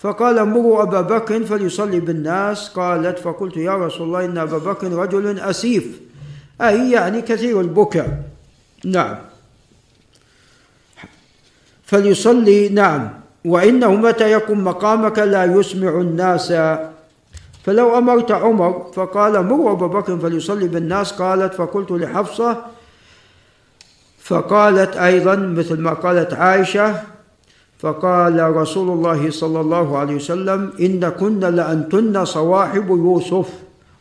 فقال 0.00 0.48
مروا 0.48 0.82
أبا 0.82 1.00
بكر 1.00 1.44
فليصلي 1.44 2.00
بالناس. 2.00 2.68
قالت 2.68 3.18
فقلت 3.18 3.56
يا 3.56 3.76
رسول 3.76 4.06
الله 4.06 4.24
إن 4.24 4.38
أبا 4.38 4.58
بكر 4.58 4.92
رجل 4.92 5.38
أسيف. 5.40 6.00
أي 6.60 6.90
يعني 6.90 7.22
كثير 7.22 7.60
البكاء. 7.60 8.22
نعم. 8.84 9.16
فليصلي. 11.84 12.68
نعم. 12.68 13.10
وإنه 13.44 13.94
متى 13.94 14.30
يقوم 14.30 14.64
مقامك 14.64 15.18
لا 15.18 15.44
يسمع 15.44 15.88
الناس. 15.88 16.52
فلو 17.64 17.98
أمرت 17.98 18.30
عمر 18.30 18.90
فقال 18.94 19.46
مروا 19.46 19.72
أبا 19.72 19.86
بكر 19.86 20.18
فليصلي 20.18 20.68
بالناس. 20.68 21.12
قالت 21.12 21.54
فقلت 21.54 21.90
لحفصة. 21.90 22.64
فقالت 24.22 24.96
أيضا 24.96 25.36
مثل 25.36 25.80
ما 25.80 25.92
قالت 25.92 26.34
عائشة. 26.34 27.19
فقال 27.80 28.56
رسول 28.56 28.88
الله 28.88 29.30
صلى 29.30 29.60
الله 29.60 29.98
عليه 29.98 30.14
وسلم 30.14 30.72
إن 30.80 31.08
كن 31.08 31.40
لأنتن 31.40 32.24
صواحب 32.24 32.88
يوسف. 32.88 33.48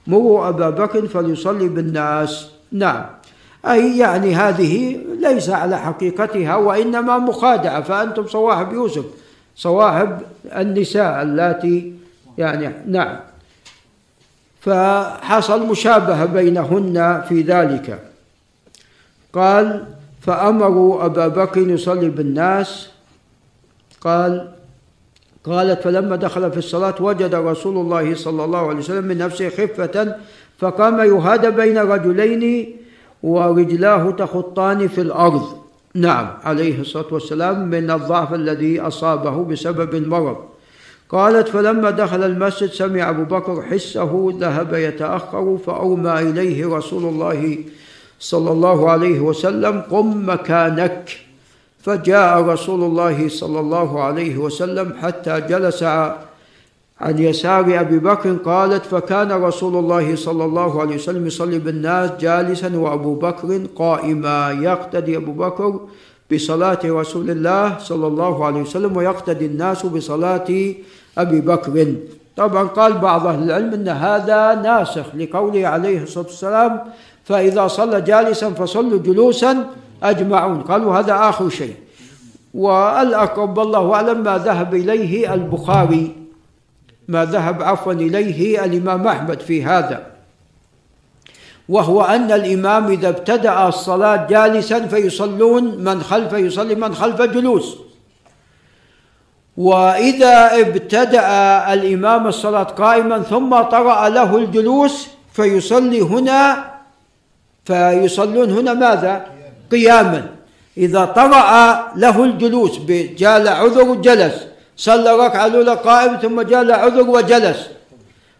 مروا 0.07 0.49
أبا 0.49 0.69
بكر 0.69 1.07
فليصلي 1.07 1.67
بالناس. 1.67 2.49
نعم. 2.71 3.05
أي 3.65 3.97
يعني 3.97 4.35
هذه 4.35 4.99
ليس 5.19 5.49
على 5.49 5.79
حقيقتها 5.79 6.55
وإنما 6.55 7.17
مخادعة 7.17 7.81
فأنتم 7.81 8.27
صواحب 8.27 8.73
يوسف. 8.73 9.05
صواحب 9.55 10.17
النساء 10.45 11.21
اللاتي 11.21 11.93
يعني 12.37 12.73
نعم. 12.87 13.19
فحصل 14.61 15.67
مشابهة 15.67 16.25
بينهن 16.25 17.23
في 17.29 17.41
ذلك. 17.41 17.99
قال 19.33 19.85
فأمروا 20.21 21.05
أبا 21.05 21.27
بكر 21.27 21.67
يصلي 21.67 22.09
بالناس. 22.09 22.88
قال 24.01 24.51
قالت 25.43 25.81
فلما 25.81 26.15
دخل 26.15 26.51
في 26.51 26.57
الصلاة 26.57 26.95
وجد 26.99 27.35
رسول 27.35 27.77
الله 27.77 28.15
صلى 28.15 28.45
الله 28.45 28.67
عليه 28.67 28.79
وسلم 28.79 29.05
من 29.05 29.17
نفسه 29.17 29.49
خفة 29.49 30.15
فقام 30.57 30.99
يهاد 30.99 31.55
بين 31.55 31.77
رجلين 31.77 32.75
ورجلاه 33.23 34.11
تخطان 34.11 34.87
في 34.87 35.01
الأرض. 35.01 35.57
نعم 35.95 36.37
عليه 36.43 36.81
الصلاة 36.81 37.05
والسلام 37.11 37.69
من 37.69 37.91
الضعف 37.91 38.33
الذي 38.33 38.81
أصابه 38.81 39.43
بسبب 39.43 39.95
المرض. 39.95 40.37
قالت 41.09 41.47
فلما 41.47 41.89
دخل 41.89 42.23
المسجد 42.23 42.69
سمع 42.69 43.09
أبو 43.09 43.23
بكر 43.23 43.61
حسه 43.61 44.33
ذهب 44.39 44.73
يتأخر 44.73 45.57
فأومى 45.65 46.19
إليه 46.19 46.77
رسول 46.77 47.03
الله 47.03 47.57
صلى 48.19 48.51
الله 48.51 48.89
عليه 48.91 49.19
وسلم 49.19 49.81
قم 49.81 50.29
مكانك. 50.29 51.28
فجاء 51.79 52.41
رسول 52.41 52.83
الله 52.83 53.29
صلى 53.29 53.59
الله 53.59 54.03
عليه 54.03 54.37
وسلم 54.37 54.93
حتى 55.01 55.41
جلس 55.41 55.83
عن 56.99 57.19
يسار 57.19 57.79
أبي 57.79 57.99
بكر 57.99 58.33
قالت 58.33 58.85
فكان 58.85 59.31
رسول 59.31 59.75
الله 59.75 60.15
صلى 60.15 60.45
الله 60.45 60.81
عليه 60.81 60.95
وسلم 60.95 61.27
يصلي 61.27 61.59
بالناس 61.59 62.11
جالسا 62.19 62.77
وأبو 62.77 63.15
بكر 63.15 63.61
قائما. 63.75 64.51
يقتدي 64.51 65.17
أبو 65.17 65.31
بكر 65.31 65.79
بصلاة 66.33 66.79
رسول 66.85 67.29
الله 67.29 67.77
صلى 67.79 68.07
الله 68.07 68.45
عليه 68.45 68.61
وسلم 68.61 68.97
ويقتدي 68.97 69.45
الناس 69.45 69.85
بصلاة 69.85 70.49
أبي 71.17 71.41
بكر. 71.41 71.95
طبعا 72.37 72.63
قال 72.63 72.93
بعض 72.93 73.27
أهل 73.27 73.43
العلم 73.43 73.73
أن 73.73 73.87
هذا 73.87 74.55
ناسخ 74.55 75.15
لقوله 75.15 75.67
عليه 75.67 76.03
الصلاة 76.03 76.25
والسلام 76.25 76.81
فإذا 77.23 77.67
صلى 77.67 78.01
جالسا 78.01 78.49
فصلوا 78.49 78.99
جلوسا 78.99 79.65
أجمعون. 80.03 80.61
قالوا 80.61 80.99
هذا 80.99 81.29
آخر 81.29 81.49
شيء. 81.49 81.75
والأقرب 82.53 83.57
والله 83.57 83.93
أعلم 83.93 84.23
ما 84.23 84.37
ذهب 84.37 84.75
إليه 84.75 85.33
البخاري 85.33 86.15
ما 87.07 87.25
ذهب 87.25 87.63
عفوا 87.63 87.93
إليه 87.93 88.65
الإمام 88.65 89.07
أحمد 89.07 89.39
في 89.39 89.63
هذا. 89.63 90.07
وهو 91.69 92.01
أن 92.01 92.31
الإمام 92.31 92.87
إذا 92.87 93.09
ابتدأ 93.09 93.67
الصلاة 93.67 94.27
جالسا 94.27 94.87
فيصلون 94.87 95.63
من 95.77 96.03
خلفه 96.03 96.37
يصلي 96.37 96.75
من 96.75 96.95
خلفه 96.95 97.25
جلوس. 97.25 97.77
وإذا 99.57 100.61
ابتدأ 100.61 101.27
الإمام 101.73 102.27
الصلاة 102.27 102.63
قائما 102.63 103.19
ثم 103.19 103.61
طرأ 103.61 104.09
له 104.09 104.37
الجلوس 104.37 105.07
فيصلي 105.33 106.01
هنا 106.01 106.65
فيصلون 107.65 108.51
هنا 108.51 108.73
ماذا؟ 108.73 109.38
قياما. 109.71 110.25
إذا 110.77 111.05
طرأ 111.05 111.51
له 111.95 112.23
الجلوس 112.23 112.79
جال 113.17 113.47
عذر 113.47 113.93
جلس 113.93 114.35
صلى 114.77 115.15
ركعة 115.25 115.45
الأولى 115.45 115.73
قائم 115.73 116.15
ثم 116.15 116.41
جال 116.41 116.71
عذر 116.71 117.09
وجلس. 117.09 117.67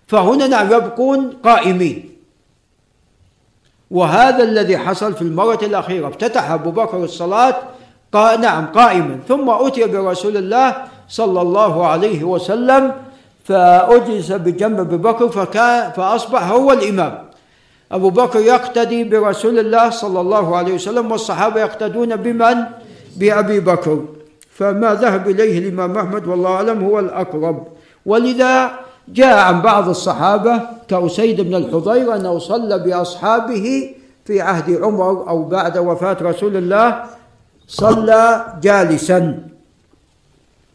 فهنا 0.08 0.48
نعم 0.48 0.68
يبقون 0.68 1.38
قائمين. 1.44 2.10
وهذا 3.92 4.44
الذي 4.44 4.78
حصل 4.78 5.14
في 5.14 5.22
المرة 5.22 5.60
الأخيرة. 5.64 6.08
افتتح 6.08 6.52
أبو 6.52 6.72
بكر 6.72 7.04
الصلاة 7.04 7.56
نعم 8.14 8.66
قائما. 8.66 9.20
ثم 9.28 9.50
أتي 9.50 9.84
برسول 9.84 10.38
الله 10.38 10.76
صلى 11.10 11.42
الله 11.42 11.88
عليه 11.88 12.24
وسلم 12.24 12.94
فأجلس 13.44 14.32
بجنب 14.32 14.80
أبي 14.80 14.98
بكر 14.98 15.30
فكان 15.30 15.92
فأصبح 15.92 16.44
هو 16.52 16.72
الإمام. 16.72 17.29
أبو 17.92 18.10
بكر 18.10 18.40
يقتدي 18.40 19.04
برسول 19.04 19.60
الله 19.60 19.90
صلى 19.90 20.22
الله 20.22 20.58
عليه 20.58 20.74
وسلم 20.74 21.12
والصحابة 21.12 21.62
يقتدون 21.62 22.16
بمن؟ 22.16 22.56
بأبي 23.18 23.60
بكر. 23.60 24.06
فما 24.52 24.94
ذهب 24.94 25.30
إليه 25.30 25.60
الإمام 25.60 25.98
أحمد 25.98 26.28
والله 26.28 26.50
أعلم 26.50 26.84
هو 26.84 27.00
الأقرب. 27.00 27.68
ولذا 28.06 28.72
جاء 29.08 29.38
عن 29.38 29.62
بعض 29.62 29.90
الصحابة 29.90 30.62
كأسيد 30.88 31.42
بن 31.42 31.56
الحضير 31.56 32.16
أنه 32.16 32.40
صلى 32.40 32.80
بأصحابه 32.80 33.96
في 34.26 34.42
عهد 34.42 34.82
عمر 34.82 35.30
أو 35.30 35.44
بعد 35.44 35.78
وفاة 35.78 36.18
رسول 36.22 36.58
الله 36.58 37.04
صلى 37.68 38.46
جالسا. 38.62 39.40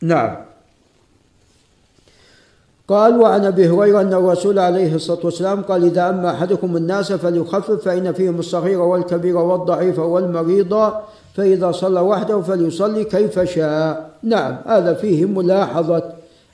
نعم. 0.02 0.36
قال 2.88 3.20
وعن 3.20 3.44
أبي 3.44 3.68
هريرة 3.68 4.00
أن 4.00 4.12
الرسول 4.12 4.58
عليه 4.58 4.94
الصلاة 4.94 5.18
والسلام 5.24 5.62
قال 5.62 5.84
إذا 5.84 6.08
أما 6.08 6.30
أحدكم 6.30 6.76
الناس 6.76 7.12
فليخفف 7.12 7.84
فإن 7.84 8.12
فيهم 8.12 8.38
الصغير 8.38 8.80
والكبير 8.80 9.36
والضعيف 9.36 9.98
والمريض 9.98 10.92
فإذا 11.34 11.72
صلى 11.72 12.00
وحده 12.00 12.40
فليصلي 12.40 13.04
كيف 13.04 13.40
شاء 13.40 14.10
نعم 14.22 14.56
هذا 14.66 14.94
فيه 14.94 15.24
ملاحظة. 15.24 16.02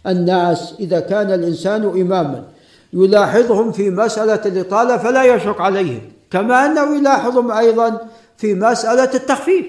الناس 0.06 0.74
إذا 0.80 1.00
كان 1.00 1.32
الإنسان 1.32 1.84
إماما 1.84 2.44
يلاحظهم 2.92 3.72
في 3.72 3.90
مسألة 3.90 4.40
الإطالة 4.46 4.96
فلا 4.96 5.24
يشق 5.24 5.60
عليهم 5.60 6.00
كما 6.30 6.66
أنه 6.66 6.96
يلاحظهم 6.96 7.50
أيضا 7.50 7.98
في 8.36 8.54
مسألة 8.54 9.10
التخفيف. 9.14 9.66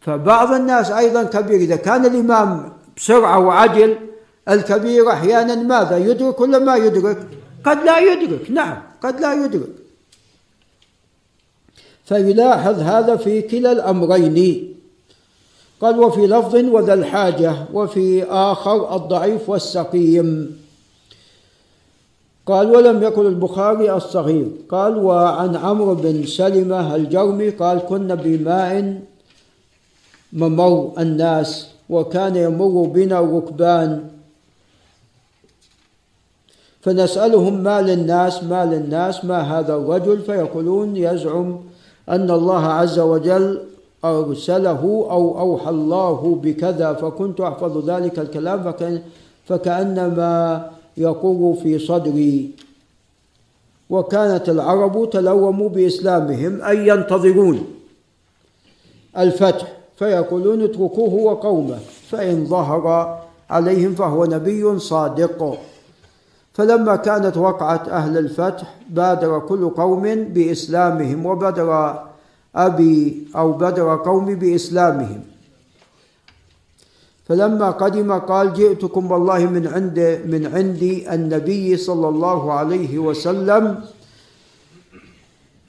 فبعض 0.00 0.52
الناس 0.52 0.90
أيضا 0.90 1.22
كبير 1.22 1.60
إذا 1.60 1.76
كان 1.76 2.06
الإمام 2.06 2.72
بسرعة 2.96 3.38
وعجل 3.38 3.96
الكبير 4.48 5.10
أحيانا 5.10 5.54
ماذا 5.54 5.98
يدرك 5.98 6.40
ولا 6.40 6.58
ما 6.58 6.76
يدرك؟ 6.76 7.28
قد 7.64 7.78
لا 7.84 7.98
يدرك 7.98 8.50
نعم 8.50 8.82
قد 9.02 9.20
لا 9.20 9.44
يدرك. 9.44 9.74
فيلاحظ 12.04 12.80
هذا 12.80 13.16
في 13.16 13.42
كلا 13.42 13.72
الأمرين. 13.72 14.74
قال 15.80 16.00
وفي 16.00 16.26
لفظ 16.26 16.54
وذا 16.54 16.94
الحاجة 16.94 17.54
وفي 17.72 18.24
آخر 18.24 18.96
الضعيف 18.96 19.48
والسقيم. 19.48 20.58
قال 22.46 22.70
ولم 22.70 23.02
يكن 23.02 23.26
البخاري 23.26 23.92
الصغير. 23.92 24.48
قال 24.68 24.96
وعن 24.98 25.56
عمرو 25.56 25.94
بن 25.94 26.26
سلمة 26.26 26.94
الجرمي 26.94 27.50
قال 27.50 27.78
كنا 27.78 28.14
بماء 28.14 29.02
ممر 30.32 30.92
الناس 30.98 31.66
وكان 31.90 32.36
يمر 32.36 32.82
بنا 32.82 33.18
الركبان 33.20 34.15
فنسألهم 36.86 37.62
ما 37.62 37.82
للناس 37.82 38.44
ما 38.44 38.64
للناس 38.64 39.24
ما 39.24 39.40
هذا 39.40 39.74
الرجل؟ 39.74 40.22
فيقولون 40.22 40.96
يزعم 40.96 41.60
أن 42.08 42.30
الله 42.30 42.64
عز 42.66 42.98
وجل 42.98 43.62
أرسله 44.04 45.06
أو 45.10 45.40
أوحى 45.40 45.70
الله 45.70 46.40
بكذا 46.42 46.92
فكنت 46.92 47.40
أحفظ 47.40 47.90
ذلك 47.90 48.18
الكلام 48.18 48.62
فكان 48.62 49.02
فكأنما 49.44 50.70
يقر 50.96 51.54
في 51.62 51.78
صدري. 51.78 52.50
وكانت 53.90 54.48
العرب 54.48 55.10
تلوموا 55.10 55.68
بإسلامهم 55.68 56.62
أي 56.62 56.88
ينتظرون 56.88 57.66
الفتح 59.18 59.72
فيقولون 59.96 60.62
اتركوه 60.62 61.14
وقومه 61.14 61.78
فإن 62.10 62.46
ظهر 62.46 63.18
عليهم 63.50 63.94
فهو 63.94 64.24
نبي 64.24 64.78
صادق. 64.78 65.58
فلما 66.56 66.96
كانت 66.96 67.36
وقعة 67.36 67.84
أهل 67.90 68.18
الفتح 68.18 68.74
بادر 68.88 69.38
كل 69.38 69.68
قوم 69.68 70.02
بإسلامهم 70.32 71.26
وبدر 71.26 71.70
أبي 72.56 73.28
أو 73.36 73.52
بدر 73.52 73.96
قومي 73.96 74.34
بإسلامهم. 74.34 75.20
فلما 77.28 77.70
قدم 77.70 78.12
قال 78.12 78.52
جئتكم 78.54 79.10
والله 79.10 79.38
من 79.46 79.66
عند 79.66 79.98
من 80.24 80.42
عندي 80.54 81.14
النبي 81.14 81.76
صلى 81.76 82.08
الله 82.08 82.52
عليه 82.52 82.98
وسلم 82.98 83.84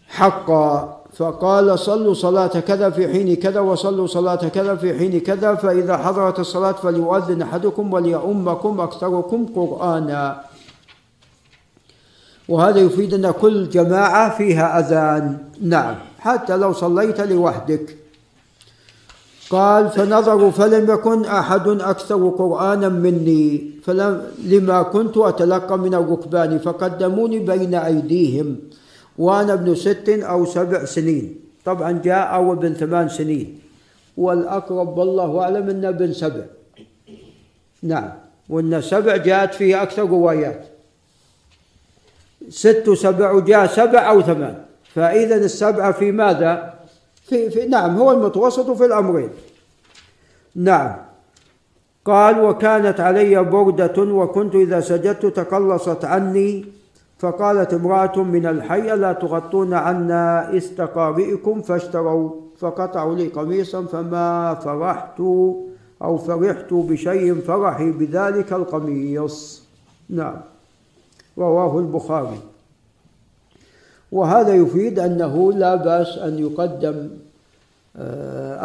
حقا. 0.07 0.97
فقال 1.17 1.79
صلوا 1.79 2.13
صلاة 2.13 2.59
كذا 2.61 2.89
في 2.89 3.07
حين 3.07 3.35
كذا 3.35 3.59
وصلوا 3.59 4.07
صلاة 4.07 4.47
كذا 4.47 4.75
في 4.75 4.93
حين 4.97 5.19
كذا 5.19 5.55
فإذا 5.55 5.97
حضرت 5.97 6.39
الصلاة 6.39 6.71
فليؤذن 6.71 7.41
أحدكم 7.41 7.93
وليؤمكم 7.93 8.81
أكثركم 8.81 9.39
قرآنا. 9.55 10.47
وهذا 12.49 12.79
يفيد 12.79 13.13
أن 13.13 13.31
كل 13.31 13.69
جماعة 13.69 14.37
فيها 14.37 14.79
أذان. 14.79 15.37
نعم. 15.61 15.95
حتى 16.19 16.57
لو 16.57 16.73
صليت 16.73 17.21
لوحدك. 17.21 17.97
قال 19.49 19.89
فنظروا 19.89 20.51
فلم 20.51 20.91
يكن 20.91 21.25
أحد 21.25 21.67
أكثر 21.67 22.29
قرآنا 22.29 22.89
مني 22.89 23.71
فلم 23.83 24.21
لما 24.43 24.83
كنت 24.83 25.17
أتلقى 25.17 25.79
من 25.79 25.93
الركبان 25.93 26.57
فقدموني 26.59 27.39
بين 27.39 27.75
أيديهم 27.75 28.55
وأنا 29.17 29.53
ابن 29.53 29.75
ست 29.75 30.09
أو 30.09 30.45
سبع 30.45 30.85
سنين. 30.85 31.39
طبعا 31.65 31.91
جاء 31.91 32.35
أو 32.35 32.53
ابن 32.53 32.73
ثمان 32.73 33.09
سنين. 33.09 33.59
والأقرب 34.17 34.97
والله 34.97 35.39
أعلم 35.39 35.69
أنه 35.69 35.89
ابن 35.89 36.13
سبع. 36.13 36.45
نعم. 37.83 38.09
وأن 38.49 38.81
سبع 38.81 39.15
جاءت 39.15 39.53
فيه 39.53 39.83
أكثر 39.83 40.09
روايات. 40.09 40.76
ست 42.49 42.89
سبع 42.89 43.31
وجاء 43.31 43.67
سبع 43.67 44.09
أو 44.09 44.21
ثمان. 44.21 44.55
فإذا 44.95 45.35
السبعة 45.35 45.91
في 45.91 46.11
ماذا؟ 46.11 46.73
في, 47.23 47.49
في 47.49 47.65
نعم 47.65 47.97
هو 47.97 48.11
المتوسط 48.11 48.71
في 48.71 48.85
الأمرين. 48.85 49.29
نعم. 50.55 50.95
قال 52.05 52.41
وكانت 52.41 52.99
علي 52.99 53.43
بردة 53.43 54.03
وكنت 54.03 54.55
إذا 54.55 54.79
سجدت 54.79 55.25
تقلصت 55.25 56.05
عني. 56.05 56.65
فقالت 57.19 57.73
امرأة 57.73 58.23
من 58.23 58.45
الحي 58.45 58.95
لا 58.95 59.13
تغطون 59.13 59.73
عنا 59.73 60.57
استقارئكم 60.57 61.61
فاشتروا؟ 61.61 62.31
فقطعوا 62.57 63.15
لي 63.15 63.27
قميصا 63.27 63.85
فما 63.85 64.53
فرحت 64.53 65.19
أو 66.01 66.17
فرحت 66.17 66.73
بشيء 66.73 67.41
فرحي 67.41 67.91
بذلك 67.91 68.53
القميص. 68.53 69.63
نعم. 70.09 70.41
رواه 71.37 71.79
البخاري. 71.79 72.39
وهذا 74.11 74.53
يفيد 74.53 74.99
أنه 74.99 75.53
لا 75.53 75.75
بأس 75.75 76.17
أن 76.17 76.39
يقدم 76.39 77.09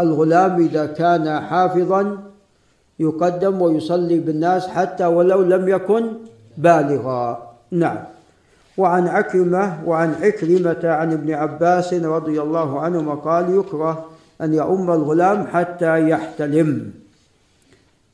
الغلام 0.00 0.60
إذا 0.60 0.86
كان 0.86 1.40
حافظا 1.40 2.18
يقدم 2.98 3.62
ويصلي 3.62 4.18
بالناس 4.18 4.68
حتى 4.68 5.06
ولو 5.06 5.42
لم 5.42 5.68
يكن 5.68 6.04
بالغا. 6.58 7.52
نعم. 7.70 7.98
وعن 8.78 9.08
عكرمة 9.08 9.78
وعن 9.86 10.14
عكرمة 10.22 10.80
عن 10.84 11.12
ابن 11.12 11.32
عباس 11.32 11.94
رضي 11.94 12.42
الله 12.42 12.80
عنهما 12.80 13.14
قال 13.14 13.54
يكره 13.58 14.04
أن 14.40 14.54
يؤم 14.54 14.90
الغلام 14.90 15.46
حتى 15.46 16.08
يحتلم. 16.08 16.92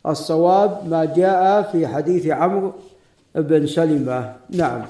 الصواب 0.06 0.88
ما 0.90 1.04
جاء 1.04 1.62
في 1.62 1.86
حديث 1.86 2.26
عمرو 2.26 2.72
بن 3.34 3.66
سلمة. 3.66 4.32
نعم. 4.50 4.82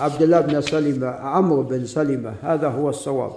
عبد 0.00 0.22
الله 0.22 0.40
بن 0.40 0.60
سلمة 0.60 1.06
عمرو 1.06 1.62
بن 1.62 1.86
سلمة. 1.86 2.32
هذا 2.42 2.68
هو 2.68 2.88
الصواب. 2.88 3.32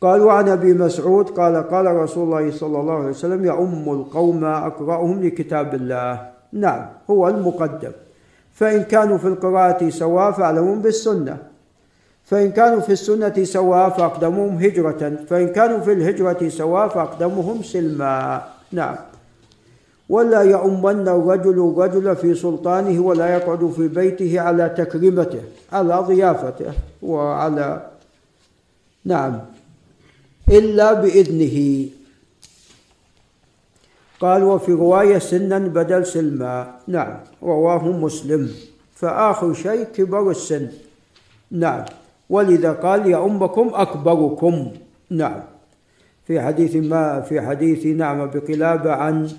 قال 0.00 0.20
وعن 0.20 0.48
أبي 0.48 0.72
مسعود 0.74 1.30
قال 1.30 1.68
قال 1.68 1.86
رسول 1.86 2.24
الله 2.24 2.50
صلى 2.50 2.80
الله 2.80 2.94
عليه 2.94 3.08
وسلم 3.08 3.44
يؤم 3.44 3.92
القوم 3.92 4.44
اقراهم 4.44 5.22
لكتاب 5.22 5.74
الله. 5.74 6.28
نعم. 6.52 6.86
هو 7.10 7.28
المقدم. 7.28 7.92
فإن 8.54 8.82
كانوا 8.82 9.18
في 9.18 9.28
القراءة 9.28 9.88
سواء 9.88 10.30
فاعلمهم 10.32 10.82
بالسنة. 10.82 11.36
فإن 12.24 12.50
كانوا 12.50 12.80
في 12.80 12.92
السنة 12.92 13.44
سواء 13.44 13.88
فاقدمهم 13.88 14.56
هجرة. 14.56 15.16
فإن 15.28 15.48
كانوا 15.48 15.80
في 15.80 15.92
الهجرة 15.92 16.48
سواء 16.48 16.88
فاقدمهم 16.88 17.62
سلما. 17.62 18.42
نعم. 18.72 18.96
ولا 20.10 20.42
يؤمن 20.42 21.06
الرجل 21.08 21.58
الرجل 21.70 22.16
في 22.16 22.34
سلطانه 22.34 23.00
ولا 23.00 23.38
يقعد 23.38 23.62
في 23.76 23.88
بيته 23.88 24.40
على 24.40 24.68
تكريمته 24.68 25.42
على 25.72 25.94
ضيافته 25.94 26.72
وعلى 27.02 27.86
نعم 29.04 29.34
إلا 30.50 30.92
بإذنه. 30.92 31.86
قال 34.20 34.42
وفي 34.44 34.72
رواية 34.72 35.18
سنا 35.18 35.58
بدل 35.58 36.06
سلما 36.06 36.74
نعم 36.90 37.14
رواه 37.42 37.84
مسلم. 37.88 38.50
فآخر 38.94 39.54
شيء 39.54 39.84
كبر 39.94 40.30
السن. 40.30 40.68
نعم 41.50 41.84
ولذا 42.30 42.72
قال 42.72 43.06
يا 43.06 43.24
أمكم 43.24 43.70
أكبركم. 43.74 44.54
نعم 45.10 45.40
في 46.26 46.40
حديث 46.40 46.76
ما 46.76 47.20
في 47.20 47.40
حديث 47.40 47.86
نعم 47.86 48.26
بقلابة 48.30 48.92
عن 48.92 49.30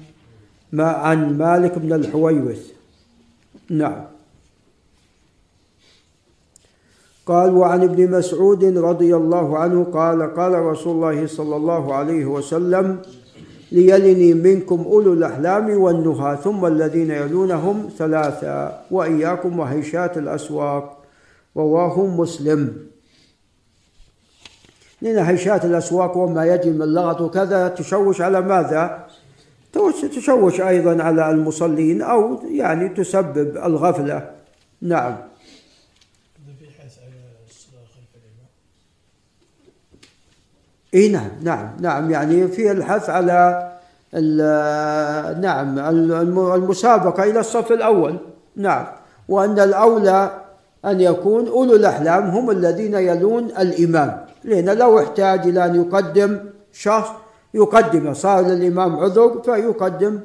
ما 0.72 0.88
عن 0.88 1.38
مالك 1.38 1.80
بن 1.80 1.94
الحويرث 1.94 2.72
نعم. 3.70 4.06
قال 7.26 7.56
وعن 7.56 7.84
ابن 7.84 8.12
مسعود 8.12 8.64
رضي 8.78 9.16
الله 9.16 9.58
عنه 9.58 9.84
قال 9.84 10.36
قال 10.36 10.54
رسول 10.54 10.96
الله 10.96 11.28
صلى 11.28 11.56
الله 11.56 11.94
عليه 11.94 12.26
وسلم 12.26 13.02
ليلني 13.72 14.34
منكم 14.34 14.82
أولو 14.82 15.14
الأحلام 15.14 15.82
والنهى 15.82 16.38
ثم 16.44 16.66
الذين 16.66 17.12
يلونهم 17.12 17.90
ثلاثة 17.98 18.78
وإياكم 18.92 19.60
وهيشات 19.60 20.18
الأسواق. 20.18 20.98
رواه 21.58 22.06
مسلم. 22.06 22.74
لأن 25.02 25.18
هيشات 25.18 25.66
الأسواق 25.66 26.18
وما 26.18 26.46
يجري 26.46 26.72
من 26.72 26.94
لغط 26.94 27.22
وكذا 27.22 27.68
تشوش 27.68 28.22
على 28.22 28.42
ماذا؟ 28.42 29.08
تشوش 30.16 30.62
أيضا 30.62 31.04
على 31.04 31.30
المصلين 31.32 32.02
أو 32.02 32.40
يعني 32.52 32.90
تسبب 32.90 33.58
الغفلة. 33.58 34.30
نعم. 34.82 35.18
إي 40.94 41.08
نعم 41.10 41.30
نعم 41.44 41.70
نعم. 41.80 42.12
يعني 42.12 42.48
في 42.48 42.72
الحث 42.72 43.10
على 43.10 43.68
نعم 45.42 45.80
الم- 45.80 46.54
المسابقة 46.54 47.24
إلى 47.24 47.40
الصف 47.40 47.72
الأول. 47.72 48.18
نعم. 48.56 48.86
وأن 49.30 49.60
الأولى 49.60 50.42
أن 50.86 51.02
يكون 51.02 51.48
أولو 51.48 51.76
الأحلام 51.76 52.30
هم 52.30 52.52
الذين 52.52 52.94
يلون 52.94 53.44
الإمام. 53.46 54.26
لأن 54.44 54.70
لو 54.78 55.00
احتاج 55.00 55.48
إلى 55.48 55.66
أن 55.66 55.76
يقدم 55.76 56.40
شخص 56.74 57.10
يقدم. 57.54 58.14
صار 58.14 58.42
للإمام 58.42 58.96
عذر 59.00 59.42
فيقدم. 59.46 60.20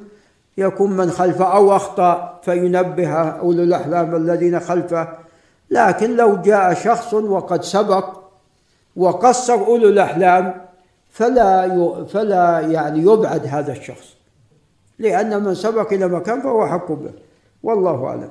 يكون 0.57 0.97
من 0.97 1.11
خلفه 1.11 1.45
أو 1.45 1.75
أخطأ 1.75 2.39
فينبه 2.41 3.13
أولو 3.13 3.63
الأحلام 3.63 4.15
الذين 4.15 4.59
خلفه. 4.59 5.07
لكن 5.69 6.15
لو 6.15 6.35
جاء 6.35 6.73
شخص 6.73 7.13
وقد 7.13 7.63
سبق 7.63 8.05
وقصر 8.95 9.53
أولو 9.53 9.89
الأحلام 9.89 10.61
فلا 11.09 12.05
فلا 12.05 12.59
يعني 12.59 12.99
يبعد 12.99 13.45
هذا 13.45 13.71
الشخص. 13.71 14.15
لأن 14.99 15.43
من 15.43 15.55
سبق 15.55 15.93
إلى 15.93 16.07
مكان 16.07 16.41
فهو 16.41 16.67
حق 16.67 16.91
به. 16.91 17.11
والله 17.63 18.05
أعلم. 18.05 18.29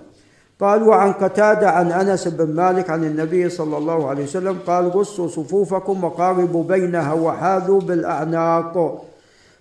قال 0.60 0.82
وعن 0.82 1.12
قتادة 1.12 1.70
عن 1.70 1.92
أنس 1.92 2.28
بن 2.28 2.54
مالك 2.54 2.90
عن 2.90 3.04
النبي 3.04 3.48
صلى 3.48 3.76
الله 3.76 4.08
عليه 4.08 4.24
وسلم 4.24 4.58
قال 4.66 4.92
قصوا 4.92 5.28
صفوفكم 5.28 6.04
وقاربوا 6.04 6.64
بينها 6.64 7.12
وحاذوا 7.12 7.80
بالأعناق. 7.80 9.04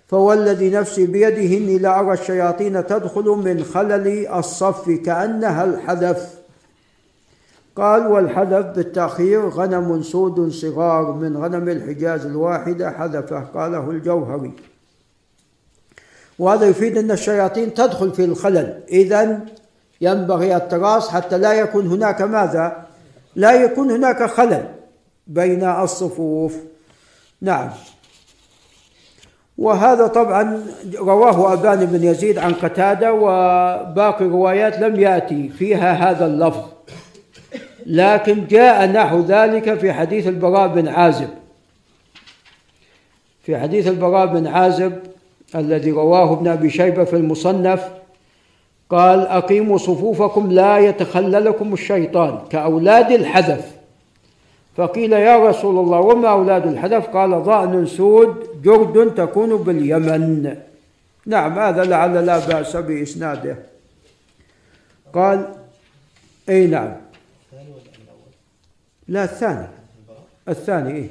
فوالذي 0.08 0.70
نفسي 0.70 1.06
بيده 1.06 1.56
إني 1.56 1.78
لأرى 1.78 2.12
الشياطين 2.12 2.86
تدخل 2.86 3.24
من 3.24 3.64
خلل 3.64 4.26
الصف 4.28 4.90
كأنها 4.90 5.64
الحذف. 5.64 6.34
قال 7.76 8.06
والحذف 8.06 8.66
بالتأخير 8.66 9.48
غنم 9.48 10.02
سود 10.02 10.48
صغار 10.48 11.12
من 11.12 11.36
غنم 11.36 11.68
الحجاز 11.68 12.26
الواحدة 12.26 12.90
حذفه 12.90 13.40
قاله 13.40 13.90
الجوهري. 13.90 14.52
وهذا 16.38 16.66
يفيد 16.66 16.96
أن 16.98 17.10
الشياطين 17.10 17.74
تدخل 17.74 18.10
في 18.10 18.24
الخلل. 18.24 18.82
إذا 18.88 19.40
ينبغي 20.00 20.56
التراص 20.56 21.08
حتى 21.08 21.38
لا 21.38 21.52
يكون 21.52 21.86
هناك 21.86 22.22
ماذا؟ 22.22 22.86
لا 23.36 23.52
يكون 23.52 23.90
هناك 23.90 24.22
خلل 24.22 24.64
بين 25.26 25.64
الصفوف. 25.64 26.56
نعم. 27.40 27.70
وهذا 29.58 30.06
طبعا 30.06 30.62
رواه 30.98 31.52
أبان 31.52 31.86
بن 31.86 32.04
يزيد 32.04 32.38
عن 32.38 32.54
قتادة 32.54 33.12
وباقي 33.12 34.24
الروايات 34.24 34.78
لم 34.78 35.00
يأتي 35.00 35.48
فيها 35.48 35.92
هذا 35.92 36.26
اللفظ. 36.26 36.64
لكن 37.86 38.46
جاء 38.46 38.86
نحو 38.86 39.20
ذلك 39.20 39.78
في 39.78 39.92
حديث 39.92 40.26
البراء 40.26 40.68
بن 40.68 40.88
عازب. 40.88 41.28
في 43.42 43.58
حديث 43.58 43.88
البراء 43.88 44.26
بن 44.26 44.46
عازب 44.46 44.98
الذي 45.54 45.90
رواه 45.90 46.32
ابن 46.32 46.48
أبي 46.48 46.70
شيبة 46.70 47.04
في 47.04 47.16
المصنف 47.16 47.88
قال 48.90 49.26
أقيموا 49.26 49.78
صفوفكم 49.78 50.52
لا 50.52 50.78
يتخللكم 50.78 51.72
الشيطان 51.72 52.38
كأولاد 52.50 53.12
الحذف 53.12 53.76
فقيل 54.76 55.12
يا 55.12 55.48
رسول 55.48 55.78
الله 55.78 56.00
وما 56.00 56.28
أولاد 56.28 56.66
الحذف 56.66 57.06
قال 57.06 57.42
ضأن 57.42 57.86
سود 57.86 58.62
جرد 58.62 59.14
تكون 59.14 59.56
باليمن. 59.56 60.56
نعم 61.26 61.58
هذا 61.58 61.84
لعل 61.84 62.26
لا 62.26 62.38
بأس 62.38 62.76
بإسناده. 62.76 63.56
قال 65.14 65.54
إي 66.48 66.66
نعم. 66.66 66.92
لا 69.08 69.24
الثاني. 69.24 69.66
الثاني 70.48 70.90
إيه؟ 70.90 71.08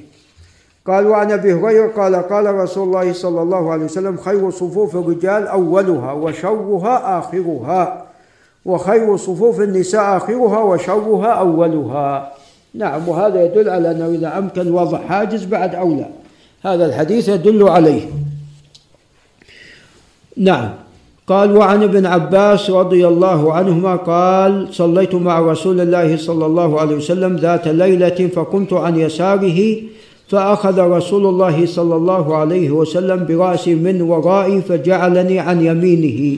قال 0.88 1.08
وعن 1.08 1.32
أبي 1.32 1.54
هريرة 1.54 1.88
قال 1.88 2.16
قال 2.16 2.56
رسول 2.56 2.88
الله 2.88 3.14
صلى 3.14 3.42
الله 3.42 3.72
عليه 3.72 3.86
وسلم 3.86 4.18
خير 4.18 4.50
صفوف 4.52 4.96
الرجال 4.96 5.48
أولها 5.48 6.12
وشرها 6.12 7.20
آخرها 7.20 8.06
وخير 8.66 9.18
صفوف 9.18 9.62
النساء 9.62 10.18
آخرها 10.18 10.60
وشرها 10.60 11.28
أولها. 11.28 12.34
نعم 12.74 13.10
وهذا 13.10 13.44
يدل 13.44 13.70
على 13.70 13.92
أنه 13.92 14.06
إذا 14.06 14.38
أمكن 14.38 14.72
وضع 14.72 14.98
حاجز 14.98 15.46
بعد 15.46 15.76
أولى. 15.76 16.10
هذا 16.64 16.86
الحديث 16.86 17.30
يدل 17.30 17.70
عليه. 17.70 18.02
نعم. 20.38 20.70
قال 21.28 21.58
وعن 21.58 21.84
ابن 21.84 22.06
عباس 22.06 22.70
رضي 22.70 23.08
الله 23.08 23.54
عنهما 23.54 23.96
قال 23.96 24.74
صليت 24.74 25.16
مع 25.16 25.40
رسول 25.40 25.82
الله 25.82 26.18
صلى 26.18 26.46
الله 26.46 26.82
عليه 26.82 26.96
وسلم 26.96 27.36
ذات 27.36 27.68
ليلة 27.68 28.30
فقمت 28.36 28.74
عن 28.74 29.00
يساره 29.00 29.82
فأخذ 30.28 30.80
رسول 30.80 31.26
الله 31.26 31.66
صلى 31.66 31.96
الله 31.96 32.36
عليه 32.36 32.70
وسلم 32.72 33.26
برأسي 33.26 33.76
من 33.76 34.02
ورائي 34.02 34.62
فجعلني 34.62 35.40
عن 35.40 35.66
يمينه. 35.66 36.38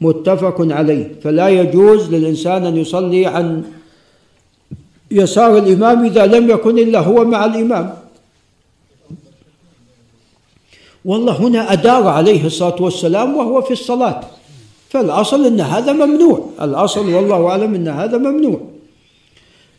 متفق 0.00 0.56
عليه. 0.72 1.20
فلا 1.22 1.48
يجوز 1.48 2.14
للإنسان 2.14 2.66
أن 2.66 2.76
يصلي 2.76 3.26
عن 3.26 3.64
يسار 5.10 5.58
الإمام 5.58 6.04
إذا 6.04 6.26
لم 6.26 6.50
يكن 6.50 6.78
إلا 6.78 7.00
هو 7.00 7.24
مع 7.24 7.44
الإمام. 7.44 7.94
والله 11.04 11.32
هنا 11.32 11.72
أدار 11.72 12.08
عليه 12.08 12.46
الصلاة 12.46 12.82
والسلام 12.82 13.36
وهو 13.36 13.62
في 13.62 13.72
الصلاة. 13.72 14.20
فالأصل 14.88 15.46
أن 15.46 15.60
هذا 15.60 15.92
ممنوع. 15.92 16.48
الأصل 16.62 17.14
والله 17.14 17.48
أعلم 17.48 17.74
أن 17.74 17.88
هذا 17.88 18.18
ممنوع. 18.18 18.60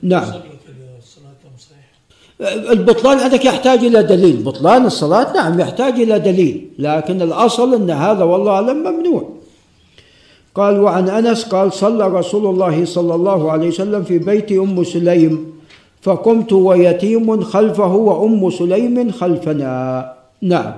نعم 0.02 0.26
صلوا 0.26 0.42
كذا 0.42 0.98
الصلاة 1.00 1.42
أم 1.46 1.58
صحيحة 1.58 1.98
البطلان 2.41 3.20
عندك 3.20 3.45
يحتاج 3.45 3.80
إلى 3.86 4.03
دليل. 4.03 4.44
بطلان 4.44 4.86
الصلاة 4.86 5.34
نعم 5.34 5.60
يحتاج 5.60 5.94
إلى 5.94 6.20
دليل 6.20 6.68
لكن 6.80 7.22
الأصل 7.22 7.74
أن 7.74 7.90
هذا 7.91 8.24
والله 8.24 8.52
أعلم 8.52 8.78
ممنوع. 8.78 9.30
قال 10.56 10.80
وعن 10.80 11.10
أنس 11.10 11.45
قال 11.45 11.74
صلى 11.74 12.07
رسول 12.07 12.45
الله 12.45 12.86
صلى 12.86 13.16
الله 13.16 13.52
عليه 13.52 13.68
وسلم 13.68 14.03
في 14.03 14.18
بيت 14.18 14.52
أم 14.52 14.84
سليم 14.84 15.53
فقمت 16.02 16.53
ويتيم 16.53 17.44
خلفه 17.44 17.94
وأم 17.95 18.49
سليم 18.49 19.12
خلفنا. 19.12 20.14
نعم. 20.41 20.74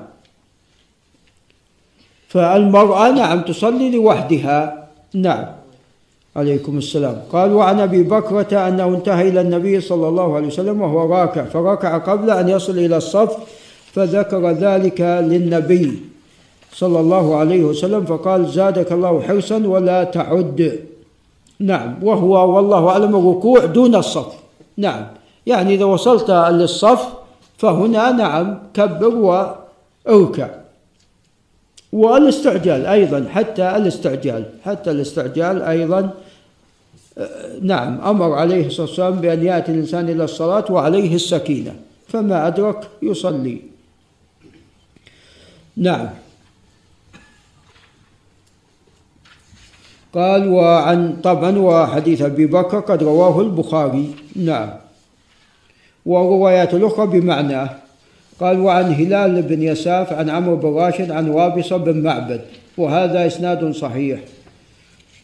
فالمرأة 2.27 3.11
نعم 3.11 3.41
تصلي 3.41 3.91
لوحدها. 3.91 4.87
نعم. 5.13 5.56
عليكم 6.37 6.77
السلام. 6.77 7.21
قال 7.31 7.53
وعن 7.53 7.79
أبي 7.79 8.03
بكرة 8.03 8.67
أنه 8.67 8.87
انتهى 8.87 9.29
إلى 9.29 9.41
النبي 9.41 9.81
صلى 9.81 10.07
الله 10.07 10.35
عليه 10.35 10.47
وسلم 10.47 10.81
وهو 10.81 11.13
راكع 11.13 11.45
فركع 11.45 11.97
قبل 11.97 12.29
أن 12.29 12.49
يصل 12.49 12.77
إلى 12.77 12.97
الصف 12.97 13.37
فذكر 13.93 14.51
ذلك 14.51 15.01
للنبي 15.01 15.99
صلى 16.73 16.99
الله 16.99 17.35
عليه 17.35 17.63
وسلم 17.63 18.05
فقال 18.05 18.47
زادك 18.47 18.91
الله 18.91 19.21
حرصا 19.21 19.57
ولا 19.57 20.03
تعد. 20.03 20.79
نعم. 21.59 21.95
وهو 22.03 22.55
والله 22.55 22.89
أعلم 22.89 23.15
الركوع 23.15 23.65
دون 23.65 23.95
الصف. 23.95 24.33
نعم. 24.77 25.05
يعني 25.45 25.75
إذا 25.75 25.85
وصلت 25.85 26.31
للصف 26.31 27.07
فهنا 27.57 28.11
نعم 28.11 28.57
كبر 28.73 29.15
واركع 30.05 30.49
والاستعجال 31.93 32.85
أيضا 32.85 33.25
حتى 33.31 33.75
الاستعجال 33.75 34.43
حتى 34.65 34.91
الاستعجال 34.91 35.61
أيضا 35.61 35.99
آه، 35.99 36.11
نعم 37.61 38.01
أمر 38.01 38.33
عليه 38.33 38.67
الصلاة 38.67 38.87
والسلام 38.87 39.15
بأن 39.15 39.45
يأتي 39.45 39.71
الإنسان 39.71 40.09
إلى 40.09 40.23
الصلاة 40.23 40.65
وعليه 40.69 41.15
السكينة 41.15 41.75
فما 42.07 42.47
أدرك 42.47 42.87
يصلي. 43.01 43.61
نعم. 45.77 46.09
قال 50.13 50.47
وعن 50.47 51.15
طبعا 51.23 51.57
وحديث 51.57 52.21
أبي 52.21 52.45
بكر 52.45 52.79
قد 52.79 53.03
رواه 53.03 53.41
البخاري. 53.41 54.15
نعم. 54.35 54.69
وروايات 56.05 56.73
الأخرى 56.73 57.19
بمعناه 57.19 57.69
قال 58.39 58.59
وعن 58.59 58.93
هلال 58.93 59.41
بن 59.41 59.63
يساف 59.63 60.13
عن 60.13 60.29
عمرو 60.29 60.55
بن 60.55 60.73
راشد 60.73 61.11
عن 61.11 61.29
وابصة 61.29 61.77
بن 61.77 62.03
معبد 62.03 62.41
وهذا 62.77 63.27
إسناد 63.27 63.71
صحيح. 63.71 64.19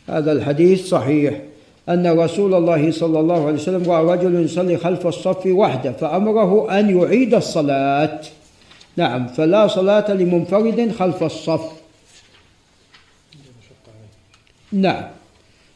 هذا 0.09 0.31
الحديث 0.31 0.89
صحيح. 0.89 1.52
أن 1.89 2.19
رسول 2.19 2.53
الله 2.53 2.91
صلى 2.91 3.19
الله 3.19 3.45
عليه 3.45 3.53
وسلم 3.53 3.91
راى 3.91 4.05
رجل 4.05 4.45
يصلي 4.45 4.77
خلف 4.77 5.07
الصف 5.07 5.45
وحده 5.45 5.91
فأمره 5.91 6.79
أن 6.79 6.97
يعيد 6.97 7.33
الصلاة. 7.33 8.19
نعم 8.97 9.27
فلا 9.27 9.67
صلاة 9.67 10.13
لمنفرد 10.13 10.91
خلف 10.91 11.23
الصف. 11.23 11.71
نعم 14.71 15.03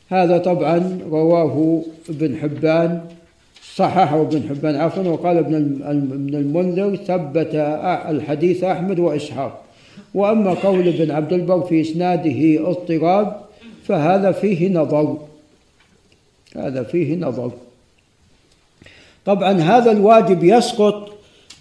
هذا 0.09 0.37
طبعا 0.37 0.99
رواه 1.11 1.83
ابن 2.09 2.37
حبان 2.37 3.01
صححه 3.75 4.21
ابن 4.21 4.49
حبان 4.49 4.75
عفوا 4.75 5.03
وقال 5.03 5.37
ابن 5.37 5.55
ابن 5.83 6.35
المنذر 6.35 6.95
ثبت 6.95 7.55
الحديث 8.09 8.63
أحمد 8.63 8.99
وإسحاق. 8.99 9.61
وأما 10.13 10.53
قول 10.53 10.87
ابن 10.87 11.11
عبد 11.11 11.33
البر 11.33 11.61
في 11.61 11.81
إسناده 11.81 12.69
اضطراب 12.69 13.41
فهذا 13.83 14.31
فيه 14.31 14.73
نظر. 14.73 15.17
هذا 16.55 16.83
فيه 16.83 17.15
نظر. 17.15 17.51
طبعا 19.25 19.51
هذا 19.51 19.91
الواجب 19.91 20.43
يسقط 20.43 21.09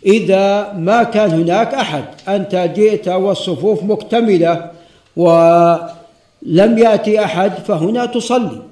إذا 0.07 0.73
ما 0.73 1.03
كان 1.03 1.31
هناك 1.31 1.75
أحد. 1.75 2.05
أنت 2.29 2.71
جئت 2.77 3.09
والصفوف 3.09 3.83
مكتملة 3.83 4.71
ولم 5.17 6.79
يأتي 6.79 7.25
أحد 7.25 7.53
فهنا 7.53 8.07
تصلي. 8.07 8.63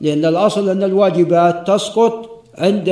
لأن 0.00 0.24
الأصل 0.24 0.68
أن 0.68 0.82
الواجبات 0.82 1.66
تسقط 1.70 2.44
عند 2.58 2.88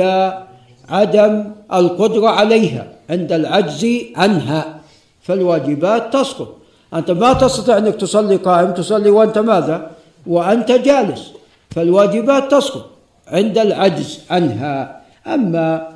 عدم 0.89 1.51
القدرة 1.73 2.27
عليها 2.27 2.87
عند 3.09 3.31
العجز 3.31 3.87
عنها. 4.15 4.79
فالواجبات 5.21 6.13
تسقط. 6.13 6.57
أنت 6.93 7.11
ما 7.11 7.33
تستطيع 7.33 7.77
أنك 7.77 7.95
تصلي 7.95 8.35
قائم 8.35 8.71
تصلي 8.71 9.09
وأنت 9.09 9.37
ماذا؟ 9.37 9.91
وأنت 10.27 10.71
جالس. 10.71 11.31
فالواجبات 11.75 12.51
تسقط 12.51 12.89
عند 13.27 13.57
العجز 13.57 14.19
عنها. 14.29 15.01
أما 15.27 15.89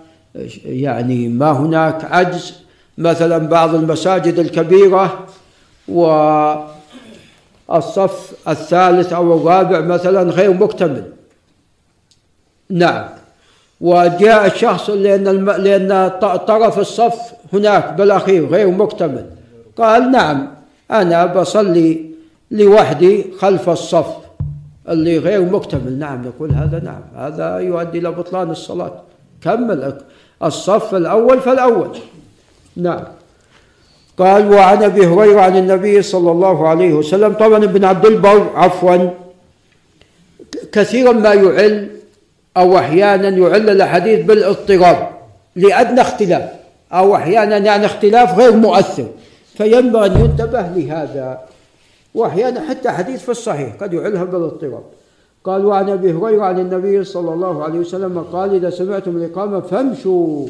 يعني 0.66 1.28
ما 1.28 1.52
هناك 1.52 2.06
عجز 2.06 2.54
مثلا 2.98 3.38
بعض 3.38 3.76
المساجد 3.76 4.40
الكبيرة 4.40 5.26
والصف 7.68 8.32
الثالث 8.48 9.14
أو 9.14 9.38
الرابع 9.38 9.80
مثلا 9.80 10.32
غير 10.32 10.54
مكتمل. 10.54 11.04
نعم. 12.70 13.06
وجاء 13.82 14.46
الشخص 14.46 14.90
لأن. 14.90 15.46
لأن 15.46 16.12
طرف 16.48 16.80
الصف 16.80 17.34
هناك 17.54 17.94
بالأخير 17.94 18.46
غير 18.48 18.72
مكتمل. 18.72 19.26
قال 19.78 20.12
نعم 20.12 20.48
أنا 20.92 21.26
بصلي 21.26 22.06
لوحدي 22.52 23.26
خلف 23.40 23.70
الصف. 23.70 24.27
اللي 24.90 25.18
غير 25.18 25.42
مكتمل. 25.42 26.00
نعم 26.00 26.28
نقول 26.28 26.52
هذا 26.52 26.80
نعم. 26.80 27.02
هذا 27.16 27.58
يؤدي 27.58 27.98
إلى 27.98 28.12
بطلان 28.12 28.50
الصلاة. 28.50 29.04
كمل 29.42 29.98
الصف 30.44 30.96
الأول 30.96 31.40
فالأول. 31.40 31.98
نعم. 32.76 33.04
قال 34.18 34.54
وعن 34.54 34.84
أبي 34.84 35.06
هريرة 35.06 35.42
عن 35.42 35.58
النبي 35.58 36.02
صلى 36.02 36.32
الله 36.32 36.68
عليه 36.68 36.94
وسلم 36.94 37.34
طبعا 37.34 37.64
ابن 37.64 37.86
عبد 37.86 38.06
البر 38.06 38.50
عفوا 38.56 39.10
كثيرا 40.72 41.12
ما 41.12 41.34
يعل 41.34 41.90
أو 42.58 42.78
أحيانا 42.78 43.30
يعل 43.30 43.70
الأحاديث 43.70 44.26
بالاضطراب 44.26 45.10
لأدنى 45.56 46.02
اختلاف 46.02 46.50
أو 46.94 47.16
أحيانا 47.16 47.58
يعني 47.58 47.86
اختلاف 47.86 48.40
غير 48.40 48.52
مؤثر. 48.56 49.08
فينبغي 49.58 50.06
أن 50.06 50.20
ينتبه 50.20 50.62
لهذا. 50.62 51.40
وأحيانا 52.18 52.60
حتى 52.60 52.90
حديث 52.90 53.24
في 53.24 53.30
الصحيح 53.30 53.76
قد 53.82 53.94
يعلها 53.94 54.24
بالاضطراب 54.24 54.84
قال 55.44 55.66
وعن 55.66 55.90
أبي 55.90 56.14
هريرة 56.14 56.44
عن 56.44 56.60
النبي 56.60 57.04
صلى 57.04 57.34
الله 57.34 57.64
عليه 57.64 57.80
وسلم 57.80 58.20
قال 58.34 58.54
إذا 58.54 58.70
سمعتم 58.70 59.18
الإقامة 59.18 59.60
فامشوا 59.60 60.48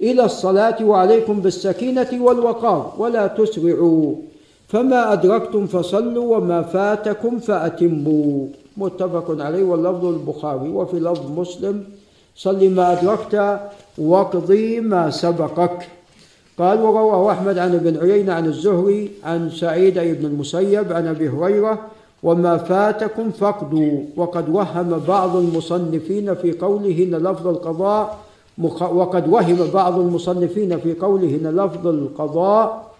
إلى 0.00 0.24
الصلاة 0.24 0.84
وعليكم 0.84 1.40
بالسكينة 1.40 2.08
والوقار 2.20 2.94
ولا 2.98 3.26
تسرعوا. 3.26 4.14
فما 4.68 5.12
أدركتم 5.12 5.66
فصلوا 5.66 6.36
وما 6.36 6.62
فاتكم 6.62 7.38
فأتموا. 7.38 8.46
متفق 8.76 9.36
عليه 9.40 9.64
واللفظ 9.64 10.04
البخاري 10.04 10.68
وفي 10.68 10.96
لفظ 10.96 11.38
مسلم 11.38 11.84
صل 12.36 12.70
ما 12.70 12.92
أدركت 12.92 13.60
واقضي 13.98 14.80
ما 14.80 15.10
سبقك. 15.10 15.88
قال 16.58 16.80
ورواه 16.80 17.32
أحمد 17.32 17.58
عن 17.58 17.74
ابن 17.74 17.96
عيينة 17.96 18.32
عن 18.32 18.46
الزهري 18.46 19.10
عن 19.24 19.50
سعيد 19.50 19.98
بن 19.98 20.26
المسيب 20.26 20.92
عن 20.92 21.06
أبي 21.06 21.28
هريرة 21.28 21.78
وما 22.22 22.56
فاتكم 22.56 23.30
فقدوا 23.30 24.02
وقد 24.16 24.48
وهم 24.48 25.00
بعض 25.08 25.36
المصنفين 25.36 26.34
في 26.34 26.52
قوله 26.52 27.02
إن 27.02 27.14
لفظ 27.14 27.46
القضاء 27.46 28.18
وقد 28.80 29.28
وهم 29.28 29.70
بعض 29.74 29.98
المصنفين 29.98 30.78
في 30.78 30.94
قوله 30.94 31.28
إن 31.28 31.56
لفظ 31.56 31.86
القضاء 31.86 32.90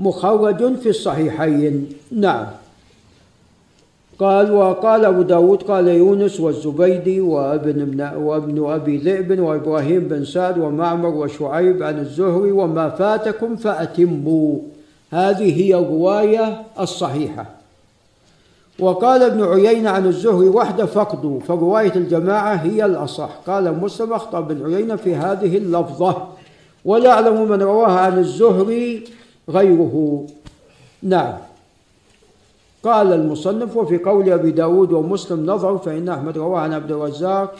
مخرج 0.00 0.74
في 0.76 0.88
الصحيحين. 0.88 1.88
نعم. 2.12 2.46
قال 4.18 4.52
وقال 4.52 5.04
أبو 5.04 5.22
داود 5.22 5.62
قال 5.62 5.88
يونس 5.88 6.40
والزبيدي 6.40 7.20
وابن, 7.20 8.00
وابن 8.16 8.70
أبي 8.70 8.96
ذئب 8.96 9.40
وإبراهيم 9.40 10.08
بن 10.08 10.24
سعد 10.24 10.58
ومعمر 10.58 11.08
وشعيب 11.08 11.82
عن 11.82 11.98
الزهري 11.98 12.52
وما 12.52 12.88
فاتكم 12.88 13.56
فأتموا. 13.56 14.58
هذه 15.10 15.62
هي 15.62 15.74
الرواية 15.74 16.62
الصحيحة. 16.80 17.46
وقال 18.78 19.22
ابن 19.22 19.44
عيينة 19.44 19.90
عن 19.90 20.06
الزهري 20.06 20.48
وحده 20.48 20.86
فقدوا 20.86 21.40
فرواية 21.40 21.92
الجماعة 21.96 22.54
هي 22.54 22.84
الأصح. 22.84 23.30
قال 23.46 23.80
مسلم 23.80 24.12
أخطأ 24.12 24.40
بن 24.40 24.74
عيينة 24.74 24.96
في 24.96 25.14
هذه 25.14 25.56
اللفظة. 25.56 26.28
ولا 26.84 27.10
أعلم 27.10 27.48
من 27.48 27.62
رواها 27.62 28.00
عن 28.00 28.18
الزهري 28.18 29.04
غيره. 29.50 30.26
نعم. 31.02 31.51
قال 32.84 33.12
المصنف 33.12 33.76
وفي 33.76 33.98
قول 33.98 34.32
أبي 34.32 34.50
داود 34.50 34.92
ومسلم 34.92 35.46
نظر 35.46 35.78
فإن 35.78 36.08
أحمد 36.08 36.38
رواه 36.38 36.60
عن 36.60 36.72
عبد 36.72 36.90
الرزاق 36.90 37.54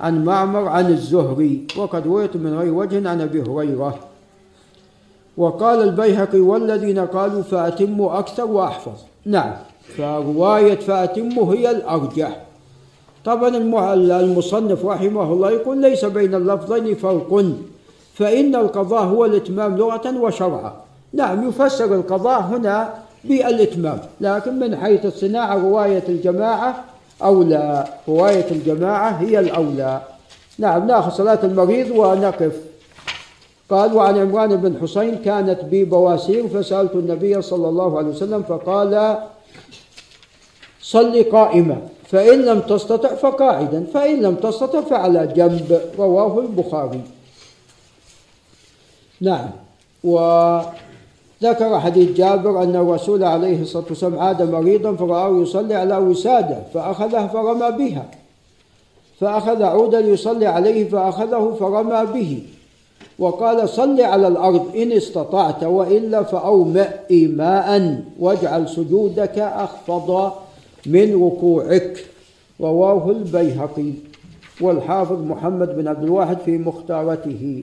عن 0.00 0.24
معمر 0.24 0.68
عن 0.68 0.86
الزهري 0.86 1.66
وقد 1.78 2.06
رويت 2.06 2.36
من 2.36 2.58
غير 2.58 2.74
وجه 2.74 3.08
عن 3.08 3.20
أبي 3.20 3.42
هريرة. 3.42 3.98
وقال 5.36 5.82
البيهقي 5.82 6.40
والذين 6.40 6.98
قالوا 6.98 7.42
فأتموا 7.42 8.18
أكثر 8.18 8.44
وأحفظ. 8.44 8.98
نعم 9.26 9.52
فرواية 9.96 10.74
فأتموا 10.74 11.54
هي 11.54 11.70
الأرجح. 11.70 12.42
طبعا 13.24 13.48
المصنف 14.20 14.86
رحمه 14.86 15.32
الله 15.32 15.50
يقول 15.50 15.80
ليس 15.80 16.04
بين 16.04 16.34
اللفظين 16.34 16.94
فرق 16.94 17.44
فإن 18.14 18.54
القضاء 18.54 19.04
هو 19.04 19.24
الإتمام 19.24 19.76
لغة 19.76 20.20
وشرعا. 20.20 20.72
نعم 21.12 21.48
يفسر 21.48 21.94
القضاء 21.94 22.40
هنا 22.40 22.94
بالإتمام 23.28 24.00
لكن 24.20 24.58
من 24.58 24.76
حيث 24.76 25.06
الصناعة 25.06 25.54
رواية 25.56 26.04
الجماعة 26.08 26.84
أولى 27.22 27.84
رواية 28.08 28.50
الجماعة 28.50 29.10
هي 29.10 29.38
الأولى. 29.38 30.00
نعم 30.58 30.86
نأخذ 30.86 31.10
صلاة 31.10 31.38
المريض 31.44 31.90
ونقف. 31.90 32.52
قال 33.70 33.94
وعن 33.94 34.18
عمران 34.18 34.56
بن 34.56 34.78
حسين 34.82 35.18
كانت 35.24 35.64
بي 35.64 35.84
بواسير 35.84 36.48
فسألت 36.48 36.94
النبي 36.94 37.42
صلى 37.42 37.68
الله 37.68 37.98
عليه 37.98 38.08
وسلم 38.08 38.42
فقال 38.42 39.18
صل 40.80 41.22
قائما 41.22 41.78
فإن 42.10 42.42
لم 42.42 42.60
تستطع 42.60 43.14
فقاعدا 43.14 43.86
فإن 43.94 44.22
لم 44.22 44.34
تستطع 44.34 44.80
فعلى 44.80 45.26
جنب. 45.26 45.80
رواه 45.98 46.40
البخاري. 46.40 47.00
نعم 49.20 49.50
وذكر 51.42 51.80
حديث 51.80 52.16
جابر 52.16 52.62
أن 52.62 52.76
الرسول 52.76 53.24
عليه 53.24 53.62
الصلاة 53.62 53.84
والسلام 53.88 54.18
عاد 54.18 54.42
مريضا 54.42 54.92
فرآه 54.92 55.42
يصلي 55.42 55.74
على 55.74 55.96
وسادة 55.96 56.58
فأخذها 56.74 57.26
فرمى 57.26 57.76
بها. 57.78 58.10
فأخذ 59.20 59.62
عودا 59.62 60.00
يصلي 60.00 60.46
عليه 60.46 60.88
فأخذه 60.88 61.56
فرمى 61.60 62.06
به. 62.14 62.42
وقال 63.18 63.68
صل 63.68 64.00
على 64.00 64.28
الأرض 64.28 64.76
إن 64.76 64.92
استطعت 64.92 65.64
وإلا 65.64 66.22
فأومئ 66.22 66.88
إيماء 67.10 68.00
واجعل 68.18 68.68
سجودك 68.68 69.38
أخفض 69.38 70.32
من 70.86 71.24
ركوعك 71.24 72.04
رواه 72.60 73.10
البيهقي 73.10 73.92
والحافظ 74.60 75.22
محمد 75.22 75.76
بن 75.76 75.88
عبد 75.88 76.02
الواحد 76.02 76.38
في 76.38 76.58
مختارته. 76.58 77.62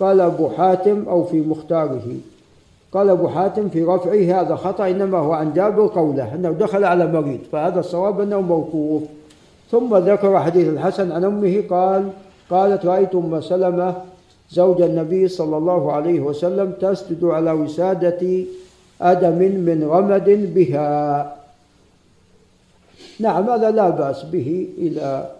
قال 0.00 0.20
أبو 0.20 0.48
حاتم 0.48 1.08
أو 1.08 1.24
في 1.24 1.40
مختاره. 1.40 2.02
قال 2.94 3.10
أبو 3.10 3.28
حاتم 3.28 3.68
في 3.68 3.82
رفعه 3.82 4.40
هذا 4.40 4.56
خطأ 4.56 4.88
إنما 4.88 5.18
هو 5.18 5.32
عن 5.32 5.52
جابر 5.52 5.86
قوله 5.86 6.34
أنه 6.34 6.50
دخل 6.50 6.84
على 6.84 7.06
مريض 7.06 7.38
فهذا 7.52 7.80
الصواب 7.80 8.20
أنه 8.20 8.40
موقوف. 8.40 9.02
ثم 9.70 9.96
ذكر 9.96 10.40
حديث 10.40 10.68
الحسن 10.68 11.12
عن 11.12 11.24
أمه 11.24 11.64
قال 11.70 12.08
قالت 12.50 12.86
رأيت 12.86 13.14
أم 13.14 13.40
سلمة 13.40 13.94
زوج 14.50 14.82
النبي 14.82 15.28
صلى 15.28 15.56
الله 15.56 15.92
عليه 15.92 16.20
وسلم 16.20 16.72
تسجد 16.80 17.24
على 17.24 17.52
وسادة 17.52 18.44
أدم 19.00 19.38
من 19.38 19.88
رمد 19.90 20.54
بها. 20.54 21.36
نعم 23.20 23.50
هذا 23.50 23.70
لا 23.70 23.90
بأس 23.90 24.22
به 24.22 24.68
إلى 24.78 25.30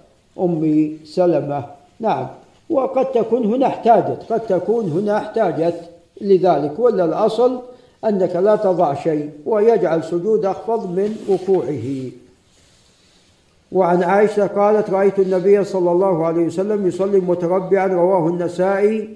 أم 0.40 0.93
سلمة. 1.05 1.64
نعم 2.01 2.26
وقد 2.70 3.06
تكون 3.12 3.44
هنا 3.44 3.66
احتاجت 3.66 4.18
قد 4.31 4.40
تكون 4.40 4.85
هنا 4.89 5.18
احتاجت. 5.18 5.93
لذلك 6.20 6.78
ولا 6.78 7.04
الأصل 7.04 7.60
أنك 8.04 8.36
لا 8.36 8.56
تضع 8.56 8.94
شيء 8.94 9.30
ويجعل 9.46 10.04
سجود 10.04 10.44
أخفض 10.44 10.90
من 10.90 11.16
ركوعه 11.30 12.10
وعن 13.72 14.02
عائشة 14.02 14.46
قالت 14.46 14.90
رأيت 14.90 15.18
النبي 15.18 15.64
صلى 15.64 15.92
الله 15.92 16.26
عليه 16.26 16.46
وسلم 16.46 16.86
يصلي 16.86 17.20
متربعا 17.20 17.86
رواه 17.86 18.28
النسائي 18.28 19.08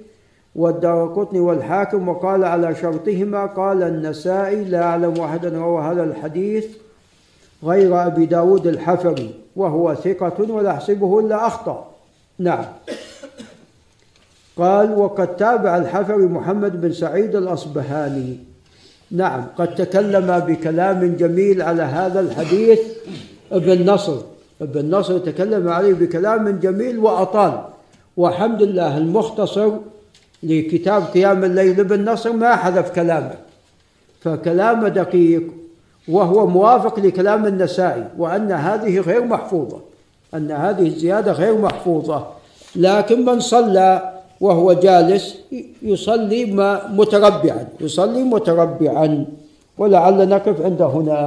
والدارقطني 0.56 1.40
والحاكم 1.40 2.08
وقال 2.08 2.44
على 2.44 2.74
شرطهما. 2.74 3.46
قال 3.46 3.82
النسائي 3.82 4.64
لا 4.64 4.82
أعلم 4.82 5.20
أحدا 5.20 5.58
روى 5.58 5.82
هذا 5.82 6.04
الحديث 6.04 6.66
غير 7.64 8.06
أبي 8.06 8.26
داود 8.26 8.66
الحفري 8.66 9.34
وهو 9.56 9.94
ثقة 9.94 10.52
ولا 10.52 10.70
أحسبه 10.70 11.20
إلا 11.20 11.46
أخطأ. 11.46 11.90
نعم. 12.38 12.64
قال 14.59 14.98
وقد 14.98 15.36
تابع 15.36 15.76
الحفري 15.76 16.26
محمد 16.26 16.80
بن 16.80 16.93
سعيد 16.93 17.36
الأصبهاني. 17.36 18.39
نعم 19.10 19.44
قد 19.59 19.74
تكلم 19.74 20.39
بكلام 20.39 21.16
جميل 21.16 21.62
على 21.62 21.82
هذا 21.82 22.20
الحديث 22.20 22.80
ابن 23.52 23.90
نصر. 23.90 24.16
ابن 24.62 24.94
نصر 24.94 25.18
تكلم 25.18 25.68
عليه 25.68 25.93
بكلام 25.93 26.48
جميل 26.48 26.98
وأطال. 26.98 27.60
والحمد 28.16 28.62
لله 28.62 28.98
المختصر 28.98 29.72
لكتاب 30.43 31.02
قيام 31.02 31.44
الليل 31.44 31.80
ابن 31.80 32.10
نصر 32.10 32.32
ما 32.32 32.56
حذف 32.56 32.90
كلامه. 32.90 33.35
فكلامه 34.20 34.89
دقيق 34.89 35.43
وهو 36.09 36.47
موافق 36.47 36.98
لكلام 37.01 37.47
النسائي 37.47 38.05
وأن 38.18 38.52
هذه 38.52 39.01
غير 39.01 39.24
محفوظة. 39.24 39.80
أن 40.35 40.51
هذه 40.51 40.86
الزيادة 40.86 41.32
غير 41.32 41.59
محفوظة. 41.59 42.26
لكن 42.76 43.24
من 43.24 43.40
صلى 43.40 44.18
وهو 44.40 44.73
جالس 44.73 45.24
يصلي 45.82 46.44
متربعا 46.94 47.62
يصلي 47.81 48.23
متربعا 48.23 49.27
ولعل 49.78 50.19
نقف 50.28 50.56
عند 50.62 50.82
هنا. 50.82 51.20